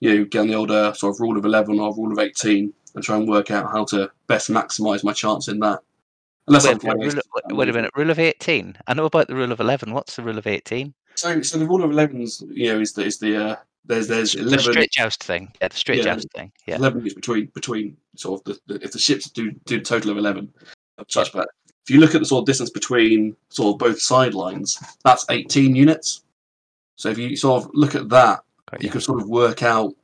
You 0.00 0.18
know, 0.18 0.24
get 0.24 0.40
on 0.40 0.48
the 0.48 0.54
older 0.54 0.92
sort 0.94 1.14
of 1.14 1.20
rule 1.20 1.36
of 1.36 1.44
11 1.44 1.78
or 1.78 1.94
rule 1.94 2.12
of 2.12 2.18
18 2.18 2.72
and 2.94 3.04
try 3.04 3.16
and 3.16 3.28
work 3.28 3.50
out 3.50 3.70
how 3.70 3.84
to 3.86 4.10
best 4.26 4.50
maximise 4.50 5.04
my 5.04 5.12
chance 5.12 5.48
in 5.48 5.60
that. 5.60 5.80
Unless 6.46 6.66
I'm 6.66 6.78
Wait, 6.78 6.82
a 6.82 6.86
minute, 6.86 6.98
playing 6.98 7.10
rule 7.10 7.18
of, 7.18 7.56
wait 7.56 7.68
a 7.68 7.72
minute, 7.72 7.90
rule 7.94 8.10
of 8.10 8.18
18. 8.18 8.76
I 8.86 8.94
know 8.94 9.04
about 9.04 9.28
the 9.28 9.36
rule 9.36 9.52
of 9.52 9.60
11. 9.60 9.92
What's 9.92 10.16
the 10.16 10.22
rule 10.22 10.38
of 10.38 10.46
18? 10.46 10.92
So, 11.14 11.42
so 11.42 11.58
the 11.58 11.66
rule 11.66 11.84
of 11.84 11.90
11s, 11.90 12.42
you 12.50 12.72
know, 12.72 12.80
is 12.80 12.92
the, 12.92 13.04
is 13.04 13.18
the 13.18 13.36
uh, 13.36 13.56
there's 13.84 14.08
there's 14.08 14.32
The 14.32 14.40
11 14.40 14.60
straight 14.60 14.90
joust 14.92 15.22
thing. 15.24 15.52
Yeah, 15.60 15.68
the 15.68 15.76
straight 15.76 15.98
Yeah. 15.98 16.04
joust 16.14 16.28
thing. 16.34 16.52
Yeah. 16.66 16.76
11 16.76 17.06
is 17.06 17.14
between 17.14 17.46
between 17.46 17.96
sort 18.16 18.40
of 18.40 18.44
the, 18.66 18.74
the 18.78 18.84
if 18.84 18.92
the 18.92 18.98
ships 18.98 19.30
do 19.30 19.52
do 19.64 19.78
a 19.78 19.80
total 19.80 20.10
of 20.10 20.18
11 20.18 20.52
of 20.98 21.06
such 21.08 21.32
but 21.32 21.48
if 21.82 21.88
you 21.90 21.98
look 22.00 22.14
at 22.14 22.20
the 22.20 22.26
sort 22.26 22.42
of 22.42 22.46
distance 22.46 22.70
between 22.70 23.34
sort 23.48 23.74
of 23.74 23.78
both 23.78 24.00
sidelines 24.00 24.78
that's 25.04 25.24
18 25.30 25.74
units 25.74 26.22
so 26.96 27.08
if 27.08 27.16
you 27.18 27.34
sort 27.36 27.64
of 27.64 27.70
look 27.72 27.94
at 27.94 28.08
that 28.10 28.42
Got 28.70 28.82
you 28.82 28.86
you. 28.86 28.92
can 28.92 29.00
sort 29.00 29.20
of 29.22 29.28
work 29.28 29.62
out 29.62 29.94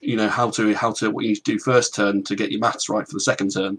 you 0.00 0.16
know 0.16 0.28
how 0.28 0.50
to 0.50 0.74
how 0.74 0.92
to 0.92 1.10
what 1.10 1.22
you 1.24 1.30
need 1.30 1.36
to 1.44 1.52
do 1.52 1.58
first 1.58 1.94
turn 1.94 2.22
to 2.24 2.36
get 2.36 2.50
your 2.50 2.60
maths 2.60 2.88
right 2.88 3.06
for 3.06 3.14
the 3.14 3.20
second 3.20 3.50
turn 3.52 3.78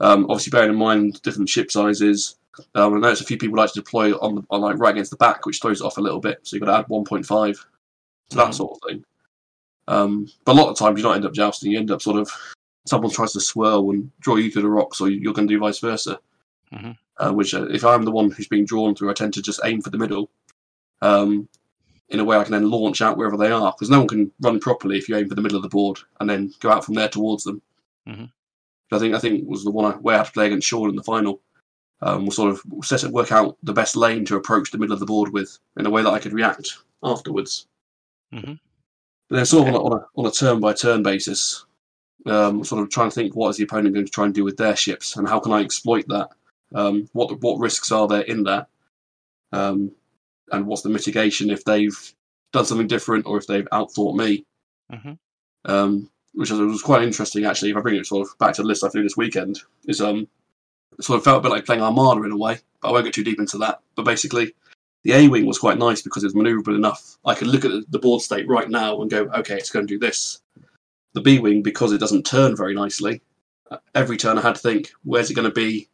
um, 0.00 0.24
obviously 0.30 0.50
bearing 0.50 0.70
in 0.70 0.76
mind 0.76 1.20
different 1.22 1.48
ship 1.48 1.70
sizes 1.72 2.36
um, 2.74 2.94
I 2.94 2.98
notice 2.98 3.20
a 3.20 3.24
few 3.24 3.38
people 3.38 3.56
like 3.56 3.72
to 3.72 3.80
deploy 3.80 4.12
on, 4.18 4.36
the, 4.36 4.42
on 4.50 4.60
like 4.60 4.78
right 4.78 4.90
against 4.90 5.10
the 5.10 5.16
back 5.16 5.46
which 5.46 5.60
throws 5.60 5.80
it 5.80 5.84
off 5.84 5.96
a 5.98 6.00
little 6.00 6.20
bit 6.20 6.38
so 6.42 6.54
you've 6.56 6.64
got 6.64 6.72
to 6.72 6.78
add 6.84 6.88
1.5 6.88 7.54
to 7.54 7.64
that 8.30 8.48
Mhm. 8.48 8.54
sort 8.54 8.72
of 8.72 8.88
thing 8.88 9.04
um, 9.88 10.28
but 10.44 10.52
a 10.52 10.60
lot 10.60 10.68
of 10.68 10.76
times 10.76 10.98
you 10.98 11.02
don't 11.02 11.14
end 11.16 11.24
up 11.24 11.32
jousting. 11.32 11.72
You 11.72 11.78
end 11.78 11.90
up 11.90 12.02
sort 12.02 12.18
of 12.20 12.30
someone 12.86 13.10
tries 13.10 13.32
to 13.32 13.40
swirl 13.40 13.90
and 13.90 14.10
draw 14.20 14.36
you 14.36 14.50
to 14.50 14.60
the 14.60 14.68
rocks, 14.68 15.00
or 15.00 15.08
you're 15.08 15.32
going 15.32 15.48
to 15.48 15.54
do 15.54 15.58
vice 15.60 15.78
versa. 15.78 16.20
Mhm. 16.70 16.98
Uh, 17.16 17.32
which, 17.32 17.54
uh, 17.54 17.64
if 17.70 17.86
I'm 17.86 18.04
the 18.04 18.10
one 18.10 18.30
who's 18.30 18.48
being 18.48 18.66
drawn 18.66 18.94
through, 18.94 19.08
I 19.08 19.14
tend 19.14 19.32
to 19.34 19.40
just 19.42 19.60
aim 19.64 19.80
for 19.80 19.88
the 19.88 19.96
middle. 19.96 20.28
Um, 21.00 21.48
in 22.10 22.20
a 22.20 22.24
way, 22.24 22.36
I 22.36 22.42
can 22.44 22.52
then 22.52 22.68
launch 22.70 23.00
out 23.00 23.16
wherever 23.16 23.38
they 23.38 23.50
are 23.50 23.72
because 23.72 23.88
no 23.88 24.00
one 24.00 24.08
can 24.08 24.30
run 24.40 24.60
properly 24.60 24.98
if 24.98 25.08
you 25.08 25.16
aim 25.16 25.26
for 25.26 25.34
the 25.34 25.40
middle 25.40 25.56
of 25.56 25.62
the 25.62 25.70
board 25.70 26.00
and 26.20 26.28
then 26.28 26.52
go 26.60 26.70
out 26.70 26.84
from 26.84 26.92
there 26.94 27.08
towards 27.08 27.44
them. 27.44 27.62
Mhm. 28.06 28.30
I 28.92 28.98
think 28.98 29.14
I 29.14 29.18
think 29.18 29.48
was 29.48 29.64
the 29.64 29.70
one 29.70 29.90
I, 29.90 29.96
way 29.96 30.16
I 30.16 30.18
had 30.18 30.26
to 30.26 30.32
play 30.32 30.48
against 30.48 30.68
Sean 30.68 30.90
in 30.90 30.96
the 30.96 31.02
final. 31.02 31.40
Um, 32.02 32.24
we'll 32.24 32.32
sort 32.32 32.50
of 32.50 32.60
set 32.84 33.04
it, 33.04 33.10
work 33.10 33.32
out 33.32 33.56
the 33.62 33.72
best 33.72 33.96
lane 33.96 34.26
to 34.26 34.36
approach 34.36 34.70
the 34.70 34.76
middle 34.76 34.92
of 34.92 35.00
the 35.00 35.06
board 35.06 35.32
with 35.32 35.58
in 35.78 35.86
a 35.86 35.90
way 35.90 36.02
that 36.02 36.12
I 36.12 36.18
could 36.18 36.34
react 36.34 36.76
afterwards. 37.02 37.66
Mhm. 38.32 38.58
But 39.28 39.36
then, 39.36 39.46
sort 39.46 39.68
of 39.68 39.74
on 39.74 39.80
a, 39.80 39.84
on 39.84 39.92
a, 40.00 40.06
on 40.16 40.26
a 40.26 40.30
turn 40.30 40.60
by 40.60 40.72
turn 40.72 41.02
basis, 41.02 41.64
um, 42.26 42.64
sort 42.64 42.82
of 42.82 42.90
trying 42.90 43.10
to 43.10 43.14
think 43.14 43.34
what 43.34 43.50
is 43.50 43.56
the 43.56 43.64
opponent 43.64 43.94
going 43.94 44.06
to 44.06 44.12
try 44.12 44.24
and 44.24 44.34
do 44.34 44.44
with 44.44 44.56
their 44.56 44.76
ships, 44.76 45.16
and 45.16 45.28
how 45.28 45.40
can 45.40 45.52
I 45.52 45.60
exploit 45.60 46.06
that? 46.08 46.30
Um, 46.74 47.08
what 47.12 47.40
what 47.40 47.58
risks 47.58 47.92
are 47.92 48.08
there 48.08 48.22
in 48.22 48.44
that? 48.44 48.68
Um, 49.52 49.92
and 50.50 50.66
what's 50.66 50.82
the 50.82 50.88
mitigation 50.88 51.50
if 51.50 51.64
they've 51.64 52.14
done 52.52 52.64
something 52.64 52.86
different 52.86 53.26
or 53.26 53.36
if 53.36 53.46
they've 53.46 53.68
outthought 53.72 54.16
me? 54.16 54.44
Mhm. 54.92 55.18
Um, 55.64 56.10
which 56.34 56.50
was, 56.50 56.60
was 56.60 56.82
quite 56.82 57.02
interesting 57.02 57.44
actually. 57.44 57.70
If 57.70 57.76
I 57.76 57.80
bring 57.80 57.96
it 57.96 58.06
sort 58.06 58.26
of 58.26 58.38
back 58.38 58.54
to 58.54 58.62
the 58.62 58.68
list 58.68 58.84
I 58.84 58.88
flew 58.88 59.02
this 59.02 59.16
weekend, 59.16 59.60
is 59.86 60.00
um, 60.00 60.28
sort 61.00 61.18
of 61.18 61.24
felt 61.24 61.38
a 61.38 61.40
bit 61.40 61.50
like 61.50 61.66
playing 61.66 61.82
Armada 61.82 62.22
in 62.22 62.32
a 62.32 62.36
way, 62.36 62.58
but 62.80 62.88
I 62.88 62.92
won't 62.92 63.04
get 63.04 63.14
too 63.14 63.24
deep 63.24 63.38
into 63.38 63.58
that. 63.58 63.80
But 63.94 64.04
basically, 64.04 64.54
the 65.04 65.12
A 65.12 65.28
wing 65.28 65.46
was 65.46 65.58
quite 65.58 65.78
nice 65.78 66.02
because 66.02 66.24
it 66.24 66.26
was 66.26 66.34
maneuverable 66.34 66.74
enough. 66.74 67.18
I 67.24 67.34
could 67.34 67.48
look 67.48 67.64
at 67.64 67.70
the- 67.70 67.84
the 67.88 67.98
board 67.98 68.22
state 68.22 68.48
right 68.48 68.68
now 68.68 69.00
and 69.00 69.10
go, 69.10 69.30
okay, 69.36 69.56
it's 69.56 69.70
going 69.70 69.86
to 69.86 69.94
do 69.94 69.98
this. 69.98 70.40
The 71.14 71.20
B 71.20 71.38
wing, 71.38 71.62
because 71.62 71.92
it 71.92 71.98
doesn't 71.98 72.26
turn 72.26 72.56
very 72.56 72.74
nicely, 72.74 73.22
uh, 73.70 73.78
every 73.94 74.16
turn 74.16 74.38
I 74.38 74.42
had 74.42 74.56
to 74.56 74.60
think, 74.60 74.92
where's 75.04 75.30
it 75.30 75.34
going 75.34 75.48
to 75.48 75.54
be? 75.54 75.88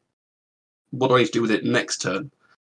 What 0.90 1.08
do 1.08 1.16
I 1.16 1.18
need 1.18 1.26
to 1.26 1.32
do 1.32 1.42
with 1.42 1.50
it 1.50 1.64
next 1.64 1.98
turn? 2.02 2.30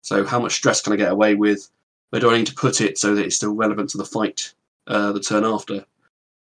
So 0.03 0.25
how 0.25 0.41
much 0.41 0.55
stress 0.55 0.81
can 0.81 0.93
I 0.93 0.97
get 0.97 1.13
away 1.13 1.35
with? 1.35 1.71
Where 2.11 2.21
do 2.21 2.31
I 2.31 2.37
need 2.37 2.47
to 2.47 2.55
put 2.55 2.81
it 2.81 2.99
so 2.99 3.15
that 3.15 3.25
it's 3.25 3.37
still 3.37 3.55
relevant 3.55 3.91
to 3.91 3.99
the 3.99 4.05
fight 4.05 4.55
uh, 4.87 5.13
the 5.13 5.21
turn 5.21 5.45
after? 5.45 5.85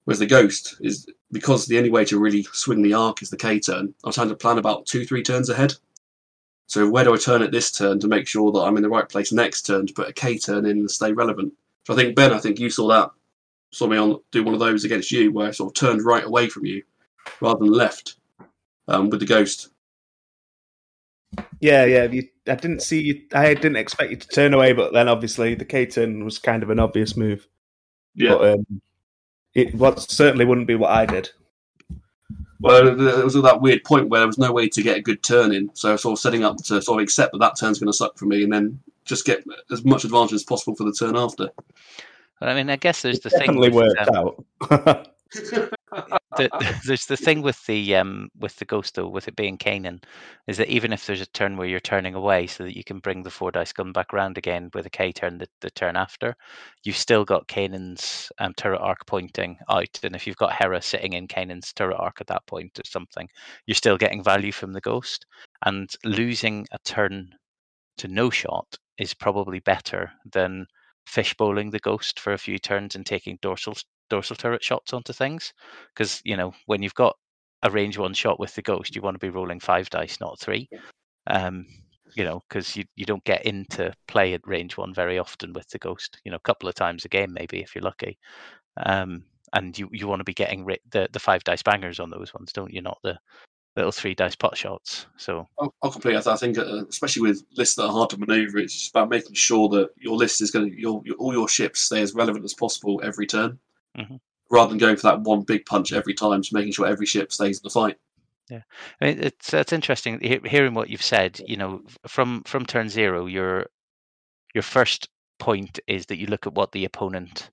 Whereas 0.05 0.19
the 0.19 0.25
ghost 0.25 0.77
is 0.81 1.07
because 1.31 1.65
the 1.65 1.77
only 1.77 1.91
way 1.91 2.05
to 2.05 2.19
really 2.19 2.43
swing 2.51 2.81
the 2.81 2.93
arc 2.93 3.21
is 3.21 3.29
the 3.29 3.37
K 3.37 3.59
turn. 3.59 3.93
I 4.03 4.07
was 4.07 4.15
trying 4.15 4.29
to 4.29 4.35
plan 4.35 4.57
about 4.57 4.85
two, 4.85 5.05
three 5.05 5.23
turns 5.23 5.49
ahead. 5.49 5.75
So 6.71 6.87
where 6.89 7.03
do 7.03 7.13
I 7.13 7.17
turn 7.17 7.41
at 7.41 7.51
this 7.51 7.69
turn 7.69 7.99
to 7.99 8.07
make 8.07 8.29
sure 8.29 8.49
that 8.49 8.61
I'm 8.61 8.77
in 8.77 8.81
the 8.81 8.87
right 8.87 9.09
place 9.09 9.33
next 9.33 9.63
turn 9.63 9.85
to 9.87 9.93
put 9.93 10.07
a 10.07 10.13
K 10.13 10.37
turn 10.37 10.65
in 10.65 10.77
and 10.77 10.89
stay 10.89 11.11
relevant? 11.11 11.51
So 11.85 11.91
I 11.91 11.97
think 11.97 12.15
Ben, 12.15 12.31
I 12.31 12.37
think 12.37 12.59
you 12.59 12.69
saw 12.69 12.87
that, 12.87 13.11
saw 13.73 13.87
me 13.87 13.97
on 13.97 14.21
do 14.31 14.41
one 14.41 14.53
of 14.53 14.61
those 14.61 14.85
against 14.85 15.11
you 15.11 15.33
where 15.33 15.49
I 15.49 15.51
sort 15.51 15.69
of 15.69 15.73
turned 15.73 16.05
right 16.05 16.23
away 16.23 16.47
from 16.47 16.65
you 16.65 16.81
rather 17.41 17.59
than 17.59 17.73
left 17.73 18.15
um, 18.87 19.09
with 19.09 19.19
the 19.19 19.25
ghost. 19.25 19.67
Yeah, 21.59 21.83
yeah. 21.83 22.05
You, 22.05 22.29
I 22.47 22.55
didn't 22.55 22.83
see. 22.83 23.01
You, 23.01 23.21
I 23.33 23.53
didn't 23.53 23.75
expect 23.75 24.11
you 24.11 24.15
to 24.15 24.27
turn 24.29 24.53
away, 24.53 24.71
but 24.71 24.93
then 24.93 25.09
obviously 25.09 25.55
the 25.55 25.65
K 25.65 25.85
turn 25.85 26.23
was 26.23 26.39
kind 26.39 26.63
of 26.63 26.69
an 26.69 26.79
obvious 26.79 27.17
move. 27.17 27.49
Yeah. 28.15 28.35
But 28.35 28.53
um, 28.53 28.81
it 29.53 29.75
what 29.75 29.99
certainly 29.99 30.45
wouldn't 30.45 30.67
be 30.67 30.75
what 30.75 30.91
I 30.91 31.05
did. 31.05 31.31
Well, 32.61 32.95
there 32.95 33.23
was 33.23 33.33
that 33.33 33.61
weird 33.61 33.83
point 33.83 34.09
where 34.09 34.19
there 34.19 34.27
was 34.27 34.37
no 34.37 34.51
way 34.51 34.69
to 34.69 34.83
get 34.83 34.97
a 34.97 35.01
good 35.01 35.23
turn 35.23 35.51
in, 35.51 35.71
so 35.73 35.89
I 35.89 35.91
was 35.93 36.03
sort 36.03 36.13
of 36.13 36.19
setting 36.19 36.43
up 36.43 36.57
to 36.57 36.81
sort 36.81 36.99
of 36.99 37.03
accept 37.03 37.31
that 37.33 37.39
that 37.39 37.57
turn's 37.59 37.79
going 37.79 37.91
to 37.91 37.97
suck 37.97 38.17
for 38.17 38.25
me, 38.25 38.43
and 38.43 38.53
then 38.53 38.79
just 39.03 39.25
get 39.25 39.43
as 39.71 39.83
much 39.83 40.03
advantage 40.03 40.33
as 40.33 40.43
possible 40.43 40.75
for 40.75 40.83
the 40.83 40.93
turn 40.93 41.15
after. 41.15 41.49
But 42.39 42.49
I 42.49 42.55
mean, 42.55 42.69
I 42.69 42.75
guess 42.75 43.01
there's 43.01 43.19
the 43.19 43.29
thing. 43.29 43.39
Definitely 43.39 43.71
worked 43.71 44.07
um, 44.07 44.35
out. 44.71 46.17
the, 46.37 46.49
there's 46.85 47.05
the 47.07 47.17
thing 47.17 47.41
with 47.41 47.65
the 47.65 47.95
um 47.95 48.29
with 48.39 48.55
the 48.57 48.65
ghost 48.65 48.95
though, 48.95 49.07
with 49.07 49.27
it 49.27 49.35
being 49.35 49.57
Kanan, 49.57 50.01
is 50.47 50.57
that 50.57 50.69
even 50.69 50.93
if 50.93 51.05
there's 51.05 51.21
a 51.21 51.25
turn 51.27 51.57
where 51.57 51.67
you're 51.67 51.79
turning 51.81 52.15
away, 52.15 52.47
so 52.47 52.63
that 52.63 52.77
you 52.77 52.83
can 52.83 52.99
bring 52.99 53.23
the 53.23 53.29
four 53.29 53.51
dice 53.51 53.73
gun 53.73 53.91
back 53.91 54.13
around 54.13 54.37
again 54.37 54.69
with 54.73 54.85
a 54.85 54.89
K 54.89 55.11
turn 55.11 55.37
the, 55.39 55.47
the 55.59 55.71
turn 55.71 55.97
after, 55.97 56.35
you've 56.83 56.95
still 56.95 57.25
got 57.25 57.47
Kanan's 57.47 58.31
um, 58.39 58.53
turret 58.55 58.79
arc 58.79 59.05
pointing 59.07 59.57
out, 59.69 59.99
and 60.03 60.15
if 60.15 60.25
you've 60.25 60.37
got 60.37 60.53
Hera 60.53 60.81
sitting 60.81 61.13
in 61.13 61.27
Kanan's 61.27 61.73
turret 61.73 61.97
arc 61.99 62.21
at 62.21 62.27
that 62.27 62.45
point 62.47 62.79
or 62.79 62.85
something, 62.85 63.27
you're 63.65 63.75
still 63.75 63.97
getting 63.97 64.23
value 64.23 64.51
from 64.53 64.71
the 64.73 64.81
ghost, 64.81 65.25
and 65.65 65.89
losing 66.05 66.65
a 66.71 66.79
turn 66.85 67.29
to 67.97 68.07
no 68.07 68.29
shot 68.29 68.77
is 68.97 69.13
probably 69.13 69.59
better 69.59 70.11
than 70.31 70.65
fishbowling 71.07 71.71
the 71.71 71.79
ghost 71.79 72.19
for 72.19 72.33
a 72.33 72.37
few 72.37 72.57
turns 72.59 72.95
and 72.95 73.05
taking 73.05 73.37
dorsal 73.41 73.75
dorsal 74.11 74.35
turret 74.35 74.63
shots 74.63 74.93
onto 74.93 75.13
things. 75.13 75.53
Because 75.93 76.21
you 76.23 76.37
know 76.37 76.53
when 76.67 76.83
you've 76.83 76.93
got 76.93 77.15
a 77.63 77.71
range 77.71 77.97
one 77.97 78.13
shot 78.13 78.39
with 78.39 78.53
the 78.53 78.61
ghost, 78.61 78.95
you 78.95 79.01
want 79.01 79.15
to 79.15 79.25
be 79.25 79.29
rolling 79.29 79.59
five 79.59 79.89
dice, 79.89 80.19
not 80.19 80.39
three. 80.39 80.69
Um, 81.27 81.65
you 82.15 82.25
know, 82.25 82.41
because 82.49 82.75
you, 82.75 82.83
you 82.95 83.05
don't 83.05 83.23
get 83.23 83.45
into 83.45 83.93
play 84.07 84.33
at 84.33 84.45
range 84.45 84.75
one 84.77 84.93
very 84.93 85.17
often 85.17 85.53
with 85.53 85.69
the 85.69 85.79
ghost. 85.79 86.19
You 86.25 86.31
know, 86.31 86.37
a 86.37 86.47
couple 86.47 86.67
of 86.67 86.75
times 86.75 87.05
a 87.05 87.09
game 87.09 87.31
maybe 87.33 87.61
if 87.61 87.73
you're 87.73 87.83
lucky. 87.83 88.17
Um, 88.77 89.23
and 89.53 89.77
you, 89.77 89.89
you 89.91 90.07
want 90.07 90.19
to 90.19 90.25
be 90.25 90.33
getting 90.33 90.65
ri- 90.65 90.81
the 90.91 91.07
the 91.11 91.19
five 91.19 91.43
dice 91.43 91.63
bangers 91.63 91.99
on 91.99 92.09
those 92.09 92.33
ones, 92.33 92.51
don't 92.51 92.73
you? 92.73 92.81
Not 92.81 92.99
the 93.03 93.17
little 93.75 93.91
three 93.91 94.15
dice 94.15 94.35
pot 94.35 94.57
shots. 94.57 95.07
So 95.17 95.47
I'll, 95.59 95.73
I'll 95.81 95.91
complete. 95.91 96.15
I 96.15 96.35
think, 96.35 96.57
uh, 96.57 96.85
especially 96.87 97.23
with 97.23 97.43
lists 97.55 97.75
that 97.75 97.85
are 97.85 97.91
hard 97.91 98.09
to 98.11 98.19
maneuver, 98.19 98.57
it's 98.57 98.73
just 98.73 98.91
about 98.91 99.09
making 99.09 99.33
sure 99.33 99.69
that 99.69 99.89
your 99.97 100.17
list 100.17 100.41
is 100.41 100.51
going 100.51 100.69
to 100.69 100.79
your, 100.79 101.01
your 101.05 101.15
all 101.15 101.33
your 101.33 101.47
ships 101.47 101.81
stay 101.81 102.01
as 102.01 102.13
relevant 102.13 102.45
as 102.45 102.53
possible 102.53 103.01
every 103.03 103.27
turn, 103.27 103.59
Mhm. 103.97 104.19
rather 104.49 104.69
than 104.69 104.77
going 104.77 104.97
for 104.97 105.03
that 105.03 105.21
one 105.21 105.41
big 105.43 105.65
punch 105.65 105.93
every 105.93 106.13
time. 106.13 106.41
Just 106.41 106.53
making 106.53 106.73
sure 106.73 106.85
every 106.87 107.05
ship 107.05 107.31
stays 107.31 107.59
in 107.59 107.63
the 107.63 107.69
fight. 107.69 107.97
Yeah, 108.49 108.61
I 108.99 109.05
mean, 109.05 109.19
it's 109.23 109.53
it's 109.53 109.73
interesting 109.73 110.19
hearing 110.45 110.73
what 110.73 110.89
you've 110.89 111.01
said. 111.03 111.39
You 111.47 111.57
know, 111.57 111.83
from 112.07 112.43
from 112.43 112.65
turn 112.65 112.89
zero, 112.89 113.25
your 113.25 113.67
your 114.53 114.63
first 114.63 115.09
point 115.39 115.79
is 115.87 116.05
that 116.07 116.17
you 116.17 116.27
look 116.27 116.47
at 116.47 116.53
what 116.53 116.71
the 116.71 116.85
opponent 116.85 117.51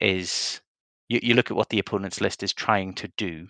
is. 0.00 0.60
You, 1.08 1.20
you 1.22 1.34
look 1.34 1.50
at 1.50 1.56
what 1.56 1.70
the 1.70 1.78
opponent's 1.80 2.20
list 2.20 2.42
is 2.42 2.52
trying 2.52 2.94
to 2.94 3.08
do, 3.16 3.48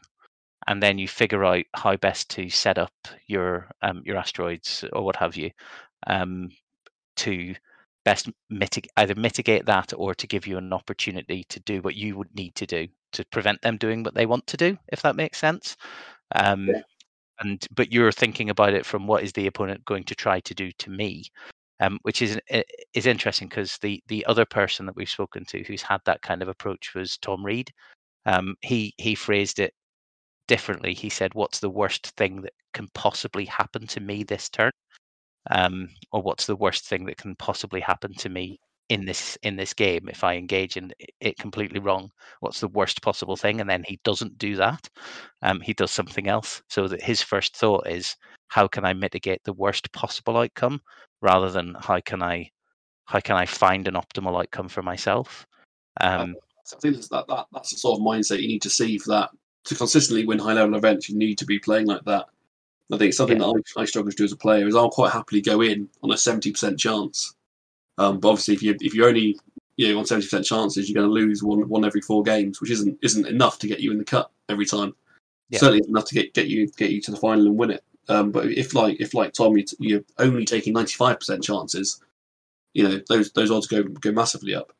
and 0.68 0.82
then 0.82 0.98
you 0.98 1.08
figure 1.08 1.44
out 1.44 1.64
how 1.74 1.96
best 1.96 2.30
to 2.30 2.48
set 2.50 2.78
up 2.78 2.94
your 3.28 3.68
um, 3.82 4.02
your 4.04 4.16
asteroids 4.18 4.84
or 4.92 5.04
what 5.04 5.16
have 5.16 5.36
you 5.36 5.50
um, 6.06 6.50
to 7.16 7.54
best 8.06 8.30
mitigate 8.50 8.90
either 8.98 9.16
mitigate 9.16 9.66
that 9.66 9.92
or 9.96 10.14
to 10.14 10.28
give 10.28 10.46
you 10.46 10.58
an 10.58 10.72
opportunity 10.72 11.44
to 11.48 11.60
do 11.60 11.82
what 11.82 11.96
you 11.96 12.16
would 12.16 12.32
need 12.36 12.54
to 12.54 12.64
do 12.64 12.86
to 13.12 13.24
prevent 13.26 13.60
them 13.62 13.76
doing 13.76 14.04
what 14.04 14.14
they 14.14 14.26
want 14.26 14.46
to 14.46 14.56
do 14.56 14.78
if 14.92 15.02
that 15.02 15.16
makes 15.16 15.38
sense 15.38 15.76
um, 16.36 16.68
Yeah. 16.68 16.82
and 17.40 17.66
but 17.74 17.92
you're 17.92 18.12
thinking 18.12 18.50
about 18.50 18.74
it 18.74 18.86
from 18.86 19.08
what 19.08 19.24
is 19.24 19.32
the 19.32 19.48
opponent 19.48 19.84
going 19.84 20.04
to 20.04 20.14
try 20.14 20.40
to 20.40 20.54
do 20.54 20.70
to 20.78 20.90
me 20.90 21.24
um, 21.80 21.98
which 22.02 22.22
is 22.22 22.38
is 22.94 23.06
interesting 23.06 23.48
because 23.48 23.76
the 23.82 24.02
the 24.08 24.24
other 24.26 24.46
person 24.46 24.86
that 24.86 24.96
we've 24.96 25.10
spoken 25.18 25.44
to 25.46 25.64
who's 25.64 25.82
had 25.82 26.00
that 26.06 26.22
kind 26.22 26.42
of 26.42 26.48
approach 26.48 26.94
was 26.94 27.18
Tom 27.18 27.44
Reed 27.44 27.72
um, 28.26 28.56
he 28.62 28.94
he 28.98 29.14
phrased 29.14 29.58
it 29.60 29.74
differently. 30.48 30.94
He 30.94 31.08
said, 31.10 31.34
"What's 31.34 31.60
the 31.60 31.70
worst 31.70 32.08
thing 32.16 32.42
that 32.42 32.52
can 32.74 32.88
possibly 32.94 33.44
happen 33.46 33.86
to 33.88 34.00
me 34.00 34.24
this 34.24 34.48
turn?" 34.48 34.72
Um, 35.50 35.88
or 36.12 36.22
what's 36.22 36.46
the 36.46 36.56
worst 36.56 36.86
thing 36.86 37.04
that 37.06 37.18
can 37.18 37.36
possibly 37.36 37.80
happen 37.80 38.12
to 38.14 38.28
me 38.28 38.60
in 38.88 39.04
this 39.04 39.36
in 39.42 39.56
this 39.56 39.74
game 39.74 40.08
if 40.08 40.22
I 40.22 40.36
engage 40.36 40.76
in 40.76 40.92
it 41.20 41.38
completely 41.38 41.80
wrong? 41.80 42.10
What's 42.40 42.60
the 42.60 42.68
worst 42.68 43.02
possible 43.02 43.36
thing? 43.36 43.60
And 43.60 43.68
then 43.68 43.84
he 43.86 44.00
doesn't 44.04 44.38
do 44.38 44.56
that. 44.56 44.88
Um, 45.42 45.60
he 45.60 45.72
does 45.74 45.90
something 45.90 46.28
else. 46.28 46.62
So 46.68 46.88
that 46.88 47.02
his 47.02 47.22
first 47.22 47.56
thought 47.56 47.86
is, 47.86 48.16
"How 48.48 48.66
can 48.68 48.84
I 48.84 48.92
mitigate 48.92 49.42
the 49.44 49.52
worst 49.52 49.92
possible 49.92 50.36
outcome?" 50.36 50.80
rather 51.22 51.50
than 51.50 51.74
how 51.80 52.00
can 52.00 52.22
I 52.22 52.50
how 53.06 53.20
can 53.20 53.36
I 53.36 53.46
find 53.46 53.86
an 53.86 53.94
optimal 53.94 54.38
outcome 54.38 54.68
for 54.68 54.82
myself? 54.82 55.46
Um, 56.00 56.34
I 56.72 56.80
think 56.80 56.96
that's, 56.96 57.08
that, 57.08 57.26
that 57.28 57.46
that's 57.52 57.70
the 57.70 57.78
sort 57.78 57.98
of 57.98 58.04
mindset 58.04 58.42
you 58.42 58.48
need 58.48 58.62
to 58.62 58.70
see 58.70 58.98
for 58.98 59.10
that 59.10 59.30
to 59.64 59.74
consistently 59.74 60.26
win 60.26 60.38
high 60.38 60.54
level 60.54 60.76
events. 60.76 61.08
You 61.08 61.16
need 61.16 61.38
to 61.38 61.46
be 61.46 61.58
playing 61.58 61.86
like 61.86 62.04
that. 62.04 62.26
I 62.92 62.98
think 62.98 63.14
something 63.14 63.38
that 63.38 63.62
I, 63.76 63.80
I 63.80 63.84
struggle 63.84 64.10
to 64.10 64.16
do 64.16 64.24
as 64.24 64.32
a 64.32 64.36
player 64.36 64.66
is 64.66 64.76
I'll 64.76 64.90
quite 64.90 65.12
happily 65.12 65.40
go 65.40 65.60
in 65.60 65.88
on 66.02 66.12
a 66.12 66.16
seventy 66.16 66.52
percent 66.52 66.78
chance. 66.78 67.34
Um, 67.98 68.20
but 68.20 68.28
obviously, 68.30 68.54
if 68.54 68.62
you 68.62 68.76
if 68.80 68.94
you 68.94 69.06
only 69.06 69.38
you 69.76 69.92
know 69.92 69.98
on 69.98 70.06
seventy 70.06 70.26
percent 70.26 70.44
chances, 70.44 70.88
you're 70.88 71.02
going 71.02 71.08
to 71.08 71.12
lose 71.12 71.42
one 71.42 71.68
one 71.68 71.84
every 71.84 72.00
four 72.00 72.22
games, 72.22 72.60
which 72.60 72.70
isn't 72.70 72.98
isn't 73.02 73.26
enough 73.26 73.58
to 73.60 73.66
get 73.66 73.80
you 73.80 73.90
in 73.90 73.98
the 73.98 74.04
cut 74.04 74.30
every 74.48 74.66
time. 74.66 74.94
Yeah. 75.50 75.58
Certainly 75.58 75.80
isn't 75.80 75.90
enough 75.90 76.06
to 76.06 76.14
get, 76.14 76.34
get 76.34 76.46
you 76.46 76.68
get 76.76 76.90
you 76.90 77.00
to 77.02 77.10
the 77.10 77.16
final 77.16 77.46
and 77.46 77.56
win 77.56 77.70
it. 77.72 77.84
Um, 78.08 78.30
but 78.30 78.46
if 78.46 78.74
like 78.74 79.00
if 79.00 79.14
like 79.14 79.32
Tom, 79.32 79.56
you're 79.78 80.04
only 80.18 80.44
taking 80.44 80.72
ninety 80.72 80.94
five 80.94 81.18
percent 81.18 81.42
chances, 81.42 82.00
you 82.72 82.88
know 82.88 83.00
those 83.08 83.32
those 83.32 83.50
odds 83.50 83.66
go 83.66 83.82
go 83.82 84.12
massively 84.12 84.54
up. 84.54 84.72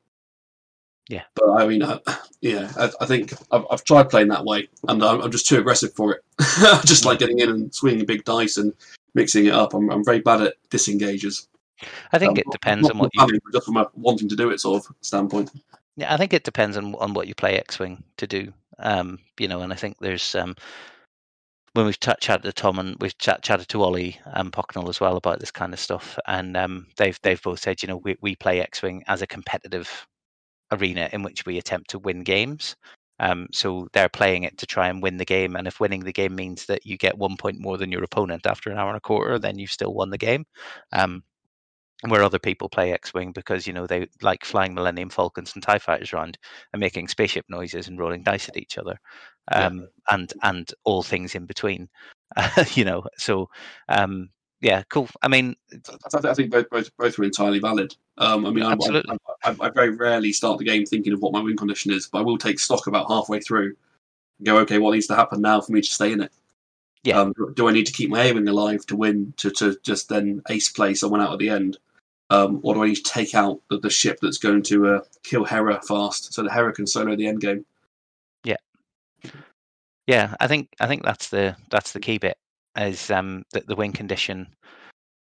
Yeah. 1.09 1.23
But 1.35 1.51
I 1.51 1.67
mean, 1.67 1.83
I, 1.83 2.01
yeah, 2.41 2.73
I, 2.77 2.91
I 3.01 3.07
think 3.07 3.33
I've, 3.53 3.65
I've 3.71 3.85
tried 3.85 4.11
playing 4.11 4.29
that 4.29 4.45
way, 4.45 4.69
and 4.89 5.03
I'm, 5.03 5.21
I'm 5.21 5.31
just 5.31 5.47
too 5.47 5.59
aggressive 5.59 5.93
for 5.95 6.13
it. 6.13 6.23
Just 6.85 7.05
like 7.05 7.19
getting 7.19 7.39
in 7.39 7.49
and 7.49 7.75
swinging 7.75 8.05
big 8.05 8.25
dice 8.25 8.57
and 8.57 8.75
mixing 9.15 9.47
it 9.47 9.53
up. 9.53 9.73
I'm, 9.73 9.91
I'm 9.91 10.05
very 10.05 10.21
bad 10.21 10.43
at 10.43 10.55
disengages. 10.69 11.49
I 12.13 12.19
think 12.19 12.33
Um, 12.33 12.39
it 12.39 12.47
depends 12.51 12.89
not 12.89 12.93
on 12.93 12.99
what 12.99 13.11
you 13.15 13.41
just 13.53 13.67
from 13.67 13.77
a 13.77 13.89
wanting 13.95 14.29
to 14.29 14.37
do 14.37 14.51
it 14.51 14.61
sort 14.61 14.85
of 14.85 14.95
standpoint. 15.01 15.51
Yeah, 15.97 16.13
I 16.13 16.17
think 16.17 16.33
it 16.33 16.45
depends 16.45 16.77
on 16.77 16.95
on 16.97 17.15
what 17.15 17.29
you 17.29 17.35
play 17.35 17.59
X-wing 17.59 18.03
to 18.17 18.27
do. 18.27 18.53
Um, 18.79 19.19
you 19.39 19.49
know, 19.49 19.61
and 19.61 19.73
I 19.73 19.77
think 19.77 19.97
there's 20.01 20.35
um, 20.35 20.57
when 21.75 21.87
we've 21.87 22.01
chat, 22.01 22.21
chatted 22.21 22.45
to 22.45 22.53
Tom 22.53 22.79
and 22.79 22.97
we've 23.01 23.17
chat, 23.19 23.43
chatted 23.43 23.69
to 23.69 23.83
Ollie 23.83 24.19
and 24.25 24.53
Pocknell 24.53 24.89
as 24.89 25.01
well 25.01 25.17
about 25.17 25.41
this 25.41 25.51
kind 25.51 25.73
of 25.73 25.81
stuff, 25.81 26.19
and 26.27 26.57
um, 26.57 26.87
they've 26.97 27.19
they've 27.23 27.43
both 27.43 27.61
said, 27.61 27.83
you 27.83 27.89
know, 27.89 27.99
we 27.99 28.17
we 28.21 28.37
play 28.37 28.61
X-wing 28.61 29.05
as 29.07 29.23
a 29.23 29.27
competitive 29.27 30.07
arena 30.73 31.09
in 31.13 31.23
which 31.23 31.45
we 31.47 31.59
attempt 31.59 31.91
to 31.91 31.99
win 31.99 32.23
games. 32.23 32.77
Um, 33.19 33.47
so 33.53 33.89
they're 33.95 34.11
playing 34.11 34.43
it 34.45 34.59
to 34.59 34.67
try 34.67 34.89
and 34.89 35.03
win 35.03 35.17
the 35.17 35.25
game, 35.25 35.57
and 35.57 35.67
if 35.67 35.81
winning 35.81 36.01
the 36.05 36.13
game 36.13 36.35
means 36.35 36.67
that 36.67 36.85
you 36.85 36.99
get 36.99 37.17
one 37.19 37.37
point 37.39 37.59
more 37.61 37.79
than 37.79 37.91
your 37.93 38.05
opponent 38.05 38.47
after 38.47 38.71
an 38.71 38.79
hour 38.79 38.89
and 38.89 38.97
a 38.99 39.01
quarter, 39.01 39.39
then 39.39 39.59
you've 39.59 39.71
still 39.73 39.95
won 39.95 40.11
the 40.11 40.19
game. 40.19 40.45
Um, 40.93 41.23
where 42.09 42.23
other 42.23 42.39
people 42.39 42.69
play 42.69 42.93
X-wing 42.93 43.33
because 43.33 43.67
you 43.67 43.73
know 43.73 43.87
they 43.87 44.07
like 44.23 44.45
flying 44.45 44.75
Millennium 44.75 45.09
Falcons 45.09 45.53
and 45.55 45.63
Tie 45.63 45.79
fighters 45.79 46.13
around 46.13 46.39
and 46.73 46.81
making 46.81 47.09
spaceship 47.09 47.47
noises 47.49 47.89
and 47.89 47.99
rolling 47.99 48.23
dice 48.23 48.49
at 48.49 48.57
each 48.59 48.77
other, 48.79 48.99
Yeah. 49.55 49.67
um, 49.67 49.89
and 50.11 50.33
and 50.43 50.71
all 50.85 51.03
things 51.03 51.35
in 51.35 51.47
between. 51.47 51.89
you 52.75 52.85
know, 52.85 53.05
so 53.17 53.49
um, 53.89 54.29
yeah, 54.61 54.83
cool. 54.89 55.09
I 55.23 55.29
mean, 55.29 55.55
I, 55.73 56.29
I 56.29 56.35
think 56.35 56.51
both, 56.51 56.71
both 56.71 56.97
both 56.97 57.19
are 57.19 57.25
entirely 57.25 57.59
valid. 57.59 57.95
Um, 58.19 58.47
I 58.47 58.51
mean, 58.51 58.65
I, 58.65 58.73
Absolutely. 58.73 59.17
I, 59.45 59.51
I, 59.51 59.57
I 59.61 59.69
very 59.69 59.91
rarely 59.91 60.33
start 60.33 60.59
the 60.59 60.65
game 60.65 60.87
thinking 60.87 61.13
of 61.13 61.21
what 61.21 61.33
my 61.33 61.41
win 61.41 61.57
condition 61.57 61.93
is, 61.93 62.07
but 62.07 62.21
I 62.21 62.23
will 62.23 62.39
take 62.39 62.59
stock 62.59 62.87
about 62.87 63.09
halfway 63.09 63.41
through 63.41 63.77
and 64.39 64.47
go, 64.47 64.59
okay, 64.59 64.79
what 64.79 64.93
needs 64.93 65.07
to 65.09 65.15
happen 65.15 65.43
now 65.43 65.61
for 65.61 65.73
me 65.73 65.83
to 65.83 65.91
stay 65.91 66.13
in 66.13 66.23
it? 66.23 66.33
Yeah. 67.03 67.21
Um, 67.21 67.35
do 67.55 67.69
I 67.69 67.73
need 67.73 67.87
to 67.87 67.93
keep 67.93 68.11
my 68.11 68.23
aiming 68.23 68.49
alive 68.49 68.87
to 68.87 68.97
win, 68.97 69.35
to, 69.37 69.51
to 69.53 69.79
just 69.83 70.09
then 70.09 70.43
ace 70.49 70.71
play 70.71 70.95
someone 70.95 71.21
out 71.21 71.33
at 71.33 71.39
the 71.39 71.51
end? 71.51 71.77
Um, 72.31 72.61
or 72.65 72.75
do 72.75 72.83
I 72.83 72.89
need 72.89 72.97
to 72.97 73.03
take 73.03 73.35
out 73.35 73.61
the, 73.69 73.79
the 73.79 73.91
ship 73.91 74.19
that's 74.21 74.39
going 74.39 74.63
to 74.65 74.89
uh, 74.89 75.01
kill 75.23 75.45
Hera 75.45 75.81
fast 75.83 76.33
so 76.33 76.43
that 76.43 76.53
Hera 76.53 76.73
can 76.73 76.87
solo 76.87 77.15
the 77.15 77.29
end 77.29 77.41
game? 77.41 77.65
Yeah, 78.43 78.57
yeah, 80.09 80.35
I 80.41 80.49
think 80.49 80.71
I 80.81 80.89
think 80.89 81.05
that's 81.05 81.29
the 81.29 81.57
that's 81.71 81.93
the 81.93 82.01
key 82.01 82.19
bit 82.19 82.37
is 82.77 83.11
um, 83.11 83.45
the, 83.53 83.61
the 83.61 83.77
win 83.77 83.93
condition. 83.93 84.49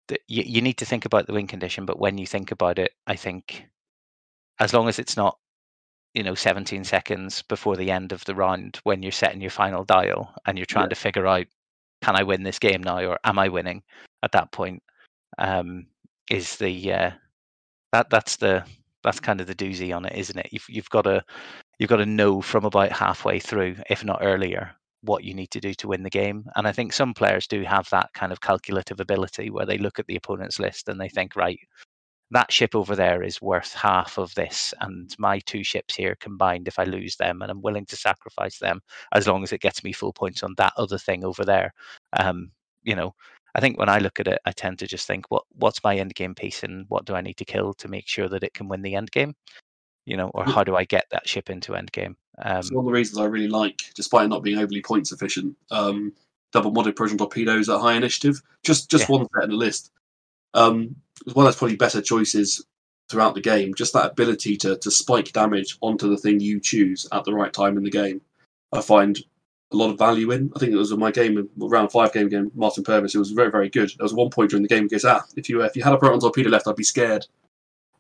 That 0.08 0.22
you, 0.28 0.44
you 0.46 0.62
need 0.62 0.78
to 0.78 0.86
think 0.86 1.06
about 1.06 1.28
the 1.28 1.34
win 1.34 1.48
condition, 1.48 1.86
but 1.86 2.00
when 2.00 2.18
you 2.18 2.26
think 2.26 2.52
about 2.52 2.80
it, 2.80 2.92
I 3.08 3.16
think 3.16 3.66
as 4.60 4.74
long 4.74 4.88
as 4.88 5.00
it's 5.00 5.18
not 5.18 5.38
you 6.14 6.24
know 6.24 6.36
17 6.36 6.84
seconds 6.84 7.42
before 7.44 7.78
the 7.78 7.90
end 7.90 8.12
of 8.12 8.24
the 8.26 8.36
round 8.36 8.80
when 8.84 9.02
you're 9.02 9.14
setting 9.14 9.40
your 9.40 9.50
final 9.50 9.86
dial 9.86 10.34
and 10.46 10.58
you're 10.58 10.66
trying 10.66 10.86
Yeah. 10.86 10.90
to 10.90 10.96
figure 10.96 11.26
out 11.26 11.46
can 12.02 12.18
I 12.18 12.24
win 12.24 12.44
this 12.44 12.60
game 12.60 12.84
now 12.84 13.00
or 13.00 13.18
am 13.24 13.40
I 13.40 13.48
winning 13.48 13.82
at 14.22 14.34
that 14.34 14.52
point 14.52 14.84
um, 15.38 15.88
is 16.30 16.58
the 16.58 16.94
uh, 16.94 17.12
that 17.92 18.10
that's 18.10 18.38
the 18.38 18.64
that's 19.04 19.20
kind 19.20 19.42
of 19.42 19.48
the 19.48 19.56
doozy 19.56 19.96
on 19.96 20.06
it, 20.06 20.16
isn't 20.16 20.38
it? 20.38 20.50
You've 20.52 20.66
you've 20.70 20.90
got 20.90 21.04
to 21.04 21.24
you've 21.80 21.90
got 21.90 21.98
to 21.98 22.06
know 22.06 22.42
from 22.42 22.66
about 22.66 22.92
halfway 22.92 23.40
through, 23.40 23.76
if 23.90 24.04
not 24.04 24.20
earlier, 24.22 24.72
what 25.04 25.24
you 25.24 25.34
need 25.34 25.52
to 25.52 25.60
do 25.60 25.74
to 25.76 25.88
win 25.88 26.04
the 26.04 26.10
game. 26.10 26.46
And 26.56 26.68
I 26.68 26.72
think 26.72 26.94
some 26.94 27.14
players 27.14 27.48
do 27.48 27.64
have 27.64 27.90
that 27.90 28.10
kind 28.14 28.32
of 28.32 28.42
calculative 28.42 29.00
ability 29.00 29.50
where 29.50 29.66
they 29.66 29.78
look 29.78 30.00
at 30.00 30.08
the 30.08 30.16
opponent's 30.16 30.60
list 30.60 30.90
and 30.90 31.00
they 31.00 31.10
think, 31.10 31.36
right, 31.36 31.60
that 32.32 32.52
ship 32.52 32.76
over 32.76 32.96
there 32.96 33.24
is 33.24 33.42
worth 33.42 33.74
half 33.74 34.18
of 34.18 34.34
this, 34.36 34.74
and 34.80 35.14
my 35.20 35.40
two 35.40 35.64
ships 35.64 35.96
here 35.96 36.16
combined, 36.22 36.68
if 36.68 36.80
I 36.80 36.86
lose 36.86 37.18
them, 37.18 37.42
and 37.42 37.52
I'm 37.52 37.62
willing 37.62 37.86
to 37.88 37.98
sacrifice 37.98 38.58
them 38.58 38.80
as 39.12 39.28
long 39.28 39.44
as 39.44 39.52
it 39.52 39.62
gets 39.62 39.84
me 39.84 39.92
full 39.92 40.14
points 40.14 40.42
on 40.42 40.54
that 40.58 40.74
other 40.78 40.98
thing 40.98 41.26
over 41.26 41.44
there. 41.44 41.74
Um, 42.14 42.52
you 42.84 42.96
know, 42.96 43.14
I 43.54 43.60
think 43.60 43.78
when 43.78 43.90
I 43.90 44.00
look 44.00 44.20
at 44.20 44.30
it, 44.30 44.40
I 44.46 44.54
tend 44.54 44.80
to 44.80 44.88
just 44.88 45.08
think, 45.08 45.26
what 45.30 45.44
what's 45.56 45.84
my 45.84 45.98
end 45.98 46.16
game 46.16 46.34
piece, 46.34 46.64
and 46.64 46.86
what 46.88 47.06
do 47.06 47.16
I 47.16 47.22
need 47.22 47.38
to 47.38 47.46
kill 47.46 47.74
to 47.76 47.90
make 47.90 48.08
sure 48.08 48.30
that 48.30 48.44
it 48.44 48.54
can 48.54 48.70
win 48.70 48.82
the 48.82 48.96
end 48.96 49.12
game? 49.12 49.36
You 50.06 50.18
know, 50.18 50.30
or 50.34 50.46
how 50.46 50.64
do 50.64 50.76
I 50.78 50.86
get 50.86 51.06
that 51.12 51.28
ship 51.28 51.50
into 51.50 51.76
end 51.76 51.92
game? 51.92 52.16
Um, 52.42 52.58
It's 52.58 52.72
one 52.72 52.86
of 52.86 52.88
the 52.88 52.94
reasons 52.94 53.18
I 53.20 53.26
really 53.26 53.48
like, 53.48 53.82
despite 53.96 54.30
not 54.30 54.44
being 54.44 54.58
overly 54.58 54.82
points 54.82 55.12
efficient, 55.12 55.56
um, 55.70 56.14
double 56.52 56.72
modded 56.72 56.96
proton 56.96 57.18
torpedoes 57.18 57.70
at 57.70 57.80
high 57.80 57.94
initiative. 57.94 58.42
Just 58.64 58.90
just 58.90 59.08
Yeah. 59.10 59.16
one 59.18 59.28
set 59.34 59.44
in 59.46 59.50
the 59.52 59.56
list. 59.56 59.92
Um, 60.54 60.96
as 61.28 61.34
well 61.36 61.48
as 61.48 61.56
probably 61.56 61.78
better 61.78 62.02
choices 62.02 62.66
throughout 63.10 63.36
the 63.36 63.42
game, 63.42 63.74
just 63.74 63.94
that 63.94 64.12
ability 64.12 64.58
to 64.58 64.78
to 64.78 64.92
spike 64.92 65.32
damage 65.34 65.78
onto 65.82 66.10
the 66.10 66.18
thing 66.18 66.40
you 66.40 66.60
choose 66.60 67.08
at 67.12 67.24
the 67.26 67.34
right 67.34 67.54
time 67.54 67.78
in 67.78 67.84
the 67.84 67.92
game, 67.92 68.22
I 68.74 68.82
find 68.82 69.18
a 69.72 69.78
lot 69.78 69.92
of 69.92 69.98
value 69.98 70.32
in. 70.32 70.52
I 70.56 70.60
think 70.60 70.74
it 70.74 70.78
was 70.78 70.92
in 70.92 71.00
my 71.00 71.12
game, 71.12 71.50
round 71.58 71.92
five 71.92 72.12
game 72.12 72.28
game, 72.28 72.52
Martin 72.56 72.84
Purvis. 72.84 73.16
It 73.16 73.20
was 73.20 73.32
very 73.32 73.52
very 73.52 73.70
good. 73.70 73.90
There 73.98 74.04
was 74.04 74.14
one 74.14 74.30
point 74.30 74.50
during 74.50 74.64
the 74.64 74.70
game 74.70 74.84
he 74.84 74.90
goes, 74.90 75.06
ah, 75.06 75.24
if 75.38 75.48
you 75.48 75.62
if 75.64 75.76
you 75.76 75.84
had 75.84 75.94
a 75.94 75.98
proton 75.98 76.20
torpedo 76.20 76.50
left, 76.50 76.68
I'd 76.68 76.76
be 76.76 76.84
scared, 76.84 77.26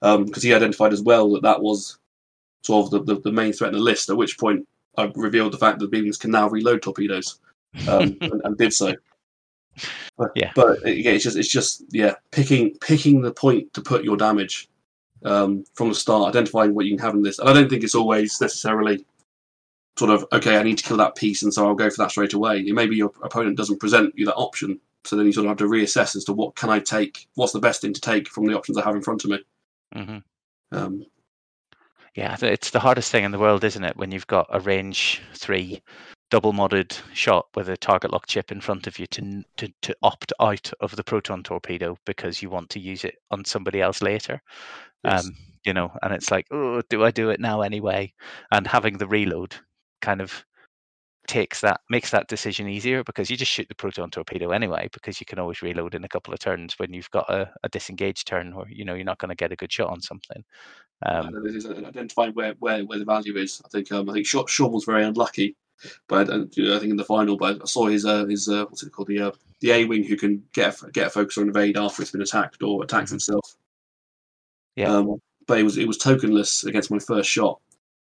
because 0.01 0.43
he 0.43 0.53
identified 0.53 0.91
as 0.93 1.01
well 1.01 1.31
that 1.33 1.43
that 1.43 1.61
was 1.61 1.97
sort 2.63 2.85
of 2.85 2.91
the, 2.91 3.13
the, 3.15 3.21
the 3.21 3.31
main 3.31 3.53
threat 3.53 3.73
in 3.73 3.77
the 3.77 3.83
list. 3.83 4.09
At 4.09 4.17
which 4.17 4.37
point, 4.37 4.67
I 4.97 5.11
revealed 5.15 5.53
the 5.53 5.57
fact 5.57 5.79
that 5.79 5.91
Beamings 5.91 6.19
can 6.19 6.31
now 6.31 6.49
reload 6.49 6.81
torpedoes, 6.81 7.39
um, 7.87 8.17
and, 8.21 8.41
and 8.43 8.57
did 8.57 8.73
so. 8.73 8.93
But, 10.17 10.31
Yeah. 10.35 10.51
but 10.55 10.85
again, 10.85 11.15
it's 11.15 11.23
just 11.23 11.37
it's 11.37 11.51
just 11.51 11.83
yeah, 11.89 12.15
picking 12.31 12.77
picking 12.79 13.21
the 13.21 13.31
point 13.31 13.73
to 13.73 13.81
put 13.81 14.03
your 14.03 14.17
damage 14.17 14.69
um, 15.23 15.63
from 15.73 15.89
the 15.89 15.95
start, 15.95 16.29
identifying 16.29 16.73
what 16.75 16.85
you 16.85 16.95
can 16.95 17.05
have 17.05 17.15
in 17.15 17.23
this, 17.23 17.39
and 17.39 17.49
I 17.49 17.53
don't 17.53 17.69
think 17.69 17.83
it's 17.83 17.95
always 17.95 18.39
necessarily 18.41 19.05
sort 19.97 20.11
of 20.11 20.25
okay. 20.33 20.57
I 20.57 20.63
need 20.63 20.77
to 20.77 20.83
kill 20.83 20.97
that 20.97 21.15
piece, 21.15 21.43
and 21.43 21.53
so 21.53 21.65
I'll 21.65 21.75
go 21.75 21.89
for 21.89 21.97
that 22.03 22.11
straight 22.11 22.33
away. 22.33 22.59
It 22.59 22.73
maybe 22.73 22.95
your 22.95 23.11
opponent 23.23 23.57
doesn't 23.57 23.79
present 23.79 24.13
you 24.17 24.25
that 24.25 24.35
option, 24.35 24.79
so 25.05 25.15
then 25.15 25.25
you 25.25 25.33
sort 25.33 25.45
of 25.45 25.49
have 25.51 25.57
to 25.59 25.65
reassess 25.65 26.15
as 26.15 26.25
to 26.25 26.33
what 26.33 26.55
can 26.55 26.69
I 26.69 26.79
take, 26.79 27.27
what's 27.35 27.53
the 27.53 27.59
best 27.59 27.81
thing 27.81 27.93
to 27.93 28.01
take 28.01 28.27
from 28.27 28.45
the 28.45 28.57
options 28.57 28.77
I 28.77 28.83
have 28.83 28.95
in 28.95 29.01
front 29.01 29.23
of 29.23 29.31
me. 29.31 29.39
mhm. 29.95 30.23
Um, 30.73 31.05
Yeah, 32.15 32.35
it's 32.41 32.71
the 32.71 32.79
hardest 32.79 33.11
thing 33.11 33.23
in 33.23 33.31
the 33.31 33.39
world, 33.39 33.63
isn't 33.63 33.83
it? 33.83 33.95
When 33.95 34.11
you've 34.11 34.27
got 34.27 34.47
a 34.49 34.59
range 34.59 35.21
three 35.33 35.81
double 36.29 36.53
modded 36.53 36.97
shot 37.13 37.47
with 37.55 37.69
a 37.69 37.77
target 37.77 38.11
lock 38.11 38.25
chip 38.25 38.51
in 38.51 38.61
front 38.61 38.87
of 38.87 38.97
you 38.99 39.05
to, 39.07 39.43
to 39.57 39.71
to 39.81 39.95
opt 40.01 40.33
out 40.39 40.71
of 40.79 40.95
the 40.95 41.03
proton 41.03 41.43
torpedo 41.43 41.97
because 42.05 42.41
you 42.41 42.49
want 42.49 42.69
to 42.71 42.79
use 42.79 43.03
it 43.03 43.15
on 43.31 43.45
somebody 43.45 43.81
else 43.81 44.01
later. 44.01 44.41
Yes. 45.03 45.25
Um, 45.25 45.35
you 45.63 45.73
know, 45.73 45.91
and 46.01 46.13
it's 46.13 46.31
like, 46.31 46.47
oh, 46.51 46.81
do 46.89 47.03
I 47.03 47.11
do 47.11 47.29
it 47.29 47.39
now 47.39 47.61
anyway? 47.61 48.13
And 48.51 48.65
having 48.65 48.97
the 48.97 49.07
reload 49.07 49.55
kind 50.01 50.19
of 50.21 50.43
takes 51.31 51.61
that 51.61 51.79
makes 51.89 52.11
that 52.11 52.27
decision 52.27 52.67
easier 52.67 53.05
because 53.05 53.29
you 53.29 53.37
just 53.37 53.51
shoot 53.51 53.67
the 53.69 53.75
proton 53.75 54.11
torpedo 54.11 54.51
anyway 54.51 54.89
because 54.91 55.21
you 55.21 55.25
can 55.25 55.39
always 55.39 55.61
reload 55.61 55.95
in 55.95 56.03
a 56.03 56.09
couple 56.09 56.33
of 56.33 56.39
turns 56.39 56.77
when 56.77 56.93
you've 56.93 57.09
got 57.11 57.29
a, 57.29 57.49
a 57.63 57.69
disengaged 57.69 58.27
turn 58.27 58.51
or 58.51 58.65
you 58.69 58.83
know 58.83 58.93
you're 58.93 59.05
not 59.05 59.17
going 59.17 59.29
to 59.29 59.35
get 59.35 59.53
a 59.53 59.55
good 59.55 59.71
shot 59.71 59.89
on 59.89 60.01
something. 60.01 60.43
Um, 61.05 61.33
it 61.45 61.55
is 61.55 61.65
identifying 61.65 62.33
where, 62.33 62.53
where, 62.59 62.83
where 62.83 62.99
the 62.99 63.05
value 63.05 63.37
is. 63.37 63.61
I 63.65 63.69
think 63.69 63.91
um, 63.93 64.09
I 64.09 64.13
think 64.13 64.27
Sean 64.27 64.71
was 64.73 64.83
very 64.83 65.05
unlucky, 65.05 65.55
but 66.09 66.29
I, 66.29 66.35
I 66.35 66.79
think 66.79 66.91
in 66.91 66.97
the 66.97 67.05
final, 67.05 67.37
but 67.37 67.61
I 67.61 67.65
saw 67.65 67.87
his 67.87 68.05
uh, 68.05 68.25
his 68.25 68.49
uh, 68.49 68.65
what's 68.65 68.83
it 68.83 68.91
called 68.91 69.07
the 69.07 69.21
uh, 69.21 69.31
the 69.61 69.71
A 69.71 69.85
wing 69.85 70.03
who 70.03 70.17
can 70.17 70.43
get 70.51 70.81
a, 70.81 70.91
get 70.91 71.07
a 71.07 71.09
focus 71.09 71.37
or 71.37 71.43
invade 71.43 71.77
after 71.77 72.01
it's 72.01 72.11
been 72.11 72.21
attacked 72.21 72.61
or 72.61 72.83
attacks 72.83 73.11
Mhm. 73.11 73.15
itself. 73.15 73.55
Yeah. 74.75 74.93
Um, 74.93 75.21
but 75.47 75.59
it 75.59 75.63
was 75.63 75.77
it 75.77 75.87
was 75.87 75.97
tokenless 75.97 76.65
against 76.65 76.91
my 76.91 76.99
first 76.99 77.29
shot, 77.29 77.61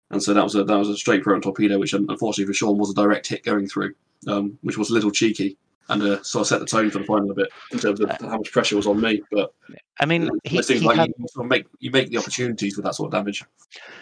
and 0.09 0.21
so 0.21 0.33
that 0.33 0.43
was 0.43 0.55
a 0.55 0.63
that 0.63 0.77
was 0.77 0.89
a 0.89 0.95
straight 0.95 1.23
proton 1.23 1.41
torpedo, 1.41 1.77
which 1.79 1.93
unfortunately 1.93 2.45
for 2.45 2.53
Sean 2.53 2.77
was 2.77 2.91
a 2.91 2.93
direct 2.93 3.27
hit 3.27 3.43
going 3.43 3.67
through, 3.67 3.93
um, 4.27 4.57
which 4.61 4.77
was 4.77 4.89
a 4.89 4.93
little 4.93 5.11
cheeky. 5.11 5.57
And 5.89 6.01
uh, 6.03 6.21
so 6.21 6.41
I 6.41 6.43
set 6.43 6.59
the 6.59 6.65
tone 6.65 6.91
for 6.91 6.99
the 6.99 7.05
final 7.05 7.31
a 7.31 7.33
bit 7.33 7.47
in 7.71 7.79
terms 7.79 8.01
of 8.01 8.11
how 8.19 8.37
much 8.37 8.51
pressure 8.51 8.75
was 8.75 8.87
on 8.87 8.99
me. 8.99 9.21
But 9.31 9.53
I 10.01 10.05
mean, 10.05 10.29
he, 10.43 10.57
it 10.57 10.65
seems 10.65 10.81
he 10.81 10.85
like 10.87 10.97
had, 10.97 11.13
you, 11.17 11.25
sort 11.29 11.45
of 11.45 11.49
make 11.49 11.65
you 11.79 11.91
make 11.91 12.09
the 12.09 12.17
opportunities 12.17 12.75
with 12.75 12.85
that 12.85 12.95
sort 12.95 13.07
of 13.07 13.13
damage. 13.13 13.43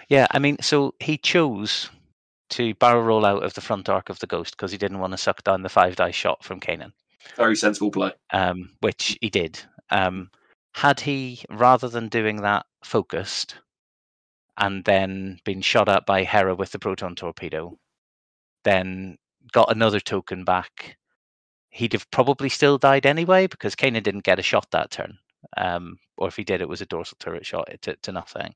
yeah, 0.10 0.26
I 0.32 0.40
mean, 0.40 0.58
so 0.62 0.96
he 1.00 1.18
chose 1.18 1.90
to 2.50 2.74
barrel 2.76 3.04
roll 3.04 3.26
out 3.26 3.44
of 3.44 3.54
the 3.54 3.62
front 3.62 3.90
arc 3.90 4.10
of 4.10 4.20
the 4.20 4.28
Ghost 4.28 4.56
because 4.56 4.72
he 4.72 4.78
didn't 4.78 5.00
want 5.00 5.12
to 5.14 5.18
suck 5.18 5.44
down 5.44 5.62
the 5.62 5.70
five 5.70 5.96
die 5.96 6.12
shot 6.12 6.44
from 6.44 6.60
Kanan, 6.60 6.92
Very 7.36 7.56
sensible 7.56 7.92
play. 7.92 8.14
um, 8.32 8.70
which 8.82 9.18
he 9.22 9.30
did. 9.30 9.60
Um, 9.92 10.30
had 10.74 11.00
he, 11.00 11.44
rather 11.50 11.88
than 11.88 12.10
doing 12.10 12.42
that, 12.42 12.66
focused 12.84 13.56
and 14.58 14.84
then 14.86 15.40
been 15.44 15.62
shot 15.62 15.90
at 15.90 16.06
by 16.06 16.24
Hera 16.24 16.56
with 16.56 16.72
the 16.72 16.80
proton 16.80 17.16
torpedo, 17.16 17.78
then 18.64 19.18
got 19.52 19.72
another 19.72 20.00
token 20.00 20.44
back, 20.44 20.98
he'd 21.70 21.94
have 21.94 22.10
probably 22.12 22.50
still 22.50 22.78
died 22.78 23.06
anyway 23.06 23.48
because 23.48 23.76
Kanan 23.76 24.04
didn't 24.04 24.24
get 24.24 24.40
a 24.40 24.44
shot 24.44 24.68
that 24.72 24.92
turn. 24.92 25.18
Um, 25.58 25.98
or 26.18 26.28
if 26.28 26.36
he 26.36 26.44
did, 26.44 26.62
it 26.62 26.70
was 26.70 26.82
a 26.82 26.86
dorsal 26.86 27.18
turret 27.20 27.46
shot 27.46 27.70
to, 27.82 27.96
to 27.96 28.12
nothing. 28.12 28.54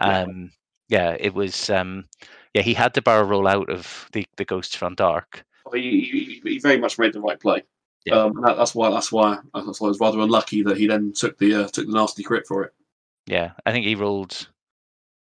Yeah. 0.00 0.22
Um, 0.22 0.50
yeah, 0.88 1.16
it 1.18 1.34
was. 1.34 1.70
Um, 1.70 2.06
yeah, 2.52 2.62
he 2.62 2.74
had 2.74 2.94
to 2.94 3.02
barrel 3.02 3.28
roll 3.28 3.46
out 3.46 3.70
of 3.70 4.08
the 4.12 4.26
the 4.36 4.44
Ghost 4.44 4.76
front 4.76 5.00
arc. 5.00 5.44
he, 5.72 5.80
he, 5.80 6.40
he 6.44 6.58
very 6.58 6.78
much 6.78 6.98
made 6.98 7.12
the 7.12 7.20
right 7.20 7.40
play. 7.40 7.62
Yeah. 8.04 8.16
Um, 8.16 8.40
that, 8.42 8.56
that's 8.56 8.74
why 8.74 8.90
that's 8.90 9.10
why 9.10 9.38
that's 9.54 9.80
why 9.80 9.86
I 9.86 9.88
was 9.88 10.00
rather 10.00 10.20
unlucky 10.20 10.62
that 10.62 10.76
he 10.76 10.86
then 10.86 11.12
took 11.14 11.38
the 11.38 11.54
uh, 11.54 11.68
took 11.68 11.86
the 11.86 11.92
nasty 11.92 12.22
crit 12.22 12.46
for 12.46 12.64
it. 12.64 12.74
Yeah, 13.26 13.52
I 13.64 13.72
think 13.72 13.86
he 13.86 13.94
rolled. 13.94 14.48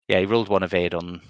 Yeah, 0.09 0.19
he 0.21 0.27
rolled 0.27 0.49
one 0.49 0.63
evade 0.63 0.95
on. 0.95 1.21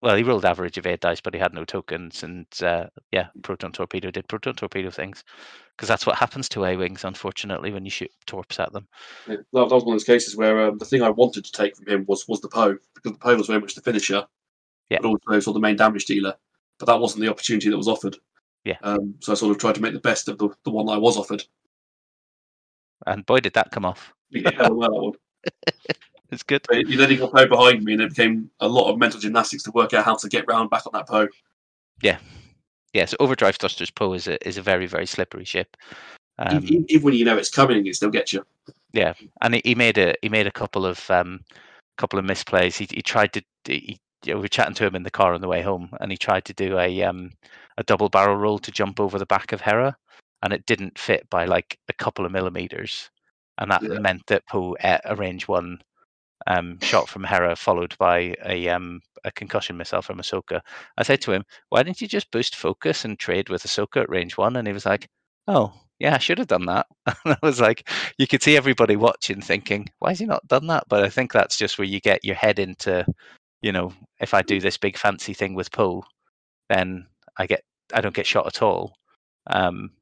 Well, 0.00 0.16
he 0.16 0.24
rolled 0.24 0.44
average 0.44 0.78
evade 0.78 1.00
dice, 1.00 1.20
but 1.20 1.32
he 1.32 1.40
had 1.40 1.54
no 1.54 1.64
tokens, 1.64 2.22
and 2.22 2.46
uh, 2.62 2.86
yeah, 3.12 3.28
proton 3.42 3.72
torpedo 3.72 4.10
did 4.10 4.28
proton 4.28 4.54
torpedo 4.54 4.90
things 4.90 5.22
because 5.76 5.88
that's 5.88 6.06
what 6.06 6.16
happens 6.16 6.48
to 6.50 6.64
A 6.64 6.76
wings, 6.76 7.04
unfortunately, 7.04 7.72
when 7.72 7.84
you 7.84 7.90
shoot 7.90 8.10
torps 8.26 8.60
at 8.60 8.72
them. 8.72 8.86
Yeah, 9.28 9.36
that, 9.36 9.44
was 9.52 9.84
one 9.84 9.94
of 9.94 9.98
those 9.98 10.04
cases 10.04 10.36
where 10.36 10.68
um, 10.68 10.78
the 10.78 10.84
thing 10.84 11.02
I 11.02 11.10
wanted 11.10 11.44
to 11.44 11.52
take 11.52 11.76
from 11.76 11.86
him 11.86 12.04
was 12.06 12.26
was 12.28 12.40
the 12.40 12.48
Poe 12.48 12.76
because 12.94 13.12
the 13.12 13.18
Poe 13.18 13.36
was 13.36 13.46
very 13.46 13.60
much 13.60 13.74
the 13.74 13.80
finisher, 13.82 14.26
Yeah. 14.90 14.98
but 15.02 15.08
also 15.08 15.40
sort 15.40 15.46
of 15.48 15.54
the 15.54 15.60
main 15.60 15.76
damage 15.76 16.04
dealer. 16.04 16.34
But 16.78 16.86
that 16.86 17.00
wasn't 17.00 17.22
the 17.22 17.30
opportunity 17.30 17.70
that 17.70 17.76
was 17.76 17.88
offered. 17.88 18.16
Yeah. 18.64 18.78
Um, 18.82 19.14
so 19.20 19.32
I 19.32 19.34
sort 19.34 19.52
of 19.52 19.58
tried 19.58 19.74
to 19.76 19.82
make 19.82 19.92
the 19.92 20.00
best 20.00 20.28
of 20.28 20.38
the, 20.38 20.50
the 20.64 20.70
one 20.70 20.86
that 20.86 20.92
I 20.92 20.98
was 20.98 21.16
offered. 21.16 21.44
And 23.06 23.26
boy, 23.26 23.40
did 23.40 23.54
that 23.54 23.72
come 23.72 23.84
off! 23.84 24.12
Hell 24.32 24.74
well, 24.74 24.80
that 24.80 24.92
one. 24.92 25.12
It's 26.32 26.42
good. 26.42 26.66
But 26.68 26.86
he 26.86 26.96
then 26.96 27.16
got 27.18 27.32
Poe 27.32 27.46
behind 27.46 27.84
me, 27.84 27.92
and 27.92 28.02
it 28.02 28.08
became 28.08 28.50
a 28.60 28.68
lot 28.68 28.90
of 28.90 28.98
mental 28.98 29.20
gymnastics 29.20 29.62
to 29.64 29.70
work 29.70 29.94
out 29.94 30.04
how 30.04 30.16
to 30.16 30.28
get 30.28 30.48
round 30.48 30.70
back 30.70 30.86
on 30.86 30.92
that 30.94 31.06
Poe. 31.06 31.28
Yes, 32.92 33.14
Overdrive 33.20 33.56
Thrusters 33.56 33.90
Poe 33.90 34.12
is 34.12 34.28
a 34.28 34.46
is 34.46 34.58
a 34.58 34.62
very 34.62 34.86
very 34.86 35.06
slippery 35.06 35.44
ship. 35.44 35.76
Um, 36.38 36.64
even, 36.64 36.86
even 36.88 37.04
when 37.04 37.14
you 37.14 37.24
know 37.24 37.36
it's 37.36 37.50
coming, 37.50 37.86
it 37.86 37.96
still 37.96 38.10
gets 38.10 38.32
you. 38.32 38.44
Yeah, 38.92 39.14
and 39.40 39.54
he, 39.54 39.62
he 39.64 39.74
made 39.74 39.98
a 39.98 40.14
he 40.20 40.28
made 40.28 40.46
a 40.46 40.52
couple 40.52 40.84
of 40.84 41.10
um 41.10 41.40
couple 41.96 42.18
of 42.18 42.24
misplays. 42.24 42.76
He 42.76 42.86
he 42.90 43.02
tried 43.02 43.32
to 43.32 43.42
he, 43.64 43.98
you 44.24 44.32
know, 44.32 44.36
we 44.38 44.42
were 44.42 44.48
chatting 44.48 44.74
to 44.74 44.86
him 44.86 44.94
in 44.94 45.04
the 45.04 45.10
car 45.10 45.32
on 45.32 45.40
the 45.40 45.48
way 45.48 45.62
home, 45.62 45.88
and 46.00 46.10
he 46.10 46.18
tried 46.18 46.44
to 46.46 46.52
do 46.52 46.78
a 46.78 47.02
um 47.02 47.30
a 47.78 47.84
double 47.84 48.10
barrel 48.10 48.36
roll 48.36 48.58
to 48.58 48.70
jump 48.70 49.00
over 49.00 49.18
the 49.18 49.26
back 49.26 49.52
of 49.52 49.62
Hera, 49.62 49.96
and 50.42 50.52
it 50.52 50.66
didn't 50.66 50.98
fit 50.98 51.28
by 51.30 51.46
like 51.46 51.78
a 51.88 51.94
couple 51.94 52.26
of 52.26 52.32
millimeters, 52.32 53.10
and 53.56 53.70
that 53.70 53.82
Yeah. 53.82 53.98
meant 54.00 54.26
that 54.26 54.46
Poe 54.46 54.76
ate 54.82 55.00
a 55.04 55.16
range 55.16 55.48
one 55.48 55.80
um 56.46 56.78
shot 56.80 57.08
from 57.08 57.24
Hera 57.24 57.56
followed 57.56 57.96
by 57.98 58.34
a 58.44 58.68
um 58.68 59.00
a 59.24 59.32
concussion 59.32 59.76
missile 59.76 60.02
from 60.02 60.18
Ahsoka. 60.18 60.60
I 60.96 61.02
said 61.02 61.20
to 61.22 61.32
him, 61.32 61.44
"Why 61.68 61.82
didn't 61.82 62.00
you 62.00 62.08
just 62.08 62.30
boost 62.30 62.56
focus 62.56 63.04
and 63.04 63.18
trade 63.18 63.48
with 63.48 63.62
Ahsoka 63.64 64.02
at 64.02 64.10
range 64.10 64.36
one?" 64.36 64.56
And 64.56 64.66
he 64.66 64.74
was 64.74 64.86
like, 64.86 65.08
"Oh." 65.48 65.72
Yeah, 65.98 66.16
I 66.16 66.18
should 66.18 66.38
have 66.38 66.48
done 66.48 66.66
that. 66.66 66.86
And 67.24 67.36
I 67.40 67.46
was 67.46 67.60
like, 67.60 67.88
you 68.18 68.26
could 68.26 68.42
see 68.42 68.56
everybody 68.56 68.96
watching 68.96 69.40
thinking, 69.40 69.88
why 70.00 70.08
has 70.10 70.18
he 70.18 70.26
not 70.26 70.46
done 70.48 70.66
that? 70.66 70.84
But 70.88 71.04
I 71.04 71.08
think 71.08 71.30
that's 71.30 71.56
just 71.56 71.78
where 71.78 71.86
you 71.86 72.00
get 72.00 72.24
your 72.24 72.34
head 72.34 72.58
into, 72.58 73.06
you 73.60 73.70
know, 73.70 73.92
if 74.18 74.34
I 74.34 74.42
do 74.42 74.58
this 74.58 74.76
big 74.76 74.98
fancy 74.98 75.32
thing 75.32 75.54
with 75.54 75.70
Poe, 75.70 76.02
then 76.68 77.06
I 77.38 77.46
get 77.46 77.62
I 77.94 78.00
don't 78.00 78.14
get 78.14 78.26
shot 78.26 78.48
at 78.48 78.62
all. 78.62 78.96
Um, 79.46 79.92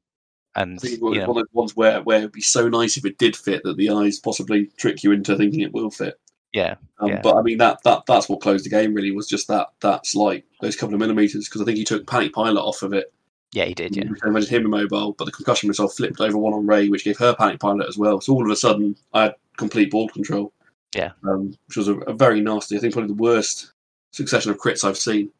and 0.55 0.77
I 0.77 0.81
think 0.81 0.93
it 0.93 1.01
you 1.01 1.19
know, 1.19 1.27
one 1.27 1.37
of 1.37 1.47
the 1.51 1.57
ones 1.57 1.75
where, 1.75 2.01
where 2.01 2.19
it'd 2.19 2.31
be 2.31 2.41
so 2.41 2.67
nice 2.67 2.97
if 2.97 3.05
it 3.05 3.17
did 3.17 3.35
fit 3.35 3.61
that 3.63 3.77
the 3.77 3.91
eyes 3.91 4.19
possibly 4.19 4.69
trick 4.77 5.03
you 5.03 5.11
into 5.11 5.37
thinking 5.37 5.61
it 5.61 5.73
will 5.73 5.91
fit. 5.91 6.19
Yeah, 6.53 6.75
Um, 6.99 7.09
Yeah. 7.09 7.21
But 7.21 7.37
I 7.37 7.41
mean 7.41 7.57
that, 7.59 7.81
that 7.83 8.05
that's 8.05 8.27
what 8.27 8.41
closed 8.41 8.65
the 8.65 8.69
game 8.69 8.93
really 8.93 9.11
was 9.11 9.27
just 9.27 9.47
that 9.47 9.69
that 9.81 10.05
slight 10.05 10.45
those 10.59 10.75
couple 10.75 10.93
of 10.93 10.99
millimeters 10.99 11.47
because 11.47 11.61
I 11.61 11.65
think 11.65 11.77
he 11.77 11.83
took 11.85 12.05
panic 12.07 12.33
pilot 12.33 12.61
off 12.61 12.81
of 12.83 12.93
it. 12.93 13.13
yeah, 13.53 13.65
he 13.65 13.73
did. 13.73 13.95
Yeah, 13.95 14.03
imagine 14.25 14.49
him 14.49 14.65
immobile, 14.65 15.13
but 15.13 15.25
the 15.25 15.31
concussion 15.31 15.67
missile 15.67 15.87
flipped 15.87 16.19
over 16.19 16.37
one 16.37 16.53
on 16.53 16.67
Rey, 16.67 16.89
which 16.89 17.03
gave 17.05 17.17
her 17.17 17.35
panic 17.35 17.59
pilot 17.59 17.87
as 17.87 17.97
well. 17.97 18.19
So 18.21 18.33
all 18.33 18.45
of 18.45 18.51
a 18.51 18.55
sudden, 18.55 18.95
I 19.13 19.23
had 19.23 19.35
complete 19.57 19.91
board 19.91 20.13
control. 20.13 20.53
Yeah. 20.95 21.11
um, 21.23 21.57
which 21.67 21.77
was 21.77 21.87
a, 21.87 21.95
a 21.99 22.13
very 22.13 22.41
nasty. 22.41 22.75
I 22.75 22.79
think 22.79 22.91
probably 22.93 23.15
the 23.15 23.21
worst 23.21 23.71
succession 24.11 24.51
of 24.51 24.57
crits 24.57 24.83
I've 24.83 24.97
seen. 24.97 25.31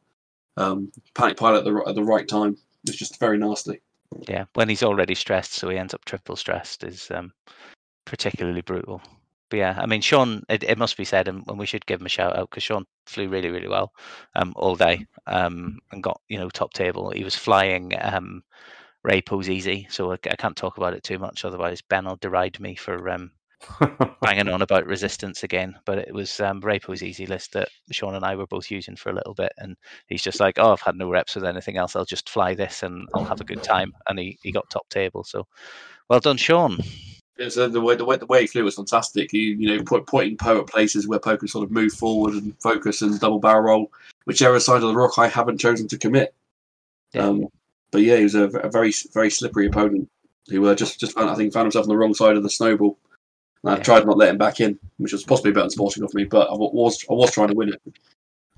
Um, 0.56 0.92
panic 1.14 1.36
pilot 1.38 1.60
at 1.60 1.64
the 1.66 1.84
at 1.88 1.96
the 1.96 2.04
right 2.04 2.28
time. 2.28 2.58
It's 2.86 2.98
just 2.98 3.20
very 3.20 3.38
nasty. 3.38 3.82
yeah. 4.28 4.46
When 4.54 4.70
he's 4.70 4.84
already 4.84 5.16
stressed, 5.16 5.54
so 5.54 5.70
he 5.70 5.78
ends 5.78 5.94
up 5.94 6.06
triple 6.06 6.36
stressed, 6.38 6.84
is 6.86 7.12
um, 7.12 7.34
particularly 8.06 8.62
brutal. 8.62 9.02
But 9.52 9.58
yeah, 9.58 9.78
I 9.78 9.86
mean, 9.86 10.02
Sean, 10.02 10.44
it, 10.50 10.64
it 10.64 10.78
must 10.78 10.98
be 10.98 11.06
said, 11.06 11.28
and, 11.28 11.44
and 11.48 11.60
we 11.60 11.66
should 11.68 11.86
give 11.86 12.00
him 12.00 12.06
a 12.08 12.10
shout 12.10 12.36
out 12.38 12.50
because 12.50 12.64
Sean 12.64 12.86
flew 13.06 13.28
really, 13.28 13.52
really 13.52 13.68
well 13.68 13.92
um, 14.36 14.54
all 14.56 14.76
day 14.76 15.06
um, 15.28 15.78
and 15.92 16.02
got 16.02 16.22
you 16.30 16.40
know 16.40 16.50
top 16.50 16.74
table. 16.74 17.12
He 17.12 17.24
was 17.24 17.36
flying 17.36 17.92
um, 18.02 18.44
Rey 19.04 19.22
easy, 19.50 19.88
so 19.90 20.12
I, 20.14 20.16
I 20.30 20.36
can't 20.38 20.56
talk 20.56 20.78
about 20.78 20.94
it 20.94 21.04
too 21.04 21.20
much. 21.20 21.44
Otherwise, 21.44 21.82
Ben 21.82 22.06
will 22.06 22.16
deride 22.16 22.60
me 22.62 22.76
for 22.76 23.10
um, 23.10 23.32
banging 24.22 24.48
on 24.48 24.62
about 24.62 24.86
resistance 24.86 25.44
again. 25.44 25.76
But 25.86 25.98
it 25.98 26.14
was 26.14 26.40
um, 26.40 26.62
Rapo's 26.62 27.04
easy 27.04 27.26
list 27.26 27.54
that 27.54 27.68
Sean 27.92 28.16
and 28.16 28.24
I 28.24 28.36
were 28.36 28.48
both 28.48 28.72
using 28.72 28.96
for 28.96 29.10
a 29.10 29.16
little 29.16 29.34
bit, 29.34 29.52
and 29.58 29.76
he's 30.08 30.24
just 30.24 30.40
like, 30.40 30.60
"Oh, 30.60 30.72
I've 30.72 30.82
had 30.82 30.96
no 30.96 31.10
reps 31.10 31.36
with 31.36 31.46
anything 31.46 31.78
else. 31.78 31.96
I'll 31.96 32.06
just 32.06 32.30
fly 32.30 32.54
this, 32.56 32.84
and 32.84 33.06
I'll 33.14 33.26
have 33.26 33.42
a 33.42 33.46
good 33.46 33.62
time." 33.64 33.92
And 34.08 34.18
he, 34.18 34.40
he 34.44 34.54
got 34.54 34.70
top 34.70 34.88
table. 34.90 35.26
So, 35.26 35.46
well 36.10 36.22
done, 36.22 36.38
Sean. 36.38 36.78
So 37.50 37.68
the 37.68 37.82
way 37.82 37.96
the 37.96 38.06
way 38.06 38.18
the 38.18 38.26
way 38.26 38.42
he 38.42 38.48
flew 38.48 38.64
was 38.64 38.76
fantastic. 38.76 39.32
He, 39.32 39.54
you 39.54 39.68
know, 39.78 39.84
put, 39.84 40.06
putting 40.08 40.38
Poe 40.38 40.60
at 40.62 40.68
places 40.68 41.08
where 41.08 41.20
Poe 41.20 41.38
could 41.38 41.50
sort 41.50 41.64
of 41.64 41.72
move 41.72 41.94
forward 41.94 42.34
and 42.34 42.56
focus 42.62 43.02
and 43.02 43.20
double 43.20 43.40
barrel 43.40 43.62
roll, 43.64 43.92
whichever 44.26 44.60
side 44.60 44.84
of 44.84 44.90
the 44.90 44.96
rock 44.96 45.18
I 45.18 45.28
haven't 45.28 45.60
chosen 45.60 45.88
to 45.90 45.98
commit. 45.98 46.34
Yeah. 47.14 47.28
Um, 47.28 47.48
but 47.92 48.02
yeah, 48.02 48.18
he 48.18 48.24
was 48.24 48.36
a, 48.36 48.44
a 48.46 48.70
very 48.70 48.94
very 49.14 49.30
slippery 49.30 49.68
opponent 49.68 50.10
who 50.50 50.66
uh, 50.68 50.76
just 50.76 51.00
just 51.00 51.14
found, 51.14 51.30
I 51.30 51.36
think 51.36 51.54
found 51.54 51.66
himself 51.66 51.86
on 51.86 51.90
the 51.90 51.98
wrong 51.98 52.14
side 52.14 52.38
of 52.38 52.44
the 52.44 52.50
snowball. 52.50 52.98
And 53.64 53.74
I 53.74 53.78
Yeah. 53.78 53.84
tried 53.84 54.06
not 54.06 54.18
letting 54.18 54.34
him 54.34 54.38
back 54.40 54.60
in, 54.60 54.80
which 54.98 55.12
was 55.14 55.24
possibly 55.24 55.52
better 55.52 55.64
than 55.64 55.70
sporting 55.72 56.04
of 56.04 56.14
me, 56.14 56.24
but 56.26 56.50
I 56.50 56.54
was 56.54 57.06
I 57.10 57.14
was 57.14 57.32
trying 57.32 57.50
to 57.50 57.56
win 57.56 57.70
it. 57.70 57.82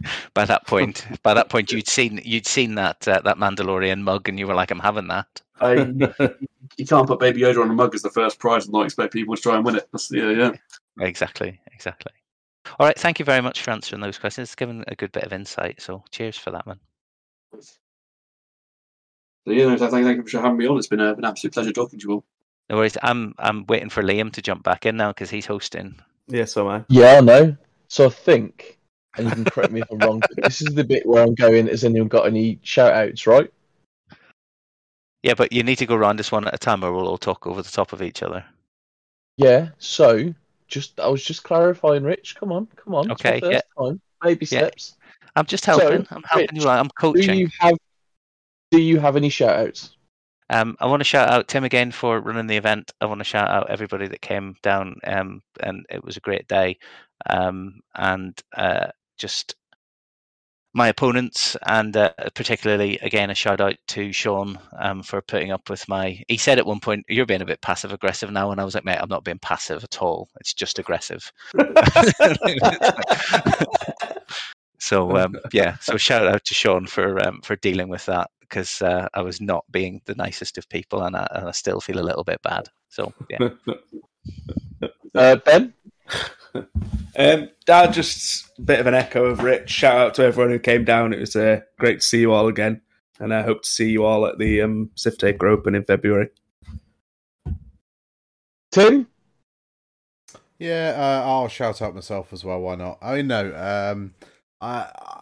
By 0.34 0.46
that 0.46 0.68
point, 0.68 1.06
by 1.22 1.34
that 1.34 1.50
point, 1.50 1.72
you'd 1.72 1.88
seen 1.88 2.20
you'd 2.26 2.48
seen 2.48 2.76
that 2.76 3.08
uh, 3.08 3.22
that 3.24 3.38
Mandalorian 3.38 4.02
mug, 4.02 4.28
and 4.28 4.38
you 4.40 4.48
were 4.48 4.56
like, 4.56 4.72
"I'm 4.72 4.80
having 4.80 5.08
that." 5.08 5.42
I, 5.62 5.74
you 6.78 6.86
can't 6.86 7.08
put 7.08 7.20
Baby 7.20 7.42
Yoda 7.42 7.62
on 7.62 7.70
a 7.70 7.74
mug 7.74 7.96
as 7.96 8.02
the 8.02 8.10
first 8.10 8.40
prize 8.40 8.66
and 8.66 8.74
not 8.74 8.86
expect 8.86 9.14
people 9.14 9.36
to 9.36 9.42
try 9.42 9.56
and 9.56 9.64
win 9.64 9.76
it. 9.76 9.88
That's, 9.92 10.12
yeah, 10.12 10.32
yeah. 10.32 10.52
Exactly, 11.00 11.62
exactly. 11.72 12.12
All 12.80 12.88
right, 12.88 12.98
thank 12.98 13.20
you 13.20 13.26
very 13.26 13.42
much 13.42 13.62
for 13.62 13.72
answering 13.72 14.02
those 14.02 14.18
questions. 14.18 14.50
It's 14.50 14.56
given 14.56 14.84
a 14.88 14.96
good 14.96 15.12
bit 15.12 15.24
of 15.24 15.32
insight. 15.32 15.82
So, 15.82 16.04
cheers 16.12 16.38
for 16.38 16.52
that, 16.52 16.66
man. 16.66 16.80
So 19.46 19.52
yeah, 19.52 19.66
no, 19.68 19.78
thank, 19.78 19.92
thank 19.92 20.18
you 20.18 20.28
for 20.28 20.42
having 20.42 20.58
me 20.58 20.68
on. 20.68 20.78
It's 20.78 20.88
been, 20.88 21.02
a, 21.02 21.14
been 21.16 21.26
an 21.26 21.30
absolute 21.30 21.54
pleasure 21.54 21.72
talking 21.72 22.00
to 22.00 22.08
you 22.08 22.14
all. 22.16 22.26
No 22.70 22.78
worries. 22.78 22.98
I'm 23.04 23.36
I'm 23.38 23.66
waiting 23.68 23.90
for 23.90 24.02
Liam 24.02 24.32
to 24.34 24.42
jump 24.42 24.64
back 24.64 24.86
in 24.86 24.96
now 24.96 25.10
because 25.10 25.30
he's 25.30 25.46
hosting. 25.46 25.96
yeah, 26.28 26.46
so 26.46 26.68
am 26.70 26.82
I. 26.82 26.86
Yeah, 26.88 27.18
I 27.18 27.22
know. 27.22 27.58
So 27.90 28.06
I 28.06 28.10
think, 28.10 28.80
and 29.18 29.28
you 29.28 29.34
can 29.34 29.46
correct 29.46 29.72
me 29.72 29.82
if 29.82 29.92
I'm 29.92 30.00
wrong, 30.00 30.20
but 30.28 30.44
this 30.44 30.62
is 30.62 30.74
the 30.74 30.84
bit 30.84 31.06
where 31.06 31.24
I'm 31.24 31.36
going. 31.36 31.68
Has 31.68 31.84
anyone 31.84 32.08
got 32.08 32.26
any 32.28 32.60
shout 32.64 32.94
outs, 32.94 33.28
right? 33.28 33.52
Yeah, 35.22 35.36
but 35.36 35.54
you 35.54 35.64
need 35.64 35.78
to 35.78 35.86
go 35.86 35.96
round 35.96 36.20
this 36.20 36.32
one 36.32 36.48
at 36.48 36.54
a 36.54 36.58
time, 36.58 36.84
or 36.84 36.92
we'll 36.92 37.08
all 37.08 37.18
talk 37.18 37.48
over 37.48 37.62
the 37.62 37.72
top 37.72 37.94
of 37.94 38.02
each 38.02 38.24
other. 38.24 38.44
Yeah, 39.38 39.70
so 39.78 40.34
just 40.68 41.00
I 41.00 41.08
was 41.08 41.24
just 41.24 41.44
clarifying, 41.44 42.04
Rich. 42.04 42.36
Come 42.36 42.52
on, 42.52 42.68
come 42.76 42.96
on. 42.96 43.12
Okay, 43.12 43.40
first 43.40 43.52
yeah. 43.52 43.84
time. 43.84 44.02
Baby 44.22 44.46
Yeah. 44.50 44.60
steps. 44.60 44.96
I'm 45.36 45.46
just 45.46 45.64
So, 45.64 45.80
helping. 45.80 46.08
I'm 46.12 46.24
helping 46.24 46.56
Rich, 46.56 46.64
you 46.64 46.70
out. 46.70 46.80
I'm 46.80 46.90
coaching. 46.90 47.28
Do 47.28 47.34
you 47.36 47.50
have 47.60 47.76
do 48.72 48.82
you 48.82 49.00
have 49.00 49.16
any 49.16 49.30
shout 49.30 49.56
outs? 49.68 49.96
Um, 50.50 50.76
I 50.80 50.88
want 50.88 51.00
to 51.00 51.06
shout 51.06 51.30
out 51.30 51.48
Tim 51.48 51.64
again 51.64 51.92
for 51.92 52.20
running 52.20 52.48
the 52.48 52.58
event. 52.58 52.92
I 53.02 53.06
want 53.06 53.20
to 53.20 53.24
shout 53.24 53.50
out 53.50 53.70
everybody 53.70 54.08
that 54.08 54.22
came 54.22 54.56
down, 54.62 55.00
um, 55.06 55.42
and 55.62 55.86
it 55.90 56.04
was 56.04 56.18
a 56.18 56.22
great 56.22 56.48
day. 56.48 56.78
Um, 57.28 57.80
and 57.96 58.40
uh, 58.56 58.88
just 59.18 59.56
my 60.74 60.88
opponents, 60.88 61.56
and 61.68 61.96
uh, 61.96 62.12
particularly 62.34 62.98
again 63.00 63.30
a 63.30 63.36
shout 63.36 63.62
out 63.62 63.76
to 63.90 64.12
Sean 64.12 64.58
um, 64.80 65.04
for 65.04 65.22
putting 65.22 65.52
up 65.52 65.70
with 65.70 65.88
my. 65.88 66.20
He 66.28 66.38
said 66.38 66.58
at 66.58 66.66
one 66.66 66.80
point, 66.80 67.06
"You're 67.08 67.26
being 67.26 67.42
a 67.42 67.46
bit 67.46 67.62
passive 67.62 67.94
aggressive 67.94 68.32
now," 68.32 68.52
and 68.52 68.60
I 68.60 68.64
was 68.66 68.74
like, 68.76 68.86
"Mate, 68.86 68.98
I'm 69.00 69.10
not 69.10 69.24
being 69.24 69.40
passive 69.40 69.84
at 69.84 70.02
all. 70.02 70.30
It's 70.40 70.54
just 70.54 70.80
aggressive." 70.80 71.32
so 74.80 75.16
um, 75.18 75.36
yeah, 75.52 75.78
so 75.80 75.98
shout 75.98 76.28
out 76.28 76.44
to 76.46 76.54
Sean 76.54 76.88
for 76.88 77.26
um, 77.26 77.42
for 77.44 77.56
dealing 77.58 77.90
with 77.90 78.06
that 78.08 78.30
because 78.42 78.82
uh, 78.82 79.08
I 79.14 79.22
was 79.22 79.40
not 79.40 79.66
being 79.72 80.02
the 80.06 80.16
nicest 80.16 80.58
of 80.58 80.68
people, 80.70 81.04
and 81.04 81.16
I, 81.16 81.28
and 81.32 81.48
I 81.48 81.52
still 81.52 81.80
feel 81.80 82.00
a 82.00 82.02
little 82.08 82.24
bit 82.24 82.42
bad. 82.42 82.68
So 82.90 83.14
yeah, 83.30 83.50
Uh, 85.16 85.36
ben? 85.46 85.74
Um, 87.16 87.50
that 87.68 87.94
just 87.94 88.50
a 88.58 88.62
bit 88.64 88.80
of 88.80 88.88
an 88.88 88.96
echo 88.96 89.26
of 89.26 89.44
Rich. 89.44 89.70
Shout 89.70 89.98
out 89.98 90.14
to 90.16 90.24
everyone 90.24 90.50
who 90.52 90.58
came 90.58 90.84
down. 90.84 91.14
It 91.14 91.20
was 91.20 91.36
uh, 91.36 91.60
great 91.78 92.00
to 92.00 92.06
see 92.06 92.20
you 92.22 92.34
all 92.34 92.48
again, 92.48 92.82
and 93.20 93.32
I 93.32 93.44
hope 93.44 93.62
to 93.62 93.70
see 93.70 93.92
you 93.92 94.04
all 94.04 94.26
at 94.26 94.40
the 94.40 94.64
um, 94.64 94.90
Sith 94.96 95.20
Taker 95.20 95.48
Open 95.48 95.76
in 95.76 95.84
February. 95.84 96.30
Tim? 98.72 99.08
Yeah, 100.58 100.96
uh, 100.98 101.28
I'll 101.28 101.48
shout 101.50 101.84
out 101.84 101.94
myself 101.94 102.34
as 102.34 102.44
well. 102.44 102.62
Why 102.62 102.76
not? 102.76 102.98
I 103.02 103.18
mean, 103.18 103.28
no. 103.28 103.54
Um, 103.92 104.14
I, 104.62 104.90
I- 104.96 105.20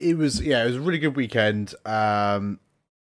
it 0.00 0.16
was 0.16 0.40
yeah, 0.40 0.62
it 0.62 0.68
was 0.68 0.76
a 0.76 0.80
really 0.80 0.98
good 1.00 1.16
weekend. 1.16 1.74
Um, 1.84 2.60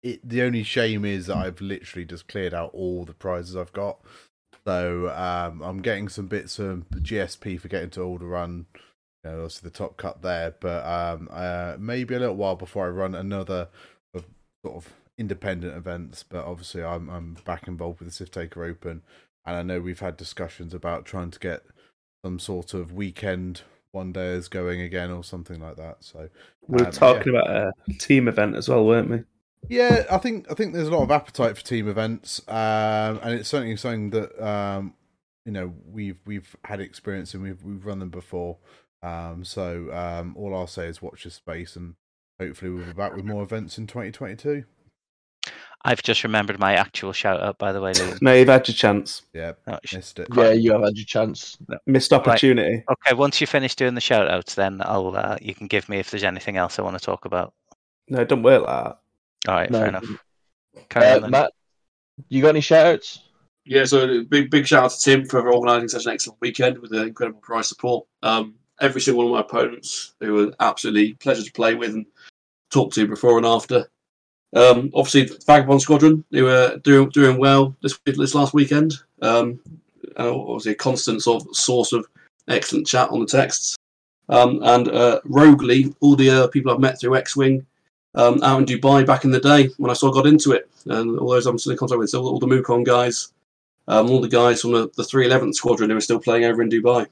it 0.04 0.20
the 0.28 0.42
only 0.42 0.64
shame 0.64 1.06
is 1.06 1.28
that 1.28 1.38
I've 1.38 1.62
literally 1.62 2.06
just 2.06 2.28
cleared 2.28 2.54
out 2.54 2.72
all 2.74 3.06
the 3.06 3.14
prizes 3.14 3.56
I've 3.56 3.72
got. 3.74 4.00
So 4.66 5.10
um, 5.10 5.62
I'm 5.62 5.82
getting 5.82 6.08
some 6.08 6.28
bits 6.28 6.60
of 6.60 6.86
GSP 6.90 7.60
for 7.60 7.68
getting 7.68 7.90
to 7.92 8.04
Run. 8.04 8.66
You 9.24 9.32
know, 9.32 9.36
obviously 9.38 9.70
the 9.70 9.78
top 9.78 9.98
cut 9.98 10.22
there, 10.22 10.56
but 10.60 10.86
um, 10.86 11.30
uh, 11.32 11.76
maybe 11.80 12.16
a 12.16 12.20
little 12.20 12.36
while 12.36 12.56
before 12.56 12.86
I 12.86 12.90
run 12.90 13.16
another 13.16 13.70
of 14.14 14.26
sort 14.66 14.78
of 14.78 14.94
independent 15.18 15.76
events. 15.76 16.24
But 16.24 16.46
obviously, 16.46 16.84
I'm 16.84 17.10
I'm 17.10 17.38
back 17.46 17.68
involved 17.68 18.00
with 18.00 18.10
the 18.10 18.14
Sith 18.14 18.32
Taker 18.32 18.64
Open, 18.66 19.02
and 19.46 19.56
I 19.56 19.64
know 19.64 19.80
we've 19.80 20.00
had 20.00 20.18
discussions 20.18 20.74
about 20.74 21.06
trying 21.06 21.32
to 21.32 21.40
get 21.40 21.64
some 22.26 22.40
sort 22.40 22.74
of 22.74 22.92
weekend 22.94 23.62
one 23.92 24.12
days 24.12 24.48
going 24.48 24.82
again 24.82 25.12
or 25.12 25.24
something 25.24 25.62
like 25.62 25.76
that. 25.78 25.98
So 26.04 26.30
We 26.68 26.80
were 26.80 26.88
Um, 26.88 26.92
talking 26.92 27.36
about 27.36 27.50
a 27.50 27.74
team 28.00 28.28
event 28.28 28.56
as 28.56 28.68
well, 28.68 28.86
weren't 28.86 29.10
we? 29.10 29.24
Yeah, 29.70 30.06
I 30.12 30.18
think 30.18 30.50
I 30.52 30.54
think 30.54 30.74
there's 30.74 30.88
a 30.88 30.92
lot 30.92 31.04
of 31.04 31.12
appetite 31.12 31.58
for 31.58 31.64
team 31.64 31.88
events, 31.88 32.42
um, 32.48 33.20
and 33.24 33.34
it's 33.34 33.50
certainly 33.50 33.76
something 33.78 34.10
that 34.12 34.46
um, 34.46 34.94
you 35.46 35.52
know 35.52 35.74
we've 35.86 36.18
we've 36.26 36.56
had 36.66 36.80
experience 36.80 37.34
and 37.34 37.44
we've 37.44 37.64
we've 37.64 37.86
run 37.86 38.00
them 38.00 38.10
before. 38.10 38.58
Um, 39.02 39.44
so 39.44 39.92
um, 39.92 40.36
all 40.38 40.56
I'll 40.56 40.68
say 40.68 40.88
is 40.88 41.02
watch 41.02 41.24
this 41.24 41.36
space, 41.36 41.76
and 41.76 41.96
hopefully 42.40 42.72
we'll 42.72 42.86
be 42.86 42.94
back 42.94 43.16
with 43.16 43.26
more 43.26 43.44
events 43.44 43.78
in 43.78 43.88
2022. 43.88 44.64
I've 45.86 46.02
just 46.02 46.24
remembered 46.24 46.60
my 46.60 46.76
actual 46.76 47.12
shout 47.12 47.42
out. 47.42 47.58
By 47.58 47.74
the 47.74 47.82
way, 47.82 47.92
Liam. 47.92 48.22
No, 48.22 48.34
you've 48.34 48.48
had 48.48 48.66
your 48.68 48.76
chance. 48.76 49.24
Yeah, 49.34 49.54
Oh, 49.68 49.80
missed 49.94 50.18
it. 50.20 50.30
Yeah, 50.34 50.52
you 50.52 50.72
have 50.72 50.84
had 50.84 50.96
your 50.96 51.06
chance. 51.06 51.58
Missed 51.86 52.14
opportunity. 52.14 52.86
Okay, 52.90 53.14
once 53.14 53.42
you 53.42 53.48
finish 53.48 53.76
doing 53.76 53.94
the 53.94 54.02
shout 54.02 54.30
outs, 54.30 54.56
then 54.56 54.82
I'll 54.86 55.14
uh, 55.16 55.38
you 55.42 55.54
can 55.54 55.68
give 55.68 55.90
me 55.90 56.00
if 56.00 56.10
there's 56.10 56.24
anything 56.24 56.56
else 56.56 56.80
I 56.80 56.84
want 56.84 56.98
to 56.98 57.04
talk 57.06 57.26
about. 57.26 57.54
No, 58.08 58.24
don't 58.24 58.44
work 58.44 58.66
like 58.66 58.86
that. 58.86 59.00
All 59.48 59.56
right, 59.56 59.70
No. 59.70 59.80
fair 59.80 59.88
enough. 59.90 60.06
Carry 60.90 61.06
Uh, 61.06 61.22
on. 61.26 61.32
Matt, 61.32 61.52
you 62.30 62.42
got 62.42 62.50
any 62.50 62.62
shout 62.62 62.86
outs? 62.86 63.20
Yeah, 63.66 63.86
so 63.86 64.24
big 64.24 64.50
big 64.50 64.68
shout 64.68 64.84
out 64.86 64.92
to 64.92 65.00
Tim 65.00 65.26
for 65.26 65.52
organising 65.52 65.88
such 65.88 66.06
an 66.06 66.12
excellent 66.12 66.40
weekend 66.42 66.80
with 66.80 66.92
the 66.92 67.04
incredible 67.04 67.40
prize 67.42 67.68
support. 67.68 68.06
Um, 68.22 68.56
every 68.82 69.00
single 69.02 69.24
one 69.24 69.32
of 69.32 69.34
my 69.34 69.42
opponents, 69.60 70.14
they 70.20 70.30
were 70.30 70.54
absolutely 70.60 71.12
a 71.12 71.16
pleasure 71.16 71.44
to 71.44 71.52
play 71.54 71.74
with 71.76 71.94
and 71.94 72.06
talk 72.72 72.92
to 72.94 73.08
before 73.08 73.38
and 73.38 73.46
after. 73.46 73.88
Um, 74.56 74.92
obviously, 74.94 75.24
the 75.24 75.42
Vagabond 75.46 75.82
Squadron, 75.82 76.24
they 76.30 76.42
were 76.42 76.78
doing 76.84 77.10
doing 77.10 77.38
well 77.38 77.76
this 77.82 77.98
this 78.06 78.36
last 78.36 78.54
weekend. 78.54 78.94
Um, 79.22 79.60
and 80.18 80.28
obviously, 80.28 80.74
a 80.74 80.76
constant 80.76 81.22
sort 81.24 81.46
of 81.48 81.56
source 81.56 81.94
of 81.94 82.06
excellent 82.48 82.86
chat 82.88 83.10
on 83.10 83.20
the 83.22 83.26
texts. 83.26 83.76
Um, 84.30 84.62
and 84.64 84.88
uh, 84.90 85.22
Roguely, 85.26 85.96
all 86.02 86.16
the 86.16 86.30
uh, 86.30 86.48
people 86.48 86.72
I've 86.72 86.80
met 86.80 87.00
through 87.00 87.16
X 87.16 87.36
Wing 87.36 87.66
um, 88.16 88.44
out 88.44 88.60
in 88.60 88.66
Dubai 88.66 89.06
back 89.06 89.26
in 89.26 89.32
the 89.32 89.40
day 89.40 89.70
when 89.78 89.92
I 89.92 89.94
sort 89.94 90.12
of 90.12 90.24
got 90.24 90.30
into 90.30 90.52
it, 90.52 90.70
and 90.86 91.18
all 91.18 91.30
those 91.30 91.46
I'm 91.46 91.58
still 91.58 91.72
in 91.72 91.78
contact 91.78 92.00
with, 92.00 92.10
so 92.10 92.22
all, 92.22 92.30
all 92.30 92.40
the 92.40 92.48
Mukon 92.48 92.84
guys, 92.84 93.34
um, 93.88 94.10
all 94.10 94.22
the 94.22 94.30
guys 94.30 94.62
from 94.62 94.72
the, 94.72 94.90
the 94.96 95.04
311th 95.04 95.56
Squadron 95.56 95.90
who 95.90 95.98
are 95.98 96.02
still 96.02 96.20
playing 96.20 96.46
over 96.46 96.62
in 96.62 96.70
Dubai. 96.70 97.08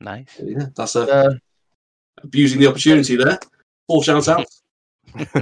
Nice. 0.00 0.26
So, 0.36 0.44
yeah, 0.44 0.66
that's 0.74 0.96
uh, 0.96 1.06
Uh, 1.06 1.34
abusing 2.22 2.60
the 2.60 2.66
opportunity 2.66 3.16
there. 3.16 3.38
Four 3.86 4.04
shout 4.04 4.28
outs. 4.28 4.62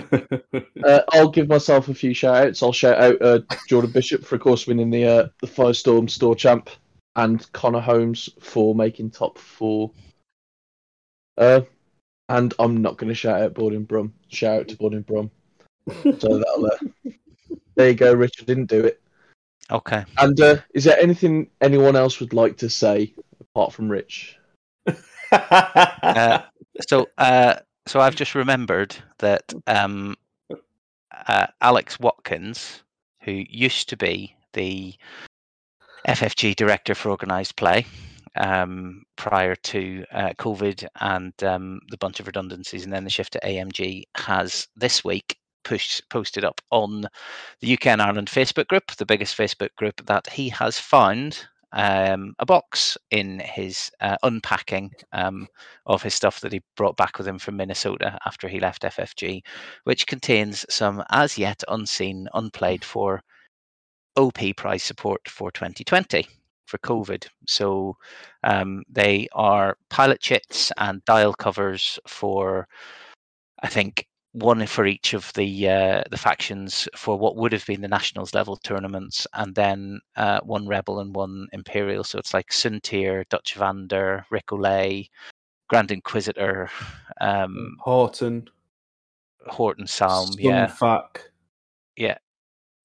uh, 0.85 1.01
I'll 1.12 1.31
give 1.31 1.49
myself 1.49 1.89
a 1.89 1.95
few 1.95 2.15
shout 2.15 2.47
outs. 2.47 2.62
I'll 2.62 2.73
shout 2.73 2.99
out 2.99 3.20
uh, 3.20 3.41
Jordan 3.69 3.91
Bishop 3.91 4.24
for, 4.24 4.36
of 4.36 4.41
course, 4.41 4.66
winning 4.66 4.91
the 4.91 5.05
uh, 5.05 5.28
the 5.41 5.47
Firestorm 5.47 6.09
Store 6.09 6.36
Champ, 6.36 6.70
and 7.16 7.51
Connor 7.53 7.81
Holmes 7.81 8.28
for 8.41 8.74
making 8.74 9.11
top 9.11 9.39
four. 9.39 9.91
Uh, 11.36 11.62
and 12.29 12.55
I'm 12.59 12.81
not 12.81 12.97
going 12.97 13.09
to 13.09 13.15
shout 13.15 13.41
out 13.41 13.55
Borden 13.55 13.85
Brum. 13.85 14.13
Shout 14.29 14.61
out 14.61 14.69
to 14.69 14.77
Borden 14.77 15.03
Brum. 15.03 15.31
So 16.03 16.13
that'll. 16.13 16.67
Uh, 16.67 17.11
there 17.75 17.89
you 17.89 17.95
go, 17.95 18.13
Richard. 18.13 18.47
Didn't 18.47 18.67
do 18.67 18.85
it. 18.85 19.01
Okay. 19.71 20.05
And 20.19 20.41
uh, 20.41 20.57
is 20.75 20.85
there 20.85 20.99
anything 21.01 21.51
anyone 21.61 21.97
else 21.97 22.21
would 22.21 22.33
like 22.33 22.57
to 22.59 22.71
say 22.71 23.15
apart 23.41 23.73
from 23.73 23.91
Rich? 23.91 24.39
Uh, 25.33 26.43
so, 26.89 27.09
uh, 27.19 27.57
so 27.87 27.99
I've 27.99 28.15
just 28.15 28.35
remembered 28.35 28.95
that 29.19 29.53
um, 29.67 30.17
uh, 31.27 31.47
Alex 31.61 31.99
Watkins, 31.99 32.83
who 33.23 33.45
used 33.49 33.89
to 33.89 33.97
be 33.97 34.37
the 34.53 34.95
FFG 36.07 36.55
director 36.55 36.95
for 36.95 37.11
organised 37.11 37.57
play 37.57 37.87
um, 38.36 39.02
prior 39.16 39.55
to 39.55 40.05
uh, 40.12 40.31
COVID 40.39 40.86
and 41.01 41.32
um, 41.43 41.81
the 41.89 41.98
bunch 41.98 42.20
of 42.20 42.27
redundancies, 42.27 42.85
and 42.85 42.93
then 42.93 43.05
the 43.05 43.11
shift 43.11 43.32
to 43.35 43.40
AMG, 43.44 44.05
has 44.16 44.69
this 44.77 45.05
week 45.05 45.36
pushed 45.65 46.09
posted 46.11 46.44
up 46.44 46.61
on 46.70 47.06
the 47.61 47.73
UK 47.73 47.86
and 47.86 48.02
Ireland 48.02 48.28
Facebook 48.28 48.69
group, 48.69 48.90
the 48.97 49.06
biggest 49.06 49.36
Facebook 49.36 49.74
group, 49.77 50.05
that 50.06 50.28
he 50.28 50.48
has 50.51 50.78
found 50.78 51.47
um, 51.73 52.35
a 52.39 52.47
box 52.47 52.97
in 53.11 53.40
his 53.40 53.90
uh, 54.01 54.16
unpacking 54.23 54.93
um, 55.12 55.48
of 55.86 56.02
his 56.02 56.15
stuff 56.15 56.40
that 56.40 56.52
he 56.52 56.62
brought 56.77 56.97
back 56.97 57.19
with 57.19 57.27
him 57.27 57.39
from 57.39 57.56
Minnesota 57.56 58.16
after 58.27 58.47
he 58.47 58.61
left 58.61 58.82
FFG, 58.82 59.43
which 59.85 60.06
contains 60.06 60.65
some 60.70 61.02
as 61.11 61.36
yet 61.36 61.65
unseen, 61.69 62.28
unplayed 62.35 62.85
for 62.85 63.23
OP 64.16 64.39
prize 64.56 64.85
support 64.85 65.28
for 65.28 65.51
2020 65.51 66.27
for 66.66 66.78
COVID. 66.78 67.27
So 67.47 67.97
um, 68.43 68.82
they 68.89 69.28
are 69.32 69.77
pilot 69.91 70.20
chits 70.20 70.73
and 70.78 71.05
dial 71.05 71.35
covers 71.35 71.99
for, 72.07 72.69
I 73.62 73.69
think, 73.69 74.07
one 74.32 74.66
for 74.66 74.85
each 74.85 75.15
of 75.15 75.32
the 75.35 75.69
uh, 75.69 76.03
the 76.11 76.16
factions 76.16 76.89
for 76.97 77.16
what 77.16 77.36
would 77.36 77.53
have 77.53 77.65
been 77.66 77.81
the 77.82 77.89
nationals 77.89 78.35
level 78.35 78.57
tournaments, 78.57 79.28
and 79.35 79.55
then 79.55 80.01
uh, 80.16 80.41
one 80.41 80.66
rebel 80.66 80.99
and 80.99 81.15
one 81.15 81.47
imperial. 81.53 82.03
So 82.03 82.19
it's 82.19 82.35
like 82.35 82.51
Soontir, 82.51 83.28
Dutch 83.28 83.55
Vander, 83.55 84.27
Ric 84.31 84.47
Olié, 84.47 85.09
Grand 85.69 85.93
Inquisitor, 85.93 86.69
um, 87.20 87.77
Horton, 87.78 88.49
Horton 89.47 89.86
Salm, 89.86 90.31
yeah, 90.39 90.66
yeah. 91.97 92.19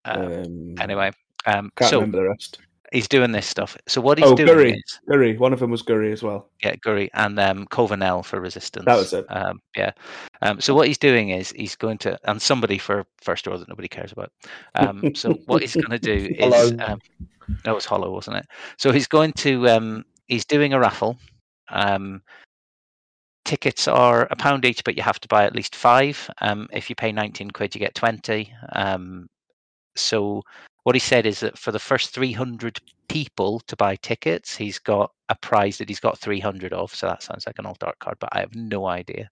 Um, 0.06 0.32
Um, 0.46 0.76
anyway, 0.80 1.12
um, 1.48 1.72
can't 1.76 1.90
so 1.90 1.98
remember 1.98 2.18
the 2.18 2.30
rest. 2.30 2.60
He's 2.92 3.08
doing 3.08 3.32
this 3.32 3.46
stuff. 3.46 3.78
So 3.88 4.02
what 4.02 4.18
he's 4.18 4.28
Oh, 4.28 4.36
doing 4.36 4.50
Guri. 4.50 4.74
is 4.76 5.00
Guri. 5.10 5.38
One 5.38 5.54
of 5.54 5.60
them 5.60 5.70
was 5.70 5.84
Guri 5.84 6.12
as 6.12 6.24
well. 6.24 6.50
yeah, 6.64 6.76
Guri 6.76 7.10
and 7.14 7.40
um, 7.40 7.68
Covanel 7.68 8.26
for 8.26 8.40
resistance. 8.42 8.86
That 8.86 8.98
was 8.98 9.14
it. 9.14 9.26
Um, 9.30 9.62
yeah. 9.76 9.92
Um, 10.42 10.60
so 10.60 10.74
what 10.74 10.88
he's 10.88 10.98
doing 10.98 11.30
is 11.30 11.52
he's 11.52 11.76
going 11.76 11.98
to 12.00 12.18
and 12.24 12.42
somebody 12.42 12.78
for 12.78 13.06
first 13.22 13.48
order 13.48 13.60
that 13.60 13.70
nobody 13.70 13.88
cares 13.88 14.12
about. 14.12 14.32
Um, 14.76 15.14
so 15.16 15.34
what 15.46 15.62
he's 15.62 15.76
going 15.76 15.92
to 15.92 16.00
do 16.00 16.34
is 16.40 16.72
um, 16.80 17.00
that 17.64 17.76
was 17.76 17.86
hollow, 17.86 18.12
wasn't 18.12 18.38
it? 18.38 18.48
So 18.78 18.92
he's 18.92 19.08
going 19.08 19.34
to 19.34 19.68
um, 19.70 20.06
he's 20.28 20.46
doing 20.46 20.74
a 20.74 20.80
raffle. 20.80 21.18
Um, 21.70 22.22
tickets 23.46 23.88
are 23.88 24.28
a 24.32 24.36
pound 24.36 24.66
each, 24.66 24.84
but 24.84 24.96
you 24.96 25.04
have 25.04 25.20
to 25.20 25.28
buy 25.28 25.46
at 25.46 25.56
least 25.56 25.76
five. 25.76 26.30
Um, 26.42 26.68
if 26.72 26.90
you 26.90 26.96
pay 26.96 27.12
nineteen 27.12 27.52
quid, 27.52 27.76
you 27.76 27.80
get 27.80 27.94
twenty. 27.96 28.52
Um, 28.74 29.28
so 29.96 30.44
what 30.84 30.96
he 30.96 31.00
said 31.00 31.26
is 31.26 31.42
that 31.42 31.58
for 31.58 31.72
the 31.72 31.80
first 31.80 32.14
300 32.14 32.80
people 33.08 33.60
to 33.62 33.76
buy 33.76 33.96
tickets, 33.98 34.56
he's 34.56 34.80
got 34.80 35.12
a 35.30 35.36
prize 35.36 35.78
that 35.78 35.90
he's 35.90 36.00
got 36.00 36.18
300 36.18 36.74
of. 36.74 36.94
So 36.94 37.08
that 37.08 37.24
sounds 37.24 37.46
like 37.46 37.60
an 37.60 37.66
alt 37.66 37.84
art 37.84 38.00
card, 38.00 38.18
but 38.20 38.30
I 38.32 38.40
have 38.40 38.56
no 38.56 38.88
idea. 38.88 39.30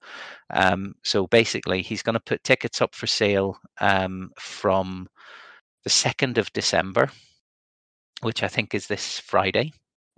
Um, 0.54 0.96
so 1.04 1.28
basically, 1.28 1.82
he's 1.82 2.04
going 2.04 2.16
to 2.16 2.20
put 2.20 2.44
tickets 2.44 2.82
up 2.82 2.94
for 2.94 3.08
sale 3.08 3.58
um, 3.80 4.32
from 4.38 5.08
the 5.84 5.90
2nd 5.90 6.38
of 6.38 6.52
December, 6.54 7.10
which 8.22 8.44
I 8.44 8.48
think 8.48 8.76
is 8.76 8.88
this 8.88 9.20
Friday. 9.20 9.72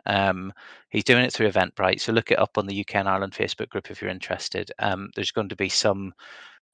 Um, 0.06 0.52
he's 0.90 1.04
doing 1.04 1.24
it 1.24 1.34
through 1.34 1.52
Eventbrite. 1.52 2.00
So 2.00 2.12
look 2.12 2.32
it 2.32 2.40
up 2.40 2.58
on 2.58 2.66
the 2.66 2.80
UK 2.82 2.96
and 2.96 3.10
Ireland 3.10 3.34
Facebook 3.34 3.70
group 3.70 3.92
if 3.92 4.02
you're 4.02 4.10
interested. 4.10 4.72
Um, 4.80 5.10
there's 5.16 5.32
going 5.32 5.50
to 5.50 5.56
be 5.56 5.70
some 5.70 6.14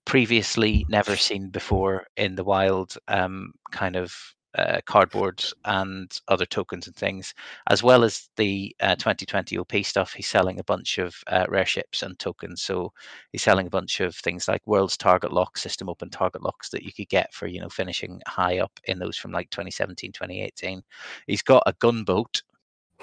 previously 0.05 0.85
never 0.87 1.15
seen 1.15 1.49
before 1.49 2.05
in 2.15 2.35
the 2.35 2.43
wild 2.43 2.95
um, 3.07 3.51
kind 3.71 3.95
of 3.95 4.15
uh, 4.57 4.79
cardboards 4.87 5.53
and 5.65 6.19
other 6.27 6.45
tokens 6.45 6.87
and 6.87 6.95
things, 6.95 7.33
as 7.69 7.83
well 7.83 8.03
as 8.03 8.29
the 8.37 8.75
uh, 8.81 8.95
2020 8.95 9.57
OP 9.57 9.73
stuff. 9.83 10.13
He's 10.13 10.27
selling 10.27 10.59
a 10.59 10.63
bunch 10.63 10.97
of 10.97 11.15
uh, 11.27 11.45
rare 11.49 11.65
ships 11.65 12.03
and 12.03 12.17
tokens. 12.19 12.61
So 12.61 12.91
he's 13.31 13.43
selling 13.43 13.67
a 13.67 13.71
bunch 13.71 13.99
of 13.99 14.15
things 14.15 14.47
like 14.47 14.65
World's 14.65 14.97
Target 14.97 15.33
Lock, 15.33 15.57
System 15.57 15.89
Open 15.89 16.09
Target 16.09 16.43
Locks 16.43 16.69
that 16.69 16.83
you 16.83 16.93
could 16.93 17.09
get 17.09 17.33
for 17.33 17.47
you 17.47 17.59
know 17.59 17.69
finishing 17.69 18.21
high 18.27 18.59
up 18.59 18.79
in 18.85 18.99
those 18.99 19.17
from 19.17 19.31
like 19.31 19.49
2017, 19.49 20.11
2018. 20.11 20.81
He's 21.27 21.41
got 21.41 21.63
a 21.65 21.73
gunboat 21.79 22.41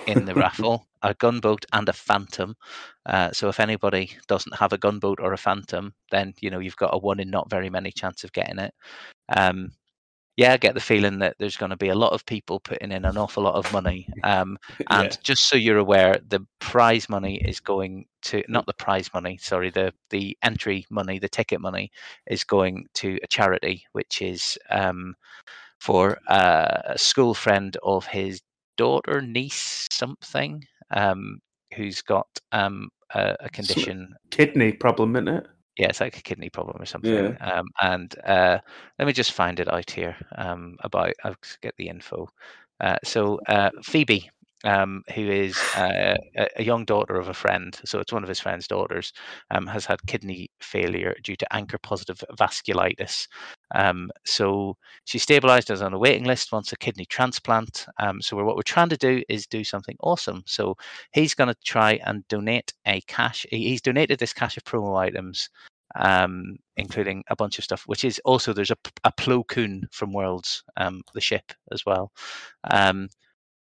in 0.07 0.25
the 0.25 0.35
raffle, 0.35 0.87
a 1.03 1.15
gunboat 1.15 1.65
and 1.73 1.89
a 1.89 1.93
phantom. 1.93 2.55
Uh, 3.07 3.31
so 3.33 3.49
if 3.49 3.61
anybody 3.61 4.11
doesn't 4.29 4.55
have 4.55 4.73
a 4.73 4.79
gunboat 4.79 5.21
or 5.21 5.33
a 5.33 5.39
phantom, 5.39 5.95
then 6.11 6.35
you 6.41 6.51
know 6.51 6.59
you've 6.59 6.77
got 6.77 6.95
a 6.95 6.99
one 6.99 7.21
in 7.21 7.31
not 7.31 7.51
very 7.51 7.71
many 7.71 7.91
chance 7.91 8.25
of 8.25 8.33
getting 8.33 8.59
it. 8.59 8.75
Um, 9.37 9.73
yeah, 10.37 10.55
I 10.55 10.57
get 10.57 10.75
the 10.75 10.81
feeling 10.81 11.19
that 11.19 11.37
there's 11.39 11.57
going 11.57 11.71
to 11.71 11.77
be 11.77 11.89
a 11.89 11.95
lot 11.95 12.13
of 12.13 12.25
people 12.25 12.59
putting 12.61 12.91
in 12.91 13.05
an 13.05 13.19
awful 13.19 13.43
lot 13.43 13.55
of 13.55 13.73
money. 13.73 14.09
Um, 14.25 14.57
and 14.89 15.11
Yeah. 15.11 15.17
just 15.25 15.49
so 15.49 15.57
you're 15.57 15.79
aware, 15.79 16.21
the 16.29 16.47
prize 16.61 17.09
money 17.09 17.43
is 17.45 17.59
going 17.59 18.07
to 18.23 18.45
not 18.49 18.67
the 18.67 18.75
prize 18.75 19.11
money, 19.13 19.37
sorry, 19.37 19.71
the 19.71 19.93
the 20.11 20.39
entry 20.43 20.87
money, 20.91 21.19
the 21.19 21.29
ticket 21.29 21.61
money 21.61 21.91
is 22.29 22.45
going 22.45 22.87
to 22.95 23.19
a 23.23 23.27
charity, 23.27 23.85
which 23.93 24.23
is 24.23 24.57
um, 24.71 25.17
for 25.81 26.19
uh, 26.29 26.83
a 26.87 26.99
school 26.99 27.35
friend 27.35 27.77
of 27.83 28.07
his 28.07 28.41
daughter, 28.77 29.21
niece, 29.21 29.89
something, 29.91 30.65
um, 30.93 31.41
who's 31.75 32.01
got 32.01 32.29
um, 32.53 32.89
a, 33.15 33.35
a 33.41 33.51
condition. 33.51 34.15
Kidney 34.31 34.73
problem, 34.73 35.17
isn't 35.17 35.29
it? 35.29 35.47
Yeah, 35.79 35.89
it's 35.89 36.01
like 36.01 36.19
a 36.19 36.23
kidney 36.23 36.51
problem 36.51 36.81
or 36.83 36.87
something. 36.87 37.35
Um, 37.41 37.65
and 37.81 38.15
uh, 38.25 38.59
let 38.99 39.07
me 39.07 39.13
just 39.13 39.33
find 39.33 39.59
it 39.59 39.73
out 39.73 39.91
here 39.91 40.17
um, 40.37 40.77
about. 40.81 41.13
I'll 41.25 41.37
get 41.63 41.75
the 41.77 41.89
info. 41.89 42.29
Uh, 42.81 42.97
so 43.05 43.41
uh, 43.49 43.71
Phoebe, 43.83 44.31
um, 44.65 45.03
who 45.15 45.31
is 45.31 45.59
uh, 45.77 46.17
a, 46.37 46.49
a 46.57 46.63
young 46.63 46.85
daughter 46.85 47.17
of 47.17 47.29
a 47.29 47.35
friend, 47.35 47.79
so 47.85 47.99
it's 47.99 48.13
one 48.13 48.23
of 48.23 48.29
his 48.29 48.41
friend's 48.41 48.69
daughters, 48.69 49.13
um, 49.51 49.67
has 49.67 49.85
had 49.85 50.07
kidney 50.07 50.51
failure 50.61 51.15
due 51.23 51.37
to 51.37 51.47
ANCA 51.53 51.81
positive 51.83 52.23
vasculitis. 52.39 53.27
Um, 53.75 54.11
so 54.25 54.77
she's 55.05 55.23
stabilized 55.23 55.71
as 55.71 55.83
on 55.83 55.95
a 55.95 55.99
waiting 55.99 56.25
list, 56.25 56.53
wants 56.53 56.73
a 56.73 56.77
kidney 56.77 57.07
transplant. 57.07 57.87
Um, 57.99 58.21
so 58.21 58.37
we're, 58.37 58.45
what 58.45 58.57
we're 58.57 58.63
trying 58.63 58.91
to 58.91 58.97
do 58.97 59.23
is 59.29 59.47
do 59.47 59.65
something 59.65 59.97
awesome. 60.01 60.43
So 60.47 60.77
he's 61.13 61.35
going 61.35 61.49
to 61.49 61.57
try 61.65 62.01
and 62.05 62.27
donate 62.29 62.73
a 62.87 63.01
cash. 63.03 63.47
He's 63.51 63.83
donated 63.83 64.19
this 64.19 64.33
cache 64.33 64.57
of 64.57 64.65
promo 64.65 64.97
items, 64.97 65.49
um, 65.95 66.57
including 66.77 67.25
a 67.29 67.37
bunch 67.37 67.59
of 67.59 67.65
stuff, 67.65 67.83
which 67.87 68.05
is 68.05 68.21
also 68.25 68.53
there's 68.53 68.71
a 68.71 69.13
Plo 69.13 69.47
Koon 69.47 69.89
from 69.91 70.13
Worlds, 70.13 70.63
um, 70.77 71.03
the 71.15 71.21
ship 71.21 71.53
as 71.71 71.85
well. 71.85 72.13
Um, 72.71 73.09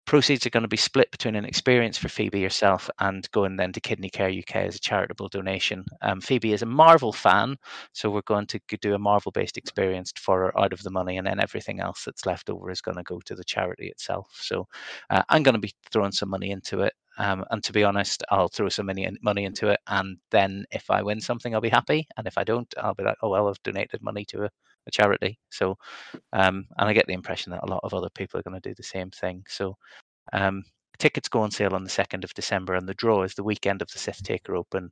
proceeds 0.05 0.45
are 0.45 0.51
going 0.51 0.63
to 0.63 0.69
be 0.69 0.77
split 0.77 1.11
between 1.11 1.35
an 1.35 1.45
experience 1.45 1.97
for 1.97 2.09
Phoebe 2.09 2.43
herself 2.43 2.89
and 2.99 3.29
going 3.31 3.55
then 3.57 3.71
to 3.73 3.81
Kidney 3.81 4.09
Care 4.09 4.29
UK 4.29 4.57
as 4.57 4.75
a 4.75 4.79
charitable 4.79 5.29
donation. 5.29 5.85
Um, 6.01 6.21
Phoebe 6.21 6.53
is 6.53 6.61
a 6.61 6.67
Marvel 6.67 7.11
fan, 7.11 7.57
so 7.93 8.09
we're 8.09 8.21
going 8.21 8.47
to 8.47 8.59
do 8.81 8.93
a 8.95 8.99
Marvel 8.99 9.31
based 9.31 9.57
experience 9.57 10.13
for 10.17 10.39
her 10.41 10.59
out 10.59 10.73
of 10.73 10.83
the 10.83 10.91
money, 10.91 11.17
and 11.17 11.27
then 11.27 11.39
everything 11.39 11.79
else 11.79 12.03
that's 12.05 12.25
left 12.25 12.49
over 12.49 12.69
is 12.71 12.81
going 12.81 12.97
to 12.97 13.03
go 13.03 13.19
to 13.25 13.35
the 13.35 13.43
charity 13.43 13.87
itself. 13.87 14.29
So 14.33 14.67
uh, 15.09 15.23
I'm 15.29 15.43
going 15.43 15.55
to 15.55 15.59
be 15.59 15.73
throwing 15.91 16.11
some 16.11 16.29
money 16.29 16.51
into 16.51 16.81
it. 16.81 16.93
Um, 17.17 17.45
and 17.49 17.63
to 17.63 17.71
be 17.71 17.83
honest, 17.83 18.23
I'll 18.29 18.49
throw 18.49 18.67
some 18.69 18.87
money, 18.87 19.09
money 19.23 19.45
into 19.45 19.69
it, 19.69 19.79
and 19.87 20.17
then 20.31 20.65
if 20.71 20.89
I 20.89 21.01
win 21.01 21.21
something, 21.21 21.55
I'll 21.55 21.61
be 21.61 21.69
happy. 21.69 22.07
And 22.17 22.27
if 22.27 22.37
I 22.37 22.43
don't, 22.43 22.71
I'll 22.77 22.93
be 22.93 23.03
like, 23.03 23.17
oh 23.21 23.29
well, 23.29 23.47
I've 23.47 23.63
donated 23.63 24.01
money 24.03 24.25
to 24.25 24.43
a, 24.43 24.49
a 24.87 24.91
charity. 24.91 25.39
So, 25.49 25.77
um, 26.33 26.65
and 26.77 26.89
I 26.89 26.93
get 26.93 27.07
the 27.07 27.13
impression 27.13 27.51
that 27.51 27.63
a 27.63 27.69
lot 27.69 27.81
of 27.83 27.93
other 27.93 28.09
people 28.09 28.39
are 28.39 28.43
going 28.43 28.59
to 28.59 28.69
do 28.69 28.75
the 28.75 28.83
same 28.83 29.11
thing. 29.11 29.43
So, 29.47 29.77
um, 30.33 30.63
tickets 30.97 31.29
go 31.29 31.41
on 31.41 31.51
sale 31.51 31.75
on 31.75 31.83
the 31.83 31.89
2nd 31.89 32.23
of 32.23 32.33
December, 32.33 32.75
and 32.75 32.87
the 32.87 32.93
draw 32.93 33.23
is 33.23 33.33
the 33.35 33.43
weekend 33.43 33.81
of 33.81 33.89
the 33.91 33.99
Sith 33.99 34.23
Taker 34.23 34.55
Open 34.55 34.89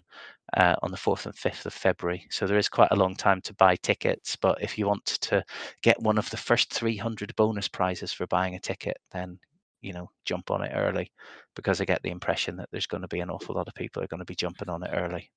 uh, 0.57 0.75
on 0.81 0.91
the 0.91 0.97
4th 0.97 1.25
and 1.25 1.35
5th 1.35 1.65
of 1.65 1.73
February. 1.73 2.25
So 2.29 2.45
there 2.45 2.57
is 2.57 2.69
quite 2.69 2.91
a 2.91 2.95
long 2.95 3.15
time 3.15 3.41
to 3.41 3.53
buy 3.55 3.75
tickets. 3.77 4.35
But 4.35 4.61
if 4.61 4.77
you 4.77 4.87
want 4.87 5.05
to 5.05 5.43
get 5.81 6.01
one 6.01 6.17
of 6.17 6.29
the 6.29 6.37
first 6.37 6.73
300 6.73 7.35
bonus 7.35 7.67
prizes 7.67 8.11
for 8.13 8.27
buying 8.27 8.55
a 8.55 8.59
ticket, 8.59 8.97
then 9.11 9.39
you 9.81 9.93
know 9.93 10.09
jump 10.25 10.49
on 10.49 10.63
it 10.63 10.71
early 10.73 11.11
because 11.55 11.81
I 11.81 11.85
get 11.85 12.01
the 12.03 12.09
impression 12.09 12.55
that 12.57 12.69
there's 12.71 12.87
going 12.87 13.01
to 13.01 13.07
be 13.07 13.19
an 13.19 13.29
awful 13.29 13.55
lot 13.55 13.67
of 13.67 13.75
people 13.75 14.01
are 14.01 14.07
going 14.07 14.19
to 14.19 14.25
be 14.25 14.35
jumping 14.35 14.69
on 14.69 14.83
it 14.83 14.91
early. 14.93 15.29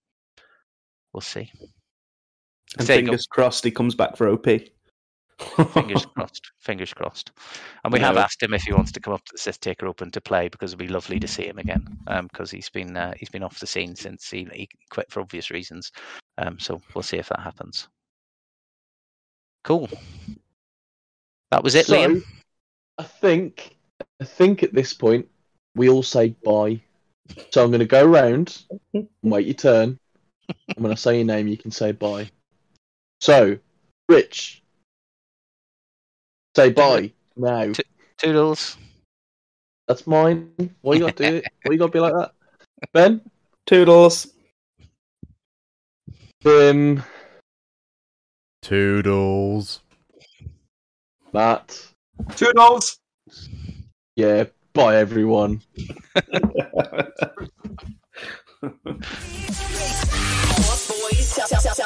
We'll 1.13 1.21
see. 1.21 1.51
And 2.79 2.87
There 2.87 2.97
fingers 2.99 3.27
crossed 3.27 3.65
he 3.65 3.71
comes 3.71 3.95
back 3.95 4.17
for 4.17 4.29
OP. 4.29 4.47
Fingers 5.73 6.07
crossed. 6.15 6.51
Fingers 6.61 6.93
crossed. 6.93 7.33
And 7.85 7.93
we 7.93 8.01
have 8.01 8.17
asked 8.17 8.43
him 8.43 8.55
if 8.55 8.63
he 8.63 8.73
wants 8.73 8.93
to 8.93 9.01
come 9.01 9.15
up 9.15 9.25
to 9.25 9.33
the 9.33 9.39
Sith 9.39 9.61
Taker 9.61 9.87
Open 9.87 10.11
to 10.11 10.21
play 10.21 10.49
because 10.49 10.71
it'd 10.71 10.79
be 10.79 10.89
lovely 10.89 11.21
to 11.21 11.29
see 11.29 11.47
him 11.47 11.59
again. 11.59 11.87
Because 12.23 12.51
he's 12.51 12.69
been 12.71 12.97
uh, 12.97 13.13
he's 13.17 13.29
been 13.29 13.43
off 13.43 13.61
the 13.61 13.67
scene 13.67 13.95
since 13.95 14.31
he, 14.31 14.49
he 14.53 14.69
quit 14.91 15.11
for 15.11 15.21
obvious 15.21 15.51
reasons. 15.51 15.93
Um, 16.39 16.59
so 16.59 16.81
we'll 16.95 17.03
see 17.03 17.19
if 17.19 17.29
that 17.29 17.41
happens. 17.41 17.89
Cool. 19.65 19.89
That 21.51 21.63
was 21.63 21.75
it, 21.75 21.87
So, 21.87 21.97
Liam. 21.97 22.23
I 22.99 23.03
think, 23.03 23.77
I 24.21 24.25
think 24.25 24.63
at 24.63 24.73
this 24.73 24.95
point 24.95 25.29
we 25.75 25.89
all 25.89 26.03
say 26.03 26.35
bye. 26.45 26.81
So 27.51 27.63
I'm 27.63 27.71
going 27.71 27.81
to 27.81 27.87
go 27.87 28.05
round 28.05 28.63
and 28.95 29.09
wait 29.23 29.47
your 29.47 29.55
turn. 29.55 29.99
And 30.49 30.79
when 30.79 30.93
I 30.93 30.95
say 30.95 31.17
your 31.17 31.25
name, 31.25 31.49
you 31.49 31.57
can 31.57 31.71
say 31.71 31.93
bye. 31.93 32.31
So, 33.21 33.59
Rich, 34.09 34.63
say 36.55 36.71
bye 36.71 37.13
now. 37.37 37.73
T- 37.73 37.83
Toodles. 38.19 38.77
That's 39.89 40.07
mine. 40.07 40.75
Why 40.83 40.95
you 40.95 41.01
got 41.01 41.17
to 41.17 41.31
do 41.31 41.37
it? 41.37 41.45
Why 41.63 41.73
you 41.73 41.79
got 41.79 41.87
to 41.87 41.93
be 41.93 42.01
like 42.01 42.15
that? 42.15 42.33
Ben, 42.93 43.21
Toodles. 43.67 44.29
Tim, 46.43 47.03
Toodles. 48.63 49.81
Matt. 51.33 51.93
Toodles. 52.37 52.99
Yeah, 54.17 54.45
Bye, 54.77 54.97
everyone. 54.97 55.63